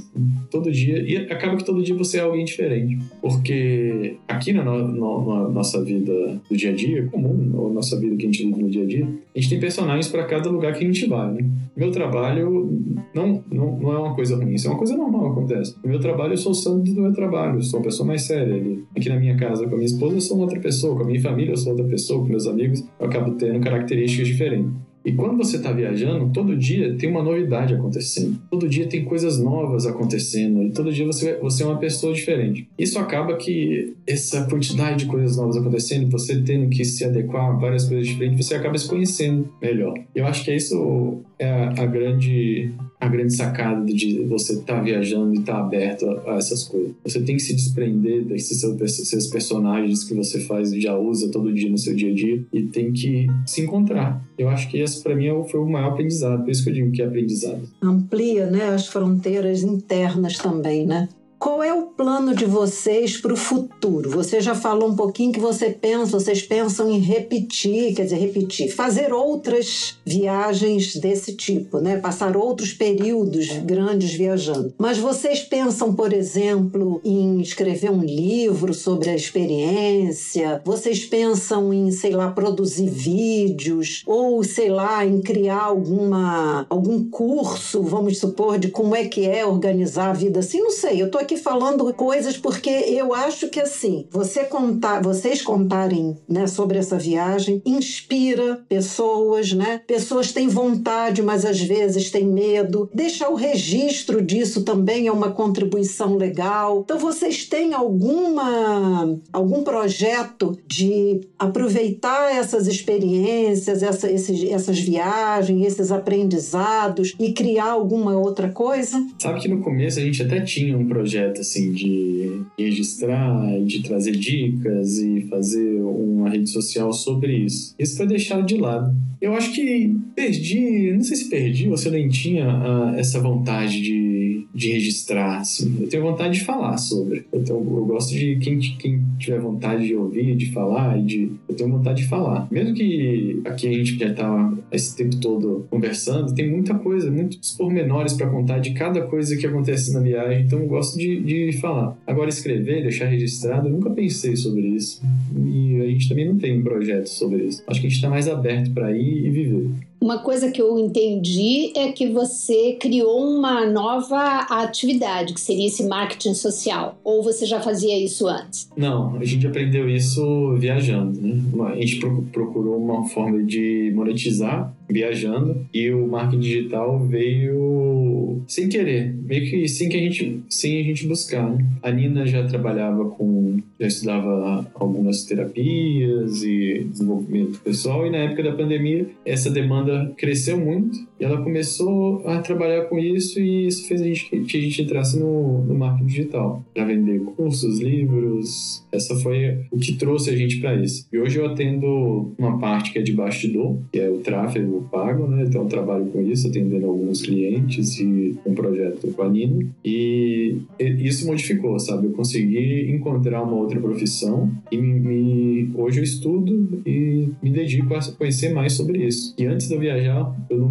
Todo 0.51 0.71
dia 0.71 1.01
e 1.01 1.17
acaba 1.17 1.57
que 1.57 1.65
todo 1.65 1.81
dia 1.81 1.95
você 1.95 2.19
é 2.19 2.21
alguém 2.21 2.45
diferente, 2.45 2.99
porque 3.19 4.15
aqui 4.27 4.53
na, 4.53 4.63
no, 4.63 5.43
na 5.43 5.49
nossa 5.49 5.83
vida 5.83 6.39
do 6.47 6.55
dia 6.55 6.69
a 6.69 6.73
dia 6.73 7.07
comum, 7.07 7.51
ou 7.55 7.73
nossa 7.73 7.99
vida 7.99 8.15
que 8.15 8.23
a 8.23 8.25
gente 8.27 8.45
vive 8.45 8.61
no 8.61 8.69
dia 8.69 8.83
a 8.83 8.85
dia, 8.85 9.07
a 9.35 9.39
gente 9.39 9.49
tem 9.49 9.59
personagens 9.59 10.07
para 10.07 10.23
cada 10.25 10.49
lugar 10.49 10.73
que 10.73 10.83
a 10.83 10.87
gente 10.87 11.07
vai, 11.07 11.31
né? 11.31 11.49
Meu 11.75 11.91
trabalho 11.91 12.79
não 13.13 13.43
não, 13.51 13.77
não, 13.79 13.93
é 13.93 13.99
uma 13.99 14.15
coisa 14.15 14.35
ruim, 14.35 14.53
isso 14.53 14.67
é 14.67 14.71
uma 14.71 14.77
coisa 14.77 14.95
normal 14.95 15.31
acontece. 15.31 15.75
No 15.83 15.89
meu 15.89 15.99
trabalho, 15.99 16.33
eu 16.33 16.37
sou 16.37 16.51
o 16.51 16.55
santo 16.55 16.91
do 16.93 17.01
meu 17.01 17.13
trabalho, 17.13 17.57
eu 17.57 17.61
sou 17.61 17.79
uma 17.79 17.85
pessoa 17.85 18.07
mais 18.07 18.23
séria 18.23 18.55
ali. 18.55 18.83
Aqui 18.95 19.09
na 19.09 19.19
minha 19.19 19.35
casa, 19.37 19.67
com 19.67 19.73
a 19.73 19.77
minha 19.77 19.85
esposa, 19.85 20.15
eu 20.15 20.21
sou 20.21 20.39
outra 20.39 20.59
pessoa, 20.59 20.95
com 20.95 21.03
a 21.03 21.05
minha 21.05 21.21
família, 21.21 21.51
eu 21.51 21.57
sou 21.57 21.73
outra 21.73 21.87
pessoa, 21.87 22.21
com 22.21 22.29
meus 22.29 22.47
amigos, 22.47 22.83
eu 22.99 23.05
acabo 23.05 23.35
tendo 23.35 23.59
características 23.59 24.27
diferentes. 24.27 24.71
E 25.05 25.11
quando 25.11 25.37
você 25.37 25.57
está 25.57 25.71
viajando, 25.71 26.31
todo 26.31 26.55
dia 26.55 26.95
tem 26.95 27.09
uma 27.09 27.21
novidade 27.21 27.73
acontecendo. 27.73 28.39
Todo 28.49 28.69
dia 28.69 28.87
tem 28.87 29.03
coisas 29.03 29.39
novas 29.39 29.85
acontecendo. 29.85 30.63
E 30.63 30.71
todo 30.71 30.91
dia 30.91 31.05
você, 31.05 31.37
você 31.39 31.63
é 31.63 31.65
uma 31.65 31.77
pessoa 31.77 32.13
diferente. 32.13 32.67
Isso 32.77 32.97
acaba 32.97 33.35
que 33.35 33.93
essa 34.07 34.45
quantidade 34.45 35.03
de 35.03 35.05
coisas 35.05 35.35
novas 35.35 35.57
acontecendo, 35.57 36.09
você 36.09 36.41
tendo 36.41 36.69
que 36.69 36.85
se 36.85 37.03
adequar 37.03 37.49
a 37.49 37.53
várias 37.53 37.85
coisas 37.85 38.07
diferentes, 38.07 38.45
você 38.45 38.55
acaba 38.55 38.77
se 38.77 38.87
conhecendo 38.87 39.49
melhor. 39.61 39.93
Eu 40.15 40.25
acho 40.25 40.43
que 40.43 40.51
é 40.51 40.55
isso 40.55 41.21
é 41.37 41.49
a, 41.49 41.83
a 41.83 41.85
grande 41.85 42.71
a 43.03 43.07
grande 43.07 43.35
sacada 43.35 43.85
de 43.85 44.23
você 44.23 44.53
estar 44.53 44.75
tá 44.75 44.81
viajando 44.81 45.33
e 45.33 45.39
estar 45.39 45.53
tá 45.53 45.59
aberto 45.59 46.05
a, 46.09 46.33
a, 46.33 46.37
essas 46.37 46.63
coisas. 46.63 46.91
Você 47.03 47.21
tem 47.21 47.35
que 47.35 47.41
se 47.41 47.53
desprender 47.53 48.23
desses 48.23 48.59
seus, 48.59 49.09
seus 49.09 49.27
personagens 49.27 50.03
que 50.03 50.13
você 50.13 50.39
faz 50.41 50.71
e 50.71 50.81
já 50.81 50.97
usa 50.97 51.29
todo 51.29 51.53
dia 51.53 51.69
no 51.69 51.77
seu 51.77 51.95
dia 51.95 52.11
a 52.11 52.15
dia 52.15 52.43
e 52.51 52.63
tem 52.63 52.91
que 52.91 53.27
se 53.45 53.61
encontrar. 53.61 54.23
Eu 54.37 54.49
acho 54.49 54.69
que 54.69 54.77
esse 54.77 55.01
para 55.01 55.15
mim 55.15 55.27
é 55.27 55.43
foi 55.43 55.59
o 55.59 55.69
maior 55.69 55.91
aprendizado, 55.91 56.43
por 56.43 56.51
isso 56.51 56.63
que 56.63 56.69
eu 56.69 56.73
digo 56.73 56.91
que 56.91 57.01
é 57.01 57.05
aprendizado. 57.05 57.61
Amplia, 57.81 58.49
né, 58.49 58.69
as 58.69 58.87
fronteiras 58.87 59.63
internas 59.63 60.37
também, 60.37 60.85
né? 60.85 61.09
Qual 61.43 61.61
é 61.61 61.73
o 61.73 61.87
plano 61.87 62.33
de 62.33 62.45
vocês 62.45 63.17
para 63.17 63.33
o 63.33 63.35
futuro? 63.35 64.09
Você 64.11 64.39
já 64.39 64.55
falou 64.55 64.87
um 64.87 64.95
pouquinho 64.95 65.33
que 65.33 65.41
você 65.41 65.69
pensa, 65.69 66.17
vocês 66.17 66.41
pensam 66.41 66.89
em 66.89 66.99
repetir, 66.99 67.93
quer 67.93 68.03
dizer, 68.03 68.15
repetir, 68.15 68.73
fazer 68.73 69.11
outras 69.11 69.97
viagens 70.05 70.95
desse 70.95 71.35
tipo, 71.35 71.79
né? 71.79 71.97
Passar 71.97 72.37
outros 72.37 72.71
períodos 72.71 73.49
grandes 73.57 74.13
viajando. 74.13 74.73
Mas 74.77 74.97
vocês 74.97 75.41
pensam, 75.41 75.93
por 75.93 76.13
exemplo, 76.13 77.01
em 77.03 77.41
escrever 77.41 77.91
um 77.91 78.01
livro 78.01 78.73
sobre 78.73 79.09
a 79.09 79.15
experiência? 79.15 80.61
Vocês 80.63 81.03
pensam 81.03 81.73
em, 81.73 81.91
sei 81.91 82.11
lá, 82.11 82.31
produzir 82.31 82.89
vídeos 82.89 84.01
ou, 84.07 84.41
sei 84.45 84.69
lá, 84.69 85.05
em 85.05 85.19
criar 85.19 85.63
alguma 85.63 86.65
algum 86.69 87.03
curso, 87.03 87.83
vamos 87.83 88.17
supor, 88.17 88.57
de 88.57 88.69
como 88.69 88.95
é 88.95 89.09
que 89.09 89.27
é 89.27 89.45
organizar 89.45 90.11
a 90.11 90.13
vida 90.13 90.39
assim? 90.39 90.61
Não 90.61 90.71
sei, 90.71 91.01
eu 91.01 91.11
tô 91.11 91.17
aqui 91.17 91.32
aqui 91.33 91.37
falando 91.37 91.91
coisas 91.93 92.37
porque 92.37 92.69
eu 92.69 93.13
acho 93.13 93.49
que 93.49 93.59
assim, 93.59 94.05
você 94.11 94.43
contar, 94.43 95.01
vocês 95.01 95.41
contarem, 95.41 96.17
né, 96.29 96.47
sobre 96.47 96.77
essa 96.77 96.97
viagem 96.97 97.61
inspira 97.65 98.63
pessoas, 98.69 99.51
né? 99.53 99.81
Pessoas 99.87 100.31
têm 100.31 100.47
vontade, 100.47 101.21
mas 101.21 101.45
às 101.45 101.59
vezes 101.59 102.11
têm 102.11 102.25
medo. 102.25 102.89
Deixar 102.93 103.29
o 103.29 103.35
registro 103.35 104.21
disso 104.21 104.63
também 104.63 105.07
é 105.07 105.11
uma 105.11 105.31
contribuição 105.31 106.15
legal. 106.15 106.81
Então 106.83 106.97
vocês 106.97 107.45
têm 107.45 107.73
alguma 107.73 109.19
algum 109.31 109.63
projeto 109.63 110.57
de 110.67 111.21
aproveitar 111.37 112.33
essas 112.35 112.67
experiências, 112.67 113.81
essa, 113.83 114.11
esses, 114.11 114.43
essas 114.43 114.79
viagens, 114.79 115.65
esses 115.65 115.91
aprendizados 115.91 117.15
e 117.19 117.33
criar 117.33 117.71
alguma 117.71 118.17
outra 118.17 118.49
coisa? 118.49 119.03
Sabe 119.19 119.39
que 119.39 119.47
no 119.47 119.61
começo 119.61 119.99
a 119.99 120.01
gente 120.01 120.21
até 120.21 120.41
tinha 120.41 120.77
um 120.77 120.87
projeto 120.87 121.22
projeto 121.23 121.41
assim 121.41 121.71
de 121.71 122.41
registrar, 122.57 123.59
de 123.61 123.81
trazer 123.81 124.11
dicas 124.11 124.97
e 124.99 125.21
fazer 125.29 125.81
uma 125.81 126.29
rede 126.29 126.49
social 126.49 126.91
sobre 126.91 127.37
isso. 127.37 127.73
Isso 127.79 127.97
foi 127.97 128.07
deixado 128.07 128.45
de 128.45 128.57
lado. 128.57 128.93
Eu 129.21 129.33
acho 129.33 129.53
que 129.53 129.95
perdi, 130.15 130.91
não 130.91 131.01
sei 131.01 131.15
se 131.17 131.29
perdi 131.29 131.69
ou 131.69 131.77
se 131.77 131.87
eu 131.87 131.93
nem 131.93 132.09
tinha 132.09 132.45
uh, 132.45 132.95
essa 132.95 133.21
vontade 133.21 133.81
de, 133.81 134.32
de 134.53 134.71
registrar. 134.71 135.39
Assim. 135.39 135.77
Eu 135.81 135.89
tenho 135.89 136.03
vontade 136.03 136.39
de 136.39 136.45
falar 136.45 136.77
sobre. 136.77 137.25
Então 137.33 137.57
eu 137.57 137.85
gosto 137.85 138.13
de 138.13 138.37
quem, 138.37 138.59
quem 138.59 139.01
tiver 139.17 139.39
vontade 139.39 139.87
de 139.87 139.95
ouvir, 139.95 140.35
de 140.35 140.51
falar 140.51 140.99
e 140.99 141.03
de. 141.03 141.31
Eu 141.47 141.55
tenho 141.55 141.69
vontade 141.69 142.03
de 142.03 142.07
falar. 142.07 142.47
Mesmo 142.51 142.73
que 142.73 143.41
aqui 143.45 143.67
a 143.67 143.73
gente 143.73 143.97
já 143.97 144.13
tá 144.13 144.53
esse 144.71 144.95
tempo 144.95 145.15
todo 145.17 145.65
conversando, 145.69 146.33
tem 146.33 146.49
muita 146.49 146.73
coisa, 146.75 147.11
muitos 147.11 147.51
pormenores 147.51 148.13
para 148.13 148.29
contar 148.29 148.59
de 148.59 148.71
cada 148.73 149.01
coisa 149.01 149.37
que 149.37 149.45
acontece 149.45 149.93
na 149.93 149.99
viagem. 149.99 150.45
Então 150.45 150.59
eu 150.59 150.67
gosto 150.67 150.97
de, 150.97 151.21
de 151.21 151.57
falar. 151.59 151.97
Agora, 152.05 152.29
escrever, 152.29 152.81
deixar 152.81 153.05
registrado, 153.05 153.67
eu 153.67 153.71
nunca 153.71 153.89
pensei 153.89 154.35
sobre 154.35 154.61
isso. 154.61 155.01
E 155.45 155.81
a 155.81 155.87
gente 155.87 156.09
também 156.09 156.27
não 156.27 156.37
tem 156.37 156.59
um 156.59 156.63
projeto 156.63 157.07
sobre 157.07 157.43
isso. 157.43 157.63
Acho 157.67 157.79
que 157.79 157.87
a 157.87 157.89
gente 157.89 157.97
está 157.97 158.09
mais 158.09 158.27
aberto 158.27 158.71
para 158.71 158.91
ir 158.95 159.25
e 159.25 159.29
viver. 159.29 159.69
Uma 160.03 160.17
coisa 160.17 160.51
que 160.51 160.61
eu 160.61 160.77
entendi 160.77 161.71
é 161.77 161.93
que 161.93 162.09
você 162.09 162.73
criou 162.73 163.25
uma 163.25 163.65
nova 163.65 164.39
atividade, 164.49 165.33
que 165.33 165.39
seria 165.39 165.65
esse 165.65 165.87
marketing 165.87 166.33
social. 166.33 166.99
Ou 167.05 167.23
você 167.23 167.45
já 167.45 167.61
fazia 167.61 167.97
isso 167.97 168.27
antes? 168.27 168.69
Não, 168.75 169.15
a 169.15 169.23
gente 169.23 169.47
aprendeu 169.47 169.87
isso 169.87 170.57
viajando. 170.57 171.21
Né? 171.21 171.41
A 171.71 171.75
gente 171.77 172.01
procurou 172.33 172.83
uma 172.83 173.07
forma 173.07 173.43
de 173.43 173.93
monetizar 173.95 174.75
viajando 174.93 175.65
e 175.73 175.91
o 175.91 176.07
marketing 176.07 176.39
digital 176.39 176.99
veio 176.99 178.41
sem 178.47 178.69
querer, 178.69 179.13
meio 179.13 179.49
que 179.49 179.67
sem 179.67 179.89
que 179.89 179.97
a 179.97 179.99
gente, 179.99 180.41
sem 180.49 180.79
a 180.79 180.83
gente 180.83 181.07
buscar. 181.07 181.49
Né? 181.49 181.65
A 181.81 181.91
Nina 181.91 182.25
já 182.25 182.45
trabalhava 182.45 183.05
com, 183.09 183.59
já 183.79 183.87
estudava 183.87 184.71
algumas 184.75 185.23
terapias 185.23 186.43
e 186.43 186.85
desenvolvimento 186.89 187.59
pessoal 187.59 188.05
e 188.05 188.09
na 188.09 188.17
época 188.17 188.43
da 188.43 188.53
pandemia 188.53 189.07
essa 189.25 189.49
demanda 189.49 190.13
cresceu 190.17 190.57
muito 190.57 190.97
e 191.19 191.23
ela 191.23 191.41
começou 191.41 192.27
a 192.27 192.39
trabalhar 192.39 192.83
com 192.85 192.99
isso 192.99 193.39
e 193.39 193.67
isso 193.67 193.87
fez 193.87 194.01
a 194.01 194.05
gente, 194.05 194.25
que 194.25 194.57
a 194.57 194.61
gente 194.61 194.81
entrasse 194.81 195.19
no, 195.19 195.63
no 195.63 195.73
marketing 195.73 196.05
digital 196.05 196.63
para 196.73 196.85
vender 196.85 197.19
cursos, 197.21 197.79
livros. 197.79 198.85
Essa 198.91 199.15
foi 199.15 199.59
o 199.71 199.77
que 199.77 199.93
trouxe 199.93 200.29
a 200.29 200.35
gente 200.35 200.59
para 200.59 200.75
isso. 200.75 201.07
E 201.11 201.17
hoje 201.17 201.39
eu 201.39 201.45
atendo 201.45 202.33
uma 202.37 202.59
parte 202.59 202.91
que 202.91 202.99
é 202.99 203.01
de 203.01 203.13
bastidor, 203.13 203.77
que 203.91 203.99
é 203.99 204.09
o 204.09 204.17
tráfego 204.17 204.82
pago, 204.83 205.27
né? 205.27 205.43
Então 205.47 205.67
trabalho 205.67 206.05
com 206.05 206.21
isso, 206.21 206.47
atendendo 206.47 206.85
alguns 206.85 207.21
clientes 207.21 207.99
e 207.99 208.35
um 208.45 208.53
projeto 208.53 209.07
com 209.13 209.21
a 209.21 209.29
Nina. 209.29 209.65
E 209.83 210.57
isso 210.79 211.25
modificou, 211.25 211.77
sabe? 211.79 212.07
Eu 212.07 212.11
consegui 212.11 212.91
encontrar 212.91 213.43
uma 213.43 213.55
outra 213.55 213.79
profissão 213.79 214.51
e 214.71 214.77
me, 214.77 214.99
me, 214.99 215.71
hoje 215.75 215.99
eu 215.99 216.03
estudo 216.03 216.81
e 216.85 217.29
me 217.41 217.49
dedico 217.49 217.93
a 217.93 218.01
conhecer 218.17 218.53
mais 218.53 218.73
sobre 218.73 219.05
isso. 219.05 219.33
E 219.37 219.45
antes 219.45 219.67
de 219.67 219.75
eu 219.75 219.79
viajar, 219.79 220.35
eu 220.49 220.57
não, 220.57 220.69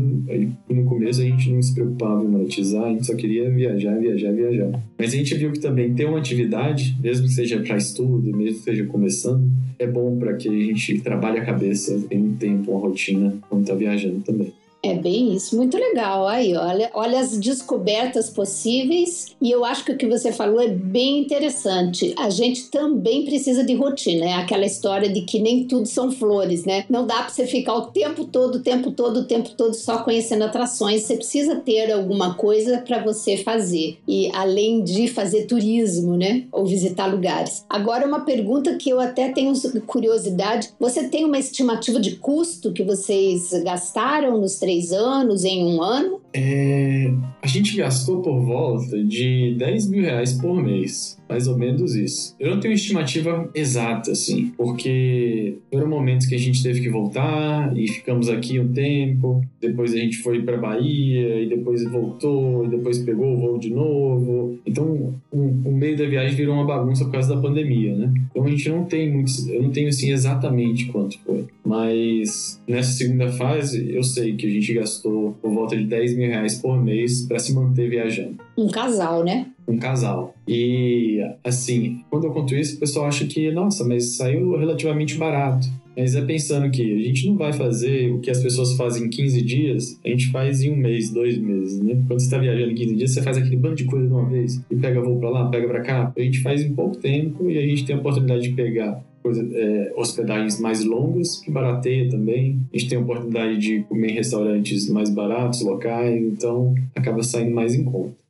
no 0.69 0.85
começo 0.85 1.21
a 1.21 1.25
gente 1.25 1.51
não 1.51 1.63
se 1.63 1.75
preocupava 1.75 2.23
em 2.23 2.29
monetizar, 2.29 2.85
a 2.85 2.91
gente 2.91 3.07
só 3.07 3.15
queria 3.15 3.51
viajar, 3.51 3.99
viajar, 3.99 4.33
viajar. 4.33 4.83
Mas 4.99 5.13
a 5.13 5.17
gente 5.17 5.35
viu 5.35 5.53
que 5.53 5.61
também 5.61 5.95
ter 5.95 6.07
uma 6.07 6.19
atividade, 6.19 6.97
mesmo 7.03 7.27
que 7.27 7.33
seja 7.33 7.61
para 7.61 7.77
estudo, 7.77 8.37
mesmo 8.37 8.59
que 8.59 8.65
seja 8.65 8.85
começando, 8.85 9.51
é 9.79 9.87
bom 9.87 10.17
para 10.19 10.35
que 10.35 10.49
a 10.49 10.53
gente 10.53 11.01
trabalhe 11.01 11.39
a 11.39 11.45
cabeça, 11.45 11.99
tenha 12.09 12.23
um 12.23 12.35
tempo, 12.35 12.71
uma 12.71 12.81
rotina 12.81 13.35
quando 13.49 13.63
está 13.63 13.75
viajando 13.75 13.92
também. 14.23 14.55
É 14.85 14.95
bem 14.95 15.33
isso, 15.33 15.57
muito 15.57 15.77
legal. 15.77 16.27
Aí, 16.27 16.57
olha, 16.57 16.91
olha 16.93 17.21
as 17.21 17.39
descobertas 17.39 18.29
possíveis 18.29 19.29
e 19.41 19.49
eu 19.49 19.65
acho 19.65 19.85
que 19.85 19.93
o 19.93 19.97
que 19.97 20.09
você 20.09 20.33
falou 20.33 20.61
é 20.61 20.67
bem 20.67 21.21
interessante. 21.21 22.13
A 22.19 22.29
gente 22.29 22.69
também 22.69 23.25
precisa 23.25 23.63
de 23.63 23.75
rotina, 23.77 24.25
é 24.25 24.33
aquela 24.33 24.67
história 24.67 25.09
de 25.09 25.21
que 25.21 25.39
nem 25.39 25.69
tudo 25.69 25.87
são 25.87 26.11
flores, 26.11 26.65
né? 26.65 26.85
Não 26.91 27.07
dá 27.07 27.23
para 27.23 27.29
você 27.29 27.47
ficar 27.47 27.75
o 27.75 27.87
tempo 27.87 28.25
todo, 28.25 28.57
o 28.57 28.61
tempo 28.61 28.91
todo, 28.91 29.21
o 29.21 29.25
tempo 29.25 29.51
todo 29.51 29.73
só 29.73 29.99
conhecendo 29.99 30.43
atrações. 30.43 31.03
Você 31.03 31.15
precisa 31.15 31.55
ter 31.57 31.93
alguma 31.93 32.35
coisa 32.35 32.79
para 32.79 33.01
você 33.05 33.37
fazer 33.37 33.99
e 34.09 34.33
além 34.35 34.83
de 34.83 35.07
fazer 35.07 35.47
turismo, 35.47 36.17
né? 36.17 36.47
Ou 36.51 36.67
visitar 36.67 37.07
lugares. 37.07 37.65
Agora 37.71 38.05
uma 38.05 38.25
pergunta 38.25 38.75
que 38.75 38.91
eu 38.91 38.99
até 38.99 39.29
tenho 39.29 39.53
curiosidade. 39.87 40.71
Você 40.81 41.09
tem 41.09 41.25
uma 41.25 41.39
estimativa 41.39 42.01
de 42.01 42.17
custo 42.17 42.73
que 42.73 42.83
vocês 42.83 43.53
gastaram 43.63 44.41
nos 44.41 44.57
três 44.57 44.72
três 44.73 44.93
anos, 44.93 45.45
em 45.45 45.65
um 45.65 45.83
ano? 45.83 46.21
É, 46.35 47.13
a 47.43 47.47
gente 47.47 47.77
gastou 47.77 48.23
por 48.23 48.41
volta 48.41 49.05
de 49.05 49.55
10 49.59 49.91
mil 49.91 50.03
reais 50.03 50.33
por 50.33 50.63
mês. 50.63 51.19
Mais 51.33 51.49
ou 51.49 51.57
menos 51.57 51.95
isso. 51.95 52.37
Eu 52.39 52.51
não 52.51 52.61
tenho 52.61 52.75
estimativa 52.75 53.49
exata, 53.55 54.13
assim, 54.13 54.53
porque 54.55 55.57
foram 55.73 55.89
momentos 55.89 56.27
que 56.27 56.35
a 56.35 56.39
gente 56.39 56.63
teve 56.63 56.83
que 56.83 56.91
voltar 56.91 57.75
e 57.75 57.89
ficamos 57.89 58.29
aqui 58.29 58.61
um 58.61 58.71
tempo. 58.71 59.43
Depois 59.59 59.95
a 59.95 59.97
gente 59.97 60.19
foi 60.19 60.43
para 60.43 60.59
Bahia 60.59 61.43
e 61.43 61.49
depois 61.49 61.83
voltou 61.85 62.67
e 62.67 62.69
depois 62.69 62.99
pegou 62.99 63.33
o 63.35 63.39
voo 63.39 63.59
de 63.59 63.71
novo. 63.71 64.59
Então, 64.67 65.15
o, 65.33 65.39
o 65.65 65.73
meio 65.73 65.97
da 65.97 66.05
viagem 66.05 66.37
virou 66.37 66.55
uma 66.55 66.67
bagunça 66.67 67.07
por 67.07 67.13
causa 67.13 67.35
da 67.35 67.41
pandemia, 67.41 67.97
né? 67.97 68.13
Então 68.31 68.45
a 68.45 68.51
gente 68.51 68.69
não 68.69 68.85
tem 68.85 69.11
muitos, 69.11 69.49
eu 69.49 69.63
não 69.63 69.71
tenho 69.71 69.89
assim 69.89 70.13
exatamente 70.13 70.85
quanto 70.87 71.19
foi. 71.21 71.47
Mas 71.65 72.61
nessa 72.69 72.93
segunda 72.93 73.33
fase, 73.33 73.91
eu 73.91 74.03
sei 74.03 74.37
que 74.37 74.47
a 74.47 74.51
gente 74.51 74.75
gastou 74.75 75.35
por 75.41 75.51
volta 75.51 75.75
de 75.77 75.85
10 75.85 76.15
mil 76.15 76.29
reais 76.29 76.59
por 76.59 76.77
mês 76.83 77.25
para 77.27 77.39
se 77.39 77.55
manter 77.55 77.89
viajando. 77.89 78.37
Um 78.59 78.69
casal, 78.69 79.25
né? 79.25 79.47
Um 79.67 79.79
casal. 79.79 80.35
E, 80.47 81.21
assim, 81.45 82.03
quando 82.11 82.25
eu 82.25 82.33
conto 82.33 82.55
isso, 82.55 82.77
o 82.77 82.81
pessoal 82.81 83.07
acha 83.07 83.27
que, 83.27 83.51
nossa, 83.51 83.85
mas 83.85 84.17
saiu 84.17 84.57
relativamente 84.57 85.17
barato. 85.17 85.69
Mas 85.97 86.15
é 86.15 86.23
pensando 86.23 86.71
que 86.71 86.83
a 86.83 87.03
gente 87.03 87.27
não 87.27 87.37
vai 87.37 87.53
fazer 87.53 88.11
o 88.13 88.21
que 88.21 88.31
as 88.31 88.43
pessoas 88.43 88.73
fazem 88.75 89.05
em 89.05 89.11
15 89.11 89.43
dias, 89.43 90.01
a 90.05 90.09
gente 90.09 90.31
faz 90.31 90.63
em 90.63 90.73
um 90.73 90.77
mês, 90.77 91.11
dois 91.11 91.37
meses, 91.37 91.83
né? 91.83 92.03
Quando 92.09 92.19
você 92.19 92.27
está 92.27 92.39
viajando 92.39 92.71
em 92.71 92.75
15 92.75 92.95
dias, 92.95 93.11
você 93.13 93.23
faz 93.23 93.37
aquele 93.37 93.57
bando 93.57 93.75
de 93.75 93.85
coisa 93.85 94.07
de 94.07 94.13
uma 94.13 94.25
vez 94.25 94.61
e 94.71 94.77
pega 94.77 95.03
voo 95.03 95.19
para 95.19 95.29
lá, 95.29 95.49
pega 95.51 95.69
para 95.69 95.83
cá. 95.83 96.13
A 96.17 96.21
gente 96.21 96.41
faz 96.41 96.63
em 96.63 96.73
pouco 96.73 96.97
tempo 96.97 97.51
e 97.51 97.59
a 97.59 97.61
gente 97.61 97.85
tem 97.85 97.95
a 97.95 97.99
oportunidade 97.99 98.43
de 98.43 98.55
pegar 98.55 99.05
coisa, 99.23 99.49
é, 99.55 99.93
hospedagens 99.97 100.59
mais 100.61 100.85
longas, 100.85 101.39
que 101.39 101.51
barateia 101.51 102.09
também. 102.09 102.61
A 102.73 102.77
gente 102.77 102.89
tem 102.89 102.99
a 102.99 103.01
oportunidade 103.01 103.59
de 103.59 103.81
comer 103.85 104.11
em 104.11 104.15
restaurantes 104.15 104.89
mais 104.89 105.11
baratos, 105.11 105.63
locais, 105.63 106.21
então 106.21 106.75
acaba 106.95 107.23
saindo 107.23 107.55
mais 107.55 107.75
em 107.75 107.85
conta. 107.85 108.22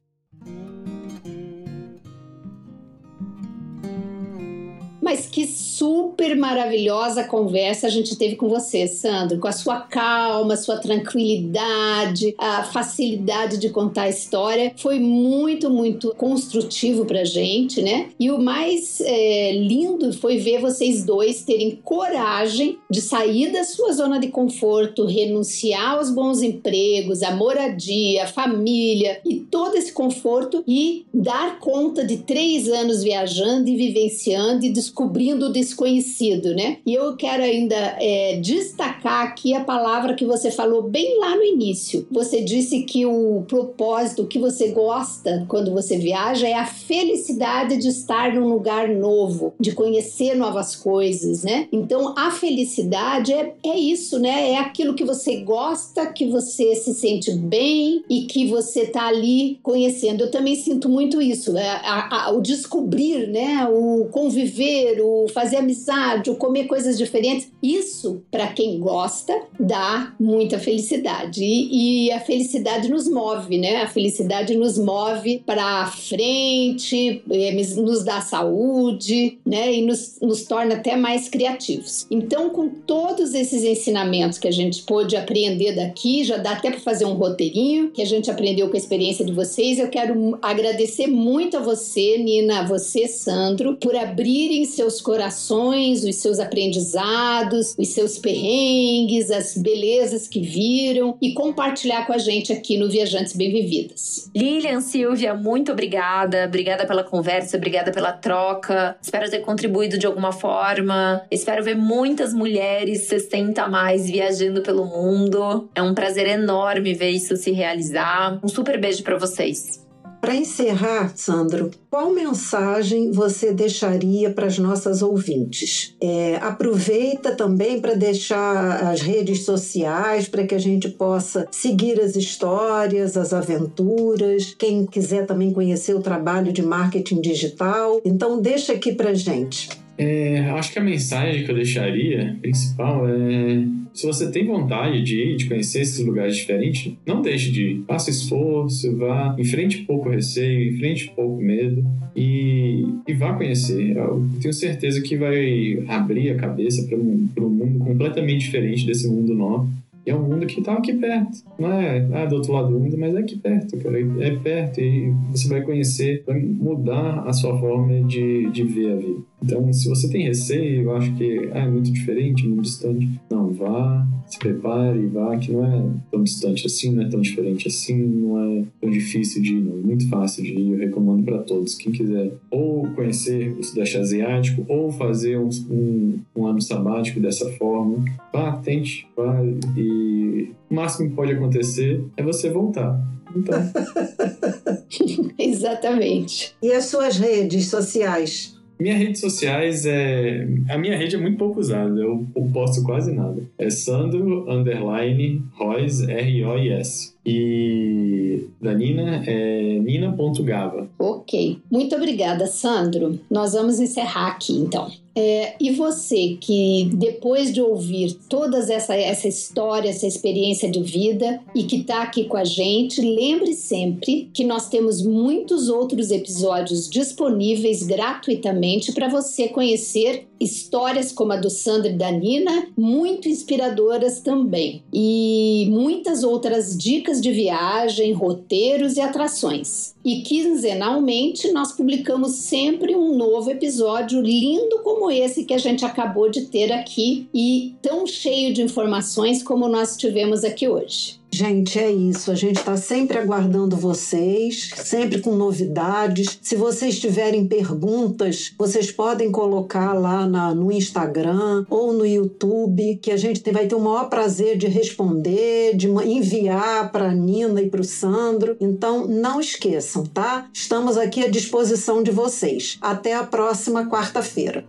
Mas 5.12 5.26
que 5.26 5.46
super 5.46 6.34
maravilhosa 6.34 7.22
conversa 7.22 7.86
a 7.86 7.90
gente 7.90 8.16
teve 8.16 8.34
com 8.34 8.48
você, 8.48 8.86
Sandro, 8.86 9.38
com 9.38 9.46
a 9.46 9.52
sua 9.52 9.80
calma, 9.80 10.56
sua 10.56 10.78
tranquilidade, 10.78 12.34
a 12.38 12.62
facilidade 12.62 13.58
de 13.58 13.68
contar 13.68 14.04
a 14.04 14.08
história. 14.08 14.72
Foi 14.78 14.98
muito, 14.98 15.68
muito 15.68 16.14
construtivo 16.14 17.04
pra 17.04 17.24
gente, 17.24 17.82
né? 17.82 18.08
E 18.18 18.30
o 18.30 18.38
mais 18.38 19.02
é, 19.02 19.52
lindo 19.52 20.14
foi 20.14 20.38
ver 20.38 20.62
vocês 20.62 21.04
dois 21.04 21.42
terem 21.42 21.78
coragem 21.84 22.78
de 22.90 23.02
sair 23.02 23.52
da 23.52 23.64
sua 23.64 23.92
zona 23.92 24.18
de 24.18 24.28
conforto, 24.28 25.04
renunciar 25.04 25.98
aos 25.98 26.08
bons 26.08 26.40
empregos, 26.40 27.22
a 27.22 27.36
moradia, 27.36 28.24
a 28.24 28.26
família 28.26 29.20
e 29.26 29.40
todo 29.40 29.76
esse 29.76 29.92
conforto 29.92 30.64
e 30.66 31.04
dar 31.12 31.58
conta 31.58 32.02
de 32.02 32.16
três 32.16 32.66
anos 32.66 33.02
viajando 33.02 33.68
e 33.68 33.76
vivenciando 33.76 34.64
e 34.64 34.70
descobrindo 34.70 35.01
o 35.02 35.52
desconhecido, 35.52 36.54
né? 36.54 36.78
E 36.86 36.94
eu 36.94 37.16
quero 37.16 37.42
ainda 37.42 37.76
é, 38.00 38.38
destacar 38.40 39.26
aqui 39.26 39.54
a 39.54 39.64
palavra 39.64 40.14
que 40.14 40.24
você 40.24 40.50
falou 40.50 40.82
bem 40.82 41.18
lá 41.18 41.36
no 41.36 41.42
início. 41.42 42.06
Você 42.10 42.40
disse 42.42 42.82
que 42.82 43.06
o 43.06 43.44
propósito, 43.48 44.22
o 44.22 44.26
que 44.26 44.38
você 44.38 44.68
gosta 44.68 45.44
quando 45.48 45.72
você 45.72 45.96
viaja 45.98 46.46
é 46.46 46.54
a 46.54 46.66
felicidade 46.66 47.76
de 47.76 47.88
estar 47.88 48.34
num 48.34 48.48
lugar 48.48 48.88
novo, 48.88 49.54
de 49.58 49.72
conhecer 49.72 50.34
novas 50.34 50.76
coisas, 50.76 51.44
né? 51.44 51.68
Então 51.72 52.14
a 52.16 52.30
felicidade 52.30 53.32
é, 53.32 53.54
é 53.64 53.78
isso, 53.78 54.18
né? 54.18 54.50
É 54.50 54.58
aquilo 54.58 54.94
que 54.94 55.04
você 55.04 55.36
gosta, 55.36 56.06
que 56.06 56.26
você 56.26 56.74
se 56.74 56.94
sente 56.94 57.32
bem 57.32 58.04
e 58.08 58.22
que 58.22 58.46
você 58.46 58.86
tá 58.86 59.06
ali 59.06 59.58
conhecendo. 59.62 60.24
Eu 60.24 60.30
também 60.30 60.54
sinto 60.54 60.88
muito 60.88 61.20
isso, 61.20 61.56
é, 61.56 61.68
a, 61.68 62.26
a, 62.26 62.30
o 62.32 62.40
descobrir, 62.40 63.28
né? 63.28 63.66
O 63.68 64.08
conviver, 64.10 64.81
o 65.00 65.28
fazer 65.28 65.56
amizade, 65.56 66.30
ou 66.30 66.36
comer 66.36 66.66
coisas 66.66 66.98
diferentes. 66.98 67.50
Isso, 67.62 68.22
para 68.30 68.48
quem 68.48 68.78
gosta, 68.78 69.32
dá 69.58 70.14
muita 70.18 70.58
felicidade. 70.58 71.42
E, 71.44 72.06
e, 72.06 72.12
a 72.12 72.20
felicidade 72.20 72.88
nos 72.88 73.08
move, 73.08 73.58
né? 73.58 73.82
A 73.82 73.88
felicidade 73.88 74.56
nos 74.56 74.78
move 74.78 75.42
para 75.44 75.86
frente, 75.86 77.22
é, 77.30 77.52
nos 77.52 78.04
dá 78.04 78.20
saúde, 78.20 79.38
né? 79.44 79.72
E 79.74 79.82
nos, 79.82 80.18
nos 80.20 80.44
torna 80.44 80.74
até 80.74 80.96
mais 80.96 81.28
criativos. 81.28 82.06
Então, 82.10 82.50
com 82.50 82.68
todos 82.68 83.34
esses 83.34 83.64
ensinamentos 83.64 84.38
que 84.38 84.48
a 84.48 84.52
gente 84.52 84.82
pôde 84.82 85.16
aprender 85.16 85.72
daqui, 85.72 86.24
já 86.24 86.36
dá 86.36 86.52
até 86.52 86.70
para 86.70 86.80
fazer 86.80 87.04
um 87.04 87.14
roteirinho 87.14 87.90
que 87.90 88.02
a 88.02 88.06
gente 88.06 88.30
aprendeu 88.30 88.68
com 88.68 88.74
a 88.74 88.78
experiência 88.78 89.24
de 89.24 89.32
vocês. 89.32 89.78
Eu 89.78 89.88
quero 89.88 90.38
agradecer 90.42 91.06
muito 91.06 91.56
a 91.56 91.60
você, 91.60 92.18
Nina, 92.18 92.60
a 92.60 92.66
você, 92.66 93.06
Sandro, 93.06 93.76
por 93.76 93.94
abrirem 93.94 94.64
seus 94.72 95.00
corações 95.00 96.04
os 96.04 96.16
seus 96.16 96.38
aprendizados, 96.38 97.74
os 97.78 97.88
seus 97.88 98.18
perrengues, 98.18 99.30
as 99.30 99.56
belezas 99.56 100.28
que 100.28 100.40
viram 100.40 101.16
e 101.20 101.32
compartilhar 101.32 102.06
com 102.06 102.12
a 102.12 102.18
gente 102.18 102.52
aqui 102.52 102.78
no 102.78 102.88
Viajantes 102.88 103.34
Bem 103.34 103.50
Vividas. 103.50 104.30
Lilian, 104.34 104.80
Silvia, 104.80 105.34
muito 105.34 105.72
obrigada. 105.72 106.44
Obrigada 106.46 106.86
pela 106.86 107.04
conversa, 107.04 107.56
obrigada 107.56 107.92
pela 107.92 108.12
troca. 108.12 108.96
Espero 109.00 109.30
ter 109.30 109.40
contribuído 109.40 109.98
de 109.98 110.06
alguma 110.06 110.32
forma. 110.32 111.22
Espero 111.30 111.62
ver 111.62 111.76
muitas 111.76 112.32
mulheres 112.32 113.02
60 113.02 113.62
a 113.62 113.68
mais 113.68 114.08
viajando 114.08 114.62
pelo 114.62 114.84
mundo. 114.84 115.68
É 115.74 115.82
um 115.82 115.94
prazer 115.94 116.26
enorme 116.26 116.94
ver 116.94 117.10
isso 117.10 117.36
se 117.36 117.52
realizar. 117.52 118.38
Um 118.42 118.48
super 118.48 118.80
beijo 118.80 119.02
para 119.02 119.18
vocês. 119.18 119.81
Para 120.22 120.36
encerrar, 120.36 121.14
Sandro, 121.16 121.72
qual 121.90 122.12
mensagem 122.12 123.10
você 123.10 123.52
deixaria 123.52 124.30
para 124.30 124.46
as 124.46 124.56
nossas 124.56 125.02
ouvintes? 125.02 125.96
É, 126.00 126.36
aproveita 126.36 127.34
também 127.34 127.80
para 127.80 127.94
deixar 127.94 128.84
as 128.84 129.00
redes 129.00 129.44
sociais 129.44 130.28
para 130.28 130.46
que 130.46 130.54
a 130.54 130.60
gente 130.60 130.88
possa 130.90 131.48
seguir 131.50 132.00
as 132.00 132.14
histórias, 132.14 133.16
as 133.16 133.32
aventuras. 133.32 134.54
Quem 134.56 134.86
quiser 134.86 135.26
também 135.26 135.52
conhecer 135.52 135.92
o 135.92 136.00
trabalho 136.00 136.52
de 136.52 136.62
marketing 136.62 137.20
digital, 137.20 138.00
então 138.04 138.40
deixa 138.40 138.74
aqui 138.74 138.92
para 138.92 139.12
gente. 139.14 139.81
É, 139.98 140.40
acho 140.50 140.72
que 140.72 140.78
a 140.78 140.82
mensagem 140.82 141.44
que 141.44 141.50
eu 141.50 141.54
deixaria, 141.54 142.36
principal, 142.40 143.08
é 143.08 143.64
se 143.92 144.06
você 144.06 144.30
tem 144.30 144.46
vontade 144.46 145.02
de 145.02 145.20
ir, 145.20 145.36
de 145.36 145.46
conhecer 145.46 145.82
esses 145.82 146.04
lugares 146.04 146.36
diferentes, 146.36 146.94
não 147.06 147.20
deixe 147.20 147.50
de 147.50 147.62
ir. 147.62 147.84
Faça 147.86 148.10
esforço, 148.10 148.96
vá, 148.96 149.36
enfrente 149.38 149.82
pouco 149.82 150.08
receio, 150.08 150.72
enfrente 150.72 151.12
pouco 151.14 151.42
medo 151.42 151.84
e, 152.16 152.86
e 153.06 153.12
vá 153.12 153.34
conhecer. 153.34 153.96
Eu 153.96 154.26
tenho 154.40 154.54
certeza 154.54 155.02
que 155.02 155.16
vai 155.16 155.84
abrir 155.88 156.30
a 156.30 156.36
cabeça 156.36 156.86
para 156.86 156.96
um, 156.96 157.28
um 157.38 157.48
mundo 157.50 157.78
completamente 157.80 158.46
diferente 158.46 158.86
desse 158.86 159.06
mundo 159.06 159.34
novo 159.34 159.68
E 160.06 160.10
é 160.10 160.16
um 160.16 160.22
mundo 160.22 160.46
que 160.46 160.62
tá 160.62 160.72
aqui 160.72 160.94
perto. 160.94 161.42
Não 161.58 161.70
é 161.70 162.06
ah, 162.14 162.24
do 162.24 162.36
outro 162.36 162.52
lado 162.52 162.70
do 162.70 162.80
mundo, 162.80 162.96
mas 162.96 163.14
é 163.14 163.18
aqui 163.18 163.36
perto, 163.36 163.76
cara. 163.76 164.00
É 164.20 164.30
perto 164.36 164.80
e 164.80 165.12
você 165.30 165.48
vai 165.48 165.60
conhecer, 165.60 166.22
vai 166.26 166.40
mudar 166.40 167.24
a 167.26 167.32
sua 167.34 167.58
forma 167.58 168.02
de, 168.04 168.50
de 168.50 168.62
ver 168.64 168.92
a 168.92 168.96
vida. 168.96 169.31
Então, 169.44 169.72
se 169.72 169.88
você 169.88 170.08
tem 170.08 170.24
receio, 170.24 170.82
eu 170.82 170.96
acho 170.96 171.12
que 171.14 171.50
ah, 171.52 171.60
é 171.60 171.68
muito 171.68 171.90
diferente, 171.90 172.46
muito 172.46 172.62
distante. 172.62 173.08
Não, 173.30 173.52
vá, 173.52 174.06
se 174.26 174.38
prepare, 174.38 175.06
vá, 175.06 175.36
que 175.36 175.52
não 175.52 175.64
é 175.64 175.90
tão 176.10 176.22
distante 176.22 176.66
assim, 176.66 176.92
não 176.92 177.02
é 177.02 177.08
tão 177.08 177.20
diferente 177.20 177.68
assim, 177.68 177.96
não 177.96 178.38
é 178.38 178.64
tão 178.80 178.90
difícil 178.90 179.42
de 179.42 179.54
ir, 179.54 179.60
não. 179.60 179.78
É 179.78 179.82
muito 179.82 180.08
fácil 180.08 180.44
de 180.44 180.52
ir. 180.52 180.72
Eu 180.72 180.78
recomendo 180.78 181.24
para 181.24 181.38
todos. 181.38 181.74
Quem 181.74 181.92
quiser 181.92 182.32
ou 182.50 182.86
conhecer 182.90 183.54
o 183.58 183.62
Sudeste 183.62 183.98
Asiático 183.98 184.64
ou 184.68 184.92
fazer 184.92 185.38
um, 185.38 185.48
um, 185.70 186.18
um 186.36 186.46
ano 186.46 186.60
sabático 186.60 187.18
dessa 187.20 187.50
forma, 187.52 188.04
vá, 188.32 188.52
tente, 188.52 189.06
vá. 189.16 189.42
E 189.76 190.50
o 190.70 190.74
máximo 190.74 191.10
que 191.10 191.16
pode 191.16 191.32
acontecer 191.32 192.02
é 192.16 192.22
você 192.22 192.48
voltar. 192.48 193.00
Então. 193.34 193.58
Exatamente. 195.38 196.54
E 196.62 196.72
as 196.72 196.86
suas 196.86 197.18
redes 197.18 197.66
sociais? 197.66 198.54
Minhas 198.82 198.98
redes 198.98 199.20
sociais 199.20 199.86
é. 199.86 200.44
A 200.68 200.76
minha 200.76 200.96
rede 200.96 201.14
é 201.14 201.18
muito 201.18 201.38
pouco 201.38 201.60
usada, 201.60 202.00
eu, 202.00 202.26
posto 202.52 202.82
quase 202.82 203.12
nada. 203.12 203.40
É 203.56 203.70
Sandro 203.70 204.50
Underline 204.50 205.40
Royce 205.54 206.10
R-O-I-S. 206.10 207.12
E 207.24 208.48
da 208.60 208.74
Nina 208.74 209.22
é 209.24 209.78
nina.gava. 209.78 210.88
Ok. 210.98 211.58
Muito 211.70 211.94
obrigada, 211.94 212.46
Sandro. 212.48 213.20
Nós 213.30 213.52
vamos 213.52 213.78
encerrar 213.78 214.28
aqui 214.28 214.52
então. 214.58 214.90
É, 215.14 215.54
e 215.60 215.70
você 215.70 216.36
que 216.40 216.90
depois 216.94 217.52
de 217.52 217.60
ouvir 217.60 218.14
toda 218.28 218.58
essa, 218.58 218.94
essa 218.94 219.28
história, 219.28 219.90
essa 219.90 220.06
experiência 220.06 220.70
de 220.70 220.82
vida 220.82 221.40
e 221.54 221.64
que 221.64 221.76
está 221.76 222.02
aqui 222.02 222.24
com 222.24 222.36
a 222.36 222.44
gente, 222.44 223.00
lembre 223.00 223.52
sempre 223.52 224.30
que 224.32 224.44
nós 224.44 224.68
temos 224.68 225.02
muitos 225.02 225.68
outros 225.68 226.10
episódios 226.10 226.88
disponíveis 226.88 227.82
gratuitamente 227.82 228.92
para 228.92 229.08
você 229.08 229.48
conhecer 229.48 230.26
histórias 230.42 231.12
como 231.12 231.32
a 231.32 231.36
do 231.36 231.48
Sandro 231.48 231.90
e 231.90 231.94
da 231.94 232.10
Nina, 232.10 232.66
muito 232.76 233.28
inspiradoras 233.28 234.20
também. 234.20 234.82
E 234.92 235.68
muitas 235.70 236.24
outras 236.24 236.76
dicas 236.76 237.20
de 237.20 237.30
viagem, 237.30 238.12
roteiros 238.12 238.96
e 238.96 239.00
atrações. 239.00 239.94
E 240.04 240.22
quinzenalmente 240.22 241.52
nós 241.52 241.72
publicamos 241.72 242.32
sempre 242.32 242.96
um 242.96 243.16
novo 243.16 243.50
episódio 243.50 244.20
lindo 244.20 244.80
como 244.82 245.01
esse 245.10 245.44
que 245.44 245.54
a 245.54 245.58
gente 245.58 245.84
acabou 245.84 246.30
de 246.30 246.42
ter 246.42 246.72
aqui 246.72 247.28
e 247.34 247.74
tão 247.82 248.06
cheio 248.06 248.52
de 248.52 248.62
informações 248.62 249.42
como 249.42 249.68
nós 249.68 249.96
tivemos 249.96 250.44
aqui 250.44 250.68
hoje. 250.68 251.22
Gente, 251.34 251.78
é 251.78 251.90
isso. 251.90 252.30
A 252.30 252.34
gente 252.34 252.58
está 252.58 252.76
sempre 252.76 253.16
aguardando 253.16 253.74
vocês, 253.74 254.70
sempre 254.76 255.18
com 255.22 255.34
novidades. 255.34 256.38
Se 256.42 256.54
vocês 256.54 257.00
tiverem 257.00 257.48
perguntas, 257.48 258.52
vocês 258.58 258.92
podem 258.92 259.32
colocar 259.32 259.94
lá 259.94 260.26
na, 260.26 260.54
no 260.54 260.70
Instagram 260.70 261.64
ou 261.70 261.94
no 261.94 262.04
YouTube, 262.04 262.98
que 263.00 263.10
a 263.10 263.16
gente 263.16 263.50
vai 263.50 263.66
ter 263.66 263.74
o 263.74 263.80
maior 263.80 264.10
prazer 264.10 264.58
de 264.58 264.66
responder, 264.66 265.74
de 265.74 265.88
enviar 265.88 266.92
para 266.92 267.14
Nina 267.14 267.62
e 267.62 267.70
para 267.70 267.80
o 267.80 267.84
Sandro. 267.84 268.54
Então, 268.60 269.06
não 269.06 269.40
esqueçam, 269.40 270.04
tá? 270.04 270.50
Estamos 270.52 270.98
aqui 270.98 271.24
à 271.24 271.30
disposição 271.30 272.02
de 272.02 272.10
vocês. 272.10 272.76
Até 272.78 273.14
a 273.14 273.24
próxima 273.24 273.88
quarta-feira. 273.88 274.66